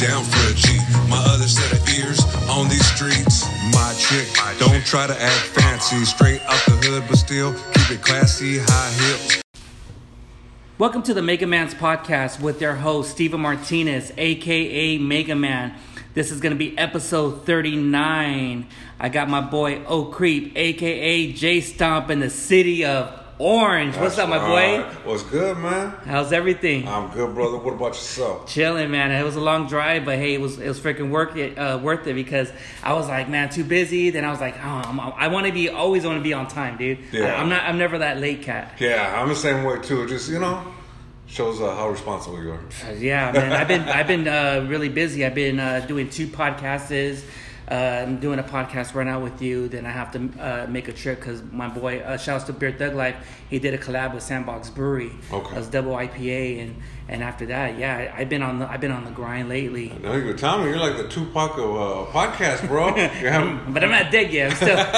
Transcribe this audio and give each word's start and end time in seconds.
down 0.00 0.24
for 0.24 0.50
a 0.50 0.54
G. 0.54 0.78
My 1.10 1.22
other 1.28 1.46
set 1.46 1.72
of 1.72 1.86
ears 1.90 2.24
on 2.48 2.70
these 2.70 2.86
streets. 2.86 3.44
My 3.70 3.94
chick, 3.98 4.26
don't 4.58 4.82
try 4.86 5.06
to 5.06 5.12
act 5.12 5.42
fancy. 5.48 6.06
Straight 6.06 6.40
out 6.46 6.58
the 6.64 6.72
hood, 6.72 7.04
but 7.06 7.18
still 7.18 7.52
keep 7.52 7.90
it 7.90 8.02
classy, 8.02 8.60
high 8.60 8.90
heels. 8.92 9.42
Welcome 10.78 11.02
to 11.02 11.12
the 11.12 11.20
Mega 11.20 11.46
Man's 11.46 11.74
podcast 11.74 12.40
with 12.40 12.58
their 12.58 12.76
host, 12.76 13.10
Steven 13.10 13.42
Martinez, 13.42 14.10
aka 14.16 14.96
Mega 14.96 15.34
Man. 15.34 15.74
This 16.14 16.30
is 16.30 16.40
going 16.40 16.52
to 16.52 16.58
be 16.58 16.76
episode 16.78 17.44
39. 17.44 18.66
I 18.98 19.08
got 19.10 19.28
my 19.28 19.42
boy 19.42 19.84
O 19.84 20.06
Creep, 20.06 20.56
aka 20.56 21.30
J 21.32 21.60
Stomp, 21.60 22.08
in 22.08 22.20
the 22.20 22.30
city 22.30 22.86
of 22.86 23.19
Orange. 23.40 23.96
What's 23.96 24.18
up, 24.18 24.28
my 24.28 24.36
boy? 24.36 24.82
Alright. 24.82 25.06
What's 25.06 25.22
good, 25.22 25.56
man? 25.56 25.94
How's 26.04 26.30
everything? 26.30 26.86
I'm 26.86 27.08
good, 27.10 27.34
brother. 27.34 27.56
What 27.56 27.72
about 27.72 27.94
yourself? 27.94 28.46
Chilling, 28.52 28.90
man. 28.90 29.10
It 29.10 29.24
was 29.24 29.34
a 29.34 29.40
long 29.40 29.66
drive, 29.66 30.04
but 30.04 30.18
hey, 30.18 30.34
it 30.34 30.40
was 30.42 30.58
it 30.58 30.68
was 30.68 30.78
freaking 30.78 31.08
worth 31.08 31.34
it. 31.36 31.56
Uh, 31.56 31.78
worth 31.78 32.06
it 32.06 32.12
because 32.12 32.52
I 32.82 32.92
was 32.92 33.08
like, 33.08 33.30
man, 33.30 33.48
too 33.48 33.64
busy. 33.64 34.10
Then 34.10 34.26
I 34.26 34.30
was 34.30 34.42
like, 34.42 34.56
oh, 34.58 34.82
I'm, 34.84 35.00
I 35.00 35.28
want 35.28 35.46
to 35.46 35.54
be 35.54 35.70
always 35.70 36.04
want 36.04 36.18
to 36.18 36.22
be 36.22 36.34
on 36.34 36.48
time, 36.48 36.76
dude. 36.76 36.98
Yeah. 37.12 37.34
I, 37.34 37.40
am 37.40 37.48
not. 37.48 37.64
I'm 37.64 37.78
never 37.78 37.96
that 37.96 38.18
late 38.18 38.42
cat. 38.42 38.74
Yeah, 38.78 39.18
I'm 39.18 39.30
the 39.30 39.34
same 39.34 39.64
way 39.64 39.80
too. 39.80 40.06
Just 40.06 40.28
you 40.28 40.38
know, 40.38 40.62
shows 41.26 41.62
uh, 41.62 41.74
how 41.74 41.88
responsible 41.88 42.42
you 42.42 42.50
are. 42.52 42.92
Yeah, 42.92 43.32
man. 43.32 43.52
I've 43.52 43.68
been 43.68 43.88
I've 43.88 44.06
been 44.06 44.28
uh, 44.28 44.66
really 44.68 44.90
busy. 44.90 45.24
I've 45.24 45.34
been 45.34 45.58
uh, 45.58 45.86
doing 45.88 46.10
two 46.10 46.26
podcasts. 46.26 47.24
Uh, 47.70 47.74
I'm 47.74 48.18
doing 48.18 48.40
a 48.40 48.42
podcast 48.42 48.94
right 48.94 49.06
now 49.06 49.20
with 49.20 49.40
you. 49.40 49.68
Then 49.68 49.86
I 49.86 49.90
have 49.90 50.10
to 50.12 50.42
uh, 50.42 50.66
make 50.68 50.88
a 50.88 50.92
trip 50.92 51.20
because 51.20 51.40
my 51.52 51.68
boy, 51.68 52.00
uh, 52.00 52.16
shouts 52.16 52.44
to 52.44 52.52
Beer 52.52 52.72
Thug 52.72 52.94
Life, 52.94 53.14
he 53.48 53.60
did 53.60 53.74
a 53.74 53.78
collab 53.78 54.12
with 54.12 54.24
Sandbox 54.24 54.70
Brewery. 54.70 55.12
Okay. 55.32 55.54
It 55.54 55.56
was 55.56 55.68
double 55.68 55.92
IPA, 55.92 56.62
and 56.62 56.82
and 57.08 57.22
after 57.22 57.46
that, 57.46 57.78
yeah, 57.78 58.12
I've 58.16 58.28
been 58.28 58.42
on 58.42 58.58
the 58.58 58.68
I've 58.68 58.80
been 58.80 58.90
on 58.90 59.04
the 59.04 59.12
grind 59.12 59.48
lately. 59.48 59.96
No, 60.02 60.16
you're 60.16 60.34
me 60.34 60.70
you're 60.70 60.78
like 60.78 60.96
the 60.96 61.08
Tupac 61.08 61.58
of 61.58 61.76
uh, 61.76 62.10
podcast, 62.10 62.66
bro. 62.66 62.92
have, 62.96 63.72
But 63.72 63.84
I'm 63.84 63.90
not 63.90 64.10
dead 64.10 64.32
yet. 64.32 64.50
I'm 64.50 64.56
still, 64.56 64.76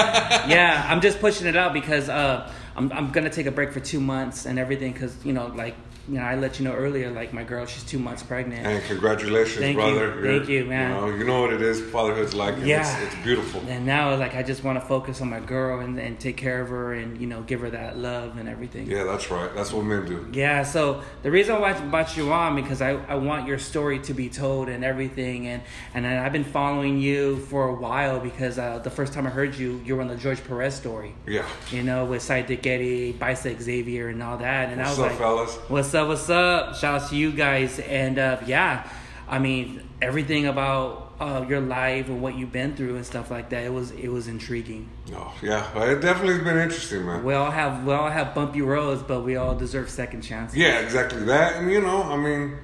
yeah, 0.48 0.87
I'm 0.89 1.03
just 1.03 1.20
pushing 1.20 1.47
it 1.47 1.56
out 1.56 1.75
because 1.75 2.09
uh, 2.09 2.50
I'm 2.75 2.91
I'm 2.93 3.12
gonna 3.12 3.28
take 3.28 3.47
a 3.47 3.50
break 3.50 3.73
for 3.73 3.81
two 3.81 4.00
months 4.00 4.47
and 4.47 4.59
everything 4.59 4.93
because 4.93 5.23
you 5.25 5.34
know 5.34 5.48
like 5.48 5.75
you 6.08 6.14
know 6.17 6.22
I 6.22 6.34
let 6.36 6.58
you 6.58 6.64
know 6.64 6.72
earlier 6.75 7.11
like 7.11 7.33
my 7.33 7.45
girl 7.45 7.64
she's 7.67 7.84
two 7.84 7.98
months 7.98 8.22
pregnant. 8.22 8.67
and 8.67 8.83
congratulations, 8.84 9.58
Thank 9.61 9.77
you. 9.77 9.83
brother. 9.83 10.14
You're- 10.20 10.39
Thank 10.39 10.48
you, 10.48 10.64
man. 10.64 10.91
You 10.94 11.00
know, 11.12 11.17
you 11.19 11.25
know 11.25 11.41
what 11.42 11.53
it 11.53 11.62
is. 11.62 11.81
Fatherhood's 11.81 12.34
like. 12.34 12.55
Yeah. 12.62 12.81
it's, 13.03 13.14
it's 13.14 13.22
beautiful. 13.22 13.61
And 13.69 13.86
now, 13.86 14.14
like, 14.17 14.34
I 14.34 14.42
just 14.42 14.64
want 14.64 14.81
to 14.81 14.86
focus 14.86 15.20
on 15.20 15.31
my 15.31 15.41
girl 15.41 15.81
and, 15.81 15.98
and 15.98 16.19
take 16.19 16.36
care 16.36 16.61
of 16.61 16.69
her 16.70 16.94
and, 16.94 17.20
you 17.20 17.27
know, 17.27 17.42
give 17.42 17.61
her 17.61 17.70
that 17.70 17.98
love 17.98 18.36
and 18.39 18.48
everything. 18.48 18.86
Yeah, 18.91 19.05
that's 19.05 19.31
right. 19.31 19.55
That's 19.55 19.72
what 19.72 19.84
men 19.84 20.06
do. 20.06 20.27
Yeah, 20.33 20.62
so 20.64 21.03
the 21.22 21.31
reason 21.31 21.61
why 21.61 21.72
I 21.75 21.81
brought 21.81 22.16
you 22.16 22.33
on 22.33 22.56
because 22.56 22.83
I, 22.83 22.91
I 23.06 23.14
want 23.16 23.47
your 23.47 23.59
story 23.59 23.98
to 24.00 24.14
be 24.14 24.28
told 24.28 24.69
and 24.69 24.84
everything, 24.84 25.47
and 25.47 25.62
and 25.94 26.06
I've 26.06 26.33
been 26.33 26.44
following 26.44 26.98
you 26.98 27.39
for 27.39 27.69
a 27.69 27.75
while 27.75 28.19
because 28.20 28.59
uh, 28.59 28.78
the 28.81 28.91
first 28.91 29.12
time 29.12 29.27
I 29.27 29.31
heard 29.31 29.55
you, 29.55 29.81
you 29.84 29.94
were 29.97 30.03
on 30.03 30.09
the 30.09 30.16
George 30.16 30.42
Perez 30.44 30.75
story, 30.75 31.14
Yeah. 31.27 31.47
you 31.70 31.83
know, 31.83 32.05
with 32.05 32.22
Sidekick 32.22 32.62
Getty, 32.62 33.12
Bicep 33.12 33.61
Xavier, 33.61 34.09
and 34.09 34.22
all 34.22 34.39
that, 34.39 34.70
and 34.70 34.81
I 34.81 34.84
What's 34.87 34.98
was 34.98 35.05
up, 35.06 35.11
like, 35.12 35.19
fellas? 35.19 35.55
What's 35.69 35.92
up? 35.95 36.09
What's 36.09 36.29
up? 36.31 36.77
Shout 36.77 37.03
out 37.03 37.09
to 37.11 37.17
you 37.17 37.33
guys, 37.33 37.79
and 37.79 38.19
uh, 38.19 38.39
yeah, 38.47 38.89
I 39.29 39.39
mean 39.39 39.83
everything 40.01 40.47
about 40.47 41.12
uh, 41.21 41.47
your 41.49 41.61
life 41.61 42.09
and 42.09 42.21
what 42.21 42.34
you've 42.37 42.53
been 42.53 42.75
through 42.75 42.97
and 42.97 43.07
stuff 43.07 43.31
like 43.31 43.51
that. 43.51 43.65
It 43.65 43.73
was 43.73 43.93
it 43.93 44.09
was 44.09 44.29
intriguing. 44.29 44.89
No, 45.11 45.33
yeah, 45.43 45.67
it 45.84 46.01
definitely 46.01 46.34
has 46.34 46.45
been 46.45 46.59
interesting, 46.59 47.07
man. 47.07 47.25
We 47.25 47.34
all 47.34 47.51
have 47.51 47.84
we 47.84 47.93
all 47.93 48.11
have 48.11 48.34
bumpy 48.34 48.62
roads, 48.62 49.03
but 49.03 49.21
we 49.22 49.37
all 49.37 49.55
deserve 49.55 49.89
second 49.91 50.22
chances. 50.22 50.56
Yeah, 50.56 50.81
exactly 50.81 51.22
that. 51.25 51.56
And 51.56 51.71
you 51.71 51.81
know, 51.81 52.03
I 52.03 52.16
mean, 52.16 52.59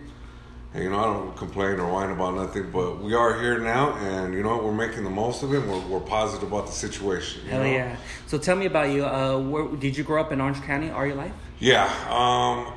you 0.74 0.90
know, 0.90 0.98
I 0.98 1.04
don't 1.04 1.36
complain 1.36 1.78
or 1.78 1.90
whine 1.92 2.10
about 2.10 2.34
nothing, 2.34 2.70
but 2.70 3.00
we 3.00 3.14
are 3.14 3.40
here 3.40 3.58
now, 3.58 3.94
and 3.94 4.34
you 4.34 4.42
know, 4.42 4.56
what, 4.56 4.64
we're 4.64 4.72
making 4.72 5.04
the 5.04 5.10
most 5.10 5.42
of 5.42 5.54
it. 5.54 5.60
We're, 5.66 5.86
we're 5.86 6.00
positive 6.00 6.48
about 6.48 6.66
the 6.66 6.72
situation. 6.72 7.44
You 7.44 7.50
Hell 7.50 7.62
know? 7.62 7.70
yeah! 7.70 7.96
So 8.26 8.38
tell 8.38 8.56
me 8.56 8.66
about 8.66 8.90
you. 8.90 9.06
Uh, 9.06 9.38
where, 9.38 9.68
did 9.76 9.96
you 9.96 10.04
grow 10.04 10.20
up 10.20 10.32
in 10.32 10.40
Orange 10.40 10.62
County 10.62 10.90
all 10.90 11.06
your 11.06 11.16
life? 11.16 11.32
Yeah. 11.60 11.86
Um, 12.08 12.72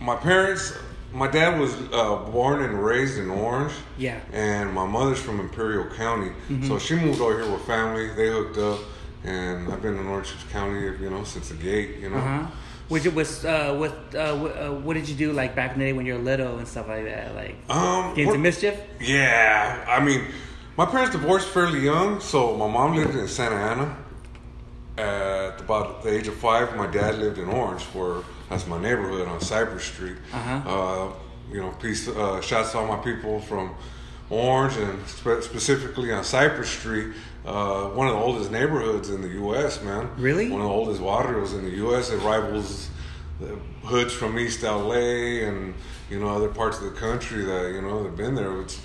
my 0.00 0.16
parents, 0.16 0.72
my 1.12 1.28
dad 1.28 1.58
was 1.58 1.74
uh, 1.92 2.16
born 2.30 2.62
and 2.62 2.84
raised 2.84 3.18
in 3.18 3.30
Orange. 3.30 3.72
Yeah. 3.98 4.20
And 4.32 4.72
my 4.72 4.86
mother's 4.86 5.20
from 5.20 5.40
Imperial 5.40 5.86
County, 5.94 6.32
so 6.66 6.78
she 6.78 6.94
moved 6.94 7.20
over 7.20 7.42
here 7.42 7.50
with 7.50 7.62
family. 7.62 8.08
They 8.14 8.28
hooked 8.28 8.58
up, 8.58 8.80
and 9.24 9.72
I've 9.72 9.82
been 9.82 9.96
in 9.96 10.06
Orange 10.06 10.34
County, 10.50 10.80
you 10.80 11.10
know, 11.10 11.24
since 11.24 11.48
the 11.48 11.54
gate. 11.54 11.98
You 12.00 12.10
know. 12.10 12.16
Uh 12.16 12.20
huh. 12.20 12.46
Which 12.88 13.04
it 13.04 13.14
was 13.14 13.44
uh, 13.44 13.74
what 13.74 14.14
uh, 14.14 14.36
what, 14.36 14.56
uh, 14.56 14.92
did 14.92 15.08
you 15.08 15.16
do 15.16 15.32
like 15.32 15.56
back 15.56 15.72
in 15.72 15.80
the 15.80 15.86
day 15.86 15.92
when 15.92 16.06
you 16.06 16.14
were 16.14 16.20
little 16.20 16.58
and 16.58 16.68
stuff 16.68 16.86
like 16.86 17.04
that? 17.04 17.34
Like 17.34 17.56
Um, 17.68 18.14
get 18.14 18.26
into 18.26 18.38
mischief? 18.38 18.80
Yeah, 19.00 19.84
I 19.88 19.98
mean, 20.04 20.24
my 20.76 20.86
parents 20.86 21.10
divorced 21.10 21.48
fairly 21.48 21.80
young, 21.80 22.20
so 22.20 22.56
my 22.56 22.68
mom 22.68 22.94
lived 22.94 23.16
in 23.16 23.26
Santa 23.26 23.56
Ana. 23.56 23.96
At 24.98 25.60
about 25.60 26.04
the 26.04 26.10
age 26.10 26.28
of 26.28 26.36
five, 26.36 26.74
my 26.76 26.86
dad 26.86 27.18
lived 27.18 27.38
in 27.38 27.48
Orange, 27.48 27.82
where 27.92 28.22
that's 28.48 28.66
my 28.66 28.80
neighborhood 28.80 29.28
on 29.28 29.40
Cypress 29.40 29.84
Street. 29.84 30.16
Uh-huh. 30.32 30.70
Uh, 30.70 31.12
you 31.52 31.60
know, 31.60 31.70
peace, 31.80 32.08
uh, 32.08 32.40
shouts 32.40 32.72
to 32.72 32.78
all 32.78 32.86
my 32.86 32.96
people 32.96 33.40
from 33.40 33.74
Orange 34.30 34.76
and 34.76 35.06
spe- 35.06 35.42
specifically 35.42 36.12
on 36.12 36.24
Cypress 36.24 36.68
Street, 36.70 37.14
uh, 37.44 37.84
one 37.90 38.08
of 38.08 38.14
the 38.14 38.20
oldest 38.20 38.50
neighborhoods 38.50 39.10
in 39.10 39.22
the 39.22 39.28
U.S. 39.28 39.80
Man, 39.82 40.10
Really? 40.16 40.50
One 40.50 40.60
of 40.60 40.66
the 40.66 40.72
oldest 40.72 41.00
barrios 41.00 41.52
in 41.52 41.64
the 41.64 41.76
U.S. 41.76 42.10
It 42.10 42.18
rivals 42.18 42.90
the 43.40 43.54
hoods 43.86 44.12
from 44.12 44.38
East 44.38 44.62
LA 44.62 45.46
and 45.46 45.74
you 46.10 46.18
know 46.18 46.28
other 46.28 46.48
parts 46.48 46.78
of 46.78 46.84
the 46.84 46.98
country 46.98 47.44
that 47.44 47.72
you 47.72 47.82
know 47.82 48.02
have 48.02 48.16
been 48.16 48.34
there. 48.34 48.60
It's 48.62 48.80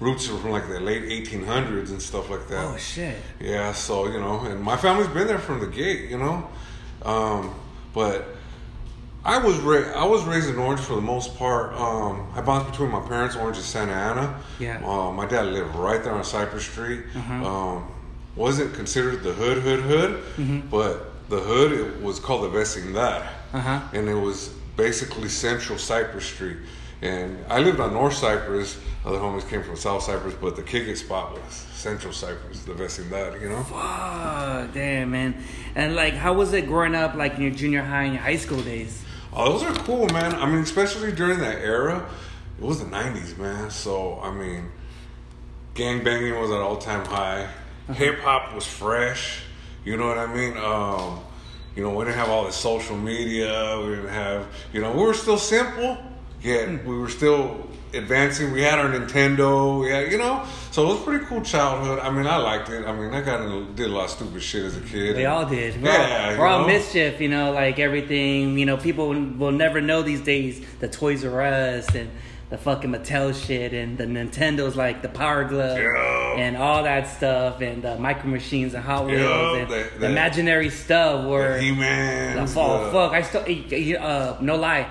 roots 0.00 0.28
are 0.28 0.36
from 0.38 0.50
like 0.50 0.68
the 0.68 0.80
late 0.80 1.04
1800s 1.04 1.90
and 1.90 2.02
stuff 2.02 2.28
like 2.28 2.48
that. 2.48 2.64
Oh 2.64 2.76
shit! 2.76 3.16
Yeah, 3.38 3.72
so 3.72 4.08
you 4.08 4.18
know, 4.18 4.40
and 4.40 4.60
my 4.60 4.76
family's 4.76 5.08
been 5.08 5.26
there 5.28 5.38
from 5.38 5.60
the 5.60 5.66
gate, 5.68 6.10
you 6.10 6.18
know, 6.18 6.48
um, 7.04 7.54
but 7.94 8.35
I 9.26 9.38
was 9.38 9.58
ra- 9.58 9.92
I 10.00 10.04
was 10.06 10.22
raised 10.24 10.48
in 10.48 10.56
Orange 10.56 10.80
for 10.80 10.94
the 10.94 11.00
most 11.00 11.36
part. 11.36 11.74
Um, 11.74 12.28
I 12.36 12.40
bounced 12.40 12.70
between 12.70 12.90
my 12.90 13.00
parents, 13.00 13.34
Orange 13.34 13.56
and 13.56 13.66
Santa 13.66 13.92
Ana. 13.92 14.40
Yeah. 14.60 14.80
Uh, 14.86 15.10
my 15.10 15.26
dad 15.26 15.46
lived 15.46 15.74
right 15.74 16.02
there 16.02 16.12
on 16.14 16.22
Cypress 16.22 16.64
Street. 16.64 17.02
Uh-huh. 17.14 17.44
Um, 17.44 17.88
wasn't 18.36 18.72
considered 18.74 19.22
the 19.24 19.32
hood, 19.32 19.58
hood, 19.62 19.80
hood, 19.80 20.10
Mm-hmm. 20.36 20.68
but 20.68 21.10
the 21.28 21.40
hood 21.40 21.72
it 21.72 22.00
was 22.02 22.20
called 22.20 22.42
the 22.44 22.56
Vecindad, 22.56 23.26
Uh-huh. 23.52 23.80
and 23.92 24.08
it 24.08 24.14
was 24.14 24.50
basically 24.76 25.28
Central 25.28 25.76
Cypress 25.78 26.24
Street. 26.26 26.58
And 27.02 27.44
I 27.50 27.58
lived 27.60 27.80
on 27.80 27.92
North 27.94 28.14
Cypress. 28.14 28.78
Other 29.04 29.18
homies 29.18 29.48
came 29.48 29.62
from 29.62 29.76
South 29.76 30.02
Cypress, 30.04 30.34
but 30.40 30.54
the 30.56 30.62
kick 30.62 30.86
it 30.88 30.96
spot 30.98 31.32
was 31.32 31.52
Central 31.74 32.12
Cypress, 32.12 32.62
the 32.62 32.72
Vecindad. 32.74 33.40
You 33.40 33.48
know. 33.50 33.62
Fuck, 33.64 34.72
damn 34.72 35.10
man. 35.10 35.34
And 35.74 35.94
like, 35.96 36.14
how 36.14 36.32
was 36.34 36.52
it 36.52 36.66
growing 36.66 36.94
up 36.94 37.14
like 37.14 37.34
in 37.36 37.42
your 37.42 37.50
junior 37.52 37.82
high 37.82 38.04
and 38.04 38.14
your 38.14 38.22
high 38.22 38.36
school 38.36 38.62
days? 38.62 39.02
Oh, 39.38 39.52
those 39.52 39.64
are 39.64 39.84
cool, 39.84 40.08
man. 40.08 40.34
I 40.34 40.46
mean, 40.46 40.62
especially 40.62 41.12
during 41.12 41.40
that 41.40 41.58
era. 41.58 42.08
It 42.58 42.64
was 42.64 42.78
the 42.78 42.86
'90s, 42.86 43.36
man. 43.36 43.70
So 43.70 44.18
I 44.22 44.32
mean, 44.32 44.70
gang 45.74 46.02
banging 46.02 46.40
was 46.40 46.50
at 46.50 46.56
all 46.56 46.78
time 46.78 47.04
high. 47.04 47.50
Hip 47.92 48.20
hop 48.20 48.54
was 48.54 48.66
fresh. 48.66 49.42
You 49.84 49.98
know 49.98 50.06
what 50.06 50.16
I 50.16 50.26
mean? 50.26 50.56
Um, 50.56 51.20
you 51.76 51.82
know, 51.82 51.90
we 51.90 52.06
didn't 52.06 52.16
have 52.16 52.30
all 52.30 52.46
this 52.46 52.56
social 52.56 52.96
media. 52.96 53.78
We 53.80 53.96
didn't 53.96 54.08
have, 54.08 54.46
you 54.72 54.80
know, 54.80 54.92
we 54.92 55.02
were 55.02 55.12
still 55.12 55.36
simple. 55.36 55.98
Yet 56.40 56.86
we 56.86 56.98
were 56.98 57.10
still 57.10 57.68
advancing. 57.96 58.52
We 58.52 58.62
had 58.62 58.78
our 58.78 58.88
Nintendo. 58.88 59.80
We 59.80 59.90
had, 59.90 60.10
you 60.12 60.18
know, 60.18 60.44
so 60.70 60.84
it 60.84 60.86
was 60.94 61.02
pretty 61.02 61.24
cool 61.26 61.42
childhood. 61.42 61.98
I 62.00 62.10
mean, 62.10 62.26
I 62.26 62.36
liked 62.36 62.68
it. 62.68 62.86
I 62.86 62.92
mean, 62.94 63.12
I 63.12 63.20
got 63.22 63.40
in, 63.42 63.74
did 63.74 63.86
a 63.90 63.92
lot 63.92 64.04
of 64.04 64.10
stupid 64.10 64.42
shit 64.42 64.64
as 64.64 64.76
a 64.76 64.80
kid. 64.80 65.16
We 65.16 65.24
all 65.26 65.46
did. 65.46 65.82
We're 65.82 65.88
Yeah, 65.90 66.30
all, 66.32 66.38
we're 66.38 66.46
all 66.46 66.66
mischief, 66.66 67.20
you 67.20 67.28
know, 67.28 67.52
like 67.52 67.78
everything. 67.78 68.58
You 68.58 68.66
know, 68.66 68.76
people 68.76 69.08
will 69.08 69.52
never 69.52 69.80
know 69.80 70.02
these 70.02 70.20
days 70.20 70.64
the 70.80 70.88
Toys 70.88 71.24
R 71.24 71.42
Us 71.42 71.94
and 71.94 72.10
the 72.48 72.56
fucking 72.56 72.90
Mattel 72.92 73.34
shit 73.34 73.72
and 73.74 73.98
the 73.98 74.04
Nintendos, 74.04 74.76
like 74.76 75.02
the 75.02 75.08
Power 75.08 75.42
Glove 75.42 75.78
Yeah. 75.78 76.34
and 76.36 76.56
all 76.56 76.84
that 76.84 77.08
stuff 77.08 77.60
and 77.60 77.82
the 77.82 77.98
Micro 77.98 78.30
Machines 78.30 78.72
and 78.72 78.84
Hot 78.84 79.04
Wheels 79.06 79.20
Yeah, 79.20 79.56
and 79.56 79.68
the- 79.68 79.74
the, 79.94 79.98
the- 79.98 80.06
imaginary 80.10 80.70
stuff 80.70 81.26
where 81.28 81.58
He 81.58 81.72
Man. 81.72 82.36
the. 82.36 82.46
Fuck, 82.46 83.12
I 83.12 83.22
still 83.22 83.42
eh, 83.48 83.94
uh, 83.96 84.38
no 84.40 84.54
lie. 84.54 84.86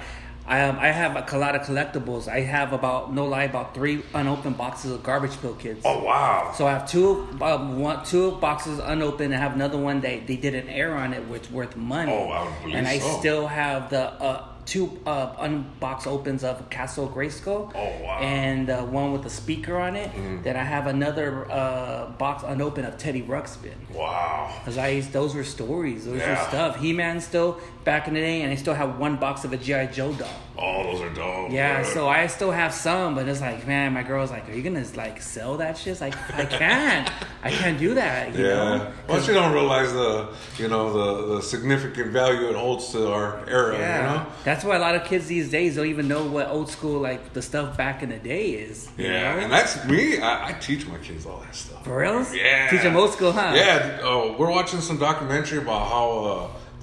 I 0.48 0.62
um, 0.62 0.78
I 0.80 0.88
have 0.92 1.16
a 1.34 1.38
lot 1.38 1.56
of 1.56 1.64
collectibles. 1.64 2.28
I 2.28 2.42
have 2.42 2.72
about 2.72 3.14
no 3.14 3.26
lie 3.26 3.44
about 3.46 3.74
three 3.74 4.04
unopened 4.14 4.58
boxes 4.58 4.92
of 4.92 5.02
Garbage 5.02 5.42
Pail 5.42 5.56
Kids. 5.56 5.82
Oh 5.84 6.04
wow. 6.04 6.54
So 6.56 6.68
I 6.68 6.74
have 6.74 6.88
two, 6.90 7.28
um, 7.42 7.80
one, 7.80 8.06
two 8.06 8.34
boxes 8.34 8.78
unopened. 8.80 9.34
I 9.34 9.38
have 9.38 9.54
another 9.56 9.78
one 9.80 10.02
that 10.02 10.28
they 10.28 10.36
did 10.38 10.54
an 10.54 10.70
air 10.70 10.96
on 10.96 11.14
it, 11.14 11.28
which 11.28 11.50
worth 11.50 11.76
money. 11.76 12.12
Oh, 12.12 12.30
I 12.30 12.44
would 12.46 12.62
believe 12.62 12.76
And 12.76 12.88
I 12.88 13.00
so. 13.00 13.20
still 13.20 13.48
have 13.48 13.90
the 13.90 14.12
uh, 14.22 14.48
two 14.66 15.00
uh, 15.06 15.36
unbox 15.36 16.08
opens 16.08 16.44
of 16.44 16.70
Castle 16.70 17.08
Grayskull. 17.08 17.72
Oh, 17.76 18.04
wow. 18.04 18.20
And 18.20 18.70
uh, 18.70 18.84
one 18.84 19.14
with 19.14 19.26
a 19.26 19.30
speaker 19.30 19.78
on 19.78 19.96
it. 19.96 20.10
Mm-hmm. 20.12 20.42
Then 20.44 20.56
I 20.58 20.64
have 20.64 20.88
another 20.88 21.50
uh, 21.52 22.08
box 22.18 22.44
unopened 22.46 22.88
of 22.88 22.98
Teddy 22.98 23.22
Ruxpin. 23.22 23.76
Wow. 23.94 24.54
Cause 24.66 24.78
I 24.78 24.90
used, 24.90 25.12
those 25.14 25.36
were 25.36 25.44
stories, 25.44 26.06
those 26.06 26.22
were 26.22 26.36
stuff. 26.48 26.80
He 26.80 26.94
Man 26.94 27.22
still 27.22 27.60
back 27.84 28.08
in 28.08 28.16
the 28.16 28.20
day, 28.20 28.42
and 28.42 28.52
I 28.52 28.56
still 28.56 28.74
have 28.74 28.98
one 28.98 29.18
box 29.18 29.44
of 29.44 29.54
a 29.54 29.58
GI 29.58 29.88
Joe 29.94 30.12
doll. 30.14 30.28
Oh, 30.58 30.84
those 30.84 31.02
are 31.02 31.14
dope. 31.14 31.52
Yeah, 31.52 31.84
dude. 31.84 31.92
so 31.94 32.08
I 32.08 32.28
still 32.28 32.50
have 32.52 32.74
some, 32.74 33.14
but 33.14 33.28
it's 33.28 33.42
like, 33.42 33.68
man, 33.68 33.94
my 33.94 34.04
girl's 34.04 34.32
like, 34.32 34.50
are 34.50 34.54
you 34.54 34.64
gonna 34.64 34.86
like 34.96 35.22
sell 35.22 35.58
that 35.58 35.78
shit? 35.78 35.92
It's 35.92 36.02
like, 36.02 36.16
I 36.34 36.46
can't, 36.46 37.12
I 37.44 37.52
can't 37.52 37.78
do 37.78 37.94
that. 37.96 38.34
You 38.36 38.46
Yeah. 38.48 38.54
know? 38.56 38.92
Once 39.10 39.28
you 39.28 39.34
don't 39.34 39.54
realize 39.54 39.92
the, 39.94 40.30
you 40.58 40.68
know, 40.70 40.94
the, 41.28 41.36
the 41.36 41.42
significant 41.42 42.12
value 42.12 42.48
it 42.50 42.56
holds 42.56 42.92
to 42.94 43.12
our 43.12 43.48
era, 43.50 43.78
Yeah, 43.78 43.98
you 43.98 44.18
know? 44.20 44.32
that's 44.46 44.55
why 44.64 44.76
a 44.76 44.80
lot 44.80 44.96
of 44.96 45.04
kids 45.06 45.28
these 45.28 45.50
days 45.50 45.76
don't 45.76 45.88
even 45.88 46.08
know 46.08 46.26
what 46.26 46.48
old 46.48 46.70
school 46.70 47.00
like 47.00 47.34
the 47.34 47.42
stuff 47.42 47.78
back 47.78 48.04
in 48.04 48.10
the 48.10 48.18
day 48.18 48.52
is. 48.52 48.90
Yeah, 48.98 49.36
know? 49.36 49.40
and 49.42 49.52
that's 49.52 49.84
me. 49.86 50.20
I, 50.20 50.50
I 50.50 50.52
teach 50.54 50.88
my 50.88 50.98
kids 51.00 51.26
all 51.26 51.40
that 51.40 51.56
stuff. 51.56 51.84
for 51.84 51.98
real. 51.98 52.26
Yeah. 52.34 52.70
teach 52.70 52.82
them 52.82 52.96
old 52.96 53.12
school, 53.12 53.32
huh? 53.32 53.54
Yeah, 53.56 54.00
uh, 54.04 54.36
we're 54.38 54.52
watching 54.52 54.82
some 54.82 54.98
documentary 54.98 55.60
about 55.60 55.90
how 55.90 56.10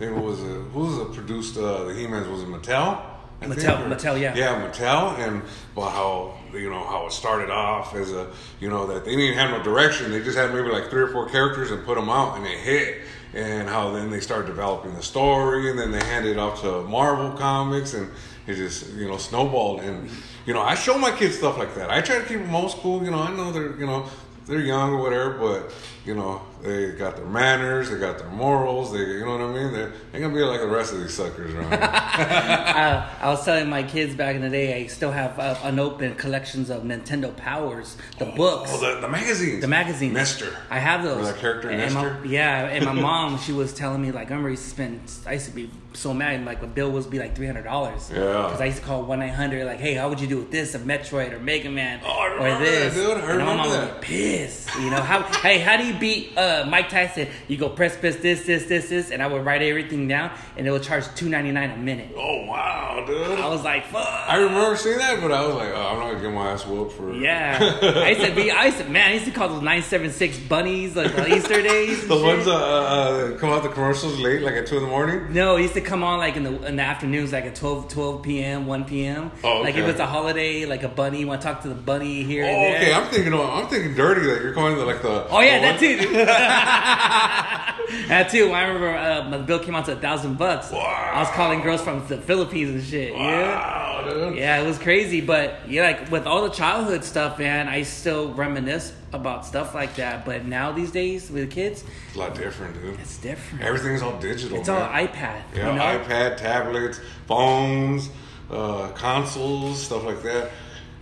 uh, 0.00 0.04
it 0.04 0.10
was 0.10 0.40
uh, 0.40 0.44
who 0.72 0.80
was 0.80 0.98
it 0.98 1.12
produced 1.12 1.56
uh, 1.56 1.84
the 1.84 1.94
He-Mans 1.94 2.28
was 2.28 2.42
it 2.42 2.48
Mattel? 2.48 3.00
I 3.40 3.46
Mattel, 3.46 3.88
Mattel, 3.88 4.20
yeah. 4.20 4.34
Yeah, 4.36 4.70
Mattel, 4.70 5.18
and 5.18 5.42
about 5.76 5.92
how 5.92 6.34
you 6.52 6.70
know 6.70 6.84
how 6.84 7.06
it 7.06 7.12
started 7.12 7.50
off 7.50 7.94
as 7.94 8.12
a 8.12 8.30
you 8.60 8.68
know 8.68 8.86
that 8.86 9.04
they 9.04 9.16
didn't 9.16 9.36
have 9.36 9.50
no 9.50 9.62
direction. 9.62 10.12
They 10.12 10.22
just 10.22 10.38
had 10.38 10.54
maybe 10.54 10.68
like 10.68 10.90
three 10.90 11.02
or 11.02 11.08
four 11.08 11.28
characters 11.28 11.72
and 11.72 11.84
put 11.84 11.96
them 11.96 12.08
out, 12.08 12.36
and 12.36 12.46
they 12.46 12.56
hit. 12.58 13.02
And 13.34 13.68
how 13.68 13.90
then 13.92 14.10
they 14.10 14.20
started 14.20 14.46
developing 14.46 14.94
the 14.94 15.02
story, 15.02 15.70
and 15.70 15.78
then 15.78 15.90
they 15.90 16.04
handed 16.04 16.32
it 16.32 16.38
off 16.38 16.60
to 16.60 16.82
Marvel 16.82 17.32
Comics, 17.36 17.94
and 17.94 18.10
it 18.46 18.54
just 18.54 18.92
you 18.92 19.08
know 19.08 19.16
snowballed. 19.16 19.80
And 19.80 20.10
you 20.44 20.52
know 20.52 20.60
I 20.60 20.74
show 20.74 20.98
my 20.98 21.10
kids 21.10 21.38
stuff 21.38 21.56
like 21.56 21.74
that. 21.76 21.90
I 21.90 22.00
try 22.02 22.18
to 22.18 22.24
keep 22.24 22.38
them 22.38 22.54
old 22.54 22.70
school. 22.70 23.02
You 23.04 23.10
know 23.10 23.20
I 23.20 23.34
know 23.34 23.50
they're 23.50 23.78
you 23.78 23.86
know 23.86 24.06
they're 24.46 24.60
young 24.60 24.92
or 24.94 25.02
whatever, 25.02 25.38
but 25.38 25.74
you 26.04 26.14
know 26.14 26.42
they 26.62 26.92
got 26.92 27.16
their 27.16 27.26
manners, 27.26 27.90
they 27.90 27.98
got 27.98 28.18
their 28.18 28.28
morals. 28.30 28.92
They 28.92 28.98
you 29.00 29.24
know 29.24 29.32
what 29.32 29.40
I 29.40 29.52
mean. 29.52 29.72
They're 29.72 29.92
they're 30.12 30.20
gonna 30.20 30.34
be 30.34 30.40
like 30.42 30.60
the 30.60 30.68
rest 30.68 30.92
of 30.92 31.00
these 31.00 31.12
suckers 31.14 31.52
around. 31.54 31.72
Uh, 31.72 33.08
I 33.20 33.28
was 33.28 33.44
telling 33.44 33.68
my 33.68 33.82
kids 33.82 34.14
back 34.14 34.36
in 34.36 34.42
the 34.42 34.50
day, 34.50 34.82
I 34.82 34.86
still 34.86 35.10
have 35.12 35.38
uh, 35.38 35.56
unopened 35.64 36.18
collections 36.18 36.70
of 36.70 36.82
Nintendo 36.82 37.36
Powers, 37.36 37.96
the 38.18 38.26
books. 38.26 38.70
oh, 38.72 38.94
the, 38.94 39.00
the 39.00 39.08
magazines, 39.08 39.60
The 39.60 39.68
magazines. 39.68 40.14
Nester. 40.14 40.56
I 40.70 40.78
have 40.78 41.02
those. 41.02 41.16
Remember 41.16 41.32
that 41.32 41.40
character, 41.40 41.68
and 41.70 41.78
Nester? 41.78 42.18
My, 42.20 42.30
yeah, 42.30 42.66
and 42.66 42.84
my 42.84 42.92
mom, 43.08 43.38
she 43.38 43.52
was 43.52 43.72
telling 43.74 44.00
me 44.02 44.12
like, 44.12 44.28
I 44.28 44.30
remember 44.30 44.48
I 44.48 44.52
used 44.52 44.64
to 44.64 44.70
spend. 44.70 45.00
I 45.26 45.32
used 45.34 45.46
to 45.46 45.52
be 45.52 45.70
so 45.94 46.14
mad. 46.14 46.44
Like, 46.44 46.60
the 46.60 46.66
bill 46.66 46.90
was 46.90 47.06
be 47.06 47.18
like 47.18 47.34
three 47.34 47.46
hundred 47.46 47.64
dollars. 47.64 48.08
Yeah. 48.10 48.18
Because 48.18 48.60
I 48.60 48.66
used 48.66 48.78
to 48.78 48.84
call 48.84 49.02
one 49.04 49.18
nine 49.18 49.30
hundred. 49.30 49.66
Like, 49.66 49.80
hey, 49.80 49.94
how 49.94 50.08
would 50.08 50.20
you 50.20 50.26
do 50.28 50.38
with 50.38 50.50
this? 50.50 50.74
A 50.74 50.78
Metroid 50.78 51.32
or 51.32 51.38
Mega 51.40 51.70
Man 51.70 52.00
Oh, 52.04 52.36
or 52.38 52.58
this? 52.58 52.94
that, 52.94 53.00
dude. 53.00 53.16
I 53.18 53.30
and 53.30 53.38
my 53.40 53.56
mom 53.56 53.70
that. 53.70 53.92
would 53.94 54.00
be 54.00 54.06
pissed. 54.06 54.68
You 54.78 54.90
know 54.90 55.00
how? 55.02 55.22
hey, 55.40 55.58
how 55.58 55.76
do 55.76 55.84
you 55.86 55.94
beat 55.98 56.36
uh, 56.36 56.51
Mike 56.68 56.88
Tyson? 56.88 57.28
You 57.48 57.56
go 57.56 57.68
press 57.68 57.96
press 57.96 58.16
this 58.16 58.44
this 58.44 58.66
this 58.66 58.88
this, 58.88 59.10
and 59.10 59.22
I 59.22 59.26
would 59.26 59.44
write 59.44 59.62
everything 59.62 60.08
down, 60.08 60.30
and 60.56 60.66
it 60.66 60.70
would 60.70 60.82
charge 60.82 61.04
two 61.14 61.28
ninety 61.28 61.50
nine 61.52 61.70
a 61.70 61.76
minute. 61.76 62.12
Oh 62.16 62.44
wow, 62.46 63.04
dude. 63.06 63.38
I 63.38 63.48
was 63.48 63.62
like, 63.64 63.86
fuck. 63.86 64.06
I 64.28 64.36
remember 64.36 64.76
seeing 64.76 64.98
that, 64.98 65.20
but 65.20 65.32
I 65.32 65.46
was 65.46 65.54
like, 65.56 65.68
oh, 65.74 65.86
I'm 65.88 65.98
not 65.98 66.08
gonna 66.12 66.20
get 66.22 66.32
my 66.32 66.50
ass 66.52 66.66
whooped 66.66 66.92
for 66.92 67.12
Yeah, 67.14 67.58
I 67.82 68.10
used 68.10 68.20
to 68.26 68.34
be. 68.34 68.50
I 68.50 68.66
used 68.66 68.78
to 68.78 68.84
man. 68.88 69.10
I 69.10 69.12
used 69.14 69.24
to 69.26 69.30
call 69.30 69.48
those 69.48 69.62
nine 69.62 69.82
seven 69.82 70.10
six 70.10 70.38
bunnies 70.38 70.94
like 70.96 71.16
on 71.18 71.30
Easter 71.32 71.62
days. 71.62 72.06
The 72.08 72.16
ones 72.16 72.46
uh, 72.46 72.54
uh, 72.54 73.38
come 73.38 73.50
out 73.50 73.62
the 73.62 73.68
commercials 73.68 74.18
late, 74.18 74.42
like 74.42 74.54
at 74.54 74.66
two 74.66 74.76
in 74.76 74.82
the 74.82 74.88
morning. 74.88 75.32
No, 75.32 75.56
it 75.56 75.62
used 75.62 75.74
to 75.74 75.80
come 75.80 76.02
on 76.04 76.18
like 76.18 76.36
in 76.36 76.42
the 76.44 76.62
in 76.66 76.76
the 76.76 76.82
afternoons, 76.82 77.32
like 77.32 77.44
at 77.44 77.54
12, 77.54 77.88
12 77.88 78.22
p.m., 78.22 78.66
one 78.66 78.84
p.m. 78.84 79.30
Oh, 79.44 79.60
Like 79.60 79.76
if 79.76 79.86
it's 79.88 80.00
a 80.00 80.06
holiday, 80.06 80.64
like 80.66 80.82
a 80.82 80.88
bunny, 80.88 81.20
you 81.20 81.26
want 81.26 81.40
to 81.40 81.46
talk 81.46 81.62
to 81.62 81.68
the 81.68 81.74
bunny 81.74 82.22
here 82.22 82.44
Oh, 82.44 82.48
and 82.48 82.74
there. 82.74 82.80
okay. 82.82 82.92
I'm 82.94 83.10
thinking, 83.10 83.34
I'm 83.34 83.66
thinking 83.68 83.94
dirty. 83.94 84.26
That 84.26 84.42
you're 84.42 84.52
calling 84.54 84.78
it 84.78 84.82
like 84.84 85.02
the. 85.02 85.26
Oh 85.28 85.40
yeah, 85.40 85.58
the 85.58 85.62
that 85.62 85.80
too. 85.80 86.08
that 88.08 88.28
too. 88.30 88.52
I 88.52 88.62
remember 88.62 88.88
uh, 88.96 89.28
my 89.28 89.38
bill 89.38 89.58
came 89.58 89.74
out 89.74 89.86
to 89.86 89.92
a 89.92 89.96
thousand 89.96 90.38
bucks. 90.38 90.72
I 90.72 91.18
was 91.20 91.28
calling 91.30 91.60
girls 91.60 91.82
from 91.82 92.06
the 92.08 92.18
Philippines 92.18 92.70
and 92.70 92.82
shit. 92.82 93.12
Yeah. 93.14 93.54
Wow, 93.56 94.08
dude. 94.08 94.36
Yeah, 94.36 94.60
it 94.60 94.66
was 94.66 94.78
crazy, 94.78 95.20
but 95.20 95.68
yeah, 95.68 95.82
like 95.82 96.10
with 96.10 96.26
all 96.26 96.42
the 96.42 96.50
childhood 96.50 97.04
stuff, 97.04 97.38
man, 97.38 97.68
I 97.68 97.82
still 97.82 98.32
reminisce 98.34 98.92
about 99.12 99.44
stuff 99.46 99.74
like 99.74 99.96
that. 99.96 100.24
But 100.24 100.44
now 100.46 100.72
these 100.72 100.90
days 100.90 101.30
with 101.30 101.50
kids, 101.50 101.84
It's 102.08 102.16
a 102.16 102.18
lot 102.18 102.34
different, 102.34 102.74
dude. 102.74 102.98
it's 103.00 103.18
different. 103.18 103.62
Everything's 103.64 104.02
all 104.02 104.18
digital. 104.18 104.58
It's 104.58 104.68
all 104.68 104.80
man. 104.80 105.08
iPad. 105.08 105.42
Yeah, 105.54 105.70
you 105.72 105.78
know? 105.78 106.04
iPad, 106.04 106.36
tablets, 106.38 107.00
phones, 107.26 108.10
uh, 108.50 108.88
consoles, 108.94 109.82
stuff 109.82 110.04
like 110.04 110.22
that. 110.22 110.50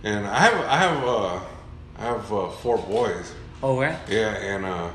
And 0.03 0.25
I 0.27 0.39
have, 0.39 0.65
I 0.65 0.77
have, 0.77 1.03
uh, 1.03 1.39
I 1.99 2.03
have 2.05 2.33
uh, 2.33 2.49
four 2.49 2.77
boys. 2.79 3.33
Oh, 3.63 3.79
right. 3.79 3.97
Yeah, 4.09 4.31
and 4.35 4.65
uh, 4.65 4.89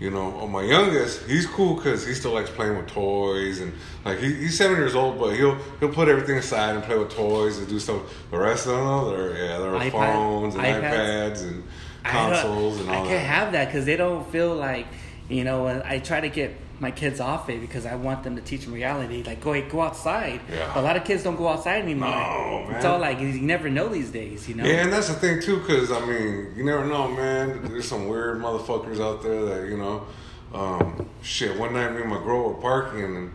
you 0.00 0.10
know, 0.10 0.32
on 0.38 0.52
my 0.52 0.62
youngest, 0.62 1.24
he's 1.24 1.46
cool 1.46 1.74
because 1.74 2.06
he 2.06 2.14
still 2.14 2.32
likes 2.32 2.50
playing 2.50 2.76
with 2.76 2.86
toys 2.86 3.60
and 3.60 3.72
like 4.04 4.18
he, 4.18 4.32
he's 4.32 4.56
seven 4.56 4.76
years 4.76 4.94
old, 4.94 5.18
but 5.18 5.34
he'll 5.36 5.56
he'll 5.80 5.92
put 5.92 6.08
everything 6.08 6.38
aside 6.38 6.76
and 6.76 6.84
play 6.84 6.96
with 6.96 7.10
toys 7.10 7.58
and 7.58 7.68
do 7.68 7.78
stuff. 7.80 8.02
The 8.30 8.38
rest 8.38 8.66
of 8.66 8.76
them, 8.76 9.16
they're 9.16 9.36
yeah, 9.36 9.58
they're 9.58 9.90
phones 9.90 10.54
and 10.54 10.62
iPads. 10.64 10.82
iPads, 10.82 11.42
and 11.42 11.64
I 12.04 12.10
consoles 12.10 12.80
and 12.80 12.88
all 12.88 12.94
I 12.94 12.98
can't 12.98 13.08
that. 13.10 13.18
have 13.18 13.52
that 13.52 13.66
because 13.66 13.84
they 13.86 13.96
don't 13.96 14.30
feel 14.30 14.54
like, 14.54 14.86
you 15.28 15.42
know, 15.42 15.66
I 15.84 15.98
try 15.98 16.20
to 16.20 16.28
get 16.28 16.56
my 16.80 16.90
kids 16.90 17.20
off 17.20 17.48
it 17.50 17.60
because 17.60 17.86
I 17.86 17.94
want 17.96 18.22
them 18.22 18.36
to 18.36 18.42
teach 18.42 18.64
them 18.64 18.72
reality. 18.72 19.22
Like, 19.22 19.40
go 19.40 19.60
go 19.68 19.80
outside. 19.82 20.40
Yeah. 20.50 20.78
A 20.78 20.82
lot 20.82 20.96
of 20.96 21.04
kids 21.04 21.22
don't 21.22 21.36
go 21.36 21.48
outside 21.48 21.82
anymore. 21.82 22.10
No, 22.10 22.66
It's 22.70 22.84
all 22.84 22.98
like, 22.98 23.20
you 23.20 23.28
never 23.40 23.68
know 23.68 23.88
these 23.88 24.10
days, 24.10 24.48
you 24.48 24.54
know? 24.54 24.64
Yeah, 24.64 24.82
and 24.84 24.92
that's 24.92 25.08
the 25.08 25.14
thing 25.14 25.40
too, 25.40 25.58
because 25.58 25.90
I 25.90 26.00
mean, 26.06 26.52
you 26.56 26.64
never 26.64 26.84
know, 26.84 27.08
man. 27.08 27.62
There's 27.64 27.88
some 27.88 28.08
weird 28.08 28.38
motherfuckers 28.40 29.00
out 29.00 29.22
there 29.22 29.44
that 29.44 29.68
you 29.68 29.76
know. 29.76 30.06
Um, 30.54 31.08
shit, 31.22 31.58
one 31.58 31.74
night 31.74 31.92
me 31.92 32.00
and 32.00 32.10
my 32.10 32.18
girl 32.18 32.48
were 32.48 32.60
parking, 32.60 33.04
and 33.04 33.32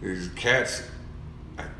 these 0.00 0.28
cats, 0.36 0.82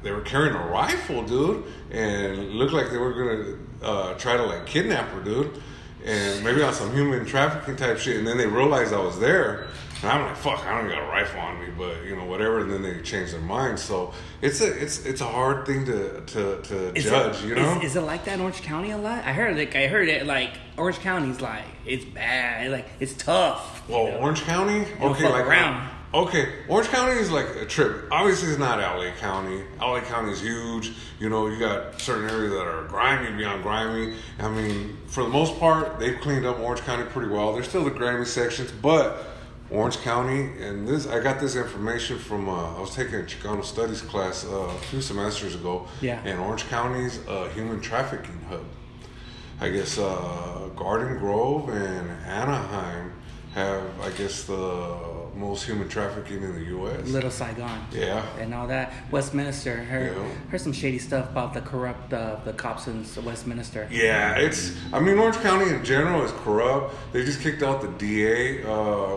they 0.03 0.11
were 0.11 0.23
carrying 0.23 0.55
a 0.55 0.67
rifle, 0.67 1.23
dude, 1.23 1.65
and 1.91 2.39
it 2.39 2.51
looked 2.51 2.73
like 2.73 2.91
they 2.91 2.97
were 2.99 3.13
gonna 3.13 3.59
uh, 3.83 4.15
try 4.15 4.37
to 4.37 4.43
like 4.43 4.67
kidnap 4.67 5.09
her, 5.11 5.21
dude, 5.21 5.63
and 6.05 6.45
maybe 6.45 6.63
on 6.63 6.73
some 6.73 6.93
human 6.93 7.25
trafficking 7.25 7.77
type 7.77 7.99
shit. 7.99 8.17
And 8.17 8.27
then 8.27 8.39
they 8.39 8.47
realized 8.47 8.93
I 8.93 9.01
was 9.01 9.21
there, 9.21 9.69
and 10.03 10.11
I'm 10.11 10.27
like, 10.27 10.37
fuck, 10.37 10.65
I 10.67 10.81
don't 10.81 10.91
got 10.91 11.03
a 11.03 11.07
rifle 11.07 11.41
on 11.41 11.61
me, 11.61 11.69
but 11.77 12.05
you 12.05 12.17
know, 12.17 12.25
whatever. 12.25 12.61
And 12.61 12.71
then 12.71 12.83
they 12.83 13.01
change 13.03 13.31
their 13.31 13.41
mind. 13.41 13.79
So 13.79 14.13
it's 14.41 14.61
a 14.61 14.83
it's 14.83 15.05
it's 15.07 15.21
a 15.21 15.27
hard 15.27 15.65
thing 15.65 15.85
to 15.87 16.21
to, 16.21 16.63
to 16.63 16.97
Is 16.97 17.05
judge, 17.05 17.45
it, 17.45 17.49
you 17.49 17.55
know. 17.55 17.79
Is, 17.79 17.91
is 17.91 17.97
it 17.97 18.01
like 18.03 18.25
that 18.25 18.35
in 18.35 18.41
Orange 18.41 18.63
County 18.63 18.91
a 18.91 18.99
lot? 18.99 19.25
I 19.25 19.33
heard 19.33 19.57
like 19.57 19.77
I 19.77 19.87
heard 19.87 20.09
it 20.09 20.27
like 20.27 20.51
Orange 20.77 20.99
County's 20.99 21.41
like 21.41 21.65
it's 21.87 22.05
bad, 22.05 22.71
like 22.71 22.89
it's 22.99 23.15
tough. 23.15 23.89
Well, 23.89 24.07
know? 24.07 24.19
Orange 24.19 24.43
County, 24.43 24.87
okay, 25.01 25.29
like 25.29 25.47
around. 25.47 25.89
Okay, 26.15 26.47
Orange 26.69 26.89
County 26.89 27.19
is 27.19 27.31
like 27.31 27.47
a 27.57 27.65
trip. 27.65 28.09
Obviously, 28.11 28.51
it's 28.51 28.59
not 28.59 28.79
LA 28.79 29.13
County. 29.13 29.63
LA 29.81 30.01
County 30.03 30.33
is 30.33 30.43
huge. 30.43 30.93
You 31.19 31.31
know, 31.31 31.47
you 31.47 31.59
got 31.59 31.99
certain 31.99 32.29
areas 32.29 32.53
that 32.53 32.67
are 32.67 32.85
grimy 32.87 33.35
beyond 33.35 33.63
grimy. 33.63 34.15
I 34.39 34.49
mean, 34.49 34.99
for 35.07 35.23
the 35.23 35.31
most 35.31 35.59
part, 35.59 35.99
they've 35.99 36.21
cleaned 36.21 36.45
up 36.45 36.59
Orange 36.61 36.83
County 36.83 37.05
pretty 37.05 37.31
well. 37.31 37.55
There's 37.55 37.67
still 37.67 37.85
the 37.85 37.91
grimy 37.91 38.27
sections, 38.27 38.71
but 38.71 39.25
Orange 39.73 39.99
County 39.99 40.51
and 40.63 40.87
this, 40.87 41.07
I 41.07 41.21
got 41.21 41.41
this 41.41 41.57
information 41.57 42.19
from. 42.19 42.49
Uh, 42.49 42.77
I 42.77 42.81
was 42.81 42.95
taking 42.95 43.15
a 43.15 43.23
Chicano 43.23 43.65
studies 43.65 44.03
class 44.03 44.45
uh, 44.45 44.51
a 44.51 44.79
few 44.91 45.01
semesters 45.01 45.55
ago. 45.55 45.89
Yeah. 46.01 46.21
And 46.25 46.39
Orange 46.41 46.69
County's 46.69 47.21
a 47.27 47.49
human 47.51 47.81
trafficking 47.81 48.39
hub. 48.49 48.65
I 49.61 49.71
guess 49.71 49.99
uh, 49.99 50.69
Garden 50.77 51.19
Grove 51.19 51.69
and 51.71 52.11
Anaheim 52.27 53.13
have, 53.55 54.01
I 54.01 54.11
guess, 54.11 54.45
the 54.45 54.97
most 55.43 55.65
human 55.65 55.89
trafficking 55.89 56.43
in 56.43 56.55
the 56.55 56.65
U.S. 56.77 57.09
Little 57.09 57.31
Saigon. 57.31 57.85
Yeah. 57.93 58.25
And 58.39 58.55
all 58.55 58.69
that. 58.69 58.93
Westminster. 59.11 59.77
Heard, 59.77 60.17
Yeah. 60.17 60.29
heard 60.51 60.61
some 60.61 60.73
shady 60.73 60.99
stuff 60.99 61.31
about 61.31 61.53
the 61.53 61.61
corrupt 61.61 62.13
uh, 62.13 62.37
the 62.45 62.53
cops 62.53 62.87
in 62.87 63.05
Westminster. 63.25 63.89
Yeah, 63.91 64.37
it's. 64.37 64.77
I 64.93 65.01
mean, 65.01 65.19
Orange 65.19 65.37
County 65.39 65.69
in 65.75 65.85
general 65.85 66.23
is 66.25 66.33
corrupt. 66.45 66.95
They 67.13 67.25
just 67.25 67.41
kicked 67.41 67.63
out 67.63 67.81
the 67.83 67.89
DA. 67.89 68.63
Uh, 68.63 68.67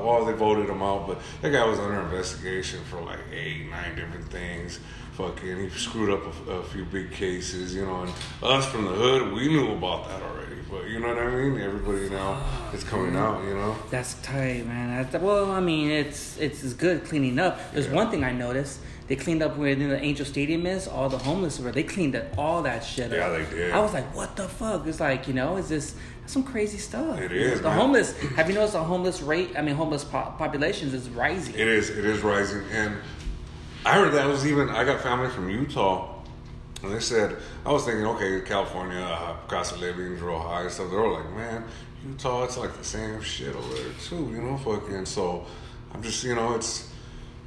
well, 0.05 0.25
they 0.25 0.33
voted 0.33 0.67
him 0.69 0.81
out, 0.81 1.07
but 1.07 1.19
that 1.41 1.51
guy 1.51 1.63
was 1.65 1.79
under 1.79 1.99
investigation 2.01 2.79
for 2.89 2.99
like 3.01 3.19
eight, 3.31 3.69
nine 3.69 3.95
different 3.95 4.27
things. 4.31 4.79
Fucking, 5.13 5.57
he 5.63 5.69
screwed 5.69 6.09
up 6.09 6.23
a, 6.47 6.51
a 6.51 6.63
few 6.63 6.83
big 6.85 7.11
cases, 7.11 7.73
you 7.73 7.85
know. 7.85 8.01
And 8.01 8.11
us 8.43 8.65
from 8.65 8.83
the 8.85 8.91
hood, 8.91 9.31
we 9.31 9.47
knew 9.47 9.71
about 9.71 10.09
that 10.09 10.21
already. 10.21 10.54
But 10.69 10.87
you 10.89 10.99
know 10.99 11.09
what 11.09 11.17
I 11.19 11.29
mean? 11.29 11.61
Everybody 11.61 12.09
now 12.09 12.41
is 12.73 12.83
coming 12.83 13.15
out, 13.15 13.43
you 13.43 13.53
know. 13.53 13.75
That's 13.91 14.15
tight, 14.23 14.65
man. 14.65 15.03
That's, 15.11 15.23
well, 15.23 15.51
I 15.51 15.59
mean, 15.59 15.89
it's 15.91 16.37
it's 16.37 16.63
as 16.63 16.73
good 16.73 17.05
cleaning 17.05 17.37
up. 17.39 17.59
There's 17.73 17.87
Yeah. 17.87 17.93
one 17.93 18.09
thing 18.11 18.23
I 18.23 18.31
noticed. 18.31 18.79
They 19.07 19.15
cleaned 19.15 19.43
up 19.43 19.55
where 19.57 19.75
the 19.75 20.01
Angel 20.01 20.25
Stadium 20.25 20.65
is. 20.65 20.87
All 20.87 21.09
the 21.09 21.19
homeless 21.19 21.59
were. 21.59 21.71
They 21.71 21.83
cleaned 21.83 22.15
up 22.15 22.25
all 22.39 22.63
that 22.63 22.83
shit. 22.83 23.11
Yeah, 23.11 23.27
up. 23.27 23.37
they 23.49 23.55
did. 23.55 23.71
I 23.71 23.79
was 23.79 23.93
like, 23.93 24.15
what 24.15 24.35
the 24.35 24.47
fuck? 24.47 24.87
It's 24.87 24.99
like, 24.99 25.27
you 25.27 25.35
know, 25.35 25.57
is 25.57 25.69
this 25.69 25.93
some 26.25 26.41
crazy 26.41 26.79
stuff? 26.79 27.21
It 27.21 27.31
is, 27.31 27.61
The 27.61 27.69
man. 27.69 27.77
homeless. 27.77 28.17
Have 28.35 28.49
you 28.49 28.55
noticed 28.55 28.73
the 28.73 28.83
homeless 28.83 29.21
rate? 29.21 29.51
I 29.55 29.61
mean, 29.61 29.75
homeless 29.75 30.03
po- 30.03 30.33
populations 30.39 30.95
is 30.95 31.07
rising. 31.09 31.53
It 31.53 31.67
is. 31.67 31.91
It 31.91 32.03
is 32.03 32.21
rising, 32.21 32.63
and 32.71 32.95
I 33.85 33.93
heard 33.99 34.11
that 34.15 34.27
was 34.27 34.47
even. 34.47 34.69
I 34.71 34.83
got 34.83 35.01
family 35.01 35.29
from 35.29 35.51
Utah, 35.51 36.14
And 36.83 36.93
they 36.93 36.99
said, 36.99 37.37
I 37.65 37.71
was 37.71 37.85
thinking, 37.85 38.05
okay, 38.05 38.41
California, 38.41 38.99
uh, 38.99 39.35
cost 39.47 39.73
of 39.73 39.79
living 39.79 40.13
is 40.13 40.21
real 40.21 40.39
high 40.39 40.63
and 40.63 40.71
stuff. 40.71 40.91
They're 40.91 41.03
all 41.03 41.13
like, 41.13 41.29
man, 41.31 41.63
Utah, 42.05 42.43
it's 42.43 42.57
like 42.57 42.77
the 42.77 42.83
same 42.83 43.21
shit 43.21 43.55
over 43.55 43.73
there 43.73 43.91
too, 44.03 44.29
you 44.31 44.41
know, 44.41 44.57
fucking. 44.57 45.05
So 45.05 45.45
I'm 45.93 46.03
just, 46.03 46.23
you 46.23 46.35
know, 46.35 46.53
it's, 46.53 46.91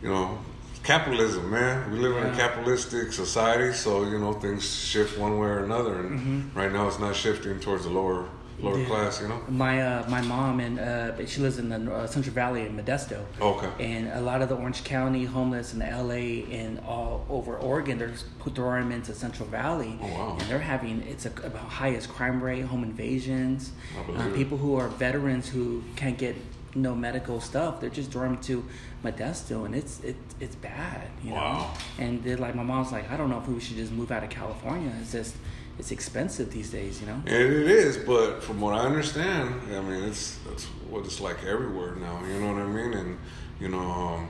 you 0.02 0.08
know, 0.08 0.38
capitalism, 0.82 1.50
man. 1.50 1.90
We 1.90 1.98
live 1.98 2.16
in 2.16 2.32
a 2.32 2.36
capitalistic 2.36 3.12
society, 3.12 3.72
so 3.74 4.04
you 4.04 4.18
know 4.18 4.32
things 4.32 4.64
shift 4.64 5.18
one 5.18 5.38
way 5.38 5.48
or 5.48 5.64
another. 5.64 6.00
And 6.00 6.54
right 6.56 6.72
now, 6.72 6.88
it's 6.88 6.98
not 6.98 7.14
shifting 7.14 7.60
towards 7.60 7.84
the 7.84 7.90
lower 7.90 8.28
lower 8.60 8.84
class, 8.86 9.20
you 9.20 9.28
know. 9.28 9.40
My 9.48 9.80
uh, 9.82 10.08
my 10.08 10.20
mom 10.22 10.60
and 10.60 10.78
uh, 10.78 11.26
she 11.26 11.40
lives 11.40 11.58
in 11.58 11.68
the 11.68 11.92
uh, 11.94 12.06
Central 12.06 12.34
Valley 12.34 12.62
in 12.66 12.76
Modesto. 12.76 13.24
Okay. 13.40 13.70
And 13.94 14.08
a 14.08 14.20
lot 14.20 14.42
of 14.42 14.48
the 14.48 14.56
Orange 14.56 14.84
County 14.84 15.24
homeless 15.24 15.72
in 15.74 15.80
LA 15.80 16.46
and 16.54 16.80
all 16.80 17.24
over 17.30 17.56
Oregon, 17.56 17.98
they're 17.98 18.12
put 18.38 18.54
throwing 18.54 18.82
them 18.84 18.92
into 18.92 19.14
Central 19.14 19.48
Valley. 19.48 19.98
Oh, 20.02 20.06
wow. 20.06 20.36
And 20.38 20.48
they're 20.48 20.58
having 20.58 21.02
it's 21.02 21.26
a, 21.26 21.30
about 21.44 21.64
highest 21.68 22.08
crime 22.08 22.42
rate, 22.42 22.62
home 22.64 22.82
invasions, 22.84 23.72
it. 24.08 24.34
people 24.34 24.58
who 24.58 24.76
are 24.76 24.88
veterans 24.88 25.48
who 25.48 25.82
can't 25.96 26.18
get 26.18 26.36
no 26.74 26.94
medical 26.94 27.40
stuff. 27.40 27.80
They're 27.80 27.90
just 27.90 28.10
throwing 28.10 28.32
them 28.34 28.42
to 28.44 28.64
Modesto, 29.04 29.64
and 29.64 29.74
it's 29.74 30.00
it, 30.00 30.16
it's 30.40 30.54
bad. 30.56 31.08
You 31.24 31.32
Wow. 31.32 31.58
know. 31.98 32.04
And 32.04 32.22
they're 32.22 32.36
like, 32.36 32.54
my 32.54 32.62
mom's 32.62 32.92
like, 32.92 33.10
I 33.10 33.16
don't 33.16 33.30
know 33.30 33.38
if 33.38 33.48
we 33.48 33.60
should 33.60 33.76
just 33.76 33.92
move 33.92 34.10
out 34.12 34.22
of 34.24 34.30
California. 34.30 34.92
It's 35.00 35.12
just 35.12 35.34
it's 35.78 35.90
expensive 35.92 36.50
these 36.50 36.70
days. 36.70 37.00
You 37.00 37.06
know. 37.08 37.22
And 37.26 37.28
it 37.52 37.68
is, 37.70 37.96
but 37.96 38.42
from 38.42 38.60
what 38.60 38.74
I 38.74 38.80
understand, 38.80 39.54
I 39.74 39.80
mean, 39.80 40.04
it's 40.04 40.38
that's 40.48 40.64
what 40.90 41.04
it's 41.04 41.20
like 41.20 41.44
everywhere 41.44 41.94
now. 41.96 42.20
You 42.26 42.40
know 42.40 42.52
what 42.52 42.62
I 42.62 42.66
mean? 42.66 42.94
And 42.94 43.18
you 43.60 43.68
know, 43.68 43.78
um, 43.80 44.28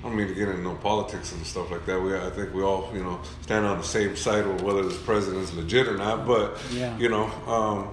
I 0.00 0.08
don't 0.08 0.16
mean 0.16 0.28
to 0.28 0.34
get 0.34 0.48
into 0.48 0.62
no 0.62 0.74
politics 0.74 1.32
and 1.32 1.44
stuff 1.46 1.70
like 1.70 1.86
that. 1.86 2.00
We, 2.00 2.16
I 2.16 2.30
think 2.30 2.54
we 2.54 2.62
all, 2.62 2.90
you 2.94 3.02
know, 3.02 3.20
stand 3.42 3.66
on 3.66 3.78
the 3.78 3.84
same 3.84 4.14
side 4.16 4.44
of 4.44 4.62
whether 4.62 4.82
this 4.84 4.98
president's 4.98 5.52
legit 5.54 5.88
or 5.88 5.96
not. 5.96 6.26
But 6.26 6.58
Yeah. 6.72 6.96
you 6.98 7.08
know, 7.08 7.24
um, 7.46 7.88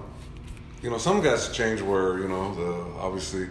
you 0.82 0.90
know, 0.90 0.98
some 0.98 1.22
guys 1.22 1.50
change 1.52 1.80
where 1.80 2.18
you 2.18 2.28
know 2.28 2.54
the 2.54 3.00
obviously, 3.00 3.48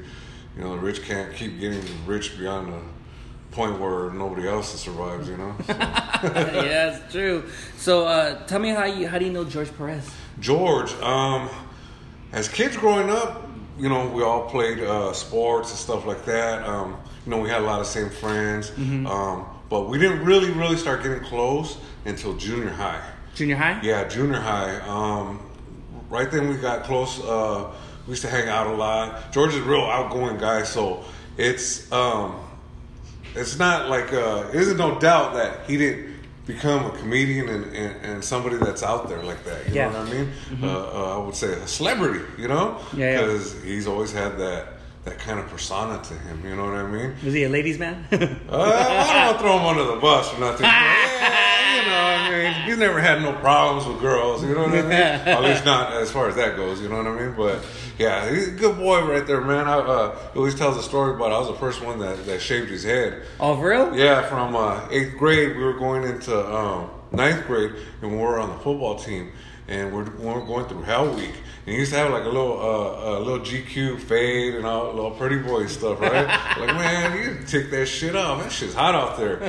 you 0.55 0.61
know, 0.63 0.75
the 0.75 0.81
rich 0.81 1.03
can't 1.03 1.33
keep 1.35 1.59
getting 1.59 1.83
rich 2.05 2.37
beyond 2.37 2.73
the 2.73 2.79
point 3.53 3.79
where 3.79 4.11
nobody 4.11 4.47
else 4.47 4.73
survives. 4.79 5.29
You 5.29 5.37
know. 5.37 5.55
So. 5.65 5.73
yeah, 5.77 6.97
it's 6.97 7.13
true. 7.13 7.43
So, 7.77 8.05
uh, 8.07 8.45
tell 8.45 8.59
me 8.59 8.69
how 8.69 8.85
you 8.85 9.07
how 9.07 9.17
do 9.19 9.25
you 9.25 9.31
know 9.31 9.45
George 9.45 9.75
Perez? 9.77 10.09
George, 10.39 10.93
um, 10.95 11.49
as 12.31 12.49
kids 12.49 12.75
growing 12.75 13.09
up, 13.09 13.47
you 13.77 13.89
know, 13.89 14.09
we 14.09 14.23
all 14.23 14.49
played 14.49 14.79
uh, 14.79 15.13
sports 15.13 15.69
and 15.69 15.79
stuff 15.79 16.05
like 16.05 16.25
that. 16.25 16.67
Um, 16.67 16.97
you 17.25 17.31
know, 17.31 17.39
we 17.39 17.49
had 17.49 17.61
a 17.61 17.65
lot 17.65 17.79
of 17.79 17.87
same 17.87 18.09
friends, 18.09 18.71
um, 18.77 19.45
but 19.69 19.89
we 19.89 19.97
didn't 19.97 20.25
really, 20.25 20.51
really 20.51 20.75
start 20.75 21.03
getting 21.03 21.23
close 21.23 21.77
until 22.05 22.33
junior 22.35 22.69
high. 22.69 23.01
Junior 23.35 23.55
high? 23.55 23.79
Yeah, 23.81 24.07
junior 24.07 24.39
high. 24.39 24.79
Um, 24.81 25.39
right 26.09 26.29
then 26.29 26.49
we 26.49 26.57
got 26.57 26.83
close. 26.83 27.19
Uh, 27.23 27.71
we 28.05 28.11
used 28.11 28.21
to 28.23 28.29
hang 28.29 28.49
out 28.49 28.67
a 28.67 28.75
lot. 28.75 29.31
George 29.31 29.53
is 29.53 29.57
a 29.57 29.63
real 29.63 29.85
outgoing 29.85 30.37
guy, 30.37 30.63
so 30.63 31.03
it's 31.37 31.91
um, 31.91 32.35
it's 33.35 33.57
not 33.59 33.89
like 33.89 34.11
uh, 34.13 34.43
there's 34.51 34.73
no 34.75 34.99
doubt 34.99 35.33
that 35.35 35.65
he 35.67 35.77
didn't 35.77 36.13
become 36.45 36.85
a 36.85 36.89
comedian 36.97 37.47
and, 37.49 37.65
and, 37.75 38.05
and 38.05 38.23
somebody 38.23 38.57
that's 38.57 38.83
out 38.83 39.07
there 39.07 39.23
like 39.23 39.43
that. 39.45 39.67
You 39.69 39.75
Yeah. 39.75 39.89
know 39.91 39.99
what 39.99 40.09
I 40.09 40.13
mean? 40.13 40.29
Uh, 40.61 40.67
uh, 40.67 41.15
I 41.21 41.25
would 41.25 41.35
say 41.35 41.53
a 41.53 41.67
celebrity. 41.67 42.23
You 42.37 42.47
know? 42.49 42.79
Yeah, 42.95 43.11
yeah. 43.11 43.21
Because 43.21 43.61
he's 43.63 43.87
always 43.87 44.11
had 44.11 44.37
that 44.39 44.67
that 45.05 45.19
kind 45.19 45.37
of 45.37 45.47
persona 45.49 46.01
to 46.01 46.13
him. 46.13 46.41
You 46.47 46.55
know 46.55 46.63
what 46.65 46.75
I 46.75 46.87
mean? 46.87 47.13
Was 47.25 47.33
he 47.33 47.43
a 47.43 47.49
ladies' 47.49 47.77
man? 47.77 48.05
Uh, 48.49 49.05
I 49.09 49.25
don't 49.25 49.39
throw 49.41 49.57
him 49.59 49.65
under 49.65 49.83
the 49.93 49.99
bus 49.99 50.33
or 50.33 50.39
nothing. 50.39 50.65
you 51.75 51.89
know, 51.89 51.97
I 51.97 52.29
mean, 52.29 52.53
he's 52.65 52.77
never 52.77 52.99
had 52.99 53.21
no 53.21 53.33
problems 53.33 53.87
with 53.87 53.99
girls. 53.99 54.43
You 54.43 54.53
know 54.55 54.63
what 54.63 54.71
I 54.71 54.81
mean? 54.81 54.91
At 54.91 55.41
least 55.41 55.65
not 55.65 55.93
as 55.93 56.11
far 56.11 56.27
as 56.27 56.35
that 56.35 56.55
goes. 56.55 56.81
You 56.81 56.89
know 56.89 56.97
what 56.97 57.07
I 57.07 57.19
mean? 57.19 57.35
But 57.35 57.65
yeah, 57.97 58.29
he's 58.29 58.47
a 58.49 58.51
good 58.51 58.77
boy 58.77 59.05
right 59.07 59.25
there, 59.25 59.41
man. 59.41 59.67
I, 59.67 59.77
uh, 59.77 60.17
always 60.35 60.55
tells 60.55 60.77
a 60.77 60.83
story 60.83 61.15
about 61.15 61.31
I 61.31 61.39
was 61.39 61.47
the 61.47 61.55
first 61.55 61.83
one 61.83 61.99
that, 61.99 62.25
that 62.25 62.41
shaved 62.41 62.69
his 62.69 62.83
head. 62.83 63.23
oh, 63.39 63.55
real? 63.57 63.95
Yeah, 63.95 64.27
from 64.27 64.55
uh, 64.55 64.87
eighth 64.91 65.17
grade, 65.17 65.55
we 65.55 65.63
were 65.63 65.77
going 65.77 66.03
into 66.03 66.37
um, 66.53 66.89
ninth 67.11 67.45
grade, 67.47 67.73
and 68.01 68.11
we 68.11 68.17
were 68.17 68.39
on 68.39 68.49
the 68.49 68.55
football 68.55 68.95
team, 68.95 69.31
and 69.67 69.93
we're, 69.93 70.03
we 70.03 70.25
we're 70.25 70.45
going 70.45 70.65
through 70.65 70.83
Hell 70.83 71.13
Week. 71.13 71.33
And 71.65 71.73
he 71.73 71.79
used 71.79 71.93
to 71.93 71.97
have 71.97 72.11
like 72.11 72.23
a 72.23 72.29
little, 72.29 72.59
uh, 72.59 73.19
a 73.19 73.21
little 73.21 73.39
GQ 73.39 73.99
fade 74.01 74.55
and 74.55 74.65
all, 74.65 74.93
little 74.93 75.11
pretty 75.11 75.37
boy 75.37 75.67
stuff, 75.67 76.01
right? 76.01 76.27
like, 76.59 76.75
man, 76.75 77.17
you 77.17 77.45
take 77.45 77.71
that 77.71 77.85
shit 77.85 78.15
off. 78.15 78.43
That 78.43 78.51
shit's 78.51 78.73
hot 78.73 78.95
out 78.95 79.17
there. 79.17 79.39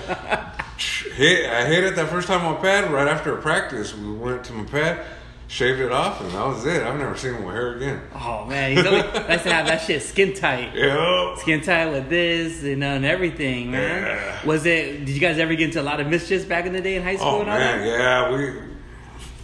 Hit, 0.79 1.51
I 1.51 1.65
hit 1.67 1.85
it 1.85 1.97
that 1.97 2.09
first 2.09 2.27
time 2.29 2.45
on 2.45 2.61
pad 2.61 2.91
right 2.91 3.09
after 3.09 3.37
a 3.37 3.41
practice. 3.41 3.95
We 3.97 4.13
went 4.13 4.45
to 4.45 4.53
my 4.53 4.65
pad, 4.65 5.05
shaved 5.49 5.81
it 5.81 5.93
off, 5.93 6.21
and 6.21 6.31
that 6.33 6.47
was 6.47 6.65
it. 6.67 6.83
I've 6.83 6.99
never 6.99 7.17
seen 7.17 7.35
him 7.35 7.45
with 7.45 7.55
hair 7.55 7.75
again. 7.77 8.01
Oh 8.15 8.45
man, 8.47 8.77
he's 8.77 8.87
always, 8.87 9.05
nice 9.05 9.43
to 9.45 9.53
have 9.53 9.67
that 9.67 9.83
shit 9.83 10.03
skin 10.03 10.33
tight. 10.35 10.75
Yeah. 10.75 11.37
Skin 11.37 11.61
tight 11.61 11.87
with 11.91 12.09
this 12.09 12.63
you 12.63 12.77
know, 12.77 12.95
and 12.97 13.05
everything, 13.05 13.71
man. 13.71 14.03
Yeah. 14.03 14.47
Was 14.47 14.67
it? 14.67 15.05
Did 15.05 15.11
you 15.11 15.21
guys 15.21 15.39
ever 15.39 15.55
get 15.55 15.67
into 15.69 15.81
a 15.81 15.85
lot 15.85 16.01
of 16.01 16.07
mischiefs 16.09 16.45
back 16.45 16.67
in 16.67 16.73
the 16.73 16.81
day 16.81 16.97
in 16.97 17.03
high 17.03 17.17
school? 17.17 17.29
Oh 17.29 17.41
and 17.43 17.51
all 17.51 17.59
man, 17.59 17.81
that? 17.81 17.87
yeah, 17.87 18.37
we 18.37 18.53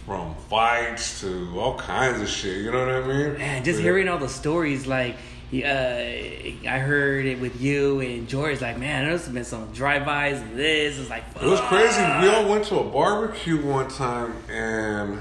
from 0.05 0.35
fights 0.49 1.21
to 1.21 1.53
all 1.57 1.77
kinds 1.77 2.19
of 2.21 2.27
shit. 2.27 2.57
You 2.57 2.71
know 2.71 2.79
what 2.85 2.89
I 2.95 3.07
mean? 3.07 3.37
Man, 3.37 3.63
just 3.63 3.79
Yeah. 3.79 3.83
hearing 3.83 4.09
all 4.09 4.17
the 4.17 4.27
stories, 4.27 4.85
like 4.87 5.15
uh, 5.53 6.69
I 6.69 6.79
heard 6.79 7.25
it 7.25 7.39
with 7.39 7.59
you 7.59 7.99
and 7.99 8.27
George. 8.27 8.61
Like, 8.61 8.77
man, 8.77 9.05
there's 9.05 9.27
been 9.27 9.43
some 9.43 9.71
drive-bys 9.73 10.39
and 10.39 10.57
this. 10.57 10.97
It's 10.97 11.09
like, 11.09 11.23
It 11.41 11.45
was 11.45 11.59
crazy. 11.61 12.01
We 12.01 12.29
all 12.29 12.49
went 12.49 12.65
to 12.65 12.79
a 12.79 12.83
barbecue 12.83 13.61
one 13.61 13.89
time, 13.89 14.33
and 14.49 15.19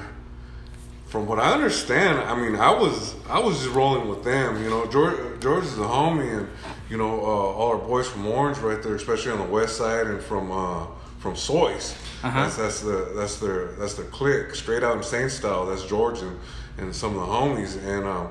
from 1.06 1.26
what 1.26 1.40
I 1.40 1.52
understand, 1.52 2.18
I 2.18 2.36
mean, 2.40 2.54
I 2.54 2.70
was 2.70 3.16
I 3.28 3.40
was 3.40 3.58
just 3.62 3.74
rolling 3.74 4.08
with 4.08 4.22
them. 4.22 4.62
You 4.62 4.70
know, 4.70 4.86
George 4.86 5.40
George 5.40 5.64
is 5.64 5.78
a 5.78 5.82
homie, 5.82 6.38
and 6.38 6.48
you 6.88 6.96
know, 6.96 7.20
uh, 7.20 7.24
all 7.24 7.70
our 7.70 7.78
boys 7.78 8.08
from 8.08 8.26
Orange 8.28 8.58
right 8.58 8.80
there, 8.80 8.94
especially 8.94 9.32
on 9.32 9.38
the 9.38 9.52
west 9.52 9.76
side, 9.76 10.06
and 10.06 10.22
from 10.22 10.52
uh, 10.52 10.86
from 11.18 11.34
Soys. 11.34 11.96
Uh-huh. 12.22 12.42
That's 12.42 12.56
that's 12.56 12.80
the 12.80 13.12
that's 13.16 13.38
their 13.38 13.72
that's 13.72 13.94
their 13.94 14.06
clique, 14.06 14.54
straight 14.54 14.84
out 14.84 14.96
in 14.96 15.02
Saint 15.02 15.32
style. 15.32 15.66
That's 15.66 15.84
George 15.84 16.20
and, 16.20 16.38
and 16.78 16.94
some 16.94 17.16
of 17.16 17.26
the 17.26 17.32
homies, 17.32 17.76
and 17.84 18.06
um, 18.06 18.28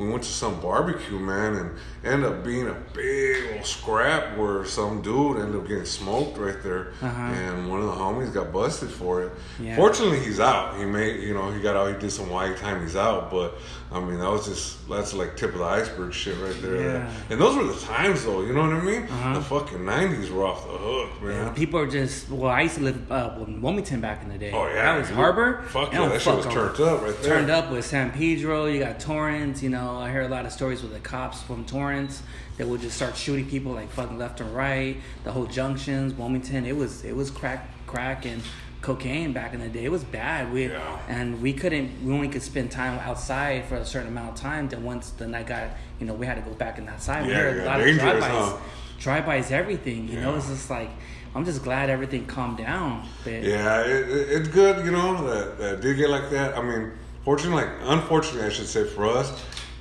we 0.00 0.08
went 0.08 0.22
to 0.22 0.28
some 0.30 0.58
barbecue, 0.60 1.18
man, 1.18 1.54
and 1.54 1.70
ended 2.04 2.32
up 2.32 2.42
being 2.42 2.66
a 2.68 2.74
big 2.94 3.52
old 3.56 3.66
scrap 3.66 4.36
where 4.38 4.64
some 4.64 5.02
dude 5.02 5.38
ended 5.38 5.60
up 5.60 5.68
getting 5.68 5.84
smoked 5.84 6.38
right 6.38 6.60
there, 6.62 6.92
Uh-huh. 7.02 7.20
and 7.20 7.70
one 7.70 7.80
of 7.80 7.86
the 7.86 7.92
homies 7.92 8.32
got 8.32 8.50
busted 8.52 8.88
for 8.90 9.22
it. 9.24 9.32
Yeah. 9.60 9.76
Fortunately, 9.76 10.18
he's 10.20 10.40
out. 10.40 10.78
He 10.78 10.84
made, 10.86 11.20
you 11.22 11.34
know, 11.34 11.50
he 11.52 11.60
got 11.60 11.76
out. 11.76 11.92
He 11.94 12.00
did 12.00 12.10
some 12.10 12.30
white 12.30 12.56
time. 12.56 12.80
He's 12.82 12.96
out, 12.96 13.30
but 13.30 13.58
I 13.92 14.00
mean, 14.00 14.18
that 14.20 14.30
was 14.30 14.46
just 14.46 14.88
that's 14.88 15.12
like 15.12 15.36
tip 15.36 15.52
of 15.52 15.58
the 15.58 15.64
iceberg 15.66 16.12
shit 16.14 16.38
right 16.38 16.56
there. 16.62 16.80
Yeah. 16.80 17.10
And 17.28 17.40
those 17.40 17.54
were 17.56 17.64
the 17.64 17.78
times, 17.80 18.24
though. 18.24 18.40
You 18.42 18.54
know 18.54 18.62
what 18.62 18.72
I 18.72 18.80
mean? 18.80 19.02
Uh-huh. 19.02 19.34
The 19.34 19.42
fucking 19.42 19.84
nineties 19.84 20.30
were 20.30 20.46
off 20.46 20.64
the 20.66 20.78
hook, 20.78 21.22
man. 21.22 21.54
People 21.54 21.78
are 21.80 21.86
just 21.86 22.30
well. 22.30 22.50
I 22.50 22.62
used 22.62 22.76
to 22.76 22.82
live 22.84 23.12
uh, 23.12 23.34
in 23.46 23.60
Wilmington 23.60 24.00
back 24.00 24.22
in 24.22 24.30
the 24.30 24.38
day. 24.38 24.52
Oh 24.52 24.66
yeah, 24.66 24.92
that 24.94 24.98
was. 24.98 25.10
Harbor. 25.10 25.62
Fuck 25.68 25.92
yeah, 25.92 26.08
that 26.08 26.22
shit 26.22 26.34
was 26.36 26.46
turned 26.46 26.80
up 26.80 27.02
right 27.02 27.20
there. 27.20 27.36
Turned 27.38 27.50
up 27.50 27.70
with 27.70 27.84
San 27.84 28.10
Pedro. 28.12 28.66
You 28.66 28.78
got 28.80 29.00
Torrance. 29.00 29.60
You 29.62 29.70
know, 29.70 29.89
I 29.98 30.10
hear 30.10 30.22
a 30.22 30.28
lot 30.28 30.46
of 30.46 30.52
stories 30.52 30.82
with 30.82 30.92
the 30.92 31.00
cops 31.00 31.42
from 31.42 31.64
Torrance 31.64 32.22
that 32.58 32.66
would 32.66 32.80
just 32.80 32.96
start 32.96 33.16
shooting 33.16 33.48
people 33.48 33.72
like 33.72 33.90
fucking 33.90 34.18
left 34.18 34.40
and 34.40 34.54
right. 34.54 34.96
The 35.24 35.32
whole 35.32 35.46
junctions, 35.46 36.14
Wilmington. 36.14 36.66
It 36.66 36.76
was 36.76 37.04
it 37.04 37.14
was 37.16 37.30
crack, 37.30 37.68
crack 37.86 38.24
and 38.26 38.42
cocaine 38.80 39.32
back 39.32 39.52
in 39.52 39.60
the 39.60 39.68
day. 39.68 39.84
It 39.84 39.90
was 39.90 40.04
bad. 40.04 40.52
We 40.52 40.68
Yeah. 40.68 40.98
and 41.08 41.40
we 41.42 41.52
couldn't. 41.52 42.02
We 42.04 42.12
only 42.12 42.28
could 42.28 42.42
spend 42.42 42.70
time 42.70 42.98
outside 43.00 43.66
for 43.66 43.76
a 43.76 43.84
certain 43.84 44.08
amount 44.08 44.30
of 44.30 44.34
time. 44.36 44.68
Then 44.68 44.84
once 44.84 45.10
the 45.10 45.26
night 45.26 45.46
got, 45.46 45.68
you 45.98 46.06
know, 46.06 46.14
we 46.14 46.26
had 46.26 46.36
to 46.36 46.42
go 46.42 46.54
back 46.54 46.78
in 46.78 46.88
outside. 46.88 47.26
we 47.26 47.32
Yeah, 47.32 47.38
heard 47.40 47.56
yeah, 47.58 47.64
a 47.64 47.66
lot 47.66 47.80
of 47.80 47.86
drive-bys. 47.98 48.30
huh? 48.30 48.56
Drive-bys, 48.98 49.50
everything. 49.50 50.08
You 50.08 50.20
know, 50.20 50.36
it's 50.36 50.48
just 50.48 50.68
like 50.70 50.90
I'm 51.34 51.44
just 51.44 51.62
glad 51.62 51.90
everything 51.90 52.26
calmed 52.26 52.58
down. 52.58 53.06
But 53.24 53.42
Yeah, 53.44 53.82
it, 53.82 54.08
it, 54.08 54.28
it's 54.30 54.48
good, 54.48 54.84
you 54.84 54.90
know, 54.90 55.26
that, 55.32 55.58
that 55.58 55.80
did 55.80 55.96
get 55.96 56.10
like 56.10 56.28
that. 56.30 56.58
I 56.58 56.62
mean, 56.62 56.90
fortunately, 57.24 57.62
like, 57.64 57.72
unfortunately, 57.82 58.46
I 58.46 58.50
should 58.50 58.66
say 58.66 58.84
for 58.84 59.06
us, 59.06 59.30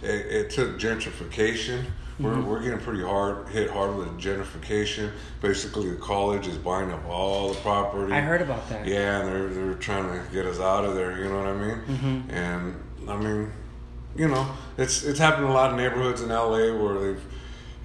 it, 0.01 0.07
it 0.09 0.49
took 0.49 0.77
gentrification. 0.79 1.83
We're, 2.19 2.31
Mm-hmm. 2.31 2.47
we're 2.49 2.61
getting 2.61 2.79
pretty 2.79 3.01
hard, 3.01 3.47
hit 3.47 3.69
hard 3.69 3.95
with 3.95 4.09
gentrification. 4.19 5.09
Basically, 5.41 5.89
the 5.89 5.95
college 5.95 6.47
is 6.47 6.57
buying 6.57 6.91
up 6.91 7.05
all 7.07 7.53
the 7.53 7.59
property. 7.61 8.11
I 8.11 8.19
heard 8.19 8.41
about 8.41 8.67
that. 8.67 8.85
Yeah, 8.85 9.21
and 9.21 9.29
they're, 9.29 9.47
they're 9.47 9.73
trying 9.75 10.03
to 10.11 10.21
get 10.33 10.45
us 10.45 10.59
out 10.59 10.83
of 10.83 10.95
there, 10.95 11.17
you 11.17 11.29
know 11.29 11.37
what 11.37 11.47
I 11.47 11.53
mean? 11.53 11.77
Mm-hmm. 11.77 12.31
And, 12.31 12.75
I 13.09 13.15
mean, 13.15 13.51
you 14.17 14.27
know, 14.27 14.51
it's 14.77 15.03
it's 15.03 15.17
happened 15.17 15.45
in 15.45 15.51
a 15.51 15.53
lot 15.53 15.71
of 15.71 15.77
neighborhoods 15.77 16.21
in 16.21 16.27
LA 16.27 16.73
where 16.75 16.99
they've, 16.99 17.23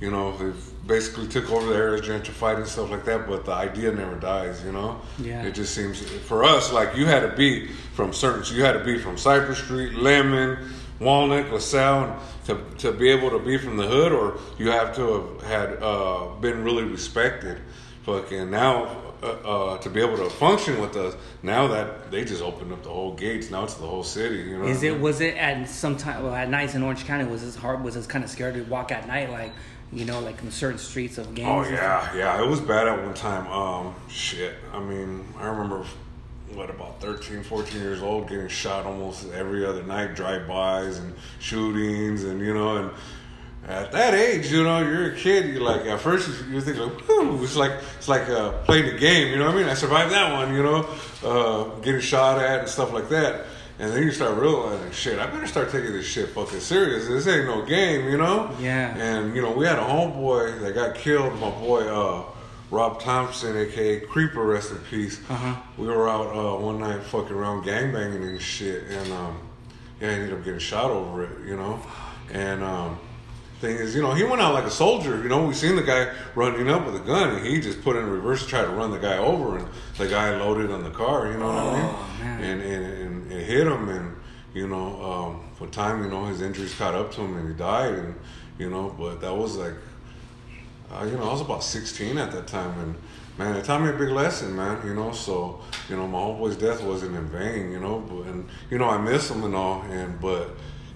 you 0.01 0.11
know, 0.11 0.37
they've 0.37 0.87
basically 0.87 1.29
took 1.29 1.49
over 1.53 1.69
the 1.69 1.77
areas, 1.77 2.01
gentrified 2.01 2.57
and 2.57 2.67
stuff 2.67 2.91
like 2.91 3.05
that. 3.05 3.29
But 3.29 3.45
the 3.45 3.53
idea 3.53 3.93
never 3.93 4.17
dies, 4.17 4.65
you 4.65 4.73
know. 4.73 5.01
Yeah. 5.19 5.45
It 5.45 5.55
just 5.55 5.77
seems 5.77 6.01
for 6.03 6.43
us 6.43 6.73
like 6.73 6.97
you 6.97 7.07
had 7.07 7.21
to 7.21 7.37
be 7.37 7.69
from 7.95 8.13
certain. 8.13 8.43
So 8.43 8.57
you 8.57 8.65
had 8.65 8.73
to 8.73 8.83
be 8.85 8.99
from 8.99 9.17
Cypress 9.17 9.59
Street, 9.59 9.95
Lemon, 9.95 10.59
Walnut, 11.01 11.53
LaSalle, 11.53 12.19
to 12.47 12.61
to 12.79 12.93
be 12.93 13.11
able 13.11 13.31
to 13.31 13.39
be 13.39 13.59
from 13.59 13.77
the 13.77 13.87
hood, 13.87 14.13
or 14.13 14.39
you 14.59 14.71
have 14.71 14.95
to 14.97 15.13
have 15.13 15.43
had 15.43 15.83
uh, 15.83 16.29
been 16.41 16.63
really 16.65 16.85
respected. 16.85 17.61
Fucking 18.05 18.51
now, 18.51 18.85
uh, 19.23 19.27
uh, 19.27 19.79
to 19.79 19.89
be 19.89 20.01
able 20.01 20.19
to 20.19 20.29
function 20.29 20.79
with 20.81 20.95
us. 20.95 21.17
Now 21.43 21.67
that 21.69 22.11
they 22.11 22.23
just 22.23 22.43
opened 22.43 22.71
up 22.73 22.83
the 22.83 22.91
whole 22.91 23.15
gates, 23.15 23.51
now 23.51 23.65
it's 23.65 23.75
the 23.75 23.87
whole 23.87 24.05
city. 24.05 24.37
You 24.51 24.59
know, 24.59 24.65
Is 24.67 24.85
I 24.85 24.89
it 24.89 24.93
mean? 24.93 25.01
was 25.01 25.21
it 25.23 25.37
at 25.37 25.69
some 25.69 25.97
time 25.97 26.23
well, 26.23 26.35
at 26.35 26.51
nights 26.51 26.75
in 26.75 26.83
Orange 26.83 27.07
County 27.07 27.25
was 27.25 27.41
this 27.43 27.57
hard 27.57 27.83
was 27.83 27.95
this 27.95 28.07
kind 28.07 28.23
of 28.23 28.29
scared 28.31 28.55
to 28.55 28.63
walk 28.65 28.93
at 28.93 29.07
night 29.09 29.31
like 29.31 29.53
you 29.91 30.05
know 30.05 30.21
like 30.21 30.43
in 30.43 30.51
certain 30.51 30.79
streets 30.79 31.17
of 31.17 31.29
Oh 31.29 31.33
gangs? 31.33 31.67
stuff? 31.69 32.11
yeah, 32.15 32.15
yeah. 32.39 32.43
It 32.45 32.47
was 32.47 32.61
bad 32.61 32.87
at 32.89 33.03
one 33.03 33.15
time. 33.15 33.47
Um, 33.51 33.95
shit. 34.09 34.55
I 34.73 34.81
mean, 34.81 35.25
I 35.39 35.47
remember 35.47 35.85
what 36.53 36.71
about 36.71 37.01
13, 37.01 37.43
14 37.43 37.81
years 37.81 38.03
old, 38.03 38.29
getting 38.29 38.49
shot 38.49 38.87
almost 38.87 39.31
every 39.33 39.65
other 39.65 39.83
night, 39.83 40.15
drive-bys 40.15 40.99
and 40.99 41.15
shootings, 41.41 42.25
and 42.25 42.41
you 42.41 42.55
know, 42.55 42.77
and 42.77 42.91
at 43.67 43.93
that 43.93 44.15
age, 44.15 44.53
you 44.53 44.63
know, 44.63 44.81
you're 44.81 45.13
a 45.13 45.17
kid. 45.17 45.47
You're 45.47 45.63
like, 45.63 45.87
at 45.87 46.01
first 46.01 46.29
you, 46.29 46.55
you 46.57 46.61
think 46.61 46.79
like, 46.79 47.01
Whew, 47.07 47.43
it's 47.43 47.57
like 47.57 47.73
it's 47.97 48.09
like 48.09 48.29
uh, 48.29 48.53
playing 48.65 48.93
the 48.93 48.99
game. 48.99 49.29
You 49.29 49.39
know 49.39 49.47
what 49.47 49.55
I 49.55 49.59
mean? 49.59 49.69
I 49.69 49.75
survived 49.75 50.13
that 50.13 50.33
one. 50.33 50.55
You 50.55 50.63
know, 50.63 50.87
uh, 51.25 51.81
getting 51.81 52.03
shot 52.03 52.39
at 52.39 52.61
and 52.61 52.69
stuff 52.69 52.93
like 52.93 53.09
that. 53.09 53.47
And 53.79 53.93
then 53.93 54.05
you 54.05 54.13
start 54.13 54.39
realizing, 54.39 54.93
shit, 54.93 55.19
I 55.19 55.27
better 55.27 55.49
start 55.49 55.71
taking 55.71 55.93
this 55.93 56.07
shit 56.07 56.29
fucking 56.29 56.61
serious. 56.61 57.09
This 57.09 57.27
ain't 57.27 57.47
no 57.47 57.65
game, 57.65 58.09
you 58.09 58.17
know? 58.17 58.55
Yeah. 58.61 58.97
And, 58.97 59.35
you 59.35 59.43
know, 59.43 59.51
we 59.51 59.67
had 59.67 59.79
a 59.79 59.83
homeboy 59.83 60.61
that 60.61 60.75
got 60.77 60.95
killed, 60.95 61.39
my 61.41 61.51
boy, 61.51 61.89
uh, 61.89 62.25
Rob 62.75 63.01
Thompson, 63.01 63.57
aka 63.57 64.01
Creeper, 64.01 64.45
rest 64.45 64.73
in 64.73 64.79
peace. 64.79 65.21
Uh-huh. 65.31 65.55
We 65.79 65.87
were 65.87 66.09
out 66.09 66.35
uh, 66.35 66.61
one 66.61 66.81
night 66.81 67.05
fucking 67.05 67.35
around 67.35 67.65
gangbanging 67.65 68.29
and 68.29 68.41
shit, 68.41 68.83
and 68.91 69.13
um, 69.13 69.39
yeah, 70.01 70.11
he 70.11 70.15
ended 70.17 70.33
up 70.33 70.45
getting 70.45 70.59
shot 70.59 70.91
over 70.91 71.23
it, 71.23 71.47
you 71.47 71.57
know. 71.57 71.81
And 72.33 72.65
um, 72.65 72.99
thing 73.61 73.77
is, 73.77 73.95
you 73.95 74.03
know, 74.03 74.13
he 74.13 74.25
went 74.25 74.43
out 74.43 74.55
like 74.55 74.65
a 74.65 74.73
soldier. 74.73 75.23
You 75.23 75.29
know, 75.29 75.47
we 75.47 75.55
seen 75.55 75.77
the 75.77 75.85
guy 75.85 76.13
running 76.35 76.69
up 76.69 76.85
with 76.85 76.97
a 76.97 77.05
gun, 77.05 77.37
and 77.37 77.47
he 77.47 77.61
just 77.61 77.81
put 77.83 77.95
in 77.95 78.11
reverse 78.11 78.43
to 78.43 78.49
try 78.49 78.63
to 78.63 78.71
run 78.71 78.91
the 78.91 78.99
guy 78.99 79.19
over, 79.19 79.57
and 79.57 79.69
the 79.97 80.09
guy 80.09 80.37
loaded 80.37 80.73
on 80.73 80.83
the 80.83 80.91
car. 80.91 81.31
You 81.31 81.39
know 81.39 81.47
what 81.47 81.57
I 81.57 81.77
mean? 81.77 81.95
Oh, 81.95 82.17
man. 82.25 82.41
And, 82.43 82.63
and 82.63 82.85
and 82.85 83.33
it 83.33 83.45
hit 83.45 83.69
him, 83.69 83.89
and 83.89 84.17
you 84.53 84.67
know, 84.67 85.01
um, 85.01 85.45
for 85.55 85.69
time, 85.69 86.03
you 86.03 86.11
know, 86.11 86.25
his 86.25 86.43
injuries 86.43 86.75
caught 86.75 86.97
up 86.97 87.13
to 87.13 87.21
him, 87.21 87.37
and 87.37 87.49
he 87.49 87.55
died, 87.55 87.95
and 87.95 88.15
you 88.59 88.69
know, 88.69 88.93
but 88.99 89.21
that 89.21 89.33
was 89.33 89.57
like 89.57 89.75
uh, 90.93 91.05
you 91.05 91.17
know, 91.17 91.25
I 91.25 91.33
was 91.33 91.41
about 91.41 91.63
16 91.63 92.19
at 92.19 92.31
that 92.33 92.47
time, 92.47 92.79
and 92.79 92.95
man, 93.39 93.57
it 93.57 93.65
taught 93.65 93.83
me 93.83 93.89
a 93.89 93.93
big 93.93 94.11
lesson, 94.11 94.55
man. 94.55 94.87
You 94.87 94.95
know, 94.95 95.13
so 95.13 95.61
you 95.89 95.97
know, 95.97 96.07
my 96.07 96.19
homeboy's 96.19 96.57
death 96.57 96.83
wasn't 96.83 97.17
in 97.17 97.27
vain, 97.29 97.71
you 97.73 97.81
know, 97.81 98.01
but 98.01 98.27
and 98.27 98.49
you 98.71 98.79
know, 98.79 98.89
I 98.89 98.99
miss 98.99 99.31
him 99.31 99.45
and 99.45 99.55
all, 99.55 99.83
and 99.83 100.21
but 100.21 100.51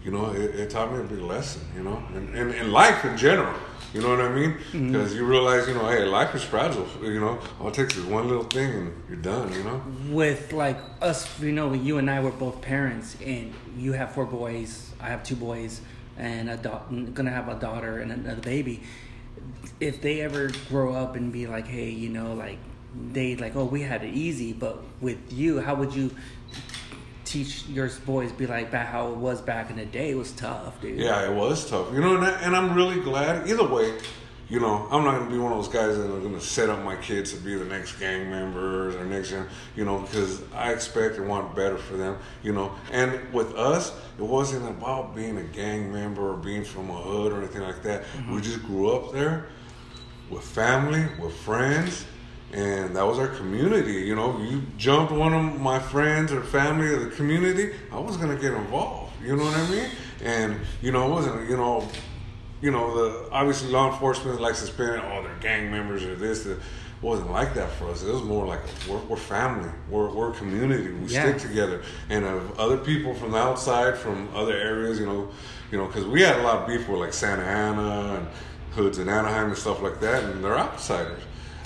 you 0.04 0.11
know, 0.11 0.30
it, 0.33 0.54
it 0.54 0.71
taught 0.71 0.92
me 0.92 1.00
a 1.00 1.04
big 1.04 1.21
lesson, 1.21 1.62
you 1.76 1.83
know, 1.83 2.02
and 2.14 2.35
and, 2.35 2.52
and 2.52 2.73
life 2.73 3.04
in 3.04 3.16
general. 3.16 3.54
You 3.95 4.02
know 4.02 4.11
what 4.11 4.21
I 4.21 4.28
mean? 4.28 4.59
Because 4.71 5.14
you 5.14 5.25
realize, 5.25 5.66
you 5.66 5.73
know, 5.73 5.88
hey, 5.88 6.04
life 6.04 6.35
is 6.35 6.42
fragile. 6.42 6.87
You 7.02 7.21
know, 7.21 7.38
all 7.59 7.68
it 7.68 7.75
takes 7.75 7.97
is 7.97 8.04
one 8.04 8.28
little 8.28 8.45
thing, 8.45 8.71
and 8.71 9.02
you're 9.09 9.16
done. 9.16 9.50
You 9.52 9.64
know? 9.64 9.83
with 10.11 10.52
like 10.52 10.78
us, 11.00 11.40
you 11.40 11.52
know, 11.52 11.73
you 11.73 11.97
and 11.97 12.11
I 12.11 12.21
were 12.21 12.30
both 12.30 12.61
parents, 12.61 13.16
and 13.25 13.54
you 13.78 13.92
have 13.95 14.12
four 14.12 14.26
boys, 14.26 14.90
I 15.00 15.07
have 15.09 15.25
two 15.25 15.37
boys, 15.37 15.80
and 16.18 16.50
a 16.50 16.59
da- 16.59 16.83
gonna 17.14 17.30
have 17.30 17.49
a 17.49 17.54
daughter 17.54 17.99
and 18.00 18.12
another 18.12 18.42
baby. 18.42 18.83
If 19.81 20.00
they 20.00 20.21
ever 20.21 20.50
grow 20.69 20.95
up 20.95 21.17
and 21.17 21.33
be 21.33 21.47
like, 21.47 21.67
hey, 21.67 21.90
you 21.90 22.09
know, 22.09 22.35
like 22.35 22.59
they 23.12 23.37
like, 23.37 23.55
oh, 23.57 23.64
we 23.64 23.83
had 23.83 24.02
it 24.02 24.14
easy, 24.14 24.52
but 24.52 24.83
with 25.00 25.19
you, 25.33 25.61
how 25.61 25.75
would 25.75 25.95
you 25.95 26.11
teach 27.25 27.67
your 27.67 27.90
boys 28.07 28.33
be 28.33 28.47
like 28.47 28.71
back 28.71 28.88
how 28.88 29.12
it 29.12 29.17
was 29.17 29.40
back 29.40 29.71
in 29.71 29.76
the 29.76 29.85
day? 29.85 30.11
It 30.11 30.17
was 30.17 30.33
tough, 30.33 30.81
dude. 30.81 30.99
Yeah, 30.99 31.31
it 31.31 31.35
was 31.35 31.69
tough. 31.69 31.93
You 31.93 32.00
know, 32.00 32.17
and, 32.17 32.25
I, 32.25 32.31
and 32.40 32.57
I'm 32.57 32.75
really 32.75 33.00
glad. 33.00 33.49
Either 33.49 33.69
way, 33.69 33.99
you 34.49 34.61
know, 34.61 34.88
I'm 34.90 35.05
not 35.05 35.19
gonna 35.19 35.31
be 35.31 35.38
one 35.38 35.52
of 35.52 35.59
those 35.59 35.73
guys 35.73 35.97
that 35.99 36.05
are 36.05 36.21
gonna 36.21 36.40
set 36.40 36.71
up 36.71 36.83
my 36.83 36.97
kids 36.97 37.33
to 37.35 37.38
be 37.38 37.55
the 37.55 37.67
next 37.67 37.99
gang 37.99 38.31
members 38.31 38.95
or 38.97 39.05
next, 39.05 39.35
you 39.76 39.85
know, 39.85 39.99
because 39.99 40.43
I 40.55 40.73
expect 40.73 41.17
and 41.17 41.28
want 41.28 41.55
better 41.55 41.76
for 41.76 41.97
them. 41.97 42.17
You 42.43 42.52
know, 42.52 42.73
and 42.90 43.33
with 43.33 43.55
us, 43.55 43.93
it 44.19 44.23
wasn't 44.23 44.67
about 44.69 45.14
being 45.14 45.37
a 45.37 45.43
gang 45.43 45.93
member 45.93 46.33
or 46.33 46.37
being 46.37 46.64
from 46.64 46.88
a 46.88 46.97
hood 46.97 47.33
or 47.33 47.38
anything 47.38 47.62
like 47.62 47.83
that. 47.83 48.05
Mm-hmm. 48.05 48.35
We 48.35 48.40
just 48.40 48.62
grew 48.64 48.90
up 48.90 49.12
there 49.12 49.49
with 50.31 50.44
family, 50.44 51.07
with 51.20 51.35
friends, 51.35 52.07
and 52.53 52.96
that 52.96 53.07
was 53.07 53.18
our 53.18 53.29
community. 53.29 54.01
You 54.01 54.16
know, 54.16 54.38
you 54.40 54.62
jumped 54.79 55.12
one 55.12 55.35
of 55.35 55.61
my 55.61 55.79
friends 55.79 56.33
or 56.33 56.42
family 56.42 56.87
or 56.87 56.99
the 56.99 57.11
community, 57.14 57.75
I 57.92 57.99
was 57.99 58.16
gonna 58.16 58.37
get 58.37 58.55
involved. 58.55 59.12
You 59.23 59.37
know 59.37 59.44
what 59.44 59.57
I 59.57 59.70
mean? 59.70 59.90
And 60.25 60.61
you 60.81 60.92
know, 60.92 61.07
it 61.07 61.11
wasn't 61.11 61.51
you 61.51 61.57
know, 61.57 61.87
you 62.61 62.71
know, 62.71 62.94
the 62.94 63.31
obviously 63.31 63.71
law 63.71 63.92
enforcement 63.92 64.40
likes 64.40 64.61
to 64.61 64.66
spin 64.66 65.01
oh 65.01 65.23
they're 65.23 65.35
gang 65.40 65.71
members 65.71 66.03
or 66.05 66.14
this. 66.14 66.47
It 66.47 66.59
wasn't 67.01 67.31
like 67.31 67.55
that 67.55 67.71
for 67.73 67.88
us. 67.90 68.03
It 68.03 68.12
was 68.12 68.23
more 68.25 68.44
like 68.47 68.61
we're, 68.88 68.99
we're 68.99 69.16
family. 69.16 69.71
We're 69.88 70.11
we're 70.11 70.31
a 70.31 70.35
community. 70.35 70.90
We 70.92 71.07
Yeah. 71.09 71.23
stick 71.37 71.38
together. 71.49 71.83
And 72.11 72.25
of 72.25 72.59
other 72.59 72.77
people 72.79 73.14
from 73.14 73.33
the 73.33 73.38
outside, 73.38 73.97
from 73.97 74.29
other 74.35 74.55
areas, 74.55 74.99
you 74.99 75.07
know, 75.07 75.29
you 75.71 75.79
know, 75.79 75.87
because 75.87 76.05
we 76.07 76.23
had 76.23 76.37
a 76.37 76.42
lot 76.42 76.62
of 76.62 76.66
beef 76.66 76.88
with 76.88 76.99
like 77.01 77.12
Santa 77.12 77.44
Ana 77.44 78.16
and 78.18 78.27
hoods 78.73 78.99
in 78.99 79.09
Anaheim 79.09 79.47
and 79.47 79.57
stuff 79.57 79.81
like 79.83 80.01
that, 80.01 80.25
and 80.25 80.42
they're 80.42 80.59
outsiders. 80.59 81.23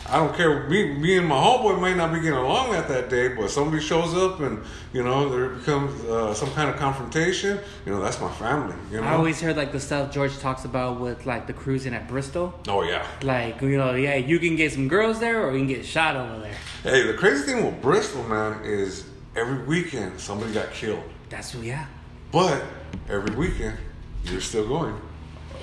I 0.08 0.16
don't 0.16 0.34
care. 0.34 0.68
Me, 0.68 0.92
me 0.92 1.16
and 1.16 1.26
my 1.26 1.36
homeboy 1.36 1.80
might 1.80 1.96
not 1.96 2.12
be 2.12 2.20
getting 2.20 2.38
along 2.38 2.72
that 2.72 2.88
that 2.88 3.08
day, 3.08 3.28
but 3.28 3.48
somebody 3.50 3.82
shows 3.82 4.14
up 4.14 4.40
and 4.40 4.62
you 4.92 5.02
know 5.02 5.28
there 5.28 5.48
becomes 5.50 6.02
uh, 6.04 6.34
some 6.34 6.50
kind 6.52 6.68
of 6.68 6.76
confrontation. 6.76 7.58
You 7.86 7.92
know, 7.92 8.02
that's 8.02 8.20
my 8.20 8.30
family. 8.32 8.74
You 8.90 9.00
know. 9.00 9.06
I 9.06 9.12
always 9.12 9.40
heard 9.40 9.56
like 9.56 9.72
the 9.72 9.80
stuff 9.80 10.12
George 10.12 10.36
talks 10.38 10.64
about 10.64 11.00
with 11.00 11.24
like 11.24 11.46
the 11.46 11.52
cruising 11.52 11.94
at 11.94 12.08
Bristol. 12.08 12.52
oh 12.68 12.82
yeah. 12.82 13.06
Like, 13.22 13.62
you 13.62 13.76
know, 13.78 13.94
yeah, 13.94 14.16
you 14.16 14.38
can 14.38 14.56
get 14.56 14.72
some 14.72 14.88
girls 14.88 15.20
there 15.20 15.46
or 15.46 15.52
you 15.52 15.58
can 15.58 15.68
get 15.68 15.86
shot 15.86 16.16
over 16.16 16.40
there. 16.40 16.56
Hey, 16.82 17.06
the 17.06 17.14
crazy 17.14 17.44
thing 17.44 17.64
with 17.64 17.80
Bristol, 17.80 18.24
man, 18.24 18.64
is 18.64 19.04
every 19.36 19.64
weekend 19.64 20.20
somebody 20.20 20.52
got 20.52 20.72
killed, 20.72 21.02
That's 21.30 21.52
who 21.52 21.62
yeah. 21.62 21.86
but 22.30 22.62
every 23.08 23.34
weekend 23.34 23.78
you're 24.24 24.40
still 24.40 24.66
going. 24.66 25.00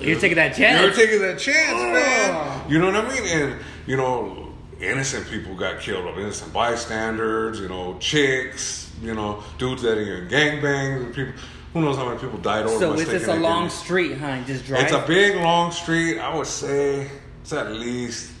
You're 0.00 0.18
taking 0.20 0.36
that 0.36 0.54
chance. 0.54 0.80
You're 0.82 1.06
taking 1.06 1.20
that 1.22 1.38
chance, 1.38 1.72
Oh. 1.72 1.92
man. 1.92 2.70
You 2.70 2.78
know 2.78 2.86
what 2.86 2.96
I 2.96 3.08
mean? 3.14 3.24
And 3.26 3.60
you 3.86 3.96
know, 3.96 4.52
innocent 4.80 5.28
people 5.28 5.54
got 5.54 5.80
killed, 5.80 6.06
innocent 6.18 6.52
bystanders. 6.52 7.60
You 7.60 7.68
know, 7.68 7.96
chicks. 8.00 8.90
You 9.02 9.14
know, 9.14 9.42
dudes 9.58 9.82
that 9.82 9.96
are 9.96 10.22
in 10.22 10.28
gangbangs 10.28 11.04
and 11.04 11.14
people. 11.14 11.32
Who 11.72 11.80
knows 11.82 11.96
how 11.96 12.06
many 12.06 12.18
people 12.18 12.38
died 12.38 12.66
over? 12.66 12.78
so 12.78 12.92
it's 12.94 13.04
just 13.04 13.12
a 13.26 13.30
identity. 13.30 13.42
long 13.42 13.70
street, 13.70 14.18
huh? 14.18 14.42
Just 14.44 14.66
drive. 14.66 14.82
It's 14.82 14.92
a 14.92 15.04
big 15.06 15.36
long 15.36 15.70
street. 15.70 16.18
I 16.18 16.34
would 16.34 16.46
say 16.48 17.08
it's 17.42 17.52
at 17.52 17.70
least 17.72 18.32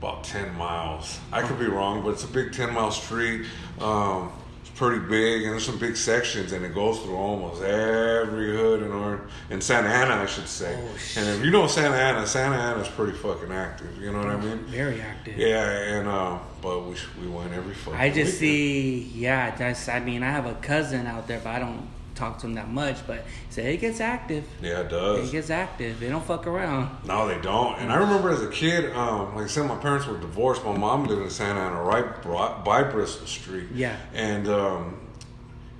about 0.00 0.24
ten 0.24 0.52
miles. 0.56 1.18
I 1.32 1.42
could 1.42 1.58
be 1.58 1.66
wrong, 1.66 2.02
but 2.02 2.10
it's 2.10 2.24
a 2.24 2.28
big 2.28 2.52
ten 2.52 2.74
mile 2.74 2.90
street. 2.90 3.46
Um, 3.80 4.32
it's 4.47 4.47
pretty 4.78 5.00
big, 5.00 5.42
and 5.42 5.52
there's 5.52 5.66
some 5.66 5.76
big 5.78 5.96
sections, 5.96 6.52
and 6.52 6.64
it 6.64 6.72
goes 6.72 7.00
through 7.00 7.16
almost 7.16 7.60
every 7.62 8.56
hood 8.56 8.82
in 8.82 8.92
or 8.92 9.20
in 9.50 9.60
Santa 9.60 9.88
Ana, 9.88 10.22
I 10.22 10.26
should 10.26 10.48
say. 10.48 10.78
Oh, 10.80 11.20
and 11.20 11.28
if 11.28 11.44
you 11.44 11.50
know 11.50 11.66
Santa 11.66 11.96
Ana, 11.96 12.26
Santa 12.26 12.56
Ana's 12.56 12.88
pretty 12.88 13.12
fucking 13.12 13.50
active. 13.50 14.00
You 14.00 14.12
know 14.12 14.18
what 14.18 14.28
I 14.28 14.36
mean? 14.36 14.58
Very 14.66 15.00
active. 15.00 15.36
Yeah, 15.36 15.98
and 15.98 16.08
uh, 16.08 16.38
but 16.62 16.84
we 16.84 16.94
we 17.20 17.26
went 17.26 17.52
every 17.52 17.74
fucking. 17.74 17.98
I 17.98 18.08
just 18.08 18.16
weekend. 18.16 18.38
see, 18.38 18.98
yeah, 19.14 19.54
that's, 19.56 19.88
I 19.88 19.98
mean, 19.98 20.22
I 20.22 20.30
have 20.30 20.46
a 20.46 20.54
cousin 20.54 21.06
out 21.06 21.26
there, 21.26 21.40
but 21.40 21.50
I 21.50 21.58
don't 21.58 21.88
talk 22.18 22.38
to 22.40 22.46
him 22.46 22.54
that 22.54 22.68
much, 22.68 23.06
but 23.06 23.18
he 23.18 23.52
said 23.52 23.66
it 23.66 23.76
gets 23.80 24.00
active. 24.00 24.44
Yeah, 24.60 24.80
it 24.80 24.86
It 24.86 24.90
does. 24.90 25.30
gets 25.30 25.50
active. 25.50 26.00
They 26.00 26.08
don't 26.08 26.24
fuck 26.24 26.46
around. 26.46 26.90
No, 27.06 27.26
they 27.28 27.40
don't. 27.40 27.78
And 27.78 27.92
I 27.92 27.96
remember 27.96 28.30
as 28.30 28.42
a 28.42 28.50
kid, 28.50 28.92
um, 28.94 29.34
like 29.34 29.44
I 29.44 29.48
said, 29.48 29.66
my 29.66 29.76
parents 29.76 30.06
were 30.06 30.18
divorced. 30.18 30.64
My 30.64 30.76
mom 30.76 31.04
lived 31.06 31.22
in 31.22 31.30
Santa 31.30 31.60
Ana, 31.60 31.82
right 31.82 32.64
by 32.64 32.82
Bristol 32.82 33.26
Street. 33.26 33.68
Yeah. 33.74 33.96
And 34.14 34.48
um, 34.48 34.97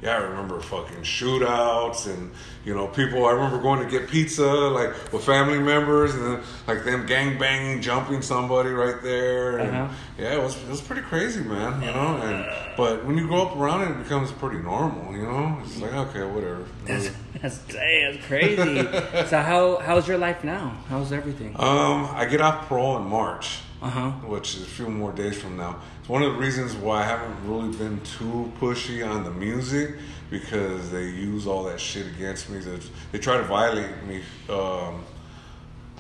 yeah, 0.03 0.13
I 0.13 0.19
remember 0.19 0.61
fucking 0.61 1.03
shootouts 1.03 2.07
and 2.07 2.31
you 2.65 2.75
know 2.75 2.87
people. 2.87 3.27
I 3.27 3.33
remember 3.33 3.59
going 3.61 3.83
to 3.85 3.91
get 3.91 4.09
pizza 4.09 4.47
like 4.47 5.13
with 5.13 5.25
family 5.25 5.59
members 5.59 6.15
and 6.15 6.25
then 6.25 6.41
like 6.67 6.85
them 6.85 7.07
gang 7.07 7.39
banging, 7.39 7.83
jumping 7.83 8.23
somebody 8.23 8.71
right 8.71 9.03
there. 9.03 9.59
And, 9.59 9.71
Uh-huh. 9.77 9.95
Yeah, 10.19 10.35
it 10.35 10.43
was 10.43 10.57
it 10.63 10.69
was 10.69 10.81
pretty 10.81 11.03
crazy, 11.03 11.41
man. 11.41 11.81
You 11.83 11.89
know. 11.89 12.17
And 12.23 12.77
but 12.77 13.05
when 13.05 13.17
you 13.19 13.27
grow 13.27 13.43
up 13.47 13.57
around 13.57 13.83
it, 13.83 13.91
it 13.91 14.03
becomes 14.03 14.31
pretty 14.33 14.59
normal. 14.59 15.13
You 15.17 15.23
know, 15.23 15.59
it's 15.65 15.79
like 15.81 15.93
okay, 15.93 16.25
whatever. 16.25 16.65
That's, 16.85 17.11
that's, 17.43 17.59
that's 17.59 18.27
crazy. 18.27 18.83
so 19.29 19.41
how 19.41 19.79
how's 19.79 20.07
your 20.07 20.19
life 20.19 20.45
now? 20.45 20.77
How's 20.89 21.13
everything? 21.13 21.55
Um, 21.59 22.09
I 22.15 22.25
get 22.25 22.41
off 22.41 22.69
parole 22.69 22.97
in 22.99 23.05
March. 23.05 23.59
Uh 23.81 23.91
huh. 23.91 24.11
which 24.27 24.57
is 24.57 24.63
a 24.63 24.67
few 24.67 24.89
more 24.89 25.13
days 25.13 25.41
from 25.41 25.57
now. 25.57 25.81
It's 26.01 26.09
one 26.09 26.23
of 26.23 26.33
the 26.33 26.39
reasons 26.39 26.75
why 26.75 27.03
I 27.03 27.05
haven't 27.05 27.49
really 27.49 27.77
been 27.77 28.01
too 28.01 28.53
pushy 28.61 29.09
on 29.09 29.23
the 29.23 29.31
music 29.31 29.95
because 30.31 30.91
they 30.91 31.05
use 31.05 31.47
all 31.47 31.63
that 31.65 31.79
shit 31.79 32.07
against 32.07 32.51
me. 32.51 32.59
They, 32.59 32.79
they 33.13 33.19
try 33.19 33.37
to 33.37 33.45
violate 33.45 34.03
me. 34.05 34.23
Um, 34.49 35.05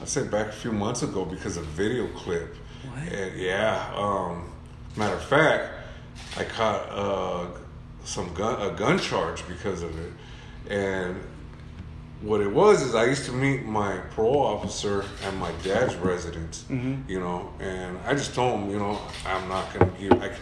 I 0.01 0.05
said 0.05 0.29
back 0.29 0.49
a 0.49 0.53
few 0.53 0.73
months 0.73 1.03
ago 1.03 1.25
because 1.25 1.57
of 1.57 1.63
a 1.63 1.71
video 1.71 2.09
clip. 2.09 2.57
What? 2.85 3.13
And 3.13 3.41
yeah. 3.41 3.93
Um, 3.95 4.51
matter 4.97 5.15
of 5.15 5.25
fact, 5.25 5.73
I 6.37 6.45
caught 6.45 6.89
uh, 6.91 7.47
some 8.05 8.33
gun 8.35 8.61
a 8.61 8.75
gun 8.75 8.99
charge 8.99 9.47
because 9.47 9.83
of 9.83 9.97
it, 9.99 10.13
and 10.69 11.17
what 12.21 12.41
it 12.41 12.51
was 12.51 12.83
is 12.83 12.95
I 12.95 13.05
used 13.05 13.27
to 13.27 13.33
meet 13.33 13.65
my 13.65 13.99
parole 14.15 14.41
officer 14.41 15.05
at 15.25 15.35
my 15.35 15.53
dad's 15.63 15.95
residence, 15.97 16.65
mm-hmm. 16.69 17.09
you 17.09 17.21
know, 17.21 17.53
and 17.61 17.99
I 17.99 18.15
just 18.15 18.35
told 18.35 18.61
him, 18.61 18.71
you 18.71 18.79
know, 18.79 18.99
I'm 19.25 19.49
not 19.49 19.73
gonna 19.73 19.93
give. 19.99 20.13
I, 20.13 20.35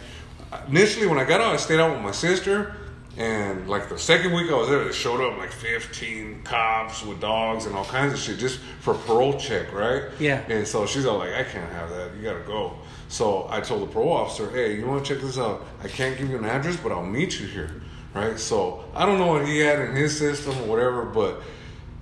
initially, 0.67 1.07
when 1.07 1.19
I 1.19 1.23
got 1.23 1.39
out, 1.39 1.53
I 1.53 1.57
stayed 1.57 1.79
out 1.79 1.91
with 1.93 2.01
my 2.01 2.11
sister, 2.11 2.75
and 3.15 3.69
like 3.69 3.89
the 3.89 3.97
second 3.97 4.33
week 4.33 4.49
I 4.49 4.55
was 4.55 4.69
there, 4.69 4.83
they 4.83 4.91
showed 4.91 5.21
up 5.21 5.37
like 5.37 5.51
15 5.51 6.43
cops 6.43 7.03
with 7.03 7.19
dogs 7.19 7.65
and 7.65 7.75
all 7.75 7.85
kinds 7.85 8.13
of 8.13 8.19
shit 8.19 8.39
just 8.39 8.59
for 8.79 8.93
parole 8.93 9.39
check, 9.39 9.71
right? 9.71 10.05
Yeah. 10.19 10.43
And 10.49 10.67
so 10.67 10.85
she's 10.87 11.05
all 11.05 11.19
like, 11.19 11.33
I 11.33 11.43
can't 11.43 11.71
have 11.73 11.89
that. 11.91 12.15
You 12.15 12.23
gotta 12.23 12.43
go. 12.43 12.77
So 13.09 13.47
I 13.49 13.61
told 13.61 13.87
the 13.87 13.91
parole 13.91 14.13
officer, 14.13 14.49
hey, 14.49 14.77
you 14.77 14.85
want 14.85 15.05
to 15.05 15.13
check 15.13 15.23
this 15.23 15.37
out? 15.37 15.65
I 15.83 15.87
can't 15.87 16.17
give 16.17 16.29
you 16.29 16.37
an 16.37 16.45
address, 16.45 16.77
but 16.77 16.91
I'll 16.91 17.05
meet 17.05 17.39
you 17.39 17.47
here, 17.47 17.81
right? 18.13 18.37
So 18.37 18.83
I 18.93 19.05
don't 19.05 19.17
know 19.17 19.27
what 19.27 19.47
he 19.47 19.59
had 19.59 19.79
in 19.79 19.95
his 19.95 20.17
system 20.17 20.57
or 20.59 20.65
whatever, 20.65 21.05
but 21.05 21.41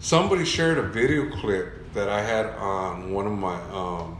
somebody 0.05 0.45
shared 0.45 0.77
a 0.77 0.83
video 0.83 1.27
clip 1.31 1.91
that 1.95 2.07
I 2.07 2.21
had 2.21 2.45
on 2.57 3.11
one 3.11 3.25
of 3.25 3.33
my, 3.33 3.55
um, 3.71 4.17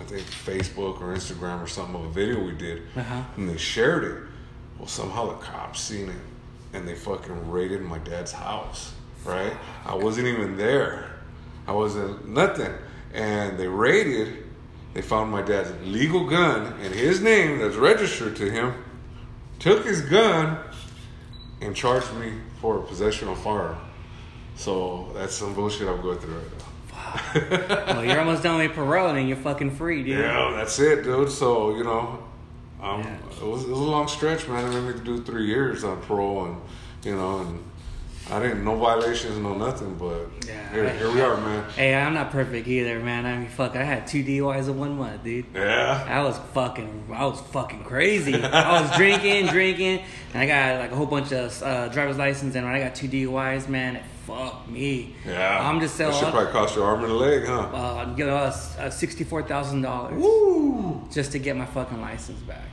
I 0.00 0.02
think 0.02 0.22
Facebook 0.26 1.00
or 1.00 1.14
Instagram 1.14 1.62
or 1.62 1.68
something 1.68 1.94
of 1.94 2.06
a 2.06 2.10
video 2.10 2.44
we 2.44 2.50
did, 2.52 2.82
Uh-huh. 2.96 3.22
and 3.36 3.48
they 3.48 3.56
shared 3.56 4.02
it. 4.02 4.16
Well, 4.78 4.88
somehow 4.88 5.26
the 5.28 5.34
cops 5.34 5.80
seen 5.80 6.08
it, 6.08 6.24
and 6.72 6.88
they 6.88 6.96
fucking 6.96 7.52
raided 7.52 7.82
my 7.82 7.98
dad's 7.98 8.32
house. 8.32 8.94
Right? 9.24 9.52
I 9.86 9.94
wasn't 9.94 10.26
even 10.26 10.56
there. 10.56 11.08
I 11.68 11.72
wasn't 11.72 12.26
nothing, 12.26 12.72
and 13.14 13.56
they 13.56 13.68
raided. 13.68 14.42
They 14.92 15.02
found 15.02 15.30
my 15.30 15.42
dad's 15.42 15.70
legal 15.86 16.26
gun 16.28 16.80
in 16.80 16.92
his 16.92 17.20
name 17.20 17.60
that's 17.60 17.76
registered 17.76 18.34
to 18.36 18.50
him. 18.50 18.74
Took 19.60 19.84
his 19.84 20.00
gun 20.00 20.58
and 21.60 21.76
charged 21.76 22.12
me 22.14 22.32
for 22.60 22.80
possession 22.80 23.28
of 23.28 23.38
firearm. 23.38 23.76
So 24.56 25.10
that's 25.14 25.34
some 25.34 25.54
bullshit 25.54 25.88
I'm 25.88 26.00
going 26.02 26.18
through 26.18 26.34
right 26.38 26.46
now. 27.86 27.94
well, 27.94 28.04
you're 28.04 28.18
almost 28.20 28.42
done 28.42 28.58
with 28.58 28.72
parole 28.72 29.08
and 29.10 29.28
you're 29.28 29.36
fucking 29.36 29.72
free, 29.72 30.02
dude. 30.02 30.18
Yeah, 30.18 30.52
that's 30.56 30.78
it, 30.78 31.02
dude. 31.04 31.30
So 31.30 31.74
you 31.76 31.84
know, 31.84 32.22
um, 32.80 33.00
Yeah. 33.02 33.16
it, 33.40 33.46
was, 33.46 33.64
it 33.64 33.70
was 33.70 33.78
a 33.78 33.84
long 33.84 34.08
stretch, 34.08 34.48
man. 34.48 34.64
I 34.64 34.70
mean, 34.70 34.86
made 34.86 34.96
me 34.98 35.04
do 35.04 35.22
three 35.22 35.46
years 35.46 35.84
on 35.84 36.00
parole, 36.02 36.44
and 36.46 36.56
you 37.04 37.16
know, 37.16 37.40
and 37.40 37.62
I 38.32 38.40
didn't 38.40 38.64
no 38.64 38.76
violations, 38.76 39.36
no 39.38 39.54
nothing. 39.54 39.94
But 39.94 40.28
Yeah, 40.46 40.72
here, 40.72 40.86
I- 40.86 40.96
here 40.96 41.12
we 41.12 41.20
are, 41.20 41.36
man. 41.36 41.64
Hey, 41.76 41.94
I'm 41.94 42.14
not 42.14 42.30
perfect 42.30 42.66
either, 42.66 42.98
man. 43.00 43.26
I 43.26 43.36
mean, 43.36 43.48
fuck, 43.48 43.76
I 43.76 43.82
had 43.82 44.06
two 44.06 44.24
DUIs 44.24 44.68
in 44.68 44.78
one 44.78 44.96
month, 44.96 45.22
dude. 45.22 45.44
Yeah, 45.54 46.06
I 46.08 46.22
was 46.22 46.38
fucking, 46.54 47.08
I 47.14 47.26
was 47.26 47.40
fucking 47.52 47.84
crazy. 47.84 48.34
I 48.42 48.80
was 48.80 48.96
drinking, 48.96 49.46
drinking, 49.48 50.02
and 50.32 50.42
I 50.42 50.46
got 50.46 50.80
like 50.80 50.92
a 50.92 50.96
whole 50.96 51.06
bunch 51.06 51.30
of 51.32 51.62
uh, 51.62 51.88
driver's 51.88 52.16
license, 52.16 52.54
and 52.54 52.64
when 52.66 52.74
I 52.74 52.80
got 52.80 52.94
two 52.94 53.08
DUIs, 53.08 53.68
man, 53.68 53.96
it 53.96 54.02
fucked 54.26 54.68
me. 54.70 55.14
yeah. 55.26 55.68
I'm 55.68 55.80
just 55.80 55.98
That 55.98 56.12
selling. 56.14 56.24
should 56.24 56.32
probably 56.32 56.52
cost 56.52 56.74
your 56.76 56.86
arm 56.86 57.02
and 57.04 57.12
a 57.12 57.16
leg, 57.16 57.44
huh? 57.44 57.60
uh, 57.74 58.14
you 58.16 58.24
know, 58.24 58.36
uh, 58.36 58.56
uh, 58.78 58.88
sixty-four 58.88 59.42
thousand 59.42 59.82
dollars 59.82 60.14
Woo! 60.22 61.06
just 61.12 61.32
to 61.32 61.38
get 61.38 61.54
my 61.56 61.66
fucking 61.66 62.00
license 62.00 62.40
back. 62.40 62.64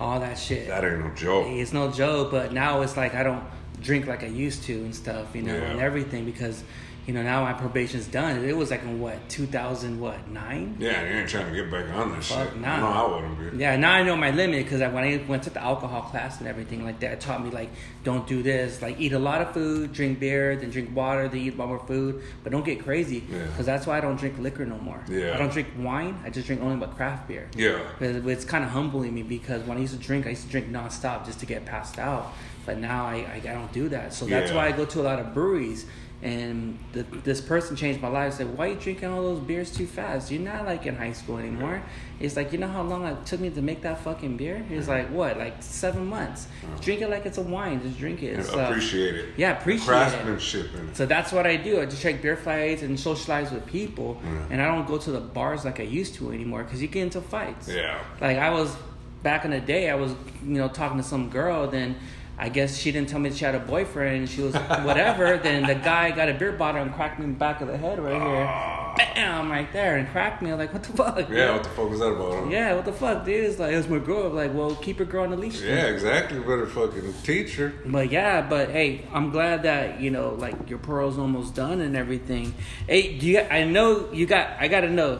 All 0.00 0.18
that 0.20 0.38
shit. 0.38 0.66
That 0.68 0.82
ain't 0.84 1.00
no 1.00 1.10
joke. 1.14 1.46
It's 1.48 1.72
no 1.72 1.90
joke, 1.90 2.30
but 2.30 2.52
now 2.52 2.80
it's 2.82 2.96
like 2.96 3.14
I 3.14 3.22
don't 3.22 3.44
drink 3.82 4.06
like 4.06 4.22
I 4.22 4.26
used 4.28 4.62
to 4.64 4.74
and 4.74 4.94
stuff, 4.94 5.34
you 5.34 5.42
know, 5.42 5.54
Yeah. 5.54 5.70
and 5.70 5.80
everything 5.80 6.24
because, 6.24 6.62
you 7.06 7.12
know, 7.12 7.22
now 7.24 7.42
my 7.42 7.52
probation's 7.52 8.06
done. 8.06 8.44
It 8.44 8.56
was 8.56 8.70
like 8.70 8.82
in 8.84 9.00
what, 9.00 9.28
2000, 9.28 9.98
what, 9.98 10.28
nine? 10.28 10.76
Yeah, 10.78 11.02
you 11.02 11.18
ain't 11.18 11.28
trying 11.28 11.46
to 11.52 11.52
get 11.62 11.68
back 11.68 11.92
on 11.92 12.12
that 12.12 12.22
Fuck 12.22 12.50
shit. 12.52 12.60
nah. 12.60 12.76
No, 12.78 12.86
I 12.86 13.14
wouldn't 13.16 13.52
be. 13.52 13.58
Yeah, 13.58 13.74
now 13.76 13.90
I 13.94 14.04
know 14.04 14.14
my 14.16 14.30
limit 14.30 14.64
because 14.64 14.80
when 14.92 15.02
I 15.02 15.20
went 15.26 15.42
to 15.42 15.50
the 15.50 15.60
alcohol 15.60 16.02
class 16.02 16.38
and 16.38 16.46
everything 16.48 16.84
like 16.84 17.00
that, 17.00 17.12
it 17.14 17.20
taught 17.20 17.42
me 17.42 17.50
like 17.50 17.70
don't 18.04 18.24
do 18.28 18.40
this, 18.44 18.80
like 18.82 19.00
eat 19.00 19.12
a 19.12 19.18
lot 19.18 19.40
of 19.42 19.52
food, 19.52 19.92
drink 19.92 20.20
beer, 20.20 20.54
then 20.54 20.70
drink 20.70 20.94
water, 20.94 21.26
then 21.28 21.40
eat 21.40 21.54
a 21.54 21.56
lot 21.56 21.68
more 21.68 21.80
food, 21.86 22.22
but 22.44 22.52
don't 22.52 22.64
get 22.64 22.84
crazy 22.84 23.24
Yeah. 23.28 23.46
because 23.46 23.66
that's 23.66 23.84
why 23.84 23.98
I 23.98 24.00
don't 24.00 24.16
drink 24.16 24.38
liquor 24.38 24.64
no 24.64 24.78
more. 24.78 25.00
Yeah. 25.08 25.34
I 25.34 25.38
don't 25.38 25.52
drink 25.52 25.68
wine. 25.78 26.20
I 26.24 26.30
just 26.30 26.46
drink 26.46 26.62
only 26.62 26.76
but 26.76 26.94
craft 26.96 27.26
beer. 27.26 27.48
Yeah. 27.56 27.80
But 27.98 28.10
it's 28.28 28.44
kind 28.44 28.62
of 28.62 28.70
humbling 28.70 29.12
me 29.12 29.22
because 29.24 29.64
when 29.64 29.76
I 29.76 29.80
used 29.80 29.94
to 29.94 29.98
drink, 29.98 30.24
I 30.26 30.30
used 30.30 30.44
to 30.44 30.48
drink 30.50 30.70
nonstop 30.70 31.26
just 31.26 31.40
to 31.40 31.46
get 31.46 31.64
passed 31.64 31.98
out. 31.98 32.32
But 32.64 32.78
now 32.78 33.06
I, 33.06 33.16
I, 33.16 33.40
I 33.44 33.52
don't 33.54 33.72
do 33.72 33.88
that. 33.90 34.12
So 34.14 34.26
that's 34.26 34.50
Yeah. 34.50 34.56
why 34.56 34.66
I 34.68 34.72
go 34.72 34.84
to 34.84 35.00
a 35.00 35.02
lot 35.02 35.18
of 35.18 35.34
breweries. 35.34 35.86
And 36.22 36.78
the, 36.92 37.02
this 37.02 37.40
person 37.40 37.74
changed 37.74 38.00
my 38.00 38.06
life. 38.06 38.34
Said, 38.34 38.56
"Why 38.56 38.66
are 38.66 38.68
you 38.68 38.74
drinking 38.76 39.08
all 39.08 39.22
those 39.22 39.40
beers 39.40 39.74
too 39.74 39.88
fast? 39.88 40.30
You're 40.30 40.40
not 40.40 40.64
like 40.64 40.86
in 40.86 40.94
high 40.94 41.10
school 41.14 41.38
anymore." 41.38 41.82
It's 42.20 42.36
like 42.36 42.52
you 42.52 42.58
know 42.58 42.68
how 42.68 42.82
long 42.82 43.04
it 43.06 43.26
took 43.26 43.40
me 43.40 43.50
to 43.50 43.60
make 43.60 43.82
that 43.82 43.98
fucking 44.04 44.36
beer. 44.36 44.64
He's 44.68 44.88
uh-huh. 44.88 44.98
like, 44.98 45.10
"What? 45.10 45.36
Like 45.36 45.54
seven 45.58 46.06
months? 46.06 46.46
Uh-huh. 46.62 46.80
Drink 46.80 47.00
it 47.00 47.10
like 47.10 47.26
it's 47.26 47.38
a 47.38 47.42
wine. 47.42 47.82
Just 47.82 47.98
drink 47.98 48.22
it." 48.22 48.36
Yeah, 48.36 48.42
So- 48.44 48.64
appreciate 48.64 49.16
it. 49.16 49.28
Yeah, 49.36 49.58
appreciate 49.58 49.82
it. 49.82 49.88
Craftsmanship 49.88 50.66
it. 50.72 50.96
So 50.96 51.06
that's 51.06 51.32
what 51.32 51.44
I 51.44 51.56
do. 51.56 51.80
I 51.80 51.86
just 51.86 52.00
check 52.00 52.22
beer 52.22 52.36
fights 52.36 52.82
and 52.82 53.00
socialize 53.00 53.50
with 53.50 53.66
people, 53.66 54.20
Yeah. 54.22 54.46
and 54.50 54.62
I 54.62 54.68
don't 54.68 54.86
go 54.86 54.98
to 54.98 55.10
the 55.10 55.18
bars 55.20 55.64
like 55.64 55.80
I 55.80 55.82
used 55.82 56.14
to 56.16 56.30
anymore 56.30 56.62
because 56.62 56.80
you 56.80 56.86
get 56.86 57.02
into 57.02 57.20
fights. 57.20 57.66
Yeah. 57.66 57.98
Like 58.20 58.38
I 58.38 58.50
was 58.50 58.76
back 59.24 59.44
in 59.44 59.50
the 59.50 59.60
day, 59.60 59.90
I 59.90 59.96
was 59.96 60.12
you 60.44 60.58
know 60.58 60.68
talking 60.68 60.98
to 60.98 61.02
some 61.02 61.30
girl. 61.30 61.66
Then 61.66 61.96
I 62.38 62.48
guess 62.48 62.76
she 62.78 62.90
didn't 62.90 63.08
tell 63.08 63.20
me 63.20 63.30
she 63.30 63.44
had 63.44 63.54
a 63.54 63.60
boyfriend. 63.60 64.16
and 64.16 64.28
She 64.28 64.40
was 64.42 64.54
whatever. 64.54 65.36
then 65.42 65.66
the 65.66 65.74
guy 65.74 66.10
got 66.10 66.28
a 66.28 66.34
beer 66.34 66.52
bottle 66.52 66.82
and 66.82 66.92
cracked 66.92 67.18
me 67.18 67.26
in 67.26 67.32
the 67.32 67.38
back 67.38 67.60
of 67.60 67.68
the 67.68 67.76
head 67.76 68.00
right 68.00 68.20
here, 68.20 69.14
bam, 69.14 69.50
right 69.50 69.72
there, 69.72 69.96
and 69.96 70.08
cracked 70.08 70.42
me. 70.42 70.50
I'm 70.50 70.58
like, 70.58 70.72
what 70.72 70.82
the 70.82 70.92
fuck? 70.92 71.14
Ah. 71.18 71.32
Yeah, 71.32 71.52
what 71.52 71.62
the 71.62 71.68
fuck 71.70 71.90
was 71.90 72.00
that 72.00 72.06
about? 72.06 72.44
Huh? 72.44 72.50
Yeah, 72.50 72.74
what 72.74 72.84
the 72.84 72.92
fuck, 72.92 73.24
dude? 73.24 73.44
It's 73.44 73.58
like, 73.58 73.72
it 73.72 73.76
was 73.76 73.88
my 73.88 73.98
girl. 73.98 74.26
I'm 74.26 74.34
like, 74.34 74.54
well, 74.54 74.74
keep 74.76 74.98
your 74.98 75.06
girl 75.06 75.24
on 75.24 75.30
the 75.30 75.36
leash. 75.36 75.60
Yeah, 75.60 75.86
exactly. 75.86 76.40
Better 76.40 76.66
fucking 76.66 77.14
teach 77.22 77.54
her. 77.56 77.72
But 77.86 78.10
yeah, 78.10 78.42
but 78.42 78.70
hey, 78.70 79.06
I'm 79.12 79.30
glad 79.30 79.62
that 79.64 80.00
you 80.00 80.10
know, 80.10 80.30
like 80.30 80.68
your 80.68 80.78
pearl's 80.78 81.18
almost 81.18 81.54
done 81.54 81.80
and 81.80 81.96
everything. 81.96 82.54
Hey, 82.88 83.18
do 83.18 83.26
you? 83.26 83.40
I 83.40 83.64
know 83.64 84.10
you 84.12 84.26
got. 84.26 84.50
I 84.58 84.68
got 84.68 84.80
to 84.80 84.90
know, 84.90 85.18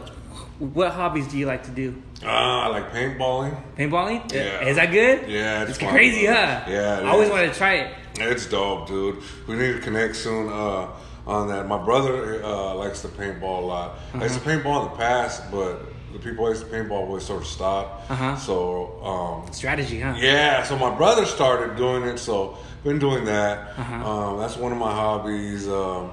what 0.59 0.91
hobbies 0.91 1.27
do 1.27 1.37
you 1.37 1.45
like 1.45 1.63
to 1.63 1.71
do? 1.71 2.01
Ah, 2.25 2.63
I 2.63 2.67
like 2.67 2.91
paintballing. 2.93 3.55
Paintballing? 3.77 4.31
Yeah. 4.33 4.65
Is 4.65 4.75
that 4.77 4.91
good? 4.91 5.29
Yeah, 5.29 5.61
it's 5.61 5.71
it's 5.71 5.79
fun, 5.79 5.89
crazy, 5.89 6.25
huh? 6.25 6.63
Yeah, 6.67 7.01
I 7.03 7.07
always 7.09 7.29
wanted 7.29 7.51
to 7.53 7.57
try 7.57 7.75
it. 7.75 7.95
It's 8.19 8.45
dope, 8.47 8.87
dude. 8.87 9.21
We 9.47 9.55
need 9.55 9.73
to 9.73 9.79
connect 9.79 10.15
soon 10.15 10.47
uh, 10.49 10.87
on 11.27 11.47
that. 11.49 11.67
My 11.67 11.83
brother 11.83 12.43
uh, 12.43 12.75
likes 12.75 13.01
to 13.01 13.07
paintball 13.09 13.63
a 13.63 13.65
lot. 13.65 13.99
I 14.13 14.23
used 14.23 14.35
to 14.35 14.41
Uh-huh. 14.41 14.49
paintball 14.61 14.85
in 14.85 14.91
the 14.91 14.97
past, 14.97 15.51
but 15.51 15.79
the 16.13 16.19
people 16.19 16.45
I 16.45 16.49
used 16.49 16.63
to 16.63 16.69
paintball 16.71 17.07
with 17.07 17.23
sort 17.23 17.41
of 17.41 17.47
stopped. 17.47 18.09
Uh-huh. 18.11 18.35
So, 18.37 19.03
um, 19.03 19.51
Strategy, 19.51 19.99
huh? 19.99 20.13
yeah, 20.17 20.63
so 20.63 20.77
my 20.77 20.93
brother 20.95 21.25
started 21.25 21.75
doing 21.75 22.03
it, 22.03 22.19
so 22.19 22.57
been 22.83 22.99
doing 22.99 23.25
that. 23.25 23.73
Uh-huh. 23.77 24.09
Um, 24.09 24.39
that's 24.39 24.55
one 24.57 24.71
of 24.71 24.77
my 24.77 24.91
hobbies. 24.93 25.67
Um, 25.67 26.11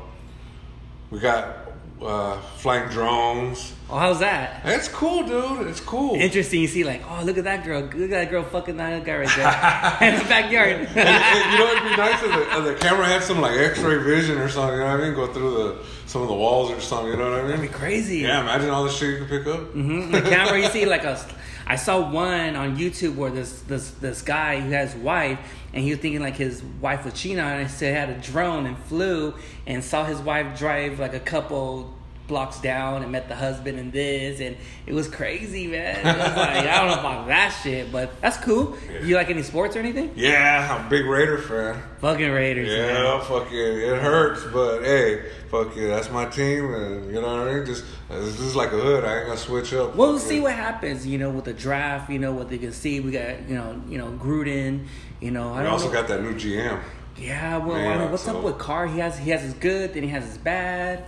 we 1.10 1.18
got 1.18 1.69
uh, 2.02 2.40
flying 2.56 2.88
drones. 2.88 3.74
Oh, 3.88 3.98
how's 3.98 4.20
that? 4.20 4.62
It's 4.64 4.88
cool, 4.88 5.24
dude. 5.24 5.66
It's 5.66 5.80
cool. 5.80 6.14
Interesting. 6.14 6.60
You 6.60 6.68
see, 6.68 6.84
like, 6.84 7.02
oh, 7.08 7.22
look 7.24 7.38
at 7.38 7.44
that 7.44 7.64
girl. 7.64 7.82
Look 7.82 7.94
at 7.94 8.10
that 8.10 8.30
girl 8.30 8.44
fucking 8.44 8.76
that 8.76 9.04
guy 9.04 9.18
right 9.18 9.28
there 9.36 10.12
in 10.12 10.18
the 10.18 10.24
backyard. 10.28 10.72
and, 10.94 10.98
and, 10.98 11.52
you 11.52 11.58
know, 11.58 11.72
it'd 11.72 11.82
be 11.82 11.96
nice 11.96 12.22
if 12.22 12.30
the, 12.30 12.58
if 12.58 12.64
the 12.64 12.74
camera 12.86 13.06
had 13.06 13.22
some 13.22 13.40
like 13.40 13.58
X-ray 13.58 13.98
vision 13.98 14.38
or 14.38 14.48
something. 14.48 14.74
You 14.74 14.84
know 14.84 14.90
what 14.90 15.00
I 15.00 15.04
mean? 15.04 15.14
Go 15.14 15.32
through 15.32 15.54
the 15.54 15.84
some 16.10 16.22
of 16.22 16.28
the 16.28 16.34
walls 16.34 16.72
or 16.72 16.80
something. 16.80 17.12
You 17.12 17.16
know 17.16 17.30
what 17.30 17.38
I 17.38 17.42
mean? 17.42 17.50
That'd 17.52 17.70
be 17.70 17.78
crazy. 17.78 18.18
Yeah, 18.18 18.40
imagine 18.40 18.68
all 18.70 18.82
the 18.82 18.90
shit 18.90 19.10
you 19.10 19.24
could 19.24 19.28
pick 19.28 19.46
up. 19.46 19.60
hmm 19.70 20.10
The 20.10 20.20
camera, 20.34 20.60
you 20.60 20.68
see, 20.68 20.84
like 20.84 21.04
a. 21.04 21.24
I 21.66 21.76
saw 21.76 22.10
one 22.10 22.56
on 22.56 22.76
YouTube 22.76 23.14
where 23.14 23.30
this 23.30 23.60
this 23.62 23.92
this 23.92 24.22
guy 24.22 24.58
who 24.60 24.70
has 24.70 24.96
wife, 24.96 25.38
and 25.72 25.84
he 25.84 25.90
was 25.90 26.00
thinking 26.00 26.20
like 26.20 26.34
his 26.34 26.64
wife 26.80 27.04
was 27.04 27.14
cheating 27.14 27.38
on 27.38 27.52
him. 27.52 27.60
And 27.60 27.70
so 27.70 27.86
he 27.86 27.92
had 27.92 28.10
a 28.10 28.18
drone 28.18 28.66
and 28.66 28.76
flew 28.76 29.34
and 29.68 29.84
saw 29.84 30.04
his 30.04 30.18
wife 30.18 30.58
drive 30.58 30.98
like 30.98 31.14
a 31.14 31.20
couple 31.20 31.94
blocks 32.30 32.58
down 32.60 33.02
and 33.02 33.12
met 33.12 33.28
the 33.28 33.34
husband 33.34 33.78
and 33.78 33.92
this 33.92 34.40
and 34.40 34.56
it 34.86 34.94
was 34.94 35.06
crazy 35.08 35.66
man 35.66 35.98
it 35.98 36.04
was 36.04 36.36
like 36.36 36.64
i 36.64 36.78
don't 36.80 36.86
know 36.94 37.00
about 37.00 37.26
that 37.26 37.50
shit 37.62 37.90
but 37.92 38.18
that's 38.22 38.38
cool 38.38 38.76
Yeah. 38.90 39.00
you 39.02 39.14
like 39.16 39.28
any 39.28 39.42
sports 39.42 39.76
or 39.76 39.80
anything 39.80 40.12
Yeah, 40.14 40.78
I'm 40.78 40.86
a 40.86 40.88
big 40.88 41.04
Raider 41.04 41.38
fan. 41.38 41.82
fucking 42.00 42.30
raiders 42.30 42.68
Yeah, 42.70 42.86
man. 43.02 43.20
fuck 43.22 43.52
it. 43.52 43.56
It 43.90 44.00
hurts, 44.00 44.42
but 44.52 44.82
hey, 44.84 45.28
fuck 45.50 45.76
it. 45.76 45.88
That's 45.88 46.08
my 46.10 46.24
team, 46.26 46.72
and 46.72 47.06
you 47.12 47.20
know 47.20 47.36
what 47.36 47.48
I 47.48 47.54
mean. 47.54 47.66
Just 47.66 47.84
this 48.08 48.40
is 48.40 48.56
like 48.56 48.68
a 48.72 48.80
hood. 48.80 49.04
I 49.04 49.18
ain't 49.18 49.26
gonna 49.26 49.38
switch 49.38 49.74
up. 49.74 49.94
We'll 49.96 50.18
see 50.18 50.38
it. 50.38 50.40
what 50.40 50.54
happens, 50.54 51.06
you 51.06 51.18
know, 51.18 51.28
with 51.30 51.44
the 51.44 51.52
draft. 51.52 52.08
You 52.10 52.18
know 52.18 52.32
what 52.32 52.48
they 52.48 52.56
can 52.58 52.72
see. 52.72 53.00
We 53.00 53.10
got, 53.10 53.46
you 53.48 53.54
know, 53.56 53.82
you 53.88 53.98
know 53.98 54.08
Gruden. 54.18 54.86
You 55.20 55.30
know, 55.32 55.52
I 55.52 55.62
We 55.62 55.68
also 55.68 55.88
know. 55.88 55.92
got 55.92 56.08
that 56.08 56.22
new 56.22 56.34
GM. 56.34 56.80
Yeah, 57.18 57.58
well, 57.58 57.76
I 57.76 57.98
mean, 57.98 58.10
what's 58.10 58.22
so- 58.24 58.38
up 58.38 58.44
with 58.44 58.56
Carr? 58.58 58.86
He 58.86 58.98
has 59.00 59.18
he 59.18 59.30
has 59.30 59.42
his 59.42 59.52
good, 59.54 59.92
then 59.94 60.02
he 60.04 60.08
has 60.08 60.24
his 60.24 60.38
bad. 60.38 61.04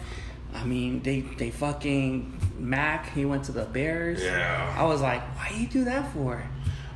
I 0.54 0.64
mean, 0.64 1.02
they 1.02 1.20
they 1.20 1.50
fucking 1.50 2.38
Mack. 2.58 3.12
He 3.12 3.24
went 3.24 3.44
to 3.44 3.52
the 3.52 3.64
Bears. 3.64 4.22
Yeah. 4.22 4.74
I 4.78 4.84
was 4.84 5.00
like, 5.00 5.22
why 5.36 5.50
you 5.56 5.66
do 5.66 5.84
that 5.84 6.12
for? 6.12 6.42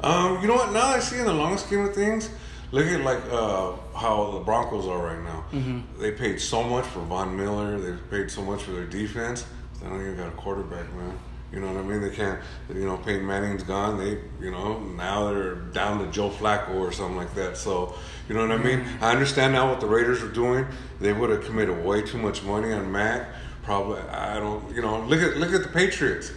Um, 0.02 0.40
you 0.40 0.48
know 0.48 0.54
what? 0.54 0.72
Now 0.72 0.86
I 0.86 1.00
see 1.00 1.18
in 1.18 1.24
the 1.24 1.32
long 1.32 1.56
scheme 1.58 1.80
of 1.80 1.94
things, 1.94 2.30
look 2.70 2.86
at 2.86 3.00
like 3.00 3.22
uh, 3.30 3.72
how 3.94 4.32
the 4.32 4.40
Broncos 4.40 4.86
are 4.86 4.98
right 4.98 5.22
now. 5.22 5.44
Mm-hmm. 5.52 6.00
They 6.00 6.12
paid 6.12 6.40
so 6.40 6.62
much 6.62 6.84
for 6.86 7.00
Von 7.00 7.36
Miller. 7.36 7.78
They 7.78 7.96
paid 8.10 8.30
so 8.30 8.42
much 8.42 8.62
for 8.62 8.72
their 8.72 8.86
defense. 8.86 9.46
They 9.80 9.88
don't 9.88 10.00
even 10.00 10.16
got 10.16 10.28
a 10.28 10.32
quarterback, 10.32 10.92
man. 10.94 11.18
You 11.52 11.60
know 11.60 11.68
what 11.72 11.76
I 11.76 11.82
mean? 11.82 12.00
They 12.02 12.10
can't. 12.10 12.40
You 12.68 12.84
know, 12.84 12.96
Peyton 12.98 13.26
Manning's 13.26 13.62
gone. 13.62 13.98
They, 13.98 14.18
you 14.40 14.50
know, 14.50 14.80
now 14.80 15.32
they're 15.32 15.54
down 15.54 16.04
to 16.04 16.10
Joe 16.10 16.28
Flacco 16.28 16.74
or 16.74 16.92
something 16.92 17.16
like 17.16 17.34
that. 17.34 17.56
So, 17.56 17.94
you 18.28 18.34
know 18.34 18.46
what 18.46 18.50
I 18.50 18.62
mean? 18.62 18.84
I 19.00 19.12
understand 19.12 19.52
now 19.52 19.70
what 19.70 19.80
the 19.80 19.86
Raiders 19.86 20.22
are 20.22 20.28
doing. 20.28 20.66
They 21.00 21.12
would 21.12 21.30
have 21.30 21.44
committed 21.44 21.84
way 21.84 22.02
too 22.02 22.18
much 22.18 22.42
money 22.42 22.72
on 22.72 22.90
Mack. 22.90 23.28
Probably, 23.66 24.00
I 24.00 24.38
don't. 24.38 24.72
You 24.72 24.80
know, 24.80 25.00
look 25.00 25.20
at 25.20 25.36
look 25.38 25.52
at 25.52 25.62
the 25.64 25.68
Patriots. 25.68 26.30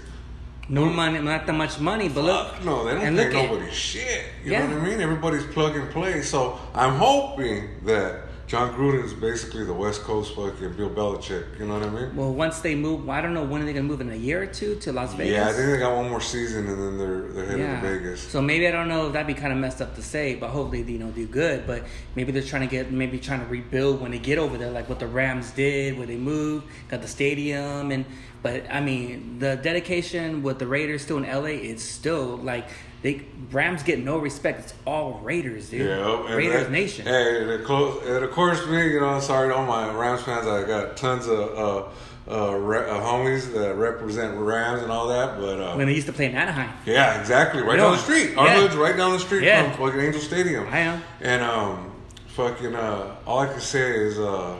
No 0.68 0.86
money, 0.86 1.20
not 1.20 1.46
that 1.46 1.54
much 1.54 1.80
money, 1.80 2.10
but 2.10 2.24
look. 2.24 2.48
Fuck, 2.56 2.65
no, 2.65 2.86
they 2.86 2.96
don't 2.96 3.15
pay 3.15 3.26
at- 3.26 3.32
nobody 3.52 3.72
shit. 3.72 4.26
You 4.44 4.52
Yeah. 4.54 4.65
know 4.65 4.78
what 4.78 4.84
I 4.84 4.89
mean? 4.89 5.00
Everybody's 5.00 5.44
plug 5.46 5.76
and 5.76 5.92
play. 5.92 6.24
So 6.24 6.60
I'm 6.74 6.96
hoping 6.96 7.70
that 7.86 8.22
Jon 8.49 8.73
Gruden 8.73 9.03
is 9.05 9.13
basically 9.13 9.63
the 9.63 9.73
West 9.73 10.01
Coast 10.01 10.33
fucking 10.35 10.73
Bill 10.73 10.89
Belichick. 10.89 11.59
You 11.59 11.67
know 11.67 11.75
what 11.77 11.83
I 11.83 11.89
mean? 11.91 12.15
Well, 12.15 12.33
once 12.33 12.62
they 12.62 12.73
move, 12.73 13.07
I 13.07 13.21
don't 13.21 13.35
know 13.35 13.43
when 13.43 13.62
are 13.62 13.65
they 13.65 13.73
gonna 13.73 13.83
move 13.88 14.01
in 14.01 14.12
a 14.12 14.15
year 14.15 14.41
or 14.41 14.47
two 14.47 14.73
to 14.77 14.91
Las 14.91 15.13
Vegas. 15.13 15.33
Yeah, 15.33 15.49
I 15.49 15.53
think 15.53 15.69
they 15.69 15.77
got 15.77 15.95
one 15.95 16.09
more 16.09 16.19
season 16.19 16.65
and 16.65 16.81
then 16.81 16.97
they're 16.97 17.21
they're 17.31 17.45
headed 17.45 17.59
Yeah. 17.59 17.79
to 17.79 17.88
Vegas. 17.88 18.21
So 18.21 18.41
maybe 18.41 18.67
I 18.67 18.71
don't 18.71 18.88
know 18.88 19.05
if 19.05 19.13
that'd 19.13 19.27
be 19.27 19.35
kind 19.39 19.53
of 19.53 19.59
messed 19.59 19.83
up 19.83 19.93
to 19.97 20.01
say, 20.01 20.33
but 20.33 20.49
hopefully 20.49 20.81
they, 20.81 20.93
you 20.93 20.97
know 20.97 21.12
do 21.12 21.27
good. 21.27 21.67
But 21.67 21.83
maybe 22.15 22.31
they're 22.31 22.41
trying 22.41 22.63
to 22.63 22.67
get 22.67 22.91
maybe 22.91 23.19
trying 23.19 23.41
to 23.41 23.45
rebuild 23.45 24.01
when 24.01 24.09
they 24.09 24.17
get 24.17 24.39
over 24.39 24.57
there, 24.57 24.71
like 24.71 24.89
what 24.89 24.97
the 24.97 25.05
Rams 25.05 25.51
did, 25.51 25.95
where 25.99 26.07
they 26.07 26.17
moved, 26.17 26.65
got 26.88 27.03
the 27.03 27.07
stadium, 27.07 27.91
and 27.91 28.03
but 28.41 28.63
I 28.71 28.81
mean 28.81 29.38
the 29.38 29.57
dedication 29.57 30.41
with 30.41 30.57
the 30.57 30.65
Raiders 30.65 31.03
still 31.03 31.17
in 31.17 31.25
LA, 31.25 31.49
it's 31.69 31.83
still 31.83 32.38
like 32.38 32.67
they 33.01 33.21
Rams 33.51 33.83
get 33.83 33.99
no 34.03 34.17
respect. 34.17 34.59
It's 34.59 34.73
all 34.85 35.19
Raiders, 35.23 35.69
dude. 35.69 35.88
Yeah, 35.88 36.33
Raiders 36.35 36.63
that- 36.63 36.71
Nation. 36.71 37.05
Hey, 37.05 37.41
and 37.41 37.49
of 37.51 37.63
course, 37.63 38.05
and 38.05 38.23
of 38.23 38.31
course, 38.31 38.65
me, 38.67 38.91
you 38.91 38.99
know, 38.99 39.19
sorry 39.19 39.49
to 39.49 39.55
all 39.55 39.65
my 39.65 39.91
Rams 39.93 40.21
fans. 40.23 40.47
I 40.47 40.63
got 40.65 40.97
tons 40.97 41.27
of 41.27 41.39
uh, 41.57 41.83
uh, 42.31 42.53
re- 42.55 42.89
uh, 42.89 42.99
homies 43.01 43.51
that 43.53 43.75
represent 43.75 44.38
Rams 44.38 44.81
and 44.83 44.91
all 44.91 45.07
that. 45.07 45.39
But 45.39 45.59
uh, 45.62 45.75
When 45.75 45.88
they 45.88 45.95
used 45.95 46.07
to 46.07 46.13
play 46.13 46.25
in 46.25 46.35
Anaheim. 46.35 46.69
Yeah, 46.85 47.19
exactly. 47.19 47.62
Right 47.62 47.71
You 47.71 47.77
down 47.83 47.91
the 47.93 47.97
street. 47.99 48.38
Our 48.38 48.47
yeah. 48.47 48.59
hood's 48.62 48.75
right 48.75 48.95
down 48.97 49.13
the 49.13 49.19
street 49.19 49.43
Yeah. 49.43 49.71
from 49.71 49.88
fucking 49.88 49.99
Angel 50.01 50.21
Stadium. 50.21 50.67
I 50.67 50.79
am. 50.79 51.01
And 51.21 51.41
um, 51.41 51.91
fucking 52.27 52.75
uh, 52.75 53.15
all 53.25 53.39
I 53.39 53.47
can 53.47 53.62
say 53.62 53.91
is 53.95 54.19
uh, 54.19 54.57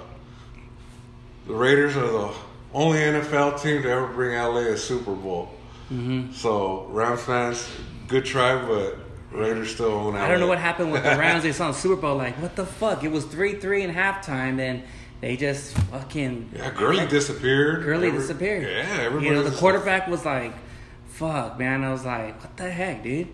the 1.45 1.54
Raiders 1.54 1.95
are 1.97 2.08
the 2.08 2.34
only 2.73 2.99
NFL 2.99 3.62
team 3.62 3.82
to 3.84 3.89
ever 3.89 4.08
bring 4.08 4.36
LA 4.38 4.60
a 4.71 4.78
Super 4.78 5.13
Bowl. 5.13 5.49
Mm-hmm. 5.91 6.32
So 6.34 6.86
Rams 6.89 7.21
fans, 7.21 7.67
good 8.10 8.26
try, 8.26 8.56
but 8.65 8.98
Raiders 9.32 9.72
still 9.74 9.91
own 9.91 10.13
LA. 10.15 10.22
I 10.26 10.28
don't 10.28 10.39
know 10.39 10.48
what 10.48 10.58
happened 10.58 10.91
with 10.91 11.04
the 11.04 11.10
Rams. 11.17 11.43
They 11.43 11.52
saw 11.52 11.67
the 11.72 11.78
Super 11.78 11.95
Bowl. 12.02 12.17
Like, 12.17 12.36
what 12.41 12.56
the 12.56 12.65
fuck? 12.65 13.04
It 13.04 13.12
was 13.12 13.26
three 13.26 13.56
three 13.60 13.84
in 13.84 13.93
halftime, 13.93 14.60
and 14.60 14.84
they 15.22 15.38
just 15.38 15.74
fucking 15.78 16.50
Yeah, 16.56 16.72
Gurley 16.72 17.06
disappeared. 17.08 17.84
Gurley 17.84 18.08
Every- 18.08 18.19
disappeared. 18.19 18.63
Yeah, 18.63 18.98
everybody. 19.02 19.28
You 19.28 19.34
know, 19.34 19.43
the 19.43 19.56
quarterback 19.56 20.08
was 20.08 20.26
like, 20.26 20.54
"Fuck, 21.10 21.60
man." 21.60 21.84
I 21.84 21.91
was 21.91 22.06
like, 22.06 22.41
"What 22.41 22.58
the 22.58 22.69
heck, 22.69 23.04
dude?" 23.04 23.28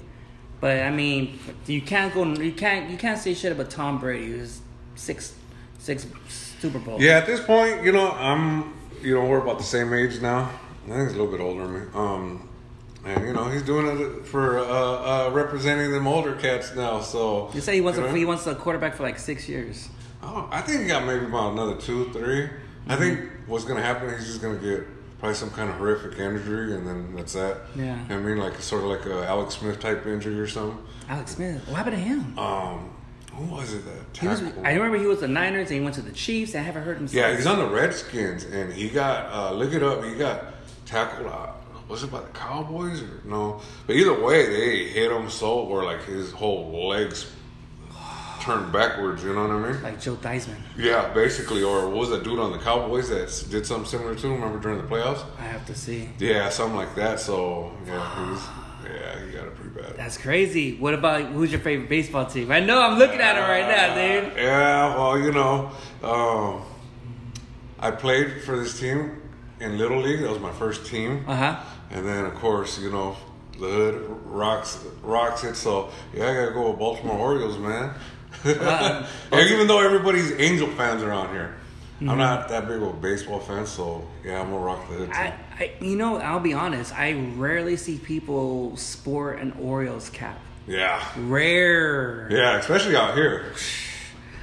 But 0.62 0.80
I 0.82 0.90
mean, 0.92 1.40
you 1.68 1.82
can't 1.82 2.14
go. 2.14 2.24
You 2.26 2.52
can't. 2.54 2.90
You 2.90 2.98
can't 2.98 3.20
say 3.20 3.34
shit 3.34 3.52
about 3.52 3.70
Tom 3.70 4.00
Brady. 4.00 4.38
Was 4.40 4.62
six, 4.96 5.34
six 5.80 6.06
Super 6.30 6.80
Bowls. 6.80 7.02
Yeah, 7.02 7.18
at 7.18 7.26
this 7.26 7.40
point, 7.42 7.84
you 7.84 7.92
know, 7.92 8.12
I'm, 8.12 8.74
you 9.02 9.14
know, 9.14 9.26
we're 9.26 9.40
about 9.40 9.58
the 9.60 9.64
same 9.66 9.94
age 9.94 10.22
now. 10.22 10.50
I 10.86 10.88
think 10.90 11.02
he's 11.10 11.18
a 11.18 11.22
little 11.22 11.28
bit 11.28 11.40
older 11.42 11.68
than 11.68 11.74
me. 11.74 11.82
Um, 11.94 12.50
and 13.06 13.24
you 13.26 13.34
know, 13.34 13.46
he's 13.46 13.62
doing 13.62 13.86
it 13.86 14.26
for 14.26 14.60
uh, 14.60 14.64
uh, 14.64 15.30
representing 15.32 15.92
them 15.92 16.08
older 16.08 16.36
cats 16.36 16.76
now. 16.76 17.02
So 17.02 17.52
You 17.54 17.62
say 17.62 17.76
he 17.76 17.82
wants 17.82 18.00
you 18.00 18.06
a 18.06 18.12
he 18.12 18.26
wants 18.26 18.48
a 18.48 18.56
quarterback 18.56 18.96
for 18.96 19.04
like 19.04 19.20
six 19.20 19.48
years. 19.48 19.90
Oh, 20.24 20.50
I 20.52 20.62
think 20.62 20.82
he 20.82 20.88
got 20.88 21.06
maybe 21.06 21.26
about 21.26 21.54
another 21.54 21.76
two, 21.76 22.12
three. 22.12 22.48
Mm-hmm. 22.48 22.92
I 22.92 22.96
think 22.96 23.30
what's 23.46 23.64
gonna 23.64 23.84
happen, 23.84 24.10
he's 24.10 24.26
just 24.26 24.42
gonna 24.42 24.58
get 24.58 24.86
probably 25.20 25.36
some 25.36 25.52
kind 25.52 25.70
of 25.70 25.76
horrific 25.78 26.18
injury, 26.20 26.74
and 26.74 26.88
then 26.88 27.16
that's 27.16 27.34
that. 27.34 27.58
Yeah. 27.76 27.98
I 28.10 28.18
mean, 28.18 28.38
like 28.38 28.60
sort 28.60 28.84
of 28.84 28.90
like 28.90 29.06
a 29.06 29.28
Alex 29.28 29.56
Smith 29.56 29.80
type 29.80 30.06
injury 30.08 30.40
or 30.40 30.48
something. 30.48 30.84
Alex 31.08 31.36
Smith. 31.36 31.68
What 31.68 31.78
happened 31.78 31.98
to 31.98 32.02
him? 32.02 32.40
Um, 32.40 32.92
who 33.34 33.46
was 33.54 33.74
it 33.74 33.84
that 33.86 34.18
He 34.20 34.28
was. 34.28 34.42
I 34.64 34.74
remember 34.74 34.98
he 34.98 35.06
was 35.06 35.20
the 35.20 35.28
Niners 35.28 35.70
and 35.70 35.80
he 35.80 35.84
went 35.84 35.96
to 35.96 36.02
the 36.02 36.12
Chiefs. 36.12 36.56
I 36.56 36.60
haven't 36.60 36.84
heard 36.84 36.98
him. 36.98 37.08
Yeah, 37.12 37.28
since. 37.28 37.40
he's 37.40 37.48
on 37.48 37.60
the 37.60 37.68
Redskins, 37.68 38.46
and 38.46 38.74
he 38.74 38.90
got 38.90 39.32
uh, 39.32 39.54
look 39.54 39.74
it 39.74 39.84
up. 39.84 40.04
He 40.04 40.16
got 40.16 40.54
tackled. 40.86 41.28
Uh, 41.28 41.52
was 41.88 42.04
it 42.04 42.12
by 42.12 42.22
the 42.22 42.28
Cowboys 42.30 43.02
or 43.02 43.22
no? 43.26 43.62
But 43.88 43.96
either 43.96 44.20
way, 44.24 44.46
they 44.48 44.84
hit 44.90 45.12
him 45.12 45.30
so 45.30 45.64
where 45.64 45.84
like 45.84 46.04
his 46.04 46.32
whole 46.32 46.88
legs 46.90 47.32
turned 48.42 48.72
backwards. 48.72 49.24
You 49.24 49.34
know 49.34 49.48
what 49.48 49.52
I 49.52 49.72
mean? 49.72 49.84
like 49.84 50.00
Joe 50.02 50.16
Theismann. 50.16 50.56
Yeah, 50.78 51.12
basically. 51.14 51.64
Or 51.64 51.88
what 51.88 51.98
was 51.98 52.10
that 52.10 52.24
dude 52.24 52.40
on 52.40 52.52
the 52.52 52.60
Cowboys 52.60 53.10
that 53.10 53.50
did 53.50 53.66
something 53.66 53.88
similar 53.90 54.16
to 54.16 54.28
him? 54.28 54.34
Remember 54.34 54.60
during 54.60 54.78
the 54.78 54.88
playoffs? 54.88 55.24
I 55.40 55.44
have 55.44 55.66
to 55.68 55.76
see. 55.76 56.10
Yeah, 56.20 56.50
something 56.50 56.76
like 56.76 56.96
that. 56.96 57.20
So 57.20 57.72
yeah, 57.86 58.30
he's 58.32 58.44
yeah, 58.86 59.26
he 59.26 59.32
got 59.32 59.46
it 59.48 59.56
pretty 59.56 59.82
bad. 59.82 59.98
That's 59.98 60.18
crazy. 60.18 60.78
What 60.78 60.94
about 60.94 61.24
who's 61.26 61.52
your 61.52 61.62
favorite 61.62 61.90
baseball 61.90 62.26
team? 62.28 62.52
I 62.52 62.60
know 62.60 62.80
I'm 62.82 63.00
looking 63.00 63.20
at 63.20 63.36
it 63.36 63.42
right 63.42 63.68
now, 63.68 63.96
dude. 63.96 64.34
Uh, 64.34 64.42
Yeah, 64.42 64.96
well, 64.96 65.18
you 65.20 65.32
know, 65.32 65.72
um, 66.04 66.62
I 67.80 67.90
played 67.92 68.44
for 68.44 68.58
this 68.58 68.80
team 68.80 69.22
in 69.60 69.78
Little 69.80 70.02
League. 70.02 70.22
That 70.22 70.30
was 70.30 70.40
my 70.40 70.52
first 70.52 70.86
team. 70.86 71.26
Uh 71.28 71.36
huh. 71.36 71.64
And 71.96 72.06
then, 72.06 72.26
of 72.26 72.36
course, 72.36 72.78
you 72.80 72.92
know, 72.92 73.16
the 73.54 73.68
hood 73.68 74.06
rocks 74.26 74.84
rocks 75.02 75.46
it. 75.46 75.56
So 75.56 75.90
yeah, 76.14 76.30
I 76.30 76.34
gotta 76.34 76.52
go 76.52 76.70
with 76.70 76.80
Baltimore 76.80 77.18
Orioles, 77.18 77.58
man. 77.58 77.94
Uh, 78.44 79.08
even 79.34 79.66
though 79.66 79.80
everybody's 79.80 80.34
Angel 80.34 80.68
fans 80.68 81.02
around 81.02 81.34
here, 81.34 81.56
Mm-hmm. 81.96 82.10
I'm 82.10 82.18
not 82.18 82.50
that 82.50 82.68
big 82.68 82.82
of 82.82 82.90
a 82.90 82.94
baseball 82.94 83.40
fan. 83.40 83.66
So 83.66 84.06
yeah, 84.22 84.42
I'm 84.42 84.50
gonna 84.50 84.58
rock 84.58 84.90
the 84.90 84.96
hood. 84.96 85.14
Too. 85.14 85.18
I, 85.18 85.34
I, 85.58 85.72
you 85.80 85.96
know, 85.96 86.18
I'll 86.18 86.42
be 86.42 86.54
honest. 86.54 86.94
I 86.94 87.14
rarely 87.38 87.78
see 87.78 87.98
people 87.98 88.76
sport 88.76 89.40
an 89.40 89.54
Orioles 89.54 90.10
cap. 90.10 90.38
yeah, 90.68 91.02
Rare. 91.16 92.28
yeah, 92.30 92.58
especially 92.58 92.98
out 92.98 93.16
here. 93.16 93.54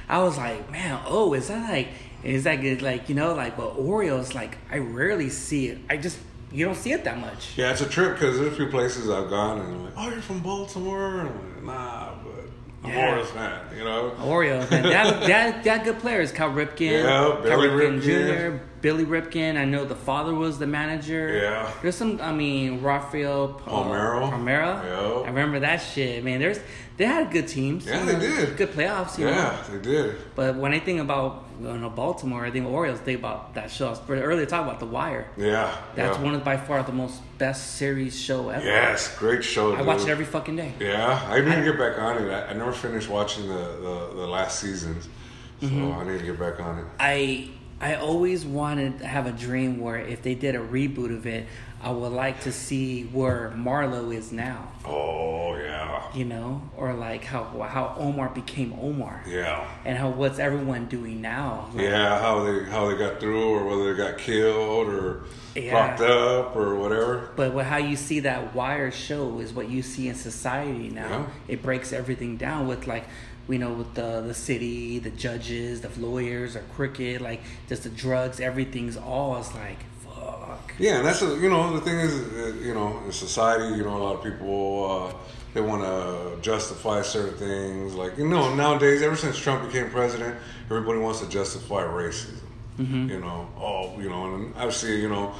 I 0.09 0.23
was 0.23 0.35
like, 0.35 0.71
man, 0.71 0.99
oh, 1.05 1.35
is 1.35 1.49
that 1.49 1.69
like, 1.69 1.89
is 2.23 2.45
that 2.45 2.55
good? 2.55 2.81
Like, 2.81 3.07
you 3.07 3.13
know, 3.13 3.35
like, 3.35 3.55
but 3.55 3.77
Orioles, 3.77 4.33
like, 4.33 4.57
I 4.71 4.79
rarely 4.79 5.29
see 5.29 5.67
it. 5.67 5.77
I 5.91 5.97
just, 5.97 6.17
you 6.53 6.65
don't 6.65 6.75
see 6.75 6.91
it 6.93 7.03
that 7.03 7.19
much. 7.19 7.57
Yeah, 7.57 7.71
it's 7.71 7.81
a 7.81 7.89
trip 7.89 8.13
because 8.13 8.39
there's 8.39 8.53
a 8.53 8.55
few 8.55 8.67
places 8.67 9.09
I've 9.09 9.29
gone 9.29 9.59
and 9.59 9.73
I'm 9.73 9.83
like, 9.85 9.93
oh, 9.97 10.09
you're 10.09 10.21
from 10.21 10.39
Baltimore? 10.41 11.19
And 11.21 11.29
I'm 11.29 11.55
like, 11.55 11.63
nah, 11.63 12.13
but 12.23 12.45
I'm 12.83 12.89
Yeah. 12.91 13.09
Orioles 13.09 13.31
fan, 13.31 13.59
you 13.77 13.83
know. 13.83 14.11
Orioles, 14.23 14.69
man, 14.69 14.83
that 14.83 15.21
that 15.27 15.63
that 15.63 15.83
good 15.83 15.99
players. 15.99 16.31
Cal 16.31 16.51
Ripken, 16.51 16.91
Yeah, 17.03 17.03
Cal 17.49 17.59
Ripken 17.59 18.01
Ripken. 18.01 18.59
Jr., 18.59 18.63
Billy 18.83 19.05
Ripken. 19.05 19.55
I 19.55 19.63
know 19.63 19.85
the 19.85 19.95
father 19.95 20.35
was 20.35 20.59
the 20.59 20.67
manager. 20.67 21.37
Yeah. 21.41 21.71
there's 21.81 21.95
some. 21.95 22.19
I 22.21 22.33
mean, 22.33 22.83
Rafael 22.83 23.61
Palmeiro. 23.65 24.29
Palmeiro. 24.29 24.83
Yeah. 24.83 25.23
I 25.23 25.27
remember 25.27 25.61
that 25.61 25.77
shit, 25.77 26.21
man. 26.21 26.41
There's 26.41 26.59
they 26.97 27.05
had 27.05 27.31
good 27.31 27.47
teams. 27.47 27.85
Yeah, 27.85 28.01
you 28.01 28.11
they 28.11 28.19
did. 28.19 28.57
good 28.57 28.71
playoffs. 28.73 29.17
You 29.17 29.25
know? 29.25 29.31
Yeah, 29.31 29.63
they 29.71 29.79
did. 29.79 30.17
But 30.35 30.57
when 30.57 30.73
I 30.73 30.79
think 30.79 30.99
about 30.99 31.45
you 31.61 31.77
know, 31.77 31.89
Baltimore, 31.89 32.45
I 32.45 32.51
think 32.51 32.67
Orioles. 32.67 32.99
Think 32.99 33.19
about 33.19 33.53
that 33.53 33.71
show. 33.71 33.87
I 33.87 33.89
was 33.91 34.01
earlier 34.09 34.45
talking 34.45 34.67
about 34.67 34.81
The 34.81 34.85
Wire. 34.85 35.29
Yeah. 35.37 35.75
That's 35.95 36.17
yeah. 36.17 36.23
one 36.23 36.35
of 36.35 36.43
by 36.43 36.57
far 36.57 36.83
the 36.83 36.91
most 36.91 37.21
best 37.37 37.75
series 37.77 38.19
show 38.19 38.49
ever. 38.49 38.65
Yes, 38.65 39.17
great 39.17 39.45
show. 39.45 39.73
I 39.73 39.81
watch 39.81 40.01
it 40.01 40.09
every 40.09 40.25
fucking 40.25 40.57
day. 40.57 40.73
Yeah, 40.81 41.25
I 41.29 41.39
need 41.39 41.55
to 41.55 41.63
get 41.63 41.77
back 41.77 41.97
on 41.99 42.17
it. 42.17 42.29
I, 42.29 42.47
I 42.47 42.53
never 42.53 42.73
finished 42.73 43.07
watching 43.07 43.47
the, 43.47 43.53
the, 43.53 44.11
the 44.15 44.27
last 44.27 44.59
seasons, 44.59 45.05
so 45.61 45.67
Mm-hmm. 45.67 45.99
I 45.99 46.11
need 46.11 46.19
to 46.19 46.25
get 46.25 46.37
back 46.37 46.59
on 46.59 46.79
it. 46.79 46.85
I 46.99 47.49
I 47.83 47.95
always 47.95 48.45
wanted 48.45 48.99
to 48.99 49.05
have 49.05 49.27
a 49.27 49.33
dream 49.33 49.77
where 49.77 49.97
if 49.97 50.21
they 50.21 50.35
did 50.35 50.55
a 50.55 50.59
reboot 50.59 51.13
of 51.13 51.27
it, 51.27 51.47
I 51.83 51.91
would 51.91 52.13
like 52.13 52.41
to 52.41 52.51
see 52.51 53.03
where 53.03 53.51
Marlo 53.57 54.15
is 54.15 54.31
now. 54.31 54.69
Oh 54.85 55.55
yeah, 55.57 56.01
You 56.15 56.25
know, 56.25 56.61
or 56.77 56.93
like 56.93 57.23
how 57.25 57.43
how 57.43 57.95
Omar 57.97 58.29
became 58.29 58.73
Omar, 58.81 59.23
yeah, 59.27 59.67
and 59.85 59.97
how 59.97 60.09
what's 60.09 60.39
everyone 60.39 60.85
doing 60.85 61.21
now. 61.21 61.69
Like, 61.73 61.83
yeah. 61.83 62.19
How 62.19 62.43
they 62.43 62.63
how 62.69 62.89
they 62.89 62.97
got 62.97 63.19
through, 63.19 63.49
or 63.49 63.65
whether 63.67 63.93
they 63.93 63.97
got 63.97 64.17
killed, 64.17 64.87
or 64.87 65.23
Yeah. 65.55 65.73
locked 65.75 66.01
up, 66.01 66.55
or 66.55 66.75
whatever. 66.75 67.29
But 67.35 67.53
what, 67.53 67.65
how 67.65 67.77
you 67.77 67.95
see 67.95 68.21
that 68.21 68.55
Wire 68.55 68.91
show 68.91 69.39
is 69.39 69.53
what 69.53 69.69
you 69.69 69.81
see 69.83 70.07
in 70.07 70.15
society 70.15 70.89
now. 70.89 71.09
Yeah. 71.09 71.25
It 71.55 71.61
breaks 71.63 71.91
everything 71.93 72.37
down 72.37 72.67
with 72.67 72.87
like, 72.87 73.05
you 73.49 73.59
know, 73.59 73.73
with 73.73 73.93
the 73.93 74.21
the 74.21 74.33
city, 74.33 74.99
the 74.99 75.11
judges, 75.11 75.81
the 75.81 75.89
lawyers 75.99 76.55
are 76.55 76.63
crooked, 76.75 77.19
like 77.21 77.41
just 77.67 77.83
the 77.83 77.89
drugs, 77.89 78.39
everything's 78.39 78.95
all 78.97 79.37
is 79.37 79.53
like. 79.53 79.79
Yeah, 80.79 80.97
and 80.97 81.05
that's 81.05 81.21
a, 81.21 81.37
you 81.37 81.49
know 81.49 81.73
the 81.73 81.81
thing 81.81 81.99
is 81.99 82.13
uh, 82.13 82.53
you 82.61 82.73
know 82.73 83.01
in 83.05 83.11
society 83.11 83.75
you 83.75 83.83
know 83.83 83.95
a 83.95 84.01
lot 84.03 84.15
of 84.15 84.23
people 84.23 85.11
uh, 85.11 85.13
they 85.53 85.61
want 85.61 85.83
to 85.83 86.41
justify 86.41 87.01
certain 87.03 87.37
things 87.37 87.93
like 87.93 88.17
you 88.17 88.27
know 88.27 88.53
nowadays 88.55 89.01
ever 89.01 89.15
since 89.15 89.37
Trump 89.37 89.65
became 89.65 89.89
president 89.89 90.35
everybody 90.65 90.99
wants 90.99 91.19
to 91.19 91.29
justify 91.29 91.81
racism. 91.83 92.39
You 93.09 93.19
know 93.19 93.47
oh 93.59 93.99
you 93.99 94.09
know 94.09 94.35
and 94.35 94.55
I 94.55 94.69
see 94.71 94.99
you 94.99 95.09
know 95.09 95.35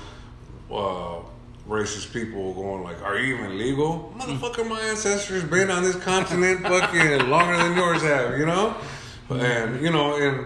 uh, 0.71 1.19
racist 1.67 2.13
people 2.13 2.53
going 2.53 2.83
like 2.83 3.01
are 3.01 3.17
you 3.17 3.35
even 3.35 3.57
legal? 3.57 4.13
Motherfucker 4.17 4.67
my 4.67 4.79
ancestors 4.81 5.43
been 5.43 5.71
on 5.71 5.81
this 5.81 5.95
continent 5.95 6.61
fucking 6.61 7.29
longer 7.35 7.57
than 7.57 7.75
yours 7.75 8.03
have 8.03 8.37
you 8.37 8.45
know? 8.45 8.75
And 9.29 9.81
you 9.81 9.89
know 9.89 10.15
and 10.15 10.45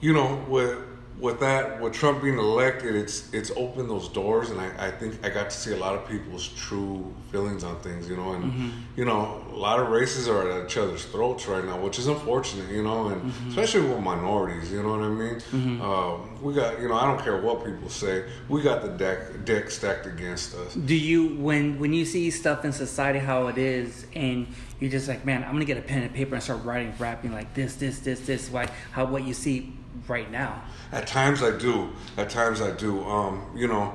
you 0.00 0.12
know, 0.12 0.44
with 0.48 0.78
with 1.20 1.40
that, 1.40 1.80
with 1.80 1.92
Trump 1.94 2.22
being 2.22 2.38
elected, 2.38 2.94
it's 2.94 3.32
it's 3.32 3.50
opened 3.56 3.90
those 3.90 4.08
doors, 4.08 4.50
and 4.50 4.60
I, 4.60 4.86
I 4.86 4.90
think 4.90 5.24
I 5.26 5.30
got 5.30 5.50
to 5.50 5.56
see 5.56 5.72
a 5.72 5.76
lot 5.76 5.94
of 5.94 6.08
people's 6.08 6.46
true 6.48 7.12
feelings 7.32 7.64
on 7.64 7.76
things, 7.80 8.08
you 8.08 8.16
know, 8.16 8.32
and 8.34 8.44
Mm-hmm. 8.44 8.68
you 8.96 9.04
know, 9.04 9.44
a 9.52 9.56
lot 9.56 9.80
of 9.80 9.88
races 9.88 10.28
are 10.28 10.48
at 10.50 10.66
each 10.66 10.76
other's 10.76 11.04
throats 11.06 11.46
right 11.48 11.64
now, 11.64 11.76
which 11.80 11.98
is 11.98 12.06
unfortunate, 12.06 12.70
you 12.70 12.82
know, 12.82 13.08
and 13.08 13.20
Mm-hmm. 13.22 13.48
especially 13.50 13.88
with 13.88 14.00
minorities, 14.00 14.70
you 14.70 14.82
know 14.82 14.90
what 14.90 15.00
I 15.02 15.08
mean? 15.08 15.80
Uh, 15.80 16.16
we 16.40 16.54
got, 16.54 16.80
you 16.80 16.88
know, 16.88 16.94
I 16.94 17.04
don't 17.06 17.20
care 17.22 17.40
what 17.40 17.64
people 17.64 17.88
say, 17.88 18.24
we 18.48 18.62
got 18.62 18.82
the 18.82 18.88
deck 18.88 19.44
deck 19.44 19.70
stacked 19.70 20.06
against 20.06 20.54
us. 20.54 20.74
Do 20.74 20.94
you 20.94 21.34
when 21.36 21.78
when 21.80 21.92
you 21.92 22.04
see 22.04 22.30
stuff 22.30 22.64
in 22.64 22.72
society 22.72 23.18
how 23.18 23.48
it 23.48 23.58
is 23.58 24.06
and 24.14 24.46
you're 24.80 24.90
just 24.90 25.08
like, 25.08 25.24
man, 25.24 25.42
I'm 25.42 25.52
gonna 25.52 25.64
get 25.64 25.78
a 25.78 25.82
pen 25.82 26.02
and 26.04 26.14
paper 26.14 26.34
and 26.36 26.42
start 26.44 26.62
writing, 26.64 26.94
rapping 26.98 27.32
like 27.32 27.52
this, 27.54 27.74
this, 27.74 27.98
this, 28.00 28.20
this, 28.20 28.52
like 28.52 28.70
how 28.92 29.04
what 29.06 29.24
you 29.24 29.34
see 29.34 29.72
right 30.06 30.30
now. 30.30 30.62
At 30.92 31.06
times 31.06 31.42
I 31.42 31.56
do. 31.56 31.90
At 32.16 32.30
times 32.30 32.60
I 32.60 32.70
do. 32.72 33.04
Um, 33.04 33.42
you 33.54 33.68
know, 33.68 33.94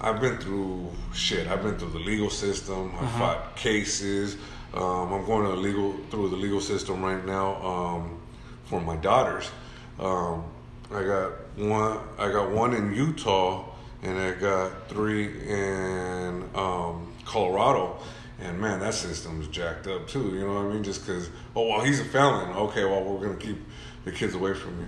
I've 0.00 0.20
been 0.20 0.38
through 0.38 0.90
shit. 1.12 1.46
I've 1.48 1.62
been 1.62 1.76
through 1.78 1.90
the 1.90 1.98
legal 1.98 2.30
system. 2.30 2.92
I 2.94 2.98
Uh-huh. 3.04 3.18
fought 3.18 3.56
cases. 3.56 4.36
Um, 4.74 5.12
I'm 5.12 5.24
going 5.24 5.44
to 5.46 5.54
legal 5.54 5.94
through 6.10 6.30
the 6.30 6.36
legal 6.36 6.60
system 6.60 7.02
right 7.02 7.24
now 7.24 7.54
um, 7.64 8.20
for 8.64 8.80
my 8.80 8.96
daughters. 8.96 9.50
Um, 10.00 10.44
I 10.92 11.02
got 11.04 11.32
one. 11.56 11.98
I 12.18 12.30
got 12.30 12.50
one 12.50 12.74
in 12.74 12.94
Utah, 12.94 13.64
and 14.02 14.18
I 14.18 14.32
got 14.32 14.88
three 14.88 15.26
in 15.48 16.48
um, 16.54 17.12
Colorado. 17.24 17.98
And 18.40 18.60
man, 18.60 18.80
that 18.80 18.94
system's 18.94 19.46
jacked 19.48 19.86
up 19.86 20.08
too. 20.08 20.34
You 20.34 20.40
know 20.40 20.54
what 20.54 20.66
I 20.66 20.74
mean? 20.74 20.82
Just 20.82 21.06
because, 21.06 21.30
oh 21.54 21.68
well, 21.68 21.80
he's 21.82 22.00
a 22.00 22.04
felon. 22.04 22.50
Okay, 22.50 22.84
well 22.84 23.02
we're 23.04 23.24
gonna 23.26 23.38
keep 23.38 23.58
the 24.04 24.10
kids 24.12 24.34
away 24.34 24.54
from 24.54 24.80
you. 24.80 24.86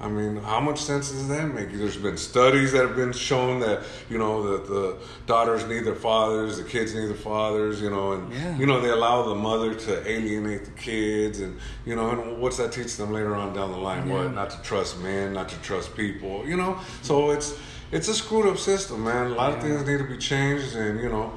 I 0.00 0.08
mean, 0.08 0.36
how 0.36 0.60
much 0.60 0.80
sense 0.80 1.10
does 1.12 1.28
that 1.28 1.46
make? 1.54 1.70
There's 1.72 1.96
been 1.96 2.16
studies 2.16 2.72
that 2.72 2.82
have 2.82 2.96
been 2.96 3.12
shown 3.12 3.60
that 3.60 3.84
you 4.10 4.18
know 4.18 4.42
that 4.52 4.66
the 4.66 4.96
daughters 5.26 5.64
need 5.66 5.84
their 5.84 5.94
fathers, 5.94 6.58
the 6.58 6.64
kids 6.64 6.94
need 6.94 7.06
their 7.06 7.14
fathers. 7.14 7.80
You 7.80 7.90
know, 7.90 8.12
and 8.12 8.32
Yeah. 8.32 8.56
you 8.58 8.66
know 8.66 8.80
they 8.80 8.90
allow 8.90 9.22
the 9.22 9.34
mother 9.34 9.74
to 9.74 10.08
alienate 10.10 10.64
the 10.64 10.72
kids, 10.72 11.40
and 11.40 11.58
you 11.86 11.94
know, 11.94 12.10
and 12.10 12.40
what's 12.40 12.56
that 12.56 12.72
teach 12.72 12.96
them 12.96 13.12
later 13.12 13.34
on 13.34 13.54
down 13.54 13.70
the 13.70 13.78
line? 13.78 14.08
Yeah. 14.08 14.14
What 14.24 14.34
not 14.34 14.50
to 14.50 14.62
trust 14.62 15.00
men, 15.00 15.32
not 15.32 15.48
to 15.50 15.56
trust 15.62 15.96
people. 15.96 16.44
You 16.46 16.56
know, 16.56 16.78
so 17.02 17.30
it's 17.30 17.56
it's 17.92 18.08
a 18.08 18.14
screwed 18.14 18.46
up 18.46 18.58
system, 18.58 19.04
man. 19.04 19.26
A 19.26 19.34
lot 19.34 19.52
of 19.54 19.62
things 19.62 19.86
need 19.86 19.98
to 19.98 20.04
be 20.04 20.18
changed, 20.18 20.74
and 20.74 21.00
you 21.00 21.08
know, 21.08 21.32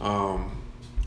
um, 0.00 0.50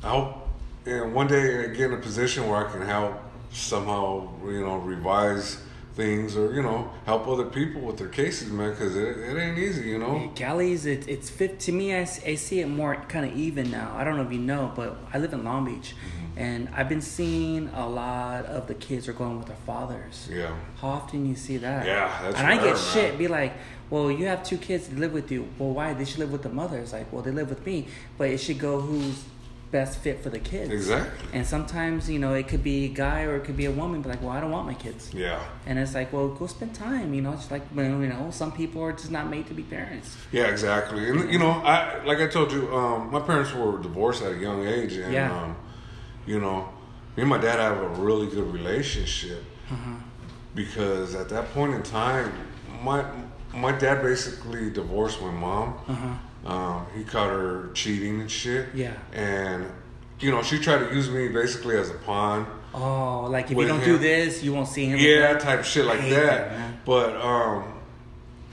I 0.01 0.09
hope 0.09 0.47
and 0.85 1.13
one 1.13 1.27
day 1.27 1.65
I 1.65 1.67
get 1.67 1.91
in 1.91 1.93
a 1.93 1.97
position 1.97 2.47
where 2.47 2.65
I 2.65 2.71
can 2.71 2.81
help 2.81 3.13
somehow, 3.51 4.29
you 4.45 4.61
know, 4.61 4.77
revise 4.77 5.57
things 5.95 6.35
or 6.35 6.53
you 6.53 6.61
know 6.61 6.91
help 7.05 7.27
other 7.27 7.45
people 7.45 7.81
with 7.81 7.97
their 7.97 8.09
cases, 8.09 8.51
man, 8.51 8.71
because 8.71 8.95
it, 8.95 9.17
it 9.17 9.37
ain't 9.37 9.57
easy, 9.57 9.89
you 9.89 9.97
know. 9.97 10.31
Cali's 10.35 10.85
it, 10.85 11.07
it's 11.07 11.29
fit 11.29 11.59
to 11.61 11.71
me. 11.71 11.95
I, 11.95 12.01
I 12.01 12.35
see 12.35 12.59
it 12.59 12.67
more 12.67 12.95
kind 13.07 13.25
of 13.25 13.35
even 13.37 13.71
now. 13.71 13.95
I 13.95 14.03
don't 14.03 14.17
know 14.17 14.23
if 14.23 14.31
you 14.31 14.39
know, 14.39 14.71
but 14.75 14.97
I 15.13 15.17
live 15.19 15.33
in 15.33 15.43
Long 15.43 15.65
Beach, 15.65 15.95
Mm-hmm. 15.95 16.39
and 16.39 16.69
I've 16.75 16.89
been 16.89 17.01
seeing 17.01 17.69
a 17.69 17.87
lot 17.87 18.45
of 18.45 18.67
the 18.67 18.73
kids 18.73 19.07
are 19.07 19.13
going 19.13 19.37
with 19.37 19.47
their 19.47 19.55
fathers. 19.65 20.27
Yeah. 20.31 20.53
How 20.81 20.89
often 20.89 21.25
you 21.25 21.35
see 21.35 21.57
that? 21.57 21.85
Yeah, 21.85 22.11
that's 22.21 22.37
and 22.37 22.45
I 22.47 22.55
get 22.55 22.75
man. 22.75 22.77
shit. 22.93 23.17
Be 23.17 23.27
like, 23.29 23.53
well, 23.89 24.11
you 24.11 24.25
have 24.25 24.43
two 24.43 24.57
kids 24.57 24.87
that 24.89 24.99
live 24.99 25.13
with 25.13 25.31
you. 25.31 25.47
Well, 25.57 25.69
why? 25.71 25.93
They 25.93 26.03
should 26.03 26.19
live 26.19 26.31
with 26.33 26.41
the 26.43 26.49
mother. 26.49 26.77
It's 26.79 26.91
like, 26.91 27.11
well, 27.13 27.21
they 27.21 27.31
live 27.31 27.49
with 27.49 27.65
me, 27.65 27.87
but 28.17 28.29
it 28.29 28.39
should 28.39 28.59
go 28.59 28.81
who's 28.81 29.23
best 29.77 29.93
fit 30.05 30.17
for 30.23 30.29
the 30.29 30.39
kids. 30.51 30.71
Exactly. 30.79 31.27
And 31.35 31.43
sometimes, 31.55 32.09
you 32.13 32.19
know, 32.23 32.33
it 32.41 32.45
could 32.51 32.63
be 32.73 32.77
a 32.85 32.93
guy 33.05 33.19
or 33.27 33.33
it 33.39 33.43
could 33.47 33.57
be 33.63 33.67
a 33.73 33.75
woman. 33.81 34.01
Be 34.01 34.09
like, 34.13 34.21
well, 34.25 34.35
I 34.37 34.39
don't 34.41 34.53
want 34.57 34.65
my 34.73 34.77
kids. 34.85 35.01
Yeah. 35.13 35.39
And 35.67 35.73
it's 35.81 35.93
like, 35.99 36.09
well, 36.13 36.29
go 36.29 36.47
spend 36.47 36.73
time. 36.73 37.13
You 37.17 37.21
know, 37.25 37.33
it's 37.37 37.51
like, 37.55 37.63
well, 37.77 37.95
you 38.03 38.07
know, 38.13 38.23
some 38.41 38.51
people 38.61 38.79
are 38.87 38.93
just 39.01 39.11
not 39.17 39.25
made 39.35 39.45
to 39.51 39.53
be 39.61 39.63
parents. 39.77 40.07
Yeah, 40.31 40.47
exactly. 40.55 41.01
And 41.09 41.17
you 41.33 41.39
know, 41.43 41.51
I 41.73 41.75
like 42.09 42.19
I 42.27 42.27
told 42.37 42.49
you, 42.55 42.61
um, 42.79 43.11
my 43.15 43.19
parents 43.29 43.51
were 43.59 43.73
divorced 43.87 44.21
at 44.27 44.31
a 44.37 44.39
young 44.47 44.59
age, 44.77 44.93
and 45.05 45.11
Yeah. 45.13 45.37
um, 45.37 45.51
you 46.31 46.39
know, 46.43 46.57
me 47.15 47.21
and 47.25 47.29
my 47.35 47.41
dad 47.47 47.57
have 47.67 47.77
a 47.89 47.89
really 48.07 48.27
good 48.35 48.47
relationship 48.59 49.41
Uh-huh. 49.75 49.95
because 50.61 51.09
at 51.21 51.27
that 51.33 51.45
point 51.55 51.71
in 51.77 51.83
time, 51.83 52.31
my 52.89 52.99
my 53.65 53.71
dad 53.83 53.97
basically 54.11 54.65
divorced 54.81 55.17
my 55.27 55.31
mom. 55.45 55.67
Uh-huh. 55.87 56.15
Um, 56.45 56.85
he 56.95 57.03
caught 57.03 57.29
her 57.29 57.71
cheating 57.73 58.21
and 58.21 58.29
shit. 58.29 58.69
Yeah. 58.75 58.93
and 59.13 59.65
you 60.19 60.31
know, 60.31 60.41
she 60.41 60.59
tried 60.59 60.87
to 60.87 60.95
use 60.95 61.09
me 61.09 61.27
basically 61.27 61.77
as 61.77 61.89
a 61.89 61.93
pawn. 61.93 62.47
Oh, 62.73 63.27
like 63.29 63.51
if 63.51 63.57
you 63.57 63.67
don't 63.67 63.83
do 63.83 63.97
this, 63.97 64.43
you 64.43 64.53
won't 64.53 64.67
see 64.67 64.85
him. 64.85 64.99
Yeah, 64.99 65.29
again. 65.29 65.39
type 65.39 65.63
shit 65.63 65.85
like 65.85 66.01
that. 66.01 66.49
that, 66.49 66.85
but 66.85 67.15
um, 67.17 67.81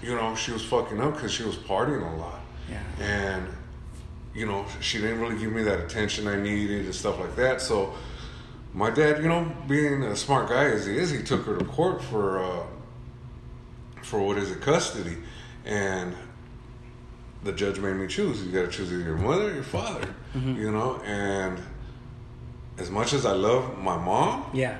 you 0.02 0.14
know, 0.14 0.35
she 0.35 0.52
was 0.52 0.64
fucking 0.64 1.00
up 1.00 1.14
because 1.14 1.33
she 1.33 1.44
was 1.44 1.57
partying 1.57 2.02
a 2.02 2.16
lot. 2.16 2.40
Yeah. 2.68 2.83
And 3.00 3.48
you 4.35 4.46
know, 4.46 4.64
she 4.81 4.98
didn't 4.98 5.20
really 5.20 5.38
give 5.38 5.52
me 5.52 5.62
that 5.64 5.81
attention 5.81 6.26
I 6.26 6.37
needed 6.37 6.85
and 6.85 6.94
stuff 6.94 7.18
like 7.18 7.37
that. 7.37 7.61
So 7.61 7.94
my 8.72 8.90
dad, 8.90 9.22
you 9.22 9.28
know, 9.28 9.52
being 9.68 10.02
a 10.05 10.16
smart 10.16 10.48
guy 10.48 10.64
as 10.64 10.87
he 10.87 10.96
is, 10.96 11.11
he 11.11 11.22
took 11.22 11.44
her 11.46 11.59
to 11.59 11.64
court 11.64 12.02
for 12.02 12.42
uh, 12.42 12.66
for 14.02 14.20
what 14.20 14.38
is 14.38 14.50
it, 14.50 14.61
custody, 14.61 15.16
and 15.64 16.14
the 17.44 17.52
judge 17.52 17.78
made 17.78 17.96
me 17.96 18.07
choose. 18.07 18.44
You 18.44 18.52
got 18.52 18.70
to 18.70 18.76
choose 18.76 18.92
either 18.92 19.02
your 19.02 19.16
mother 19.16 19.50
or 19.50 19.55
your 19.55 19.62
father. 19.64 20.07
Mm-hmm. 20.35 20.57
You 20.61 20.70
know, 20.70 21.00
and 21.05 21.61
as 22.78 22.90
much 22.90 23.12
as 23.12 23.26
I 23.26 23.33
love 23.33 23.78
my 23.78 23.96
mom, 23.96 24.46
Yeah. 24.52 24.78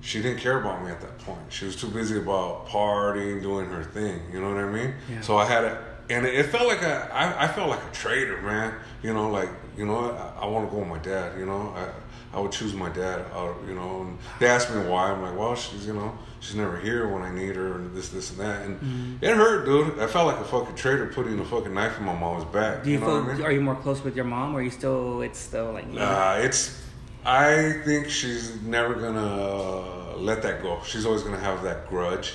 she 0.00 0.20
didn't 0.22 0.40
care 0.40 0.60
about 0.60 0.84
me 0.84 0.90
at 0.90 1.00
that 1.00 1.18
point. 1.18 1.40
She 1.50 1.64
was 1.66 1.76
too 1.76 1.88
busy 1.88 2.18
about 2.18 2.66
partying, 2.68 3.40
doing 3.42 3.66
her 3.70 3.84
thing. 3.84 4.20
You 4.32 4.40
know 4.40 4.48
what 4.54 4.58
I 4.64 4.68
mean? 4.68 4.94
Yeah. 5.10 5.20
So 5.20 5.36
I 5.36 5.44
had 5.44 5.64
a, 5.64 5.84
and 6.08 6.26
it 6.26 6.46
felt 6.46 6.66
like 6.66 6.82
a, 6.82 7.08
I, 7.14 7.44
I 7.44 7.48
felt 7.48 7.68
like 7.70 7.82
a 7.82 7.94
traitor, 7.94 8.40
man. 8.42 8.74
You 9.02 9.14
know, 9.14 9.30
like 9.30 9.48
you 9.76 9.86
know, 9.86 10.10
I, 10.10 10.42
I 10.42 10.46
want 10.46 10.68
to 10.68 10.70
go 10.74 10.80
with 10.80 10.88
my 10.88 10.98
dad. 10.98 11.38
You 11.38 11.46
know, 11.46 11.72
I, 11.76 12.36
I 12.36 12.40
would 12.40 12.52
choose 12.52 12.74
my 12.74 12.88
dad. 12.90 13.24
Out, 13.32 13.56
you 13.68 13.74
know, 13.74 14.02
and 14.02 14.18
they 14.40 14.46
asked 14.48 14.70
me 14.74 14.80
why. 14.86 15.10
I'm 15.12 15.22
like, 15.22 15.36
well, 15.38 15.54
she's 15.54 15.86
you 15.86 15.94
know, 15.94 16.16
she's 16.40 16.56
never 16.56 16.78
here 16.78 17.08
when 17.08 17.22
I 17.22 17.32
need 17.32 17.54
her, 17.56 17.74
and 17.76 17.94
this, 17.94 18.08
this, 18.08 18.30
and 18.30 18.40
that, 18.40 18.62
and 18.66 18.80
Mm-hmm. 18.80 19.24
it 19.24 19.36
hurt, 19.36 19.64
dude. 19.66 19.98
I 19.98 20.06
felt 20.06 20.26
like 20.26 20.38
a 20.38 20.44
fucking 20.44 20.74
traitor 20.74 21.06
putting 21.06 21.38
a 21.38 21.44
fucking 21.44 21.72
knife 21.72 21.98
in 21.98 22.04
my 22.04 22.14
mom's 22.18 22.44
back. 22.46 22.82
Do 22.82 22.90
you, 22.90 22.98
know 22.98 23.06
feel? 23.06 23.20
what 23.22 23.30
I 23.30 23.34
mean? 23.34 23.42
Are 23.44 23.52
you 23.52 23.60
more 23.60 23.76
close 23.76 24.02
with 24.02 24.16
your 24.16 24.24
mom, 24.24 24.54
or 24.54 24.58
are 24.58 24.62
you 24.62 24.70
still? 24.70 25.22
It's 25.22 25.38
still 25.38 25.72
like. 25.72 25.86
Nah, 25.88 26.36
it's. 26.36 26.82
I 27.24 27.74
think 27.84 28.08
she's 28.08 28.60
never 28.62 28.94
gonna 28.94 30.16
let 30.16 30.42
that 30.42 30.62
go. 30.62 30.80
She's 30.86 31.04
always 31.04 31.22
gonna 31.22 31.38
have 31.38 31.62
that 31.64 31.88
grudge 31.90 32.32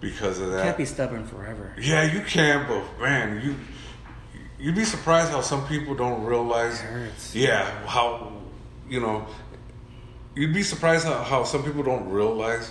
because 0.00 0.40
of 0.40 0.50
that. 0.50 0.64
can't 0.64 0.76
be 0.76 0.84
stubborn 0.84 1.24
forever. 1.26 1.72
Yeah, 1.80 2.02
you 2.12 2.20
can, 2.22 2.66
but 2.66 3.00
man, 3.00 3.40
you 3.44 3.54
you'd 4.58 4.74
be 4.74 4.84
surprised 4.84 5.30
how 5.30 5.40
some 5.40 5.66
people 5.68 5.94
don't 5.94 6.24
realize. 6.24 6.80
It 6.80 6.86
hurts. 6.86 7.34
Yeah, 7.34 7.64
how 7.86 8.32
you 8.88 8.98
know. 9.00 9.26
You'd 10.34 10.54
be 10.54 10.62
surprised 10.62 11.04
how, 11.04 11.22
how 11.22 11.44
some 11.44 11.62
people 11.64 11.82
don't 11.82 12.08
realize 12.10 12.70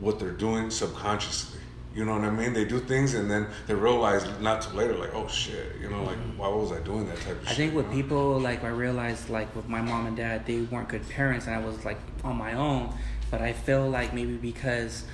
what 0.00 0.18
they're 0.18 0.30
doing 0.30 0.70
subconsciously. 0.70 1.60
You 1.94 2.06
know 2.06 2.12
what 2.12 2.22
I 2.24 2.30
mean? 2.30 2.54
They 2.54 2.64
do 2.64 2.78
things 2.80 3.12
and 3.12 3.30
then 3.30 3.46
they 3.66 3.74
realize 3.74 4.24
not 4.40 4.62
too 4.62 4.74
later, 4.74 4.94
like, 4.94 5.14
oh 5.14 5.28
shit, 5.28 5.76
you 5.78 5.90
know, 5.90 6.02
like 6.04 6.16
why 6.36 6.48
was 6.48 6.72
I 6.72 6.80
doing 6.80 7.06
that 7.06 7.18
type 7.18 7.40
of 7.42 7.46
I 7.46 7.50
shit? 7.50 7.52
I 7.52 7.54
think 7.54 7.74
with 7.74 7.86
you 7.86 7.90
know? 7.90 7.96
people 7.96 8.40
like 8.40 8.64
I 8.64 8.68
realized 8.68 9.28
like 9.28 9.54
with 9.54 9.68
my 9.68 9.82
mom 9.82 10.06
and 10.06 10.16
dad 10.16 10.46
they 10.46 10.62
weren't 10.62 10.88
good 10.88 11.06
parents 11.10 11.46
and 11.46 11.54
I 11.54 11.58
was 11.58 11.84
like 11.84 11.98
on 12.24 12.36
my 12.36 12.54
own 12.54 12.94
but 13.30 13.42
I 13.42 13.52
feel 13.52 13.88
like 13.90 14.14
maybe 14.14 14.36
because 14.36 15.04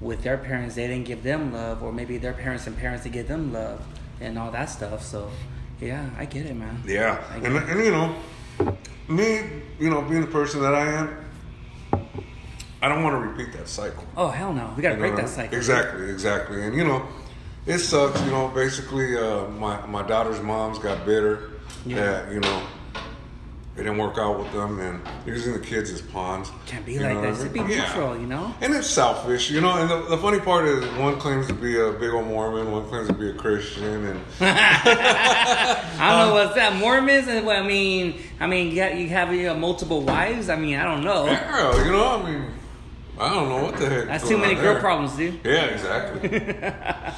with 0.00 0.22
their 0.22 0.36
parents 0.36 0.74
they 0.74 0.86
didn't 0.86 1.06
give 1.06 1.22
them 1.22 1.54
love 1.54 1.82
or 1.82 1.90
maybe 1.90 2.18
their 2.18 2.34
parents 2.34 2.66
and 2.66 2.76
parents 2.76 3.04
to 3.04 3.08
give 3.08 3.28
them 3.28 3.52
love 3.52 3.82
and 4.20 4.38
all 4.38 4.50
that 4.50 4.66
stuff 4.66 5.02
so 5.02 5.30
yeah 5.80 6.10
I 6.18 6.26
get 6.26 6.44
it 6.44 6.54
man 6.54 6.82
Yeah, 6.86 7.22
and, 7.34 7.56
and 7.56 7.80
you 7.82 7.90
know, 7.92 8.14
me, 9.08 9.40
you 9.78 9.88
know, 9.88 10.02
being 10.02 10.20
the 10.20 10.26
person 10.26 10.60
that 10.60 10.74
I 10.74 10.86
am, 10.86 11.24
I 12.82 12.88
don't 12.88 13.02
want 13.02 13.14
to 13.14 13.28
repeat 13.28 13.56
that 13.56 13.68
cycle. 13.68 14.04
oh 14.16 14.28
hell 14.28 14.52
no 14.52 14.72
we 14.76 14.82
gotta 14.82 14.96
break 14.96 15.12
know, 15.12 15.22
that 15.22 15.28
cycle 15.28 15.56
Exactly, 15.56 16.10
exactly. 16.10 16.62
And 16.62 16.74
you 16.74 16.84
know, 16.84 17.06
it 17.66 17.78
sucks. 17.78 18.20
You 18.24 18.30
know, 18.30 18.48
basically, 18.48 19.16
uh, 19.16 19.48
my 19.48 19.84
my 19.86 20.02
daughter's 20.06 20.40
moms 20.40 20.78
got 20.78 21.04
bitter 21.06 21.50
Yeah. 21.84 21.96
that 21.96 22.32
you 22.32 22.40
know 22.40 22.62
it 23.74 23.82
didn't 23.82 23.98
work 23.98 24.16
out 24.16 24.38
with 24.38 24.50
them, 24.52 24.78
and 24.80 25.02
using 25.26 25.52
the 25.52 25.58
kids 25.58 25.90
as 25.90 26.00
pawns. 26.00 26.50
can't 26.64 26.86
be 26.86 26.98
like 26.98 27.08
that 27.08 27.16
what 27.16 27.24
I 27.26 27.30
just 27.32 27.52
be? 27.52 27.60
Yeah. 27.60 27.66
neutral 27.86 28.16
you 28.18 28.26
know 28.26 28.54
And 28.62 28.74
it's 28.74 28.88
selfish, 28.88 29.50
you 29.50 29.60
know. 29.60 29.74
And 29.76 29.90
the, 29.90 30.00
the 30.08 30.16
funny 30.16 30.40
part 30.40 30.64
is, 30.66 30.82
one 30.96 31.18
claims 31.18 31.46
to 31.48 31.52
be 31.52 31.78
a 31.78 31.92
big 31.92 32.10
old 32.10 32.26
Mormon, 32.26 32.70
one 32.72 32.86
claims 32.88 33.08
to 33.08 33.12
be 33.14 33.28
a 33.30 33.34
Christian, 33.34 33.84
and 34.06 34.20
I 34.40 36.08
don't 36.10 36.28
know 36.28 36.34
what's 36.34 36.54
that 36.54 36.74
Mormons 36.76 37.28
and 37.28 37.44
what 37.44 37.56
I 37.56 37.66
mean 37.66 38.14
I 38.40 38.46
mean 38.46 38.70
you 38.74 38.80
have, 38.82 38.98
you 38.98 39.08
have 39.08 39.34
you 39.34 39.44
know, 39.44 39.54
multiple 39.54 40.00
wives 40.02 40.48
I 40.48 40.56
mean 40.56 40.76
I 40.78 40.84
don't 40.84 41.04
know 41.04 41.26
yeah, 41.26 41.84
you 41.84 41.92
know, 41.92 42.18
I 42.18 42.30
mean, 42.30 42.44
I 43.18 43.32
don't 43.32 43.48
know 43.48 43.62
what 43.64 43.76
the 43.78 43.88
heck. 43.88 44.06
That's 44.08 44.28
too 44.28 44.36
many 44.38 44.54
girl 44.54 44.74
there. 44.74 44.80
problems, 44.80 45.16
dude. 45.16 45.40
Yeah, 45.44 45.64
exactly. 45.66 46.30
yeah. 46.38 47.14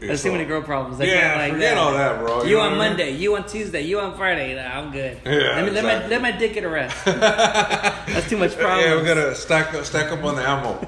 That's 0.00 0.22
So- 0.22 0.28
too 0.28 0.32
many 0.32 0.44
girl 0.46 0.62
problems. 0.62 1.00
I 1.00 1.04
Yeah, 1.04 1.36
like 1.36 1.52
forget 1.54 1.74
that. 1.74 1.78
all 1.78 1.92
that, 1.92 2.20
bro. 2.20 2.42
You, 2.44 2.50
You 2.50 2.56
know 2.56 2.60
on 2.62 2.70
what 2.78 2.80
I 2.80 2.88
mean? 2.88 2.96
Monday, 2.96 3.10
you 3.16 3.36
on 3.36 3.46
Tuesday, 3.46 3.82
you 3.82 4.00
on 4.00 4.16
Friday. 4.16 4.54
Nah, 4.54 4.78
I'm 4.78 4.90
good. 4.92 5.18
Yeah, 5.26 5.32
let 5.56 5.64
me 5.66 5.70
let 5.72 5.84
my 5.84 6.06
let 6.06 6.22
my 6.22 6.30
dick 6.32 6.54
get 6.54 6.64
a 6.64 6.68
rest. 6.68 7.04
That's 7.04 8.28
too 8.30 8.38
much 8.38 8.56
problems. 8.56 8.86
Yeah, 8.86 8.96
we 8.96 9.04
gotta 9.04 9.34
stack 9.34 9.74
up, 9.74 9.84
stack 9.84 10.10
up 10.10 10.22
on 10.24 10.36
the 10.36 10.42
ammo. 10.48 10.78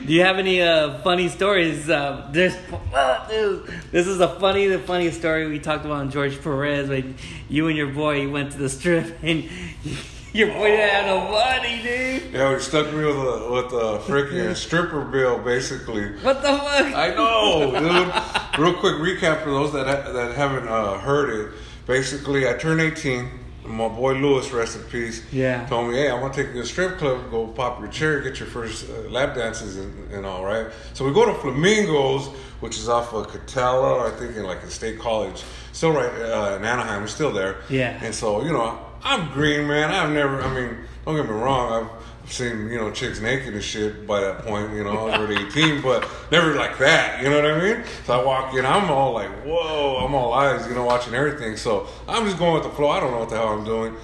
Do 0.06 0.12
you 0.12 0.20
have 0.22 0.38
any 0.38 0.60
uh, 0.60 0.98
funny 0.98 1.28
stories? 1.28 1.88
Uh, 1.88 2.28
there's, 2.32 2.54
oh, 2.92 3.26
dude, 3.30 3.72
this 3.90 4.06
is 4.06 4.20
a 4.20 4.28
funny, 4.38 4.66
the 4.66 4.80
funny 4.80 5.10
story 5.10 5.48
we 5.48 5.58
talked 5.58 5.84
about 5.86 5.98
on 5.98 6.10
George 6.10 6.42
Perez 6.42 6.88
when 6.90 7.14
you 7.48 7.68
and 7.68 7.76
your 7.76 7.88
boy 7.88 8.28
went 8.28 8.52
to 8.52 8.58
the 8.58 8.68
strip 8.68 9.16
and 9.22 9.44
your 9.84 9.96
boy 10.34 10.66
didn't 10.68 10.90
have 10.90 11.06
no 11.06 11.30
money, 11.30 11.82
dude. 11.82 12.32
yeah, 12.32 12.52
we 12.52 12.58
stuck 12.60 12.92
me 12.92 13.04
with 13.04 13.16
a 13.16 13.48
with 13.52 13.72
a 13.72 13.98
freaking 14.10 14.54
stripper 14.56 15.02
bill, 15.04 15.38
basically. 15.38 16.06
What 16.22 16.42
the 16.42 16.48
fuck? 16.48 16.94
I 16.94 17.14
know, 17.14 17.70
dude. 17.70 18.60
Real 18.60 18.74
quick 18.74 18.94
recap 18.96 19.42
for 19.44 19.50
those 19.50 19.72
that 19.72 19.86
ha- 19.86 20.12
that 20.12 20.34
haven't 20.34 20.68
uh, 20.68 20.98
heard 20.98 21.30
it. 21.30 21.52
Basically, 21.86 22.48
I 22.48 22.54
turned 22.54 22.80
18. 22.80 23.28
My 23.66 23.88
boy 23.88 24.12
Lewis, 24.14 24.50
rest 24.52 24.76
in 24.76 24.82
peace, 24.84 25.22
Yeah. 25.32 25.64
told 25.66 25.88
me, 25.90 25.96
"Hey, 25.96 26.10
I 26.10 26.20
want 26.20 26.34
to 26.34 26.42
take 26.42 26.48
you 26.48 26.60
to 26.60 26.64
a 26.64 26.66
strip 26.66 26.98
club, 26.98 27.30
go 27.30 27.46
pop 27.46 27.80
your 27.80 27.88
chair, 27.88 28.20
get 28.20 28.38
your 28.38 28.46
first 28.48 28.90
uh, 28.90 29.08
lap 29.08 29.34
dances 29.34 29.78
and, 29.78 30.12
and 30.12 30.26
all 30.26 30.44
right." 30.44 30.66
So 30.92 31.02
we 31.06 31.14
go 31.14 31.24
to 31.24 31.32
Flamingos, 31.32 32.26
which 32.60 32.76
is 32.76 32.90
off 32.90 33.14
of 33.14 33.26
Katella, 33.28 34.12
I 34.12 34.18
think 34.18 34.36
in 34.36 34.42
like 34.44 34.62
a 34.64 34.70
state 34.70 34.98
college, 34.98 35.42
still 35.72 35.92
right 35.92 36.10
uh, 36.10 36.56
in 36.56 36.64
Anaheim. 36.64 37.00
We're 37.02 37.06
still 37.06 37.32
there. 37.32 37.56
Yeah. 37.70 37.98
And 38.02 38.14
so 38.14 38.44
you 38.44 38.52
know, 38.52 38.78
I'm 39.04 39.30
green, 39.32 39.68
man. 39.68 39.90
I've 39.90 40.10
never. 40.10 40.40
I 40.40 40.52
mean, 40.52 40.78
don't 41.04 41.14
get 41.14 41.26
me 41.26 41.32
wrong. 41.32 41.90
I've 42.24 42.30
seen 42.32 42.68
you 42.68 42.78
know 42.78 42.90
chicks 42.90 43.20
naked 43.20 43.52
and 43.52 43.62
shit 43.62 44.06
by 44.06 44.20
that 44.20 44.38
point. 44.38 44.72
You 44.72 44.82
know, 44.82 44.96
I 44.96 45.04
was 45.04 45.14
already 45.14 45.44
18, 45.44 45.82
but 45.82 46.08
never 46.32 46.54
like 46.54 46.78
that. 46.78 47.22
You 47.22 47.28
know 47.28 47.36
what 47.36 47.50
I 47.50 47.60
mean? 47.60 47.84
So 48.06 48.18
I 48.18 48.24
walk 48.24 48.54
in, 48.54 48.64
I'm 48.64 48.90
all 48.90 49.12
like, 49.12 49.30
whoa, 49.44 50.04
I'm 50.04 50.14
all 50.14 50.32
eyes, 50.32 50.66
you 50.66 50.74
know, 50.74 50.84
watching 50.84 51.14
everything. 51.14 51.56
So 51.56 51.86
I'm 52.08 52.24
just 52.24 52.38
going 52.38 52.54
with 52.54 52.62
the 52.62 52.70
flow. 52.70 52.88
I 52.88 53.00
don't 53.00 53.10
know 53.10 53.20
what 53.20 53.28
the 53.28 53.36
hell 53.36 53.48
I'm 53.48 53.64
doing. 53.64 53.94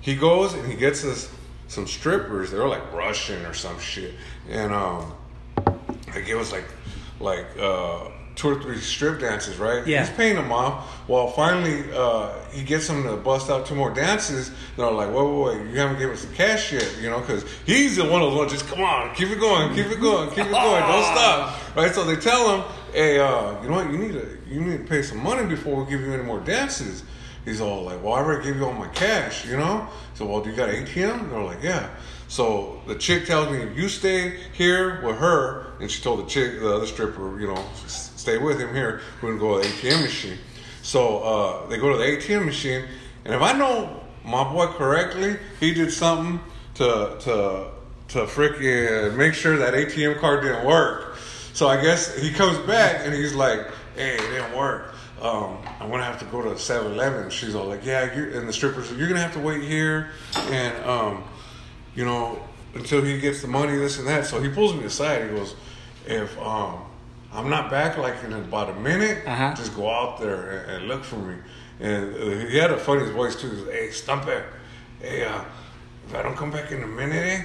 He 0.00 0.14
goes 0.14 0.54
and 0.54 0.66
he 0.70 0.76
gets 0.76 1.04
us 1.04 1.28
some 1.66 1.88
strippers. 1.88 2.52
They're 2.52 2.68
like 2.68 2.92
Russian 2.92 3.44
or 3.44 3.54
some 3.54 3.78
shit, 3.80 4.14
and 4.48 4.72
um, 4.72 5.12
they 6.14 6.22
give 6.22 6.38
us 6.38 6.52
like 6.52 6.68
like 7.18 7.46
uh 7.58 8.08
two 8.34 8.48
or 8.48 8.62
three 8.62 8.78
strip 8.78 9.20
dances, 9.20 9.58
right? 9.58 9.86
Yeah. 9.86 10.04
He's 10.04 10.14
paying 10.16 10.36
them 10.36 10.52
off. 10.52 11.08
Well, 11.08 11.28
finally, 11.28 11.84
uh, 11.92 12.32
he 12.50 12.62
gets 12.62 12.86
them 12.88 13.02
to 13.04 13.16
bust 13.16 13.50
out 13.50 13.66
two 13.66 13.74
more 13.74 13.92
dances. 13.92 14.50
They're 14.76 14.90
like, 14.90 15.08
wait, 15.08 15.24
wait, 15.24 15.58
wait, 15.58 15.70
you 15.70 15.78
haven't 15.78 15.98
given 15.98 16.14
us 16.14 16.24
the 16.24 16.34
cash 16.34 16.72
yet, 16.72 16.96
you 17.00 17.10
know? 17.10 17.20
Because 17.20 17.44
he's 17.66 17.96
the 17.96 18.04
one 18.04 18.22
of 18.22 18.30
those 18.30 18.38
ones, 18.38 18.52
just 18.52 18.66
come 18.66 18.80
on, 18.80 19.14
keep 19.14 19.28
it 19.28 19.40
going, 19.40 19.74
keep 19.74 19.86
it 19.86 20.00
going, 20.00 20.28
keep 20.30 20.46
it 20.46 20.52
going, 20.52 20.82
don't 20.82 21.04
stop, 21.04 21.58
right? 21.76 21.94
So 21.94 22.04
they 22.04 22.16
tell 22.16 22.56
him, 22.56 22.64
hey, 22.92 23.18
uh, 23.18 23.60
you 23.62 23.68
know 23.68 23.76
what, 23.76 23.90
you 23.90 23.98
need 23.98 24.12
to 24.12 24.38
you 24.48 24.60
need 24.60 24.78
to 24.78 24.84
pay 24.84 25.02
some 25.02 25.18
money 25.18 25.46
before 25.46 25.82
we 25.82 25.90
give 25.90 26.00
you 26.00 26.12
any 26.12 26.22
more 26.22 26.40
dances. 26.40 27.04
He's 27.44 27.60
all 27.60 27.82
like, 27.82 28.02
well, 28.02 28.12
I 28.12 28.18
already 28.18 28.44
gave 28.44 28.56
you 28.56 28.64
all 28.64 28.72
my 28.72 28.88
cash, 28.88 29.46
you 29.46 29.56
know? 29.56 29.88
So, 30.14 30.26
well, 30.26 30.42
do 30.42 30.50
you 30.50 30.56
got 30.56 30.68
an 30.68 30.86
ATM? 30.86 31.30
They're 31.30 31.42
like, 31.42 31.62
yeah. 31.62 31.88
So 32.28 32.80
the 32.86 32.94
chick 32.94 33.26
tells 33.26 33.50
me, 33.50 33.74
you 33.74 33.88
stay 33.88 34.38
here 34.52 35.04
with 35.04 35.16
her, 35.16 35.72
and 35.80 35.90
she 35.90 36.02
told 36.02 36.20
the 36.20 36.30
chick, 36.30 36.60
the 36.60 36.76
other 36.76 36.86
stripper, 36.86 37.40
you 37.40 37.48
know, 37.48 37.64
stay 38.22 38.38
with 38.38 38.60
him 38.60 38.72
here, 38.72 39.00
we're 39.20 39.36
gonna 39.36 39.40
go 39.40 39.60
to 39.60 39.68
the 39.68 39.74
ATM 39.74 40.02
machine. 40.02 40.38
So 40.82 41.18
uh, 41.18 41.66
they 41.66 41.76
go 41.76 41.90
to 41.90 41.98
the 41.98 42.04
ATM 42.04 42.46
machine, 42.46 42.84
and 43.24 43.34
if 43.34 43.42
I 43.42 43.52
know 43.52 44.00
my 44.24 44.44
boy 44.44 44.66
correctly, 44.68 45.36
he 45.58 45.74
did 45.74 45.92
something 45.92 46.40
to 46.74 47.16
to 47.20 47.70
to 48.08 48.18
freaking 48.26 49.16
make 49.16 49.34
sure 49.34 49.56
that 49.56 49.74
ATM 49.74 50.20
card 50.20 50.44
didn't 50.44 50.64
work. 50.64 51.16
So 51.52 51.66
I 51.68 51.82
guess 51.82 52.16
he 52.16 52.30
comes 52.32 52.58
back 52.58 53.04
and 53.04 53.12
he's 53.12 53.34
like, 53.34 53.60
"Hey, 53.96 54.14
it 54.14 54.30
didn't 54.30 54.56
work. 54.56 54.94
Um, 55.20 55.58
I'm 55.80 55.90
gonna 55.90 56.04
have 56.04 56.18
to 56.20 56.24
go 56.26 56.42
to 56.42 56.50
7-Eleven." 56.50 57.30
She's 57.30 57.54
all 57.56 57.66
like, 57.66 57.84
"Yeah," 57.84 58.02
and 58.02 58.48
the 58.48 58.52
strippers, 58.52 58.90
"You're 58.92 59.08
gonna 59.08 59.20
have 59.20 59.34
to 59.34 59.40
wait 59.40 59.62
here, 59.62 60.10
and 60.50 60.84
um, 60.84 61.24
you 61.96 62.04
know, 62.04 62.40
until 62.74 63.02
he 63.02 63.18
gets 63.18 63.42
the 63.42 63.48
money, 63.48 63.76
this 63.76 63.98
and 63.98 64.06
that." 64.06 64.26
So 64.26 64.40
he 64.40 64.48
pulls 64.48 64.74
me 64.74 64.84
aside. 64.84 65.22
He 65.24 65.36
goes, 65.36 65.54
"If 66.06 66.38
um, 66.38 66.82
I'm 67.32 67.48
not 67.48 67.70
back 67.70 67.96
like 67.98 68.22
in 68.24 68.32
about 68.32 68.70
a 68.70 68.74
minute, 68.80 69.26
Uh-huh. 69.26 69.54
just 69.54 69.74
go 69.74 69.88
out 69.90 70.20
there 70.20 70.50
and, 70.50 70.70
and 70.76 70.88
look 70.88 71.04
for 71.04 71.16
me." 71.16 71.36
And 71.80 72.14
uh, 72.14 72.46
he 72.50 72.58
had 72.58 72.70
a 72.70 72.78
funny 72.78 73.10
voice 73.10 73.34
too. 73.40 73.50
He 73.50 73.56
goes, 73.56 73.72
"Hey, 73.72 73.90
stump 73.90 74.26
it. 74.28 74.44
Hey, 75.00 75.24
uh, 75.24 75.40
if 76.06 76.14
I 76.14 76.22
don't 76.22 76.36
come 76.36 76.50
back 76.50 76.70
in 76.72 76.82
a 76.82 76.86
minute, 76.86 77.24
eh, 77.26 77.42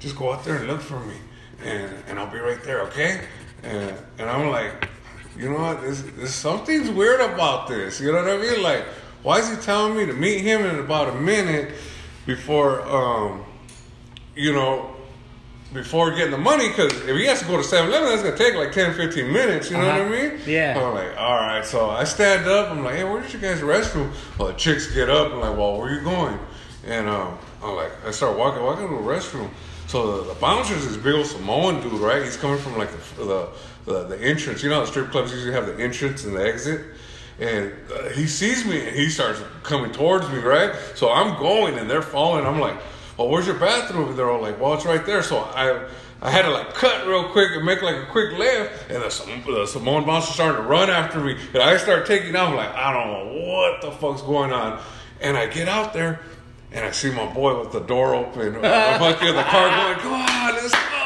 just 0.00 0.16
go 0.16 0.32
out 0.32 0.44
there 0.44 0.56
and 0.56 0.66
look 0.66 0.80
for 0.80 1.00
me, 1.00 1.14
and 1.64 1.90
and 2.08 2.18
I'll 2.18 2.30
be 2.32 2.38
right 2.38 2.62
there, 2.64 2.80
okay?" 2.88 3.20
And 3.62 3.94
and 4.18 4.28
I'm 4.30 4.50
like, 4.50 4.88
you 5.38 5.48
know 5.50 5.58
what? 5.60 5.80
This, 5.82 6.02
this 6.16 6.34
something's 6.34 6.90
weird 6.90 7.20
about 7.20 7.68
this. 7.68 8.00
You 8.00 8.12
know 8.12 8.22
what 8.24 8.30
I 8.30 8.36
mean? 8.38 8.62
Like, 8.62 8.84
why 9.22 9.38
is 9.38 9.48
he 9.48 9.56
telling 9.56 9.96
me 9.96 10.04
to 10.06 10.12
meet 10.12 10.40
him 10.42 10.64
in 10.66 10.78
about 10.80 11.08
a 11.08 11.14
minute 11.20 11.74
before, 12.26 12.82
um, 12.82 13.44
you 14.36 14.52
know, 14.52 14.94
before 15.72 16.10
getting 16.12 16.30
the 16.30 16.38
money? 16.38 16.68
Because 16.68 16.92
if 16.94 17.16
he 17.16 17.26
has 17.26 17.40
to 17.40 17.46
go 17.46 17.56
to 17.60 17.62
7-Eleven, 17.62 18.08
that's 18.08 18.22
gonna 18.22 18.36
take 18.36 18.54
like 18.54 18.72
10, 18.72 18.94
15 18.94 19.32
minutes. 19.32 19.70
You 19.70 19.76
know 19.76 19.88
Uh-huh. 19.88 20.04
what 20.08 20.18
I 20.18 20.22
mean? 20.30 20.40
Yeah. 20.46 20.74
I'm 20.78 20.94
like, 20.94 21.16
all 21.18 21.36
right. 21.36 21.64
So 21.64 21.90
I 21.90 22.04
stand 22.04 22.46
up. 22.48 22.70
I'm 22.70 22.82
like, 22.84 22.96
hey, 22.96 23.04
where's 23.04 23.32
your 23.32 23.42
guys' 23.42 23.60
restroom? 23.60 24.10
Well, 24.38 24.48
the 24.48 24.54
chicks 24.54 24.92
get 24.94 25.10
up. 25.10 25.32
I'm 25.32 25.40
like, 25.40 25.56
well, 25.56 25.78
where 25.78 25.92
you 25.92 26.00
going? 26.02 26.38
And 26.86 27.08
um, 27.08 27.38
I'm 27.62 27.76
like, 27.76 27.92
I 28.06 28.10
start 28.12 28.38
walking, 28.38 28.62
walking 28.62 28.88
to 28.88 28.94
the 28.94 29.00
restroom. 29.00 29.50
So 29.88 30.22
the, 30.22 30.34
the 30.34 30.40
bouncer's 30.40 30.86
this 30.86 30.96
big 30.96 31.14
old 31.14 31.26
Samoan 31.26 31.80
dude, 31.82 31.92
right? 32.00 32.22
He's 32.22 32.36
coming 32.36 32.58
from 32.58 32.76
like 32.78 32.90
the 33.16 33.24
the, 33.24 33.48
the, 33.84 34.04
the 34.16 34.20
entrance. 34.22 34.62
You 34.62 34.68
know, 34.70 34.76
how 34.76 34.80
the 34.82 34.86
strip 34.86 35.10
clubs 35.10 35.32
usually 35.32 35.52
have 35.52 35.66
the 35.66 35.78
entrance 35.82 36.24
and 36.24 36.36
the 36.36 36.46
exit. 36.46 36.82
And 37.40 37.72
uh, 37.94 38.08
he 38.10 38.26
sees 38.26 38.64
me 38.64 38.86
and 38.86 38.96
he 38.96 39.08
starts 39.08 39.40
coming 39.62 39.92
towards 39.92 40.28
me, 40.30 40.38
right? 40.38 40.74
So 40.94 41.10
I'm 41.10 41.38
going 41.38 41.78
and 41.78 41.88
they're 41.88 42.02
following. 42.02 42.44
I'm 42.46 42.58
like, 42.58 42.76
well, 43.18 43.28
where's 43.28 43.46
your 43.46 43.58
bathroom? 43.58 44.10
And 44.10 44.18
they're 44.18 44.30
all 44.30 44.40
like, 44.40 44.60
well, 44.60 44.74
it's 44.74 44.86
right 44.86 45.04
there. 45.04 45.22
So 45.22 45.38
I 45.38 45.88
I 46.22 46.30
had 46.30 46.42
to 46.42 46.50
like 46.50 46.72
cut 46.74 47.06
real 47.06 47.28
quick 47.30 47.50
and 47.52 47.64
make 47.64 47.82
like 47.82 47.96
a 47.96 48.06
quick 48.06 48.38
left. 48.38 48.90
And 48.90 49.02
the, 49.02 49.52
the 49.52 49.66
Samoan 49.66 50.04
bouncer 50.04 50.32
started 50.32 50.58
to 50.58 50.62
run 50.62 50.88
after 50.88 51.20
me. 51.20 51.36
And 51.52 51.62
I 51.62 51.76
start 51.76 52.06
taking 52.06 52.34
off. 52.36 52.54
Like, 52.54 52.70
I 52.74 52.92
don't 52.92 53.08
know 53.08 53.52
what 53.52 53.82
the 53.82 53.90
fuck's 53.90 54.22
going 54.22 54.52
on. 54.52 54.80
And 55.20 55.36
I 55.36 55.46
get 55.46 55.68
out 55.68 55.92
there 55.92 56.20
and 56.72 56.84
I 56.84 56.90
see 56.90 57.10
my 57.10 57.26
boy 57.32 57.58
with 57.60 57.72
the 57.72 57.80
door 57.80 58.14
open. 58.14 58.54
Fucking 58.54 59.28
in 59.28 59.36
the 59.36 59.42
car 59.42 59.68
going, 59.68 59.98
come 60.00 60.12
on, 60.12 60.54
let's 60.54 60.72
go, 60.72 60.97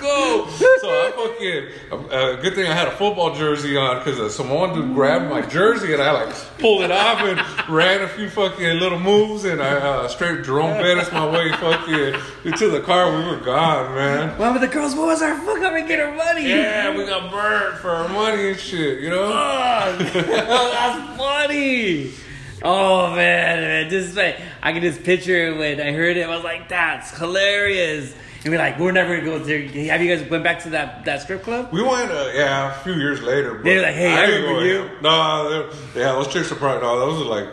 go. 0.00 0.48
So 0.48 0.88
I 0.88 1.12
fucking, 1.14 2.10
uh, 2.10 2.36
good 2.40 2.54
thing 2.54 2.66
I 2.66 2.74
had 2.74 2.88
a 2.88 2.92
football 2.92 3.34
jersey 3.34 3.76
on 3.76 3.98
because 3.98 4.18
uh, 4.18 4.28
someone 4.28 4.74
dude 4.74 4.94
grabbed 4.94 5.28
my 5.28 5.42
jersey 5.42 5.92
and 5.92 6.02
I 6.02 6.12
like 6.12 6.34
pulled 6.58 6.82
it 6.82 6.90
off 6.90 7.20
and 7.20 7.68
ran 7.68 8.02
a 8.02 8.08
few 8.08 8.30
fucking 8.30 8.78
little 8.78 8.98
moves 8.98 9.44
and 9.44 9.62
I 9.62 9.72
uh, 9.72 10.08
straight 10.08 10.44
Jerome 10.44 10.72
Bettis 10.78 11.12
my 11.12 11.26
way 11.30 11.50
fucking 11.52 12.20
into 12.44 12.68
the 12.70 12.80
car. 12.80 13.16
We 13.16 13.24
were 13.24 13.44
gone, 13.44 13.94
man. 13.94 14.38
Well, 14.38 14.52
but 14.52 14.60
the 14.60 14.68
girls, 14.68 14.94
what 14.94 15.06
was 15.08 15.22
our 15.22 15.36
fuck 15.38 15.58
up 15.58 15.74
and 15.74 15.86
get 15.86 16.00
our 16.00 16.14
money? 16.14 16.48
Yeah, 16.48 16.96
we 16.96 17.04
got 17.04 17.30
burned 17.30 17.78
for 17.78 17.90
our 17.90 18.08
money 18.08 18.50
and 18.50 18.58
shit, 18.58 19.00
you 19.00 19.10
know? 19.10 19.30
Fuck. 19.30 20.12
That's 20.26 21.16
funny. 21.18 22.10
Oh 22.62 23.14
man, 23.14 23.60
man, 23.60 23.90
just 23.90 24.16
like 24.16 24.38
I 24.62 24.72
can 24.72 24.82
just 24.82 25.02
picture 25.02 25.48
it 25.48 25.56
when 25.56 25.80
I 25.80 25.92
heard 25.92 26.18
it. 26.18 26.22
I 26.28 26.34
was 26.34 26.44
like, 26.44 26.68
"That's 26.68 27.16
hilarious!" 27.16 28.14
And 28.42 28.52
we're 28.52 28.58
like, 28.58 28.78
"We're 28.78 28.92
never 28.92 29.16
gonna 29.20 29.38
go 29.38 29.38
there." 29.38 29.60
Have 29.60 30.00
you 30.02 30.16
guys 30.16 30.28
went 30.30 30.42
back 30.42 30.62
to 30.62 30.70
that 30.70 31.04
that 31.04 31.22
strip 31.22 31.42
club? 31.42 31.68
We 31.72 31.82
went, 31.82 32.10
uh, 32.10 32.30
yeah, 32.34 32.70
a 32.70 32.82
few 32.82 32.94
years 32.94 33.20
later. 33.22 33.54
But 33.54 33.64
They're 33.64 33.82
like, 33.82 33.94
"Hey, 33.94 34.12
I 34.14 34.26
didn't 34.26 34.42
remember 34.44 34.66
you." 34.66 34.90
No, 35.02 35.70
yeah, 35.94 36.12
those 36.12 36.28
chicks 36.28 36.50
are 36.50 36.54
probably 36.54 36.80
no. 36.80 36.98
Those 37.00 37.20
are 37.20 37.24
like, 37.28 37.48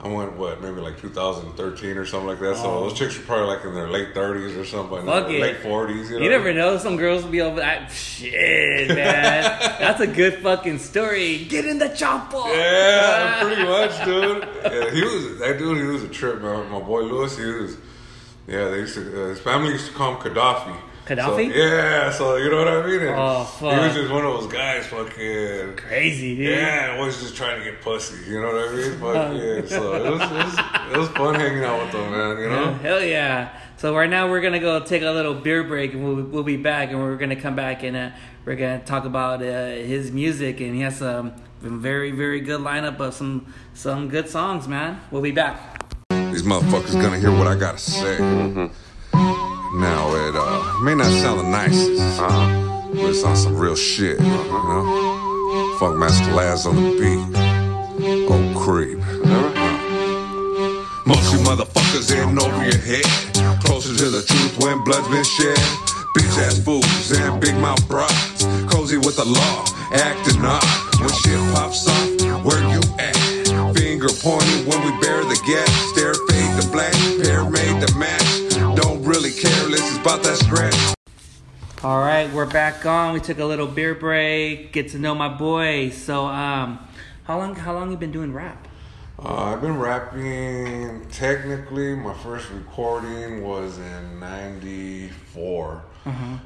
I 0.00 0.08
went 0.08 0.36
what 0.36 0.60
maybe 0.60 0.80
like 0.80 1.00
2013 1.00 1.96
or 1.96 2.04
something 2.04 2.26
like 2.28 2.40
that. 2.40 2.56
So 2.56 2.80
those 2.80 2.94
chicks 2.98 3.16
are 3.16 3.22
probably 3.22 3.46
like 3.46 3.64
in 3.64 3.74
their 3.74 3.88
late 3.88 4.12
30s 4.14 4.56
or 4.60 4.64
something, 4.64 4.98
Oh. 4.98 5.06
Fuck 5.06 5.30
it. 5.30 5.40
late 5.40 5.60
40s. 5.62 6.10
You, 6.10 6.18
know? 6.18 6.24
You 6.24 6.30
never 6.30 6.52
know. 6.52 6.78
Some 6.78 6.96
girls 6.96 7.22
will 7.24 7.30
be 7.32 7.40
over 7.40 7.60
that. 7.60 7.90
Shit, 7.92 8.88
man. 8.88 8.96
That's 9.80 10.00
a 10.00 10.06
good 10.06 10.34
fucking 10.42 10.78
story. 10.78 11.44
Get 11.44 11.64
in 11.64 11.78
the 11.78 11.88
chopper. 11.90 12.42
Yeah, 12.48 13.42
pretty 13.42 13.62
much, 13.64 14.04
dude. 14.04 14.48
Yeah, 14.64 14.90
he 14.90 15.02
was 15.02 15.38
that 15.38 15.58
dude. 15.58 15.78
He 15.78 15.84
was 15.84 16.02
a 16.02 16.08
trip, 16.08 16.42
man. 16.42 16.70
My 16.70 16.80
boy 16.80 17.02
Lewis, 17.02 17.36
he 17.38 17.44
was. 17.44 17.76
Yeah, 18.48 18.68
they 18.70 18.78
used 18.78 18.94
to. 18.94 19.02
Uh, 19.02 19.28
his 19.28 19.40
family 19.40 19.70
used 19.72 19.86
to 19.88 19.92
call 19.92 20.14
him 20.14 20.20
Gaddafi. 20.34 20.74
Gaddafi? 21.06 21.52
So, 21.52 21.58
yeah, 21.58 22.10
so 22.10 22.36
you 22.36 22.50
know 22.50 22.58
what 22.58 22.68
I 22.68 22.86
mean. 22.86 23.00
And 23.00 23.14
Oh, 23.16 23.44
He 23.60 23.66
was 23.66 23.94
just 23.94 24.10
one 24.10 24.24
of 24.24 24.40
those 24.40 24.50
guys, 24.52 24.86
fucking. 24.86 25.76
Crazy, 25.76 26.34
dude. 26.34 26.56
Yeah, 26.58 26.96
always 26.98 27.20
just 27.20 27.36
trying 27.36 27.58
to 27.58 27.64
get 27.70 27.82
pussy. 27.82 28.30
You 28.30 28.40
know 28.40 28.46
what 28.54 28.68
I 28.68 28.72
mean? 28.74 28.92
Fuck 28.98 29.14
yeah. 29.36 29.78
So 29.78 29.94
it 29.94 30.10
was, 30.10 30.20
it 30.22 30.44
was, 30.44 30.58
it 30.92 30.96
was 30.98 31.08
fun 31.10 31.34
hanging 31.34 31.62
out 31.62 31.82
with 31.82 31.92
them, 31.92 32.10
man. 32.10 32.38
You 32.38 32.48
know? 32.48 32.72
Hell 32.74 33.02
yeah. 33.02 33.50
So 33.76 33.94
right 33.94 34.10
now 34.10 34.28
we're 34.30 34.40
gonna 34.40 34.58
go 34.60 34.80
take 34.80 35.02
a 35.02 35.10
little 35.10 35.34
beer 35.34 35.62
break 35.62 35.92
and 35.92 36.02
we'll, 36.04 36.24
we'll 36.24 36.42
be 36.42 36.56
back 36.56 36.90
and 36.90 36.98
we're 37.00 37.16
gonna 37.16 37.36
come 37.36 37.54
back 37.54 37.82
and 37.84 37.96
uh, 37.96 38.10
we're 38.44 38.56
gonna 38.56 38.80
talk 38.80 39.04
about 39.04 39.40
uh, 39.42 39.46
his 39.76 40.10
music 40.10 40.60
and 40.60 40.74
he 40.74 40.80
has 40.80 40.96
some 40.98 41.32
very 41.60 42.10
very 42.12 42.40
good 42.40 42.60
lineup 42.60 42.98
of 42.98 43.14
some 43.14 43.52
some 43.74 44.08
good 44.08 44.28
songs, 44.28 44.66
man. 44.66 45.00
We'll 45.10 45.22
be 45.22 45.30
back. 45.32 45.77
These 46.32 46.42
motherfuckers 46.42 47.00
gonna 47.00 47.18
hear 47.18 47.30
what 47.30 47.46
I 47.46 47.54
gotta 47.54 47.78
say. 47.78 48.18
Now 48.18 50.14
it 50.14 50.34
uh, 50.34 50.80
may 50.82 50.94
not 50.94 51.06
sound 51.06 51.40
the 51.40 51.48
nicest, 51.48 52.20
uh-huh. 52.20 52.90
but 52.94 53.10
it's 53.10 53.22
on 53.24 53.36
some 53.36 53.56
real 53.56 53.76
shit, 53.76 54.18
you 54.20 54.26
know? 54.26 55.76
Funkmaster 55.78 56.34
Laz 56.34 56.66
on 56.66 56.76
the 56.76 56.90
beat. 56.98 57.36
Oh, 58.30 58.54
creep. 58.58 58.98
Most 61.06 61.32
you 61.32 61.38
motherfuckers 61.40 62.10
in 62.12 62.38
over 62.38 62.64
your 62.64 62.78
head. 62.78 63.04
Closer 63.62 63.96
to 63.96 64.10
the 64.10 64.22
truth 64.22 64.58
when 64.62 64.82
blood's 64.84 65.08
been 65.08 65.24
shed. 65.24 65.58
Bitch 66.16 66.38
ass 66.44 66.58
fools 66.58 67.10
and 67.12 67.40
big 67.40 67.54
mouth 67.56 67.86
broads. 67.88 68.44
Cozy 68.72 68.96
with 68.96 69.16
the 69.16 69.24
law, 69.24 69.64
acting 69.92 70.44
up. 70.44 70.64
When 71.00 71.08
shit 71.10 71.38
pops 71.54 71.86
off, 71.86 71.96
where 71.96 71.96
you 71.96 72.04
at? 72.04 72.07
Finger 74.28 74.68
when 74.68 74.84
we 74.84 75.00
bear 75.00 75.24
the 75.24 75.40
gas. 75.46 75.70
Stare 75.92 76.12
fade 76.12 76.62
the 76.62 76.68
black, 76.70 76.92
pair 77.24 77.48
made 77.48 77.80
the 77.80 77.94
match. 77.96 78.76
Don't 78.76 79.02
really 79.02 79.30
care, 79.30 79.68
this 79.68 79.80
is 79.90 79.96
about 79.96 80.22
that 80.22 80.36
scratch. 80.36 80.94
All 81.82 81.98
right, 82.00 82.30
we're 82.34 82.44
back 82.44 82.84
on. 82.84 83.14
We 83.14 83.20
took 83.20 83.38
a 83.38 83.44
little 83.46 83.66
beer 83.66 83.94
break, 83.94 84.72
get 84.72 84.90
to 84.90 84.98
know 84.98 85.14
my 85.14 85.28
boy. 85.28 85.90
So, 85.90 86.26
um, 86.26 86.78
how 87.24 87.38
long? 87.38 87.54
How 87.54 87.72
long 87.72 87.90
you 87.90 87.96
been 87.96 88.12
doing 88.12 88.34
rap? 88.34 88.68
Uh, 89.18 89.54
I've 89.54 89.62
been 89.62 89.78
rapping. 89.78 91.06
Technically, 91.10 91.94
my 91.94 92.12
first 92.12 92.50
recording 92.50 93.42
was 93.42 93.78
in 93.78 94.20
'94. 94.20 95.84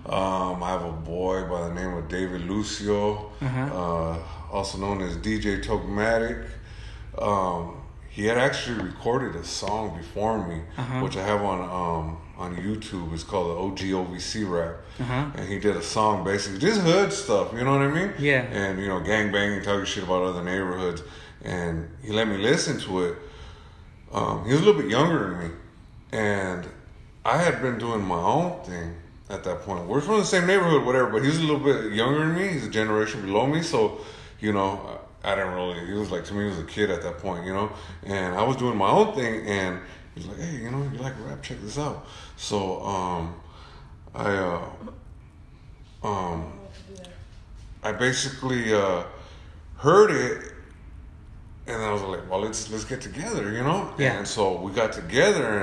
Um, 0.07 0.63
I 0.63 0.69
have 0.69 0.85
a 0.85 0.93
boy 0.93 1.49
by 1.49 1.67
the 1.67 1.75
name 1.75 1.95
of 1.95 2.09
David 2.09 2.43
Lucio, 2.43 3.33
uh, 3.41 4.19
also 4.53 4.79
known 4.79 5.01
as 5.01 5.17
DJ 5.17 5.61
Togmatic. 5.61 6.47
Um, 7.19 7.79
he 8.11 8.27
had 8.27 8.37
actually 8.37 8.83
recorded 8.83 9.37
a 9.37 9.45
song 9.45 9.97
before 9.97 10.47
me, 10.47 10.61
which 11.03 11.17
I 11.17 11.23
have 11.23 11.43
on 11.43 11.61
um, 11.61 12.19
on 12.37 12.57
YouTube. 12.57 13.13
It's 13.15 13.25
called 13.25 13.77
the 13.79 13.85
OGOVC 13.85 14.51
rap, 14.51 14.77
and 15.35 15.49
he 15.49 15.59
did 15.59 15.77
a 15.77 15.83
song 15.83 16.25
basically 16.25 16.59
just 16.59 16.81
hood 16.83 17.13
stuff. 17.13 17.53
You 17.55 17.65
know 17.65 17.73
what 17.73 17.83
I 17.83 17.89
mean? 17.89 18.13
Yeah. 18.19 18.43
And 18.43 18.79
you 18.79 18.89
know, 18.89 19.01
gang 19.01 19.33
banging, 19.33 19.63
talking 19.63 19.87
shit 19.87 20.05
about 20.05 20.23
other 20.23 20.43
neighborhoods, 20.45 21.03
and 21.43 21.89
he 22.03 22.13
let 22.13 22.29
me 22.29 22.37
listen 22.37 22.79
to 22.81 23.05
it. 23.05 23.19
Um, 24.13 24.45
he 24.45 24.53
was 24.53 24.61
a 24.61 24.65
little 24.65 24.81
bit 24.83 24.91
younger 24.91 25.31
than 25.31 25.49
me, 25.49 25.55
and 26.13 26.69
I 27.25 27.39
had 27.39 27.63
been 27.63 27.79
doing 27.79 28.03
my 28.03 28.21
own 28.21 28.63
thing 28.65 28.95
at 29.31 29.43
that 29.45 29.63
point. 29.63 29.87
We're 29.87 30.03
from 30.03 30.19
the 30.19 30.27
same 30.27 30.47
neighborhood, 30.47 30.85
whatever, 30.85 31.09
but 31.11 31.23
he 31.23 31.29
was 31.29 31.39
a 31.39 31.43
little 31.43 31.61
bit 31.61 31.95
younger 31.95 32.19
than 32.27 32.35
me. 32.35 32.49
He's 32.49 32.67
a 32.67 32.71
generation 32.71 33.23
below 33.23 33.47
me, 33.47 33.63
so 33.63 34.01
you 34.39 34.53
know, 34.53 35.01
I 35.25 35.35
didn't 35.35 35.55
really. 35.55 35.87
He 35.87 35.93
was 35.93 36.11
like 36.11 36.25
to 36.25 36.35
me, 36.35 36.43
he 36.43 36.49
was 36.49 36.59
a 36.59 36.65
kid 36.65 36.91
at 36.91 37.03
that 37.03 37.19
point, 37.19 37.47
you 37.47 37.53
know. 37.53 37.73
And 38.05 38.35
I 38.35 38.43
was 38.43 38.57
doing 38.57 38.77
my 38.77 38.91
own 38.91 39.15
thing, 39.15 39.47
and 39.47 39.81
he 40.15 40.21
was 40.21 40.27
like, 40.29 40.39
"Hey, 40.39 40.57
you 40.57 40.71
know, 40.71 40.83
you 40.93 40.99
like 40.99 41.15
rap? 41.25 41.43
Check 41.43 41.61
this 41.63 41.79
out." 41.79 42.07
So 42.37 42.83
um, 42.83 43.35
I 44.15 44.33
uh, 44.33 44.69
um, 46.03 46.53
I 47.83 47.93
basically 47.93 48.75
uh, 48.75 49.05
heard 49.77 50.11
it 50.11 50.53
and 51.67 51.83
I 51.83 51.93
was 51.93 52.03
like, 52.03 52.29
well, 52.31 52.41
let's 52.41 52.71
let's 52.71 52.85
get 52.85 53.01
together, 53.01 53.53
you 53.53 53.63
know. 53.63 53.93
Yeah. 53.99 54.19
And 54.19 54.27
so 54.27 54.61
we 54.61 54.73
got 54.73 54.93
together, 54.93 55.59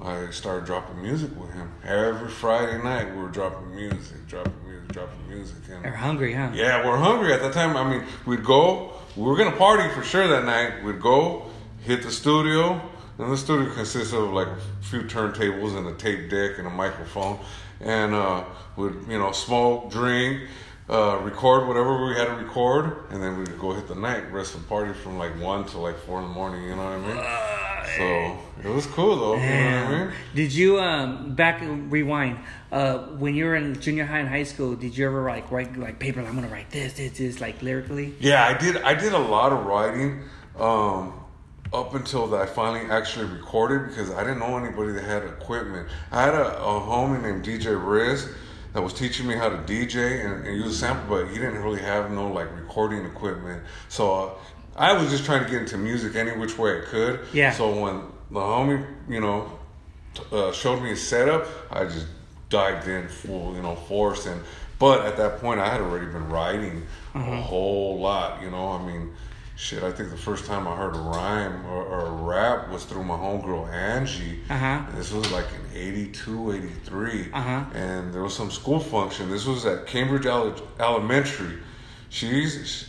and 0.00 0.06
I 0.06 0.30
started 0.30 0.64
dropping 0.64 1.02
music 1.02 1.30
with 1.38 1.52
him 1.52 1.70
every 1.84 2.30
Friday 2.30 2.82
night. 2.82 3.14
We 3.14 3.22
were 3.22 3.28
dropping 3.28 3.74
music, 3.74 4.26
dropping 4.26 4.54
music, 4.54 4.61
dropping 4.92 5.28
music, 5.28 5.56
and 5.70 5.84
They're 5.84 5.92
hungry, 5.96 6.34
huh? 6.34 6.50
yeah, 6.54 6.86
we're 6.86 6.96
hungry 6.96 7.32
at 7.32 7.40
that 7.40 7.52
time. 7.52 7.76
I 7.76 7.88
mean, 7.88 8.04
we'd 8.26 8.44
go. 8.44 8.92
We 9.16 9.24
were 9.24 9.36
gonna 9.36 9.56
party 9.56 9.92
for 9.94 10.02
sure 10.02 10.26
that 10.28 10.44
night. 10.44 10.84
We'd 10.84 11.00
go, 11.00 11.46
hit 11.82 12.02
the 12.02 12.10
studio, 12.10 12.80
and 13.18 13.32
the 13.32 13.36
studio 13.36 13.72
consists 13.74 14.12
of 14.12 14.32
like 14.32 14.48
a 14.48 14.56
few 14.82 15.02
turntables 15.02 15.76
and 15.76 15.86
a 15.86 15.94
tape 15.94 16.30
deck 16.30 16.58
and 16.58 16.66
a 16.66 16.70
microphone, 16.70 17.38
and 17.80 18.14
uh, 18.14 18.44
we'd 18.76 18.94
you 19.08 19.18
know 19.18 19.32
smoke, 19.32 19.90
drink. 19.90 20.48
Uh, 20.90 21.20
record 21.22 21.68
whatever 21.68 22.04
we 22.04 22.14
had 22.14 22.26
to 22.26 22.34
record, 22.34 23.04
and 23.10 23.22
then 23.22 23.38
we'd 23.38 23.58
go 23.58 23.72
hit 23.72 23.86
the 23.86 23.94
night, 23.94 24.30
rest 24.32 24.56
and 24.56 24.68
party 24.68 24.92
from 24.92 25.16
like 25.16 25.32
one 25.40 25.64
to 25.64 25.78
like 25.78 25.96
four 26.00 26.20
in 26.20 26.24
the 26.24 26.34
morning. 26.34 26.64
You 26.64 26.74
know 26.74 26.84
what 26.84 26.92
I 26.92 26.98
mean? 26.98 27.52
So 27.96 28.68
it 28.68 28.74
was 28.74 28.86
cool 28.86 29.16
though. 29.16 29.34
You 29.34 29.40
know 29.40 29.84
what 29.84 29.94
I 29.94 30.04
mean? 30.04 30.14
Did 30.34 30.52
you 30.52 30.80
um 30.80 31.34
back 31.34 31.60
rewind? 31.62 32.38
Uh, 32.70 32.98
when 33.18 33.34
you 33.34 33.44
were 33.44 33.54
in 33.54 33.78
junior 33.80 34.04
high 34.06 34.20
and 34.20 34.28
high 34.28 34.42
school, 34.44 34.74
did 34.74 34.96
you 34.96 35.06
ever 35.06 35.22
like 35.22 35.50
write 35.50 35.76
like 35.76 35.98
paper? 35.98 36.20
I'm 36.20 36.34
gonna 36.34 36.48
write 36.48 36.70
this, 36.70 36.94
this, 36.94 37.18
this, 37.18 37.40
like 37.40 37.62
lyrically. 37.62 38.14
Yeah, 38.18 38.44
I 38.44 38.56
did. 38.56 38.76
I 38.78 38.94
did 38.94 39.12
a 39.12 39.18
lot 39.18 39.52
of 39.52 39.66
writing 39.66 40.22
um, 40.58 41.12
up 41.72 41.94
until 41.94 42.26
that 42.28 42.40
I 42.40 42.46
finally 42.46 42.90
actually 42.90 43.26
recorded 43.26 43.88
because 43.88 44.10
I 44.10 44.22
didn't 44.24 44.40
know 44.40 44.56
anybody 44.56 44.92
that 44.92 45.04
had 45.04 45.24
equipment. 45.24 45.88
I 46.10 46.22
had 46.22 46.34
a, 46.34 46.58
a 46.58 46.80
homie 46.80 47.22
named 47.22 47.44
DJ 47.44 47.78
Riz 47.78 48.28
that 48.72 48.82
was 48.82 48.94
teaching 48.94 49.26
me 49.26 49.34
how 49.34 49.48
to 49.48 49.56
DJ 49.58 50.24
and, 50.24 50.46
and 50.46 50.56
use 50.56 50.74
a 50.74 50.78
sample, 50.78 51.16
but 51.16 51.28
he 51.28 51.34
didn't 51.34 51.62
really 51.62 51.80
have 51.80 52.10
no 52.10 52.28
like 52.28 52.54
recording 52.56 53.04
equipment. 53.04 53.62
So 53.88 54.14
uh, 54.14 54.30
I 54.76 54.94
was 54.94 55.10
just 55.10 55.24
trying 55.24 55.44
to 55.44 55.50
get 55.50 55.62
into 55.62 55.76
music 55.76 56.16
any 56.16 56.32
which 56.32 56.56
way 56.58 56.78
I 56.78 56.84
could. 56.84 57.20
Yeah. 57.32 57.52
So 57.52 57.78
when 57.80 58.00
the 58.30 58.40
homie, 58.40 58.86
you 59.08 59.20
know, 59.20 59.58
t- 60.14 60.22
uh, 60.32 60.52
showed 60.52 60.82
me 60.82 60.90
his 60.90 61.06
setup, 61.06 61.46
I 61.70 61.84
just 61.84 62.06
dived 62.48 62.88
in 62.88 63.08
full, 63.08 63.54
you 63.54 63.62
know, 63.62 63.76
force. 63.76 64.26
And 64.26 64.40
but 64.78 65.04
at 65.06 65.16
that 65.18 65.38
point, 65.40 65.60
I 65.60 65.68
had 65.68 65.80
already 65.80 66.06
been 66.06 66.28
writing 66.28 66.86
a 67.14 67.40
whole 67.40 67.98
lot. 67.98 68.42
You 68.42 68.50
know, 68.50 68.70
I 68.70 68.84
mean, 68.84 69.12
shit. 69.56 69.82
I 69.82 69.92
think 69.92 70.10
the 70.10 70.16
first 70.16 70.46
time 70.46 70.66
I 70.66 70.76
heard 70.76 70.94
a 70.94 70.98
rhyme 70.98 71.66
or, 71.66 71.84
or 71.84 72.06
a 72.06 72.10
rap 72.10 72.70
was 72.70 72.84
through 72.84 73.04
my 73.04 73.16
homegirl 73.16 73.70
Angie. 73.72 74.40
Uh-huh. 74.48 74.84
And 74.88 74.96
this 74.96 75.12
was 75.12 75.30
like 75.32 75.46
in 75.54 75.78
82, 75.78 76.52
83. 76.52 77.32
Uh-huh. 77.32 77.64
And 77.74 78.12
there 78.12 78.22
was 78.22 78.34
some 78.34 78.50
school 78.50 78.80
function. 78.80 79.30
This 79.30 79.46
was 79.46 79.66
at 79.66 79.86
Cambridge 79.86 80.26
Ele- 80.26 80.60
Elementary. 80.80 81.58
She's 82.08 82.66
she, 82.66 82.86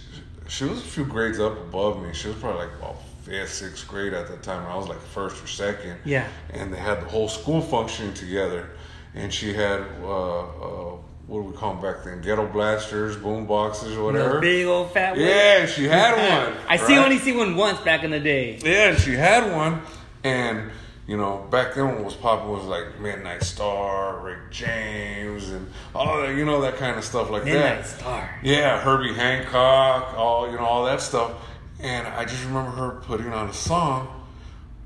she 0.48 0.66
was 0.66 0.80
a 0.80 0.86
few 0.86 1.06
grades 1.06 1.40
up 1.40 1.54
above 1.54 2.02
me. 2.02 2.14
She 2.14 2.28
was 2.28 2.38
probably 2.38 2.66
like 2.66 2.76
about 2.78 2.98
fifth, 3.24 3.54
sixth 3.54 3.88
grade 3.88 4.14
at 4.14 4.28
that 4.28 4.44
time. 4.44 4.66
I 4.70 4.76
was 4.76 4.88
like 4.88 5.00
first 5.00 5.44
or 5.44 5.48
second. 5.48 5.98
Yeah. 6.06 6.28
And 6.50 6.74
they 6.74 6.78
had 6.78 7.02
the 7.02 7.06
whole 7.06 7.30
school 7.30 7.62
functioning 7.62 8.14
together. 8.14 8.70
And 9.16 9.34
she 9.34 9.54
had 9.54 9.86
uh, 10.02 10.40
uh, 10.40 10.98
what 11.28 11.42
do 11.42 11.44
we 11.50 11.54
call 11.56 11.74
them 11.74 11.82
back 11.82 12.04
then? 12.04 12.22
Ghetto 12.22 12.48
blasters, 12.48 13.16
boom 13.16 13.46
boxes, 13.46 13.96
or 13.96 14.04
whatever. 14.06 14.34
Those 14.34 14.42
big 14.42 14.66
old 14.68 14.92
fat. 14.92 15.12
ones. 15.12 15.22
Yeah, 15.24 15.66
she 15.66 15.86
had 15.86 16.48
one. 16.50 16.58
I 16.68 16.78
see 16.78 16.98
only 16.98 17.18
see 17.20 17.36
one 17.36 17.56
once 17.56 17.80
back 17.80 18.04
in 18.04 18.12
the 18.12 18.20
day. 18.20 18.60
Yeah, 18.64 18.96
she 18.96 19.14
had 19.14 19.52
one, 19.56 19.82
and 20.24 20.70
you 21.08 21.18
know, 21.18 21.46
back 21.50 21.76
then 21.76 21.88
what 21.96 22.04
was 22.06 22.14
popular 22.14 22.54
was 22.58 22.66
like 22.66 23.00
Midnight 23.00 23.44
Star, 23.44 24.20
Rick 24.20 24.52
James, 24.52 25.50
and 25.50 25.70
all 25.94 26.22
that, 26.22 26.36
you 26.36 26.46
know, 26.46 26.62
that 26.62 26.78
kind 26.78 26.98
of 26.98 27.04
stuff 27.04 27.30
like 27.30 27.44
Midnight 27.46 27.62
that. 27.62 27.76
Midnight 27.76 27.86
Star. 28.00 28.40
Yeah, 28.44 28.80
Herbie 28.80 29.14
Hancock, 29.14 30.14
all 30.18 30.50
you 30.50 30.58
know, 30.58 30.64
all 30.66 30.86
that 30.86 31.02
stuff. 31.02 31.34
And 31.80 32.08
I 32.08 32.24
just 32.24 32.44
remember 32.46 32.72
her 32.72 33.02
putting 33.02 33.34
on 33.34 33.50
a 33.50 33.54
song. 33.54 34.08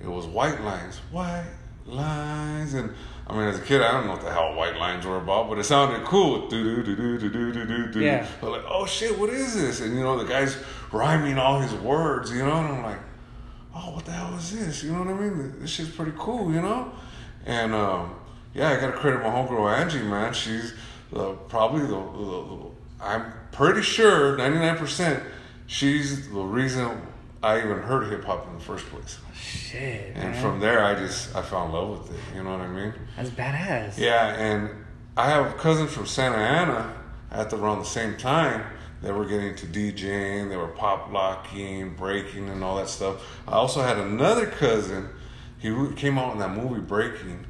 It 0.01 0.07
was 0.07 0.25
White 0.25 0.61
Lines, 0.61 0.97
White 1.11 1.45
Lines, 1.85 2.73
and 2.73 2.91
I 3.29 3.33
mean, 3.33 3.47
as 3.47 3.59
a 3.59 3.61
kid, 3.61 3.81
I 3.81 3.91
don't 3.91 4.05
know 4.05 4.13
what 4.13 4.21
the 4.21 4.31
hell 4.31 4.55
White 4.55 4.77
Lines 4.77 5.05
were 5.05 5.17
about, 5.17 5.49
but 5.49 5.57
it 5.57 5.65
sounded 5.65 6.05
cool. 6.05 6.47
Do 6.47 6.63
do 6.63 6.95
do 6.95 6.95
do 6.95 7.29
do 7.29 7.51
do 7.51 7.65
do 7.65 7.91
do. 7.91 7.99
Yeah. 7.99 8.25
Like, 8.41 8.63
oh 8.69 8.85
shit, 8.85 9.19
what 9.19 9.29
is 9.29 9.53
this? 9.53 9.81
And 9.81 9.95
you 9.95 10.01
know, 10.01 10.17
the 10.17 10.23
guy's 10.23 10.57
rhyming 10.93 11.37
all 11.37 11.59
his 11.59 11.73
words, 11.73 12.31
you 12.31 12.39
know, 12.45 12.53
and 12.53 12.67
I'm 12.67 12.83
like, 12.83 12.99
oh, 13.75 13.91
what 13.95 14.05
the 14.05 14.11
hell 14.11 14.33
is 14.37 14.57
this? 14.57 14.83
You 14.83 14.93
know 14.93 14.99
what 14.99 15.09
I 15.09 15.13
mean? 15.13 15.59
This 15.59 15.71
shit's 15.71 15.89
pretty 15.89 16.13
cool, 16.17 16.53
you 16.53 16.61
know? 16.61 16.91
And 17.45 17.73
um, 17.73 18.15
yeah, 18.53 18.69
I 18.69 18.79
got 18.79 18.87
to 18.87 18.97
credit 18.97 19.21
my 19.21 19.29
homegirl 19.29 19.77
Angie, 19.77 20.03
man. 20.03 20.33
She's 20.33 20.73
uh, 21.13 21.33
probably 21.49 21.81
the, 21.81 21.87
the, 21.87 22.55
the, 22.55 22.71
I'm 23.01 23.33
pretty 23.51 23.81
sure, 23.81 24.37
99%, 24.37 25.21
she's 25.67 26.29
the 26.29 26.41
reason 26.41 27.06
I 27.47 27.59
even 27.59 27.79
heard 27.79 28.09
hip 28.09 28.25
hop 28.25 28.45
in 28.45 28.55
the 28.55 28.59
first 28.59 28.85
place. 28.87 29.19
Shit, 29.33 30.11
And 30.15 30.31
man. 30.31 30.41
from 30.41 30.59
there, 30.59 30.83
I 30.83 30.95
just, 30.95 31.33
I 31.33 31.41
fell 31.41 31.65
in 31.65 31.71
love 31.71 31.89
with 32.09 32.11
it. 32.11 32.19
You 32.35 32.43
know 32.43 32.51
what 32.51 32.59
I 32.59 32.67
mean? 32.67 32.93
That's 33.15 33.29
badass. 33.29 33.97
Yeah, 33.97 34.35
and 34.35 34.69
I 35.15 35.29
have 35.29 35.55
cousins 35.57 35.93
from 35.93 36.07
Santa 36.07 36.35
Ana 36.35 36.93
at 37.31 37.49
the, 37.49 37.57
around 37.57 37.79
the 37.79 37.85
same 37.85 38.17
time 38.17 38.65
that 39.01 39.13
were 39.15 39.23
getting 39.25 39.47
into 39.47 39.65
DJing. 39.65 40.49
They 40.49 40.57
were 40.57 40.67
pop 40.67 41.09
locking, 41.13 41.95
breaking, 41.95 42.49
and 42.49 42.61
all 42.65 42.75
that 42.77 42.89
stuff. 42.89 43.23
I 43.47 43.53
also 43.53 43.81
had 43.81 43.97
another 43.97 44.47
cousin. 44.47 45.07
He 45.57 45.69
came 45.95 46.17
out 46.19 46.33
in 46.33 46.39
that 46.39 46.51
movie 46.51 46.81
Breaking, 46.81 47.45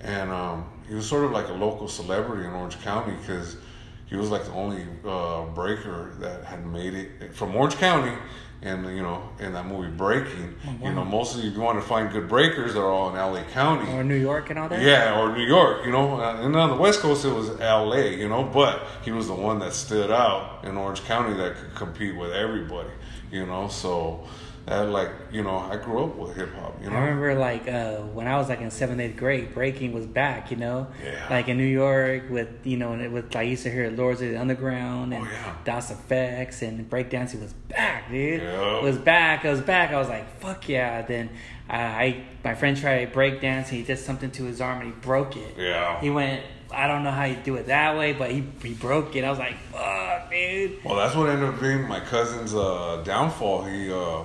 and 0.00 0.30
um, 0.30 0.64
he 0.88 0.94
was 0.94 1.06
sort 1.06 1.24
of 1.24 1.32
like 1.32 1.48
a 1.48 1.52
local 1.52 1.86
celebrity 1.86 2.46
in 2.46 2.52
Orange 2.52 2.80
County 2.80 3.14
because 3.20 3.58
he 4.06 4.16
was 4.16 4.30
like 4.30 4.44
the 4.46 4.52
only 4.52 4.86
uh, 5.06 5.44
breaker 5.54 6.14
that 6.20 6.44
had 6.44 6.66
made 6.66 6.94
it 6.94 7.34
from 7.34 7.54
Orange 7.54 7.76
County. 7.76 8.16
And 8.64 8.86
you 8.96 9.02
know, 9.02 9.22
in 9.38 9.52
that 9.52 9.66
movie 9.66 9.90
Breaking, 9.90 10.54
you 10.82 10.90
know, 10.92 11.04
mostly 11.04 11.46
if 11.46 11.54
you 11.54 11.60
want 11.60 11.78
to 11.78 11.86
find 11.86 12.10
good 12.10 12.28
breakers, 12.28 12.72
they're 12.72 12.82
all 12.82 13.10
in 13.10 13.14
LA 13.16 13.42
County. 13.52 13.92
Or 13.92 14.02
New 14.02 14.16
York 14.16 14.48
and 14.48 14.58
all 14.58 14.70
that. 14.70 14.80
Yeah, 14.80 15.20
or 15.20 15.36
New 15.36 15.44
York, 15.44 15.84
you 15.84 15.92
know. 15.92 16.18
Uh, 16.18 16.40
And 16.40 16.56
on 16.56 16.70
the 16.70 16.76
West 16.76 17.00
Coast, 17.00 17.26
it 17.26 17.32
was 17.32 17.60
L.A., 17.60 18.16
you 18.16 18.26
know. 18.28 18.42
But 18.42 18.82
he 19.04 19.10
was 19.12 19.26
the 19.26 19.34
one 19.34 19.58
that 19.58 19.74
stood 19.74 20.10
out 20.10 20.64
in 20.64 20.78
Orange 20.78 21.04
County 21.04 21.34
that 21.36 21.56
could 21.56 21.74
compete 21.74 22.16
with 22.16 22.32
everybody, 22.32 22.88
you 23.30 23.44
know. 23.44 23.68
So 23.68 24.26
that 24.66 24.88
like 24.88 25.10
you 25.30 25.42
know 25.42 25.58
I 25.58 25.76
grew 25.76 26.04
up 26.04 26.16
with 26.16 26.36
hip 26.36 26.54
hop. 26.54 26.82
You 26.82 26.88
know, 26.90 26.96
I 26.96 27.00
remember 27.00 27.34
like 27.34 27.68
uh, 27.68 27.96
when 27.98 28.26
I 28.26 28.36
was 28.38 28.48
like 28.48 28.60
in 28.60 28.70
seventh, 28.70 29.00
eighth 29.00 29.16
grade, 29.16 29.52
breaking 29.54 29.92
was 29.92 30.06
back. 30.06 30.50
You 30.50 30.56
know, 30.56 30.86
Yeah. 31.04 31.26
like 31.28 31.48
in 31.48 31.58
New 31.58 31.64
York 31.66 32.30
with 32.30 32.48
you 32.64 32.76
know, 32.76 32.92
and 32.92 33.02
it 33.02 33.12
with 33.12 33.34
I 33.36 33.42
used 33.42 33.62
to 33.64 33.70
hear 33.70 33.90
Lords 33.90 34.22
of 34.22 34.30
the 34.30 34.40
Underground 34.40 35.12
and 35.12 35.24
Oh, 35.26 35.30
yeah. 35.30 35.54
Das 35.64 35.92
EFX 35.92 36.62
and 36.62 36.88
breakdancing 36.88 37.40
was 37.42 37.52
back, 37.68 38.10
dude. 38.10 38.40
Yeah. 38.42 38.78
It 38.78 38.82
was 38.82 38.96
back. 38.98 39.44
It 39.44 39.50
was 39.50 39.60
back. 39.60 39.90
I 39.92 39.98
was 39.98 40.08
like, 40.08 40.40
fuck 40.40 40.68
yeah. 40.68 41.02
Then 41.02 41.28
uh, 41.68 41.72
I 41.74 42.24
my 42.42 42.54
friend 42.54 42.76
tried 42.76 43.12
breakdancing. 43.12 43.68
He 43.70 43.82
did 43.82 43.98
something 43.98 44.30
to 44.32 44.44
his 44.44 44.60
arm 44.60 44.80
and 44.80 44.94
he 44.94 45.00
broke 45.00 45.36
it. 45.36 45.56
Yeah. 45.58 46.00
He 46.00 46.08
went. 46.10 46.42
I 46.72 46.88
don't 46.88 47.04
know 47.04 47.12
how 47.12 47.24
you 47.24 47.36
do 47.36 47.54
it 47.56 47.66
that 47.66 47.96
way, 47.96 48.14
but 48.14 48.30
he 48.32 48.42
he 48.62 48.72
broke 48.74 49.14
it. 49.14 49.22
I 49.24 49.30
was 49.30 49.38
like, 49.38 49.56
fuck, 49.70 50.30
dude. 50.30 50.82
Well, 50.82 50.96
that's 50.96 51.14
what 51.14 51.28
ended 51.28 51.48
up 51.50 51.60
being 51.60 51.86
my 51.86 52.00
cousin's 52.00 52.52
uh, 52.54 53.02
downfall. 53.04 53.62
He, 53.64 53.92
uh, 53.92 54.22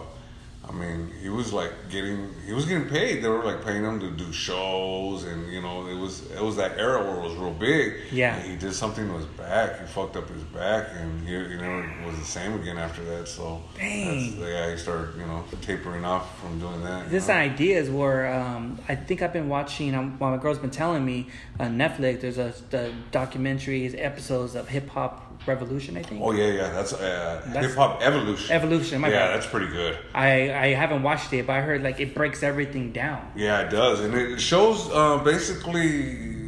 I 0.67 0.71
mean, 0.71 1.11
he 1.19 1.29
was 1.29 1.51
like 1.51 1.71
getting, 1.89 2.31
he 2.45 2.53
was 2.53 2.65
getting 2.65 2.87
paid. 2.87 3.23
They 3.23 3.27
were 3.27 3.43
like 3.43 3.65
paying 3.65 3.83
him 3.83 3.99
to 4.01 4.11
do 4.11 4.31
shows, 4.31 5.23
and 5.23 5.51
you 5.51 5.61
know, 5.61 5.87
it 5.87 5.95
was 5.95 6.29
it 6.31 6.41
was 6.41 6.57
that 6.57 6.77
era 6.77 7.03
where 7.03 7.15
it 7.15 7.23
was 7.23 7.33
real 7.35 7.53
big. 7.53 7.95
Yeah. 8.11 8.35
And 8.35 8.51
he 8.51 8.55
did 8.55 8.73
something 8.73 9.07
to 9.07 9.13
his 9.15 9.25
back. 9.25 9.79
He 9.79 9.87
fucked 9.87 10.15
up 10.15 10.29
his 10.29 10.43
back, 10.43 10.89
and 10.95 11.27
he, 11.27 11.33
he 11.33 11.55
never 11.55 11.91
was 12.05 12.19
the 12.19 12.25
same 12.25 12.53
again 12.61 12.77
after 12.77 13.03
that. 13.05 13.27
So, 13.27 13.63
Dang. 13.77 14.39
that's, 14.39 14.49
yeah, 14.49 14.71
he 14.71 14.77
started, 14.77 15.15
you 15.17 15.25
know, 15.25 15.43
tapering 15.61 16.05
off 16.05 16.39
from 16.39 16.59
doing 16.59 16.83
that. 16.83 17.05
you 17.05 17.09
This 17.11 17.29
know? 17.29 17.33
ideas 17.35 17.89
were 17.89 18.27
um, 18.27 18.77
I 18.87 18.95
think 18.95 19.23
I've 19.23 19.33
been 19.33 19.49
watching. 19.49 19.95
Um, 19.95 20.19
well, 20.19 20.29
my 20.29 20.37
girl's 20.37 20.59
been 20.59 20.69
telling 20.69 21.03
me 21.03 21.29
on 21.59 21.77
Netflix. 21.77 22.21
There's 22.21 22.37
a 22.37 22.53
the 22.69 22.93
documentaries 23.11 23.95
episodes 23.97 24.53
of 24.53 24.67
Hip 24.69 24.89
Hop 24.89 25.28
Revolution. 25.45 25.97
I 25.97 26.03
think. 26.03 26.21
Oh 26.23 26.31
yeah, 26.31 26.47
yeah, 26.47 26.69
that's, 26.69 26.93
uh, 26.93 27.41
That's- 27.47 27.65
hip 27.65 27.75
hop 27.75 28.01
evolution. 28.01 28.51
Evolution, 28.55 29.01
my 29.01 29.09
yeah, 29.09 29.27
bad. 29.27 29.35
that's 29.35 29.47
pretty 29.47 29.67
good. 29.67 29.97
I 30.13 30.53
I 30.53 30.67
haven't 30.73 31.01
watched 31.03 31.31
it, 31.33 31.47
but 31.47 31.53
I 31.53 31.61
heard 31.61 31.81
like 31.81 31.99
it 31.99 32.13
breaks 32.13 32.43
everything 32.43 32.91
down. 32.91 33.31
Yeah, 33.35 33.61
it 33.61 33.69
does, 33.71 34.01
and 34.01 34.13
it 34.13 34.39
shows 34.39 34.89
uh, 34.91 35.17
basically, 35.23 35.87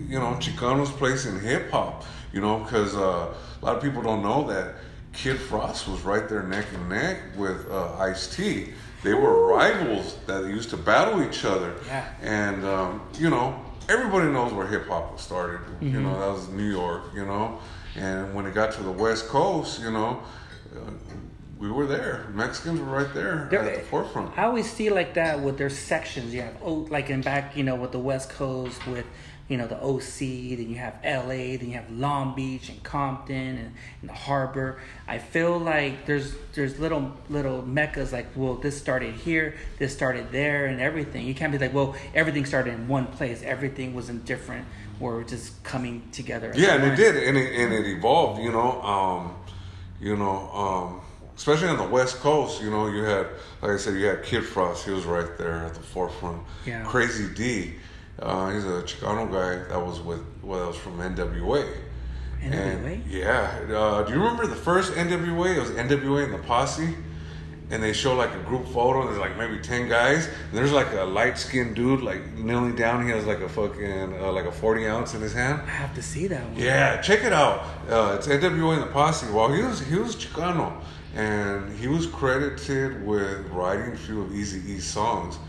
you 0.08 0.20
know, 0.20 0.38
Chicano's 0.40 0.92
place 0.92 1.26
in 1.26 1.40
hip 1.40 1.72
hop. 1.72 2.04
You 2.34 2.42
know, 2.42 2.60
because 2.60 2.96
uh, 2.96 3.34
a 3.62 3.66
lot 3.66 3.76
of 3.76 3.82
people 3.84 4.02
don't 4.02 4.22
know 4.24 4.48
that 4.48 4.76
Kid 5.14 5.38
Frost 5.38 5.88
was 5.88 6.02
right 6.02 6.30
there 6.30 6.44
neck 6.44 6.66
and 6.74 6.88
neck 6.90 7.18
with 7.36 7.70
uh, 7.70 7.98
Ice 7.98 8.34
T. 8.36 8.70
They 9.04 9.14
were 9.14 9.48
rivals 9.48 10.16
that 10.28 10.46
used 10.46 10.70
to 10.70 10.78
battle 10.78 11.24
each 11.28 11.44
other. 11.44 11.74
Yeah. 11.88 12.06
And 12.22 12.64
um, 12.64 13.02
you 13.20 13.30
know, 13.30 13.60
everybody 13.90 14.28
knows 14.32 14.54
where 14.54 14.68
hip 14.68 14.88
hop 14.88 15.12
was 15.14 15.22
started. 15.22 15.60
You 15.82 15.90
Mm-hmm. 15.90 16.04
know, 16.04 16.20
that 16.20 16.32
was 16.32 16.48
New 16.50 16.70
York. 16.70 17.04
You 17.16 17.26
know, 17.26 17.60
and 17.96 18.34
when 18.34 18.46
it 18.46 18.54
got 18.54 18.72
to 18.74 18.84
the 18.84 18.92
West 18.92 19.28
Coast, 19.28 19.82
you 19.82 19.92
know. 19.92 20.22
Uh, 20.74 20.92
we 21.62 21.70
were 21.70 21.86
there. 21.86 22.26
Mexicans 22.34 22.80
were 22.80 22.88
right 22.88 23.14
there, 23.14 23.48
There- 23.52 23.60
at 23.60 23.76
the 23.76 23.82
forefront. 23.84 24.36
I 24.36 24.46
always 24.46 24.70
see 24.70 24.90
like 24.90 25.14
that 25.14 25.42
with 25.42 25.60
their 25.60 25.70
sections. 25.70 26.34
You 26.34 26.42
have 26.42 26.58
oh, 26.64 26.88
like 26.90 27.12
in 27.12 27.22
back, 27.22 27.56
you 27.56 27.64
know, 27.64 27.76
with 27.76 27.92
the 27.92 28.00
West 28.00 28.32
Coast 28.32 28.86
with 28.88 29.06
you 29.48 29.58
know 29.58 29.68
the 29.68 29.80
OC. 29.80 30.58
Then 30.58 30.70
you 30.70 30.78
have 30.78 30.96
LA. 31.04 31.58
Then 31.58 31.68
you 31.68 31.74
have 31.74 31.92
Long 31.92 32.34
Beach 32.34 32.70
and 32.70 32.82
Compton 32.82 33.36
and, 33.36 33.76
and 34.02 34.10
the 34.10 34.14
Harbor. 34.14 34.80
I 35.08 35.20
feel 35.20 35.60
like 35.60 36.08
there's 36.08 36.34
there's 36.54 36.80
little 36.80 37.12
little 37.30 37.62
meccas 37.62 38.12
like 38.12 38.28
well 38.36 38.56
this 38.56 38.76
started 38.76 39.14
here, 39.14 39.56
this 39.78 39.94
started 39.94 40.32
there, 40.32 40.66
and 40.66 40.82
everything. 40.82 41.28
You 41.28 41.36
can't 41.36 41.52
be 41.52 41.60
like 41.60 41.76
well 41.76 41.96
everything 42.16 42.46
started 42.46 42.74
in 42.74 42.88
one 42.88 43.06
place. 43.06 43.44
Everything 43.44 43.94
was 43.94 44.10
in 44.10 44.24
different 44.24 44.66
or 45.02 45.24
just 45.24 45.64
coming 45.64 46.08
together. 46.12 46.52
Yeah, 46.56 46.76
and 46.76 46.84
it 46.86 46.96
did, 46.96 47.16
and 47.16 47.38
it, 47.38 47.60
and 47.60 47.74
it 47.74 47.88
evolved. 47.88 48.42
You 48.42 48.52
know, 48.52 48.82
um, 48.82 49.36
you 50.00 50.16
know, 50.16 50.50
um, 50.52 51.02
especially 51.36 51.70
on 51.70 51.78
the 51.78 51.88
West 51.88 52.18
Coast. 52.18 52.62
You 52.62 52.70
know, 52.70 52.88
you 52.88 53.04
had, 53.04 53.28
like 53.62 53.72
I 53.72 53.78
said, 53.78 53.96
you 53.96 54.06
had 54.06 54.24
Kid 54.24 54.46
Frost. 54.46 54.86
He 54.86 54.92
was 54.92 55.06
right 55.06 55.38
there 55.38 55.66
at 55.66 55.74
the 55.74 55.82
forefront. 55.82 56.44
Yeah. 56.66 56.84
Crazy 56.84 57.34
D. 57.34 57.74
Uh, 58.20 58.52
he's 58.52 58.66
a 58.66 58.84
Chicano 58.84 59.32
guy 59.32 59.68
that 59.70 59.84
was 59.84 60.00
with, 60.00 60.24
well, 60.44 60.60
that 60.60 60.68
was 60.68 60.78
from 60.78 61.00
NWA. 61.00 61.68
NWA? 62.42 62.54
And 62.54 63.06
yeah, 63.08 63.62
uh, 63.70 64.04
do 64.04 64.14
you 64.14 64.20
remember 64.20 64.46
the 64.46 64.56
first 64.56 64.94
NWA? 64.94 65.58
It 65.58 65.60
was 65.60 65.72
NWA 65.72 66.26
and 66.26 66.34
the 66.34 66.40
Posse. 66.40 66.96
And 67.72 67.82
they 67.82 67.94
show 67.94 68.14
like 68.16 68.34
a 68.34 68.40
group 68.40 68.68
photo, 68.68 69.00
and 69.00 69.10
there's 69.10 69.18
like 69.20 69.38
maybe 69.38 69.58
10 69.58 69.88
guys. 69.88 70.28
And 70.28 70.58
there's 70.58 70.74
like 70.74 70.92
a 70.94 71.04
light 71.06 71.38
skinned 71.38 71.74
dude, 71.76 72.02
like 72.02 72.34
kneeling 72.34 72.76
down. 72.76 73.06
He 73.06 73.12
has 73.12 73.26
like 73.26 73.40
a 73.40 73.48
fucking, 73.48 74.20
uh, 74.22 74.32
like 74.34 74.46
a 74.46 74.52
40 74.52 74.88
ounce 74.88 75.14
in 75.14 75.22
his 75.22 75.34
hand. 75.34 75.62
I 75.66 75.70
have 75.70 75.96
to 75.96 76.02
see 76.02 76.28
that 76.28 76.44
one. 76.44 76.60
Yeah, 76.60 77.00
check 77.02 77.24
it 77.24 77.32
out. 77.32 77.66
Uh, 77.90 78.18
it's 78.18 78.28
NWA 78.28 78.74
and 78.74 78.84
the 78.84 78.88
Posse. 78.88 79.32
Well, 79.32 79.52
he 79.54 79.64
was 79.64 79.80
he 79.80 79.96
was 79.96 80.18
Chicano, 80.18 80.74
and 81.16 81.72
he 81.80 81.88
was 81.88 82.08
credited 82.08 83.06
with 83.08 83.48
writing 83.48 83.94
a 83.94 83.98
few 83.98 84.22
of 84.22 84.36
Easy 84.36 84.60
E's 84.74 84.86
songs. 84.86 85.40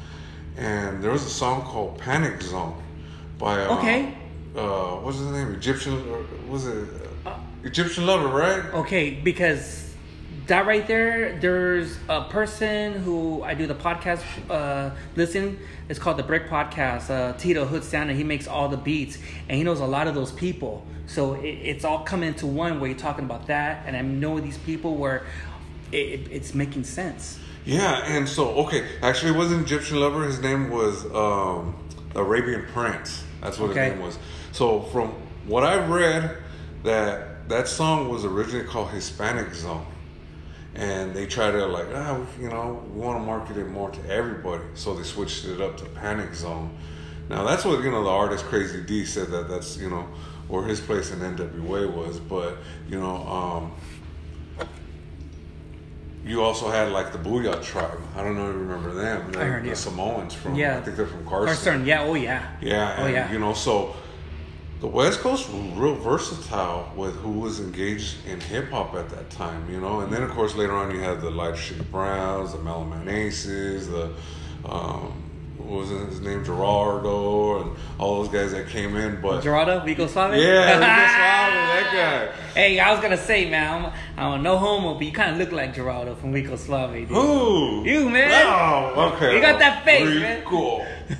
And 0.57 1.03
there 1.03 1.11
was 1.11 1.25
a 1.25 1.31
song 1.31 1.63
called 1.63 1.99
"Panic 1.99 2.41
Zone" 2.41 2.81
by 3.39 3.65
uh, 3.65 3.79
Okay. 3.79 4.15
Uh, 4.57 4.97
what's 5.03 5.19
his 5.19 5.29
name? 5.29 5.53
Egyptian? 5.55 5.95
Or 6.09 6.25
was 6.49 6.67
it 6.67 6.89
uh, 7.27 7.35
Egyptian 7.65 8.07
Lover? 8.07 8.29
Right? 8.29 8.63
Okay, 8.75 9.11
because 9.25 9.92
that 10.53 10.67
right 10.67 10.87
there, 10.87 11.39
there's 11.39 11.97
a 12.11 12.25
person 12.25 12.93
who 12.93 13.43
I 13.43 13.55
do 13.55 13.67
the 13.67 13.75
podcast 13.75 14.23
uh, 14.51 14.91
listen. 15.17 15.59
It's 15.89 15.99
called 15.99 16.19
the 16.19 16.23
Brick 16.23 16.47
Podcast. 16.51 17.09
Uh, 17.09 17.33
Tito 17.39 17.65
Hood 17.65 17.83
Santa. 17.83 18.13
He 18.13 18.23
makes 18.23 18.47
all 18.47 18.69
the 18.69 18.77
beats, 18.77 19.17
and 19.49 19.57
he 19.57 19.65
knows 19.65 19.81
a 19.81 19.87
lot 19.87 20.09
of 20.09 20.15
those 20.15 20.31
people. 20.31 20.85
So 21.07 21.33
it, 21.37 21.47
it's 21.47 21.87
all 21.87 22.01
coming 22.05 22.29
into 22.29 22.47
one 22.47 22.81
where 22.81 22.91
you're 22.91 22.99
talking 22.99 23.25
about 23.25 23.47
that, 23.47 23.85
and 23.87 23.97
I 23.97 24.03
know 24.03 24.41
these 24.41 24.59
people 24.59 24.97
where 24.97 25.25
it, 25.91 25.97
it, 25.97 26.29
it's 26.31 26.55
making 26.55 26.85
sense. 26.85 27.39
Yeah, 27.65 28.03
and 28.05 28.29
so 28.29 28.51
okay, 28.67 28.87
actually, 29.01 29.33
it 29.33 29.39
wasn't 29.39 29.63
Egyptian 29.63 30.01
Lover. 30.01 30.23
His 30.25 30.41
name 30.41 30.69
was 30.69 31.07
um, 31.15 31.75
Arabian 32.15 32.67
Prince. 32.75 33.25
That's 33.41 33.59
what 33.59 33.71
Okay. 33.71 33.85
his 33.85 33.93
name 33.95 34.03
was. 34.03 34.19
So 34.53 34.83
from 34.83 35.15
what 35.47 35.65
I've 35.65 35.89
read, 35.89 36.37
that 36.85 37.49
that 37.49 37.69
song 37.69 38.11
was 38.11 38.27
originally 38.27 38.67
called 38.67 38.91
Hispanic 38.91 39.55
Zone, 39.55 39.87
and 40.75 41.15
they 41.15 41.27
try 41.27 41.51
to 41.51 41.67
like 41.67 41.87
ah 41.95 42.21
you 42.41 42.49
know 42.49 42.83
we 42.93 43.01
want 43.01 43.21
to 43.21 43.25
market 43.25 43.57
it 43.57 43.69
more 43.69 43.91
to 43.91 44.11
everybody, 44.11 44.65
so 44.75 44.95
they 44.95 45.03
switched 45.03 45.45
it 45.45 45.61
up 45.61 45.77
to 45.79 45.85
Panic 45.87 46.35
Zone. 46.35 46.77
Now 47.29 47.45
that's 47.45 47.65
what 47.65 47.83
you 47.83 47.91
know 47.91 48.03
the 48.03 48.11
artist 48.11 48.45
Crazy 48.47 48.83
D 48.83 49.05
said 49.05 49.29
that 49.29 49.49
that's 49.49 49.77
you 49.77 49.91
know 49.91 50.09
where 50.49 50.65
his 50.65 50.81
place 50.81 51.11
in 51.11 51.21
NWA 51.21 51.93
was, 51.93 52.19
but 52.19 52.57
you 52.89 53.01
know. 53.01 53.17
um 53.27 53.73
you 56.25 56.43
also 56.43 56.71
had 56.71 56.93
like 56.93 57.13
the 57.13 57.19
Boo-Yaa 57.19 57.63
tribe. 57.63 57.99
I 58.15 58.23
don't 58.23 58.37
know 58.37 58.49
if 58.49 58.55
you 58.55 58.61
remember 58.61 58.95
them. 58.95 59.33
They're 59.33 59.45
heard, 59.45 59.65
the 59.65 59.69
yeah. 59.69 59.75
Samoans 59.75 60.35
from. 60.35 60.55
Yeah. 60.55 60.79
I 60.79 60.81
think 60.83 60.97
they're 60.97 61.07
from 61.07 61.27
Carson. 61.27 61.47
Carson, 61.47 61.87
yeah, 61.87 62.03
oh 62.03 62.15
yeah, 62.15 62.49
Yeah, 62.61 62.97
oh 63.01 63.07
yeah. 63.09 63.33
you 63.33 63.39
know, 63.39 63.55
so 63.55 63.95
the 64.83 64.89
West 64.89 65.21
Coast 65.21 65.49
was 65.49 65.63
real 65.77 65.95
versatile 65.95 66.93
with 66.97 67.15
who 67.15 67.31
was 67.31 67.61
engaged 67.61 68.17
in 68.27 68.41
hip 68.41 68.69
hop 68.71 68.95
at 68.95 69.09
that 69.11 69.31
time, 69.31 69.71
you 69.71 69.81
know. 69.81 70.01
And 70.01 70.13
then, 70.13 70.25
of 70.25 70.31
course, 70.31 70.57
later 70.57 70.73
on, 70.73 70.91
you 70.91 70.99
had 70.99 71.21
the 71.21 71.31
Light 71.31 71.57
Browns, 71.93 72.53
the 72.53 72.59
Mellow 72.59 72.85
Man 72.85 73.09
Aces, 73.09 73.89
the 73.89 74.13
um, 74.65 75.23
what 75.57 75.81
was 75.81 75.89
his 75.91 76.21
name, 76.21 76.45
Gerardo, 76.45 77.63
and 77.63 77.77
all 77.97 78.25
those 78.25 78.33
guys 78.33 78.51
that 78.51 78.71
came 78.71 78.97
in. 78.97 79.21
But 79.21 79.43
Gerardo, 79.45 79.85
Rico 79.85 80.09
Suave. 80.09 80.35
yeah, 80.35 80.65
Rico 80.65 80.81
Suave, 80.81 80.83
that 80.83 82.33
guy. 82.35 82.61
Hey, 82.61 82.81
I 82.81 82.91
was 82.91 83.01
gonna 83.01 83.17
say, 83.17 83.49
man, 83.49 83.93
I'm, 84.17 84.35
I'm 84.35 84.43
no 84.43 84.59
homo, 84.59 84.95
but 84.95 85.05
you 85.05 85.13
kind 85.13 85.31
of 85.31 85.39
look 85.39 85.53
like 85.53 85.75
Gerardo 85.75 86.17
from 86.17 86.33
Rico 86.33 86.57
Suave, 86.57 86.93
dude. 86.93 87.09
Who? 87.09 87.85
You, 87.85 88.11
man. 88.11 88.33
Oh, 88.47 89.13
okay. 89.15 89.37
You 89.37 89.41
got 89.41 89.61
that 89.61 89.85
face, 89.85 90.09
man. 90.21 90.43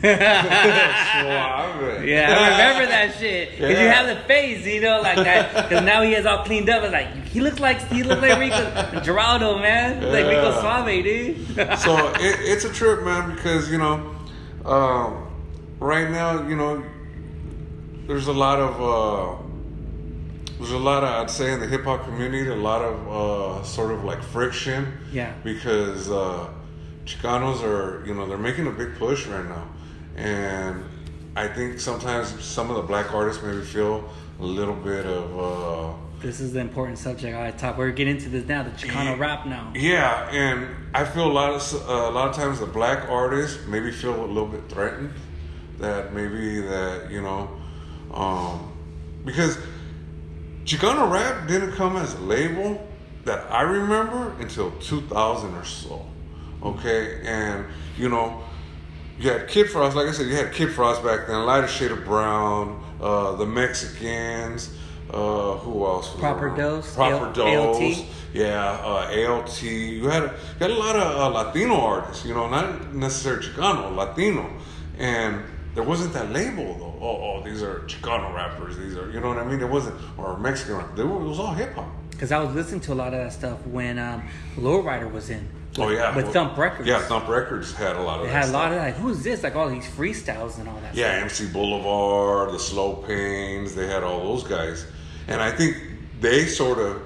Suave. 0.01 1.73
Yeah, 2.03 2.37
I 2.37 2.51
remember 2.51 2.87
that 2.91 3.15
shit. 3.19 3.51
Cause 3.59 3.71
you 3.71 3.77
have 3.77 4.07
the 4.07 4.17
face, 4.25 4.67
you 4.67 4.81
know, 4.81 5.01
like 5.01 5.17
that. 5.17 5.71
Cause 5.71 5.83
now 5.85 6.03
he 6.03 6.13
has 6.13 6.27
all 6.27 6.45
cleaned 6.45 6.69
up. 6.69 6.83
It's 6.83 6.93
like 6.93 7.09
he 7.27 7.41
looks 7.41 7.61
like 7.61 7.79
he 7.89 8.03
looks 8.03 8.21
like 8.21 8.39
Rico 8.39 8.57
Geraldo, 9.01 9.61
man. 9.61 10.03
Like 10.03 10.27
Rico 10.27 10.53
Suave, 10.61 11.05
dude. 11.05 11.47
so 11.79 12.09
it, 12.17 12.37
it's 12.41 12.65
a 12.65 12.73
trip, 12.73 13.05
man, 13.05 13.35
because 13.35 13.71
you 13.71 13.79
know, 13.79 14.15
um, 14.65 15.29
right 15.79 16.11
now, 16.11 16.47
you 16.49 16.57
know, 16.57 16.83
there's 18.07 18.27
a 18.27 18.33
lot 18.33 18.59
of 18.59 18.81
uh, 18.83 19.43
there's 20.59 20.73
a 20.73 20.79
lot 20.79 21.05
of 21.05 21.11
I'd 21.11 21.31
say 21.31 21.53
in 21.53 21.61
the 21.61 21.67
hip 21.67 21.85
hop 21.85 22.05
community, 22.05 22.49
a 22.51 22.55
lot 22.57 22.83
of 22.83 23.09
uh, 23.09 23.65
sort 23.65 23.93
of 23.93 24.05
like 24.05 24.23
friction. 24.23 24.93
Yeah. 25.13 25.33
Because 25.45 26.11
uh, 26.11 26.49
Chicanos 27.05 27.63
are, 27.63 28.05
you 28.07 28.15
know, 28.15 28.27
they're 28.27 28.39
making 28.39 28.67
a 28.67 28.71
big 28.71 28.95
push 28.97 29.27
right 29.27 29.45
now, 29.49 29.67
and 30.17 30.85
I 31.37 31.49
think 31.49 31.81
sometimes 31.81 32.43
some 32.45 32.71
of 32.71 32.77
the 32.77 32.83
black 32.83 33.13
artists 33.13 33.43
maybe 33.43 33.63
feel 33.63 34.09
a 34.41 34.45
little 34.45 34.75
bit 34.75 35.07
of. 35.07 35.39
Uh, 35.39 35.97
this 36.21 36.41
is 36.41 36.53
the 36.53 36.61
important 36.61 36.99
subject 36.99 37.37
I 37.37 37.51
talk. 37.51 37.77
We're 37.77 37.91
getting 37.91 38.17
into 38.17 38.29
this 38.29 38.47
now, 38.47 38.63
the 38.63 38.71
Chicano 38.71 39.19
rap 39.19 39.47
now. 39.47 39.73
Yeah, 39.75 40.31
and 40.31 40.69
I 40.95 41.05
feel 41.05 41.27
a 41.27 41.33
lot 41.33 41.51
of 41.51 41.89
uh, 41.89 42.11
a 42.11 42.13
lot 42.13 42.29
of 42.29 42.37
times 42.37 42.61
the 42.61 42.67
black 42.67 43.09
artists 43.09 43.67
maybe 43.67 43.91
feel 43.91 44.25
a 44.25 44.27
little 44.27 44.47
bit 44.47 44.69
threatened 44.69 45.13
that 45.79 46.13
maybe 46.13 46.61
that 46.61 47.11
you 47.11 47.23
know 47.23 47.51
um, 48.13 48.73
because 49.25 49.59
Chicano 50.65 51.11
rap 51.11 51.49
didn't 51.49 51.73
come 51.73 51.97
as 51.97 52.15
a 52.15 52.21
label 52.21 52.87
that 53.25 53.51
I 53.51 53.63
remember 53.63 54.33
until 54.39 54.71
2000 54.73 55.55
or 55.55 55.65
so. 55.65 56.07
Okay, 56.63 57.21
and 57.25 57.65
you 57.97 58.09
know, 58.09 58.43
you 59.23 59.31
had 59.31 59.47
Kid 59.47 59.71
Frost. 59.71 59.95
Like 59.95 60.09
I 60.09 60.13
said, 60.13 60.27
you 60.27 60.35
had 60.35 60.53
Kid 60.53 60.73
Frost 60.73 61.05
back 61.05 61.29
then. 61.29 61.47
Lighter 61.47 61.69
shade 61.69 61.93
of 61.93 62.05
brown. 62.05 62.83
Uh, 63.01 63.37
the 63.37 63.47
Mexicans. 63.47 64.75
Uh, 65.11 65.57
who 65.59 65.85
else? 65.85 66.11
Was 66.13 66.21
Proper 66.21 66.49
around? 66.49 66.59
Dos, 66.59 66.95
Proper 66.95 67.33
Dos. 67.33 67.79
ALT. 67.79 68.07
Yeah, 68.33 68.71
uh, 68.83 69.29
ALT. 69.29 69.63
You 69.63 70.09
had 70.09 70.23
you 70.23 70.31
had 70.59 70.71
a 70.71 70.75
lot 70.75 70.97
of 70.97 71.17
uh, 71.17 71.29
Latino 71.29 71.77
artists. 71.77 72.25
You 72.25 72.35
know, 72.35 72.49
not 72.49 72.95
necessarily 72.95 73.47
Chicano, 73.47 73.95
Latino, 73.95 74.51
and 74.99 75.45
there 75.75 75.85
wasn't 75.85 76.15
that 76.15 76.33
label 76.33 76.75
though. 76.75 76.99
Oh, 77.01 77.37
oh, 77.39 77.43
these 77.45 77.63
are 77.63 77.81
Chicano 77.81 78.35
rappers. 78.35 78.77
These 78.77 78.97
are, 78.97 79.11
you 79.11 79.21
know 79.21 79.29
what 79.29 79.39
I 79.39 79.45
mean? 79.45 79.61
It 79.61 79.69
wasn't 79.69 80.01
or 80.17 80.39
Mexican 80.39 80.77
rap. 80.77 80.97
They 80.97 81.05
were, 81.05 81.21
it 81.21 81.29
was 81.29 81.39
all 81.39 81.53
hip 81.53 81.75
hop. 81.75 81.89
Because 82.11 82.33
I 82.33 82.39
was 82.39 82.55
listening 82.55 82.81
to 82.83 82.93
a 82.93 82.95
lot 82.95 83.13
of 83.13 83.21
that 83.21 83.33
stuff 83.33 83.67
when 83.67 83.99
um, 83.99 84.23
Lowrider 84.57 85.11
was 85.11 85.31
in. 85.31 85.49
Oh 85.79 85.89
yeah, 85.89 86.15
With 86.15 86.27
Well, 86.27 86.33
Thump 86.35 86.59
Records. 86.59 86.87
Yeah, 86.87 87.01
Thump 87.03 87.29
Records 87.29 87.73
had 87.73 87.97
a 87.97 88.03
lot 88.03 88.21
of. 88.21 88.27
It 88.27 88.31
had 88.31 88.45
a 88.45 88.49
stuff. 88.49 88.55
lot 88.55 88.73
of 88.73 88.79
like, 88.79 88.95
who's 88.97 89.23
this? 89.23 89.43
Like 89.43 89.57
all 89.57 89.71
these 89.71 89.87
freestyles 89.87 90.59
and 90.59 90.69
all 90.69 90.79
that. 90.81 90.95
Yeah, 90.95 91.13
MC 91.23 91.49
Boulevard, 91.49 92.53
the 92.53 92.59
Slow 92.59 92.97
Pains, 92.97 93.75
they 93.75 93.87
had 93.87 94.03
all 94.03 94.21
those 94.35 94.45
guys. 94.45 94.87
And 95.29 95.41
I 95.41 95.51
think 95.51 95.77
they 96.21 96.45
sort 96.47 96.79
of 96.79 97.03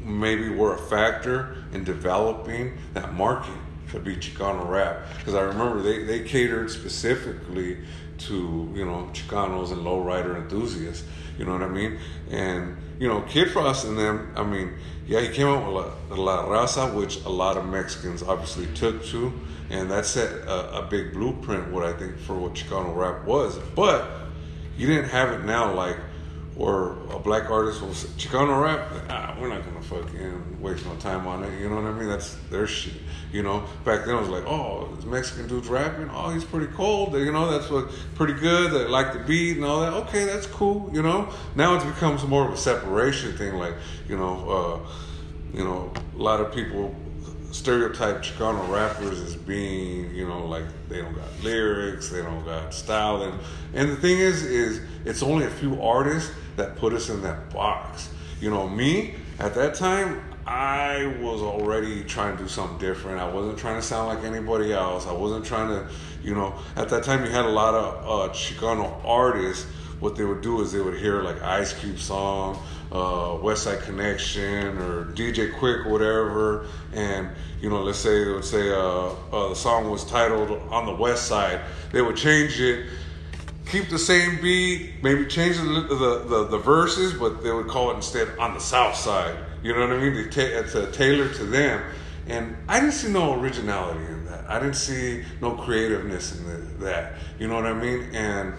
maybe 0.00 0.48
were 0.50 0.74
a 0.74 0.78
factor 0.78 1.56
in 1.72 1.82
developing 1.82 2.78
that 2.92 3.14
market 3.14 3.54
to 3.90 3.98
be 4.00 4.16
Chicano 4.16 4.68
rap. 4.68 5.02
Because 5.18 5.34
I 5.34 5.42
remember 5.42 5.82
they, 5.82 6.04
they 6.04 6.20
catered 6.20 6.70
specifically 6.70 7.78
to, 8.18 8.70
you 8.74 8.84
know, 8.84 9.08
Chicanos 9.12 9.72
and 9.72 9.84
lowrider 9.84 10.36
enthusiasts. 10.36 11.04
You 11.38 11.44
know 11.46 11.52
what 11.52 11.62
I 11.62 11.68
mean? 11.68 11.98
And, 12.30 12.76
you 12.98 13.08
know, 13.08 13.22
Kid 13.22 13.50
Frost 13.50 13.86
and 13.86 13.98
them, 13.98 14.32
I 14.36 14.42
mean, 14.44 14.74
yeah, 15.06 15.20
he 15.20 15.28
came 15.28 15.46
out 15.46 15.66
with 15.66 16.18
La, 16.18 16.24
La 16.24 16.44
Raza, 16.46 16.94
which 16.94 17.24
a 17.24 17.28
lot 17.28 17.56
of 17.56 17.66
Mexicans 17.66 18.22
obviously 18.22 18.66
took 18.74 19.04
to. 19.06 19.32
And 19.70 19.90
that 19.90 20.06
set 20.06 20.30
a, 20.30 20.78
a 20.78 20.86
big 20.88 21.12
blueprint, 21.12 21.70
what 21.72 21.84
I 21.84 21.92
think, 21.94 22.18
for 22.18 22.34
what 22.34 22.54
Chicano 22.54 22.94
rap 22.94 23.24
was. 23.24 23.58
But 23.74 24.06
you 24.76 24.86
didn't 24.86 25.08
have 25.08 25.32
it 25.32 25.44
now 25.44 25.72
like 25.74 25.96
where 26.54 26.92
a 27.10 27.18
black 27.18 27.50
artist 27.50 27.80
will 27.80 27.94
say 27.94 28.08
Chicano 28.10 28.62
rap, 28.62 28.88
ah, 29.08 29.36
we're 29.40 29.48
not 29.48 29.64
gonna 29.64 29.82
fucking 29.82 30.60
waste 30.60 30.86
no 30.86 30.94
time 30.96 31.26
on 31.26 31.42
it. 31.42 31.60
You 31.60 31.68
know 31.68 31.76
what 31.76 31.84
I 31.84 31.92
mean? 31.92 32.08
That's 32.08 32.36
their 32.50 32.66
shit. 32.66 32.94
You 33.34 33.42
know, 33.42 33.64
back 33.84 34.04
then 34.04 34.14
it 34.14 34.20
was 34.20 34.28
like, 34.28 34.44
oh, 34.46 34.86
this 34.94 35.04
Mexican 35.04 35.48
dude's 35.48 35.66
rapping. 35.66 36.08
Oh, 36.08 36.30
he's 36.30 36.44
pretty 36.44 36.72
cold. 36.72 37.14
You 37.14 37.32
know, 37.32 37.50
that's 37.50 37.68
what 37.68 37.90
pretty 38.14 38.34
good. 38.34 38.70
They 38.70 38.86
like 38.86 39.12
the 39.12 39.18
beat 39.18 39.56
and 39.56 39.64
all 39.64 39.80
that. 39.80 39.92
Okay, 40.04 40.24
that's 40.24 40.46
cool. 40.46 40.88
You 40.92 41.02
know, 41.02 41.28
now 41.56 41.74
it 41.74 41.84
becomes 41.84 42.22
more 42.22 42.46
of 42.46 42.54
a 42.54 42.56
separation 42.56 43.36
thing. 43.36 43.54
Like, 43.54 43.74
you 44.08 44.16
know, 44.16 44.84
uh, 44.84 44.88
you 45.52 45.64
know, 45.64 45.92
a 46.14 46.22
lot 46.22 46.40
of 46.40 46.54
people 46.54 46.94
stereotype 47.50 48.22
Chicano 48.22 48.68
rappers 48.70 49.20
as 49.20 49.34
being, 49.34 50.14
you 50.14 50.28
know, 50.28 50.46
like 50.46 50.66
they 50.88 51.02
don't 51.02 51.14
got 51.14 51.42
lyrics, 51.42 52.10
they 52.10 52.22
don't 52.22 52.44
got 52.44 52.72
style, 52.72 53.24
and 53.24 53.40
and 53.74 53.90
the 53.90 53.96
thing 53.96 54.20
is, 54.20 54.44
is 54.44 54.80
it's 55.04 55.24
only 55.24 55.44
a 55.44 55.50
few 55.50 55.82
artists 55.82 56.30
that 56.54 56.76
put 56.76 56.92
us 56.92 57.08
in 57.10 57.20
that 57.22 57.50
box. 57.52 58.10
You 58.40 58.50
know, 58.50 58.68
me 58.68 59.16
at 59.40 59.56
that 59.56 59.74
time, 59.74 60.22
I 60.46 61.06
was 61.20 61.40
already 61.40 62.04
trying 62.04 62.36
to 62.36 62.42
do 62.42 62.48
something 62.48 62.78
different. 62.78 63.18
I 63.18 63.28
wasn't 63.28 63.58
trying 63.58 63.76
to 63.76 63.82
sound 63.82 64.08
like 64.08 64.24
anybody 64.24 64.72
else. 64.72 65.06
I 65.06 65.12
wasn't 65.12 65.46
trying 65.46 65.68
to, 65.68 65.88
you 66.22 66.34
know, 66.34 66.54
at 66.76 66.90
that 66.90 67.04
time 67.04 67.24
you 67.24 67.30
had 67.30 67.46
a 67.46 67.50
lot 67.50 67.74
of 67.74 67.94
uh, 68.04 68.32
Chicano 68.34 68.94
artists. 69.04 69.64
What 70.00 70.16
they 70.16 70.24
would 70.24 70.42
do 70.42 70.60
is 70.60 70.70
they 70.70 70.80
would 70.80 70.98
hear 70.98 71.22
like 71.22 71.40
Ice 71.40 71.72
Cube 71.72 71.98
song, 71.98 72.62
uh, 72.92 73.38
West 73.40 73.62
Side 73.62 73.80
Connection, 73.82 74.76
or 74.76 75.06
DJ 75.06 75.54
Quik, 75.54 75.86
or 75.86 75.92
whatever, 75.92 76.66
and 76.92 77.30
you 77.62 77.70
know, 77.70 77.82
let's 77.82 78.00
say 78.00 78.24
they 78.24 78.30
would 78.30 78.44
say 78.44 78.70
uh, 78.70 78.76
uh, 79.32 79.48
the 79.48 79.54
song 79.54 79.90
was 79.90 80.04
titled 80.04 80.50
"On 80.70 80.84
the 80.84 80.94
West 80.94 81.26
Side." 81.26 81.60
They 81.92 82.02
would 82.02 82.16
change 82.16 82.60
it 82.60 82.86
keep 83.66 83.88
the 83.88 83.98
same 83.98 84.40
beat, 84.42 85.02
maybe 85.02 85.24
change 85.24 85.56
the, 85.56 85.64
the, 85.64 86.24
the, 86.28 86.44
the 86.48 86.58
verses, 86.58 87.14
but 87.14 87.42
they 87.42 87.50
would 87.50 87.66
call 87.66 87.90
it 87.90 87.94
instead 87.94 88.28
on 88.38 88.52
the 88.52 88.60
south 88.60 88.94
side. 88.94 89.34
You 89.64 89.72
know 89.72 89.80
what 89.80 89.92
I 89.92 89.98
mean? 89.98 90.28
Ta- 90.28 90.42
it's 90.42 90.74
a 90.74 90.92
tailor 90.92 91.32
to 91.32 91.44
them. 91.44 91.82
And 92.26 92.54
I 92.68 92.80
didn't 92.80 92.92
see 92.92 93.10
no 93.10 93.40
originality 93.40 94.04
in 94.04 94.26
that. 94.26 94.44
I 94.46 94.60
didn't 94.60 94.76
see 94.76 95.24
no 95.40 95.52
creativeness 95.52 96.38
in 96.38 96.46
the, 96.46 96.84
that. 96.84 97.14
You 97.38 97.48
know 97.48 97.54
what 97.54 97.66
I 97.66 97.72
mean? 97.72 98.14
And 98.14 98.52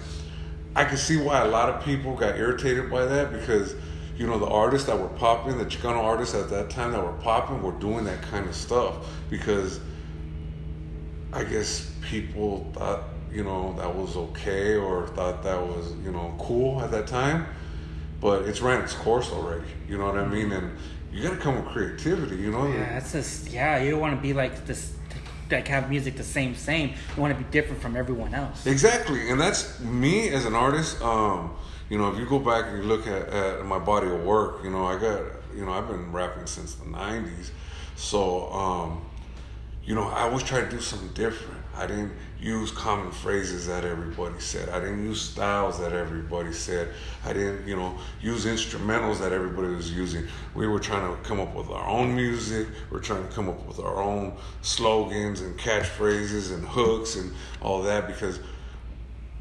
I 0.76 0.84
can 0.84 0.98
see 0.98 1.18
why 1.18 1.42
a 1.42 1.48
lot 1.48 1.70
of 1.70 1.86
people 1.86 2.16
got 2.16 2.38
irritated 2.38 2.90
by 2.90 3.06
that 3.06 3.32
because, 3.32 3.76
you 4.18 4.26
know, 4.26 4.40
the 4.40 4.48
artists 4.48 4.88
that 4.88 5.00
were 5.00 5.10
popping, 5.10 5.60
the 5.60 5.66
Chicano 5.66 6.04
artists 6.04 6.34
at 6.34 6.50
that 6.50 6.72
time 6.72 6.92
that 6.92 7.04
were 7.04 7.14
popping, 7.14 7.62
were 7.62 7.74
doing 7.74 8.04
that 8.06 8.24
kind 8.24 8.50
of 8.50 8.56
stuff 8.56 9.08
because 9.30 9.80
I 11.32 11.44
guess 11.44 11.92
people 12.02 12.72
thought, 12.74 13.04
you 13.32 13.44
know, 13.44 13.76
that 13.78 13.94
was 13.94 14.18
okay 14.18 14.76
or 14.76 15.08
thought 15.10 15.44
that 15.44 15.62
was, 15.62 15.94
you 16.04 16.12
know, 16.12 16.36
cool 16.40 16.82
at 16.82 16.90
that 16.90 17.06
time. 17.06 17.46
But 18.22 18.44
it's 18.44 18.62
ran 18.62 18.82
its 18.82 18.94
course 18.94 19.30
already. 19.32 19.68
You 19.88 19.98
know 19.98 20.06
what 20.06 20.18
I 20.18 20.26
mean? 20.26 20.52
And 20.52 20.76
you 21.16 21.24
got 21.24 21.36
to 21.36 21.38
come 21.38 21.56
with 21.56 21.74
creativity. 21.74 22.36
You 22.36 22.52
know? 22.52 22.68
Yeah, 22.68 22.94
that's 22.94 23.14
just 23.14 23.50
yeah. 23.50 23.82
You 23.82 23.92
don't 23.92 24.02
want 24.02 24.16
to 24.16 24.22
be 24.22 24.34
like 24.34 24.66
this, 24.66 24.94
like 25.50 25.68
have 25.70 25.90
music 25.90 26.18
the 26.18 26.24
same 26.24 26.56
same. 26.56 26.90
You 26.90 27.22
want 27.22 27.36
to 27.36 27.42
be 27.42 27.50
different 27.52 27.82
from 27.82 27.96
everyone 27.96 28.34
else. 28.34 28.66
Exactly, 28.66 29.30
and 29.30 29.40
that's 29.40 29.80
me 29.80 30.30
as 30.30 30.46
an 30.46 30.56
artist. 30.56 31.02
Um, 31.02 31.56
you 31.90 31.98
know, 31.98 32.12
if 32.12 32.20
you 32.20 32.26
go 32.26 32.40
back 32.40 32.66
and 32.68 32.78
you 32.78 32.84
look 32.84 33.08
at, 33.08 33.30
at 33.30 33.66
my 33.66 33.80
body 33.80 34.08
of 34.08 34.24
work, 34.24 34.64
you 34.64 34.72
know, 34.72 34.86
I 34.86 35.00
got, 35.00 35.22
you 35.56 35.66
know, 35.66 35.72
I've 35.72 35.88
been 35.88 36.12
rapping 36.12 36.48
since 36.48 36.76
the 36.76 36.86
'90s, 36.86 37.52
so 37.96 38.52
um, 38.52 39.06
you 39.86 39.96
know, 39.96 40.10
I 40.10 40.24
always 40.24 40.44
try 40.44 40.62
to 40.62 40.70
do 40.70 40.82
something 40.82 41.14
different. 41.14 41.62
I 41.76 41.88
didn't 41.88 42.12
use 42.40 42.70
common 42.72 43.12
phrases 43.12 43.68
that 43.68 43.86
everybody 43.86 44.40
said. 44.40 44.70
I 44.70 44.80
didn't 44.80 45.04
use 45.06 45.22
styles 45.22 45.80
that 45.80 45.94
everybody 45.94 46.52
said. 46.52 46.90
I 47.24 47.34
didn't, 47.34 47.68
you 47.68 47.76
know, 47.76 47.98
use 48.22 48.46
instrumentals 48.46 49.20
that 49.20 49.32
everybody 49.32 49.70
was 49.70 49.92
using. 49.92 50.26
We 50.54 50.68
were 50.68 50.80
trying 50.80 51.10
to 51.16 51.22
come 51.24 51.40
up 51.40 51.56
with 51.56 51.70
our 51.70 51.88
own 51.88 52.16
music. 52.16 52.68
We're 52.92 53.00
trying 53.00 53.28
to 53.28 53.34
come 53.34 53.50
up 53.50 53.66
with 53.68 53.80
our 53.80 54.02
own 54.02 54.34
slogans 54.62 55.42
and 55.42 55.58
catchphrases 55.58 56.54
and 56.54 56.66
hooks 56.68 57.16
and 57.16 57.32
all 57.62 57.82
that 57.84 58.08
because 58.08 58.40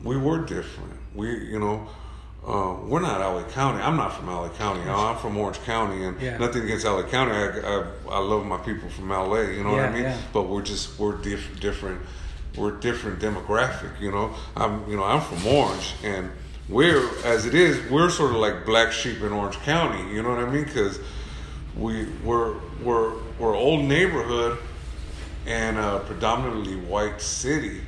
we 0.03 0.17
were 0.17 0.39
different. 0.45 0.93
We, 1.15 1.31
you 1.47 1.59
know, 1.59 1.87
uh, 2.47 2.77
we're 2.87 3.01
not 3.01 3.21
LA 3.21 3.43
County. 3.51 3.83
I'm 3.83 3.97
not 3.97 4.13
from 4.15 4.27
LA 4.29 4.51
County. 4.51 4.83
I'm 4.89 5.17
from 5.17 5.37
Orange 5.37 5.61
County, 5.63 6.05
and 6.05 6.21
Yeah. 6.21 6.37
nothing 6.37 6.63
against 6.65 6.85
LA 6.85 7.03
County. 7.05 7.33
I, 7.33 7.47
I, 7.61 7.85
I 8.11 8.19
love 8.19 8.45
my 8.45 8.59
people 8.59 8.89
from 8.91 9.09
LA. 9.09 9.41
You 9.41 9.65
know 9.65 9.71
what 9.73 9.81
I 9.81 9.91
mean? 9.91 10.03
yeah. 10.03 10.19
But 10.33 10.43
we're 10.49 10.61
just 10.63 10.99
we're 10.99 11.17
diff- 11.17 11.59
different. 11.59 12.01
We're 12.57 12.73
different 12.73 13.21
demographic. 13.21 14.01
You 14.01 14.13
know, 14.13 14.35
I'm 14.57 14.89
you 14.89 14.97
know 14.97 15.05
I'm 15.05 15.21
from 15.21 15.47
Orange, 15.47 15.95
and 16.03 16.31
we're 16.69 17.09
as 17.25 17.47
it 17.47 17.55
is 17.55 17.91
we're 17.91 18.11
sort 18.11 18.31
of 18.31 18.37
like 18.37 18.65
black 18.65 18.93
sheep 18.93 19.21
in 19.23 19.33
Orange 19.33 19.57
County. 19.61 20.15
You 20.15 20.23
know 20.23 20.31
what 20.31 20.39
I 20.39 20.51
mean? 20.51 20.65
Because 20.65 21.01
we 21.77 22.07
we're 22.25 22.55
we're 22.83 23.15
we're 23.39 23.55
old 23.55 23.85
neighborhood 23.85 24.59
and 25.47 25.77
a 25.79 26.01
predominantly 26.01 26.77
white 26.77 27.21
city, 27.21 27.81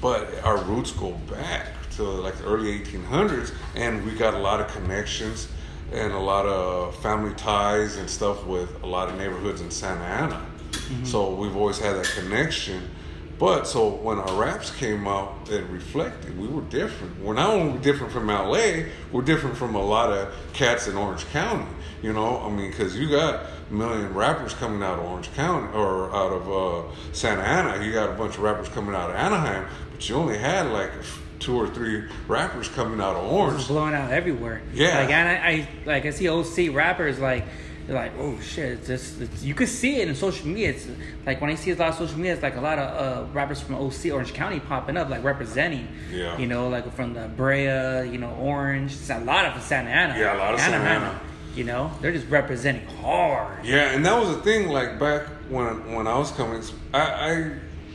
but 0.00 0.32
our 0.44 0.58
roots 0.58 0.92
go 0.92 1.12
back 1.30 1.66
to 1.92 2.02
like 2.02 2.36
the 2.36 2.44
early 2.44 2.78
1800s, 2.78 3.52
and 3.74 4.04
we 4.04 4.12
got 4.12 4.34
a 4.34 4.38
lot 4.38 4.60
of 4.60 4.68
connections 4.68 5.48
and 5.92 6.12
a 6.12 6.18
lot 6.18 6.46
of 6.46 6.96
family 6.96 7.34
ties 7.34 7.96
and 7.96 8.08
stuff 8.08 8.44
with 8.46 8.82
a 8.82 8.86
lot 8.86 9.08
of 9.08 9.16
neighborhoods 9.16 9.60
in 9.60 9.70
Santa 9.70 10.04
Ana. 10.04 10.46
Mm-hmm. 10.70 11.04
So 11.04 11.34
we've 11.34 11.56
always 11.56 11.78
had 11.78 11.96
that 11.96 12.06
connection. 12.06 12.90
But 13.38 13.64
so 13.66 13.88
when 13.88 14.18
our 14.18 14.40
raps 14.40 14.70
came 14.70 15.08
out, 15.08 15.48
it 15.50 15.64
reflected 15.64 16.38
we 16.38 16.46
were 16.46 16.62
different. 16.62 17.20
We're 17.20 17.34
not 17.34 17.50
only 17.50 17.78
different 17.80 18.12
from 18.12 18.28
LA, 18.28 18.84
we're 19.12 19.22
different 19.22 19.56
from 19.56 19.74
a 19.74 19.84
lot 19.84 20.12
of 20.12 20.34
cats 20.52 20.86
in 20.86 20.96
Orange 20.96 21.26
County. 21.26 21.66
You 22.02 22.12
know, 22.12 22.40
I 22.40 22.50
mean, 22.50 22.70
because 22.70 22.96
you 22.96 23.08
got 23.08 23.46
a 23.70 23.74
million 23.74 24.12
rappers 24.14 24.54
coming 24.54 24.82
out 24.82 24.98
of 24.98 25.06
Orange 25.06 25.32
County 25.34 25.72
or 25.74 26.14
out 26.14 26.32
of 26.32 26.50
uh, 26.50 26.94
Santa 27.12 27.42
Ana. 27.42 27.84
You 27.84 27.92
got 27.92 28.10
a 28.10 28.12
bunch 28.12 28.34
of 28.34 28.40
rappers 28.40 28.68
coming 28.68 28.94
out 28.94 29.10
of 29.10 29.16
Anaheim, 29.16 29.66
but 29.90 30.08
you 30.08 30.16
only 30.16 30.38
had 30.38 30.70
like 30.70 30.92
two 31.38 31.56
or 31.56 31.68
three 31.68 32.04
rappers 32.28 32.68
coming 32.68 33.00
out 33.00 33.16
of 33.16 33.24
Orange. 33.30 33.66
Blowing 33.68 33.94
out 33.94 34.10
everywhere. 34.12 34.62
Yeah. 34.72 35.00
Like 35.00 35.10
and 35.10 35.28
I, 35.28 35.48
I 35.48 35.68
like 35.86 36.06
I 36.06 36.10
see 36.10 36.28
OC 36.28 36.74
rappers 36.74 37.18
like 37.18 37.44
they're 37.86 37.96
like 37.96 38.12
oh 38.18 38.38
shit 38.40 38.72
it's 38.72 38.86
just 38.86 39.20
it's, 39.20 39.42
you 39.42 39.54
could 39.54 39.68
see 39.68 40.00
it 40.00 40.08
in 40.08 40.14
social 40.14 40.46
media. 40.46 40.70
It's 40.70 40.86
like 41.26 41.40
when 41.40 41.50
I 41.50 41.54
see 41.54 41.70
a 41.70 41.76
lot 41.76 41.90
of 41.90 41.94
social 41.96 42.16
media, 42.16 42.34
it's 42.34 42.42
like 42.42 42.56
a 42.56 42.60
lot 42.60 42.78
of 42.78 43.28
uh, 43.28 43.32
rappers 43.32 43.60
from 43.60 43.74
OC 43.74 44.12
Orange 44.12 44.32
County 44.32 44.60
popping 44.60 44.96
up 44.96 45.10
like 45.10 45.22
representing. 45.22 45.88
Yeah. 46.10 46.38
You 46.38 46.46
know 46.46 46.68
like 46.68 46.90
from 46.94 47.14
the 47.14 47.28
Brea, 47.28 48.10
you 48.10 48.18
know 48.18 48.30
Orange. 48.40 48.92
It's 48.92 49.10
a 49.10 49.18
lot 49.20 49.44
of 49.44 49.62
Santa 49.62 49.90
Ana. 49.90 50.18
Yeah, 50.18 50.36
a 50.36 50.38
lot 50.38 50.54
of 50.54 50.60
Santa 50.60 50.76
Anaheim, 50.76 51.02
Ana. 51.02 51.20
You 51.54 51.64
know 51.64 51.92
they're 52.00 52.12
just 52.12 52.28
representing 52.28 52.86
hard. 53.02 53.64
Yeah, 53.64 53.92
and 53.92 54.04
that 54.06 54.18
was 54.18 54.34
the 54.34 54.42
thing. 54.42 54.68
Like 54.68 54.98
back 54.98 55.26
when 55.48 55.94
when 55.94 56.06
I 56.06 56.18
was 56.18 56.30
coming, 56.32 56.62
I 56.92 57.00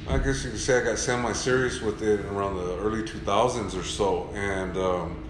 I, 0.08 0.16
I 0.16 0.18
guess 0.20 0.44
you 0.44 0.52
could 0.52 0.60
say 0.60 0.80
I 0.80 0.84
got 0.84 0.98
semi 0.98 1.34
serious 1.34 1.82
with 1.82 2.02
it 2.02 2.22
around 2.26 2.58
the 2.58 2.78
early 2.78 3.04
two 3.04 3.20
thousands 3.20 3.76
or 3.76 3.84
so, 3.84 4.30
and 4.34 4.78
um, 4.78 5.24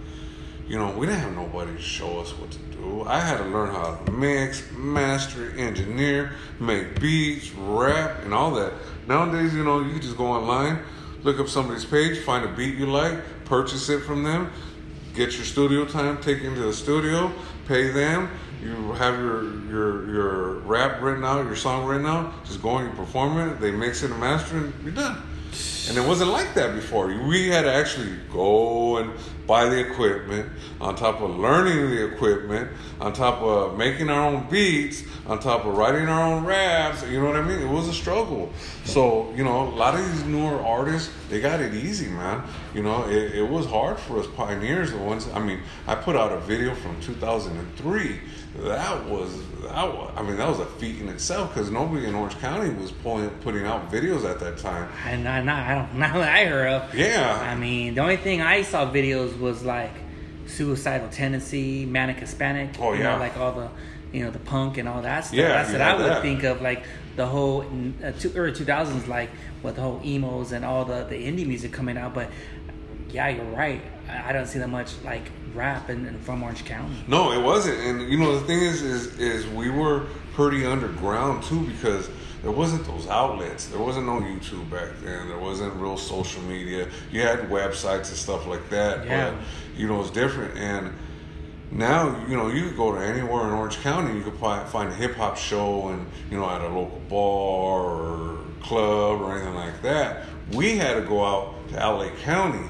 you 0.70 0.78
know, 0.78 0.92
we 0.92 1.04
didn't 1.04 1.22
have 1.22 1.34
nobody 1.34 1.72
to 1.72 1.82
show 1.82 2.20
us 2.20 2.30
what 2.38 2.48
to 2.52 2.58
do. 2.58 3.02
I 3.04 3.18
had 3.18 3.38
to 3.38 3.44
learn 3.46 3.74
how 3.74 3.96
to 3.96 4.12
mix, 4.12 4.62
master, 4.70 5.50
engineer, 5.56 6.30
make 6.60 7.00
beats, 7.00 7.50
rap, 7.50 8.22
and 8.22 8.32
all 8.32 8.52
that. 8.52 8.74
Nowadays, 9.08 9.52
you 9.52 9.64
know, 9.64 9.80
you 9.80 9.98
just 9.98 10.16
go 10.16 10.26
online, 10.26 10.78
look 11.24 11.40
up 11.40 11.48
somebody's 11.48 11.84
page, 11.84 12.20
find 12.20 12.44
a 12.44 12.52
beat 12.54 12.76
you 12.76 12.86
like, 12.86 13.18
purchase 13.46 13.88
it 13.88 14.04
from 14.04 14.22
them, 14.22 14.52
get 15.12 15.32
your 15.32 15.44
studio 15.44 15.84
time, 15.84 16.18
take 16.18 16.38
it 16.38 16.44
into 16.44 16.60
the 16.60 16.72
studio, 16.72 17.32
pay 17.66 17.88
them. 17.88 18.30
You 18.62 18.92
have 18.92 19.18
your 19.18 19.64
your 19.64 20.08
your 20.08 20.52
rap 20.60 21.02
written 21.02 21.24
out, 21.24 21.44
your 21.46 21.56
song 21.56 21.84
written 21.84 22.06
out. 22.06 22.44
Just 22.44 22.62
go 22.62 22.76
and 22.76 22.88
you 22.88 22.94
perform 22.94 23.38
it. 23.38 23.58
They 23.58 23.72
mix 23.72 24.04
it 24.04 24.12
and 24.12 24.20
master, 24.20 24.58
and 24.58 24.72
you're 24.84 24.92
done. 24.92 25.20
And 25.88 25.98
it 25.98 26.06
wasn't 26.06 26.30
like 26.30 26.54
that 26.54 26.76
before. 26.76 27.08
We 27.08 27.48
had 27.48 27.62
to 27.62 27.72
actually 27.72 28.16
go 28.30 28.98
and 28.98 29.10
buy 29.50 29.68
the 29.68 29.80
equipment, 29.80 30.48
on 30.80 30.94
top 30.94 31.20
of 31.20 31.36
learning 31.36 31.90
the 31.90 32.14
equipment, 32.14 32.70
on 33.00 33.12
top 33.12 33.42
of 33.42 33.76
making 33.76 34.08
our 34.08 34.28
own 34.28 34.48
beats, 34.48 35.02
on 35.26 35.40
top 35.40 35.64
of 35.64 35.76
writing 35.76 36.06
our 36.06 36.22
own 36.22 36.44
raps. 36.44 37.04
You 37.08 37.20
know 37.20 37.26
what 37.26 37.34
I 37.34 37.42
mean? 37.42 37.58
It 37.58 37.68
was 37.68 37.88
a 37.88 37.92
struggle. 37.92 38.52
So, 38.84 39.34
you 39.34 39.42
know, 39.42 39.62
a 39.62 39.74
lot 39.74 39.96
of 39.96 40.08
these 40.08 40.22
newer 40.22 40.60
artists, 40.60 41.12
they 41.28 41.40
got 41.40 41.58
it 41.58 41.74
easy, 41.74 42.06
man. 42.06 42.44
You 42.74 42.84
know, 42.84 43.08
it, 43.08 43.34
it 43.34 43.42
was 43.42 43.66
hard 43.66 43.98
for 43.98 44.20
us 44.20 44.28
pioneers. 44.36 44.92
The 44.92 44.98
ones, 44.98 45.28
I 45.34 45.40
mean, 45.40 45.58
I 45.88 45.96
put 45.96 46.14
out 46.14 46.30
a 46.30 46.38
video 46.38 46.72
from 46.76 47.00
2003 47.00 48.20
that 48.58 49.04
was 49.06 49.36
that 49.62 49.74
I 49.74 50.22
mean 50.22 50.36
that 50.36 50.48
was 50.48 50.58
a 50.60 50.66
feat 50.66 51.00
in 51.00 51.08
itself 51.08 51.52
because 51.54 51.70
nobody 51.70 52.06
in 52.06 52.14
Orange 52.14 52.38
County 52.38 52.70
was 52.70 52.90
pulling 52.92 53.30
putting 53.40 53.64
out 53.66 53.90
videos 53.90 54.24
at 54.28 54.40
that 54.40 54.58
time. 54.58 54.90
And 55.06 55.28
I, 55.28 55.42
not, 55.42 55.66
I 55.66 55.74
don't 55.74 55.94
now 55.98 56.18
that 56.18 56.34
I 56.34 56.44
heard 56.46 56.68
of. 56.68 56.94
Yeah. 56.94 57.38
I 57.40 57.54
mean, 57.54 57.94
the 57.94 58.00
only 58.02 58.16
thing 58.16 58.40
I 58.42 58.62
saw 58.62 58.90
videos 58.90 59.38
was 59.38 59.62
like 59.64 59.92
suicidal 60.46 61.08
tendency, 61.08 61.86
manic 61.86 62.18
Hispanic. 62.18 62.76
Oh, 62.80 62.92
you 62.92 63.00
yeah. 63.00 63.12
know, 63.12 63.18
like 63.18 63.36
all 63.36 63.52
the 63.52 63.68
you 64.12 64.24
know 64.24 64.30
the 64.30 64.38
punk 64.40 64.78
and 64.78 64.88
all 64.88 65.02
that 65.02 65.26
stuff. 65.26 65.36
Yeah, 65.38 65.48
That's 65.48 65.72
what 65.72 65.80
I 65.80 65.94
would 65.96 66.06
that. 66.06 66.22
think 66.22 66.42
of 66.42 66.60
like 66.60 66.84
the 67.16 67.26
whole 67.26 67.64
uh, 68.02 68.12
two, 68.12 68.32
early 68.34 68.52
two 68.52 68.64
thousands, 68.64 69.06
like 69.06 69.30
with 69.62 69.76
the 69.76 69.82
whole 69.82 70.00
emos 70.04 70.52
and 70.52 70.64
all 70.64 70.84
the 70.84 71.04
the 71.04 71.14
indie 71.14 71.46
music 71.46 71.72
coming 71.72 71.96
out. 71.96 72.14
But 72.14 72.30
yeah, 73.12 73.28
you're 73.28 73.44
right. 73.46 73.80
I 74.08 74.30
I 74.30 74.32
don't 74.32 74.46
see 74.46 74.58
that 74.58 74.68
much 74.68 74.92
like 75.04 75.30
rap 75.54 75.88
and, 75.88 76.06
and 76.06 76.20
from 76.20 76.42
Orange 76.42 76.64
County. 76.64 76.94
No, 77.08 77.32
it 77.32 77.42
wasn't. 77.42 77.78
And 77.80 78.10
you 78.10 78.18
know 78.18 78.38
the 78.38 78.46
thing 78.46 78.60
is, 78.60 78.82
is 78.82 79.18
is 79.18 79.46
we 79.48 79.70
were 79.70 80.06
pretty 80.34 80.64
underground 80.64 81.42
too 81.44 81.66
because 81.66 82.08
there 82.42 82.50
wasn't 82.52 82.86
those 82.86 83.06
outlets. 83.08 83.66
There 83.66 83.80
wasn't 83.80 84.06
no 84.06 84.20
YouTube 84.20 84.70
back 84.70 84.88
then. 85.02 85.28
There 85.28 85.38
wasn't 85.38 85.74
real 85.74 85.96
social 85.98 86.42
media. 86.42 86.88
You 87.12 87.20
had 87.22 87.40
websites 87.50 88.08
and 88.08 88.16
stuff 88.16 88.46
like 88.46 88.68
that, 88.70 89.04
Yeah. 89.06 89.30
but 89.30 89.78
you 89.78 89.86
know 89.88 90.00
it's 90.00 90.10
different. 90.10 90.56
And 90.56 90.92
now 91.70 92.24
you 92.28 92.36
know 92.36 92.48
you 92.48 92.68
could 92.68 92.76
go 92.76 92.92
to 92.94 92.98
anywhere 93.04 93.46
in 93.46 93.52
Orange 93.52 93.78
County. 93.80 94.16
You 94.16 94.22
could 94.24 94.34
find, 94.34 94.68
find 94.68 94.88
a 94.90 94.94
hip 94.94 95.14
hop 95.16 95.36
show 95.36 95.88
and 95.88 96.06
you 96.30 96.38
know 96.38 96.48
at 96.48 96.60
a 96.62 96.68
local 96.68 97.00
bar 97.08 97.80
or 97.84 98.38
club 98.62 99.20
or 99.20 99.32
anything 99.36 99.54
like 99.54 99.82
that. 99.82 100.24
We 100.52 100.76
had 100.78 100.94
to 100.94 101.02
go 101.02 101.24
out 101.24 101.54
to 101.70 101.74
LA 101.76 102.08
County. 102.22 102.66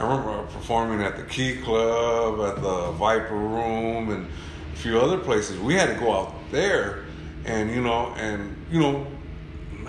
I 0.00 0.02
remember 0.04 0.42
performing 0.44 1.02
at 1.02 1.18
the 1.18 1.24
Key 1.24 1.56
Club, 1.56 2.40
at 2.40 2.62
the 2.62 2.92
Viper 2.92 3.34
Room, 3.34 4.08
and 4.08 4.26
a 4.72 4.76
few 4.76 4.98
other 4.98 5.18
places. 5.18 5.58
We 5.58 5.74
had 5.74 5.90
to 5.90 5.94
go 6.00 6.10
out 6.14 6.32
there, 6.50 7.04
and 7.44 7.70
you 7.70 7.82
know, 7.82 8.14
and 8.16 8.56
you 8.70 8.80
know, 8.80 9.06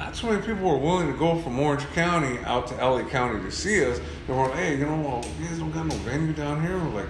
not 0.02 0.16
too 0.16 0.28
many 0.28 0.42
people 0.42 0.68
were 0.68 0.78
willing 0.78 1.12
to 1.12 1.18
go 1.18 1.38
from 1.42 1.60
Orange 1.60 1.86
County 1.94 2.40
out 2.46 2.66
to 2.66 2.74
LA 2.76 3.04
County 3.04 3.40
to 3.44 3.52
see 3.52 3.86
us. 3.86 4.02
They 4.26 4.34
were 4.34 4.48
like, 4.48 4.56
hey, 4.56 4.78
you 4.78 4.86
know, 4.88 5.00
well, 5.00 5.24
you 5.40 5.48
guys 5.48 5.60
don't 5.60 5.72
got 5.72 5.86
no 5.86 5.96
venue 5.98 6.34
down 6.34 6.60
here. 6.60 6.76
We're 6.80 7.02
like, 7.02 7.08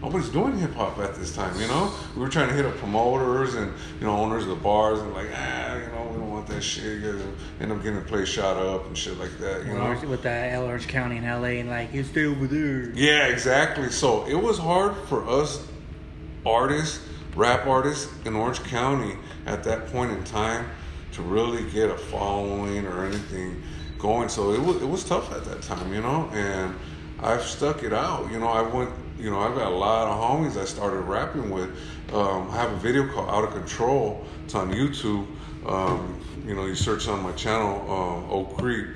nobody's 0.00 0.28
doing 0.28 0.56
hip 0.56 0.72
hop 0.74 0.98
at 1.00 1.16
this 1.16 1.34
time, 1.34 1.60
you 1.60 1.66
know? 1.66 1.92
We 2.14 2.22
were 2.22 2.28
trying 2.28 2.48
to 2.48 2.54
hit 2.54 2.64
up 2.64 2.76
promoters 2.76 3.56
and, 3.56 3.72
you 3.98 4.06
know, 4.06 4.16
owners 4.16 4.44
of 4.44 4.50
the 4.50 4.54
bars 4.54 5.00
and 5.00 5.12
like, 5.12 5.30
ah, 5.34 5.74
you 5.74 5.86
know, 5.86 6.10
we 6.12 6.18
don't 6.18 6.30
want 6.30 6.46
that 6.46 6.62
shit. 6.62 7.02
You 7.02 7.12
guys 7.12 7.22
end 7.60 7.72
up 7.72 7.78
getting 7.78 7.98
the 7.98 8.04
place 8.04 8.28
shot 8.28 8.56
up 8.56 8.86
and 8.86 8.96
shit 8.96 9.18
like 9.18 9.36
that, 9.38 9.66
you 9.66 9.74
know? 9.74 10.00
With 10.08 10.22
the 10.22 10.30
L 10.30 10.66
Orange 10.66 10.86
County 10.86 11.16
in 11.16 11.24
LA 11.24 11.58
and 11.58 11.68
like 11.68 11.92
you 11.92 12.04
stay 12.04 12.26
over 12.26 12.46
there. 12.46 12.92
Yeah, 12.94 13.26
exactly. 13.26 13.90
So 13.90 14.24
it 14.26 14.40
was 14.40 14.58
hard 14.58 14.94
for 15.08 15.28
us 15.28 15.66
artists, 16.46 17.04
rap 17.34 17.66
artists 17.66 18.12
in 18.24 18.36
Orange 18.36 18.62
County 18.62 19.16
at 19.44 19.64
that 19.64 19.88
point 19.88 20.12
in 20.12 20.22
time 20.22 20.70
to 21.12 21.22
really 21.22 21.68
get 21.70 21.90
a 21.90 21.96
following 21.96 22.86
or 22.86 23.04
anything 23.04 23.62
going. 23.98 24.28
So 24.28 24.52
it 24.52 24.60
was 24.60 24.82
it 24.82 24.88
was 24.88 25.04
tough 25.04 25.32
at 25.32 25.44
that 25.44 25.62
time, 25.62 25.92
you 25.92 26.00
know. 26.00 26.28
And 26.32 26.74
I've 27.20 27.42
stuck 27.42 27.82
it 27.82 27.92
out. 27.92 28.30
You 28.30 28.40
know, 28.40 28.48
I 28.48 28.62
went. 28.62 28.90
You 29.18 29.30
know, 29.30 29.38
I've 29.38 29.54
got 29.54 29.70
a 29.70 29.76
lot 29.76 30.08
of 30.08 30.18
homies 30.18 30.60
I 30.60 30.64
started 30.64 31.00
rapping 31.02 31.50
with. 31.50 31.70
Um, 32.12 32.50
I 32.50 32.56
have 32.56 32.72
a 32.72 32.76
video 32.76 33.06
called 33.06 33.28
Out 33.28 33.44
of 33.44 33.52
Control. 33.52 34.26
It's 34.44 34.54
on 34.56 34.72
YouTube. 34.72 35.26
Um, 35.64 36.20
you 36.44 36.56
know, 36.56 36.66
you 36.66 36.74
search 36.74 37.06
on 37.06 37.22
my 37.22 37.30
channel, 37.32 37.80
um, 37.82 38.28
O-Creep, 38.28 38.88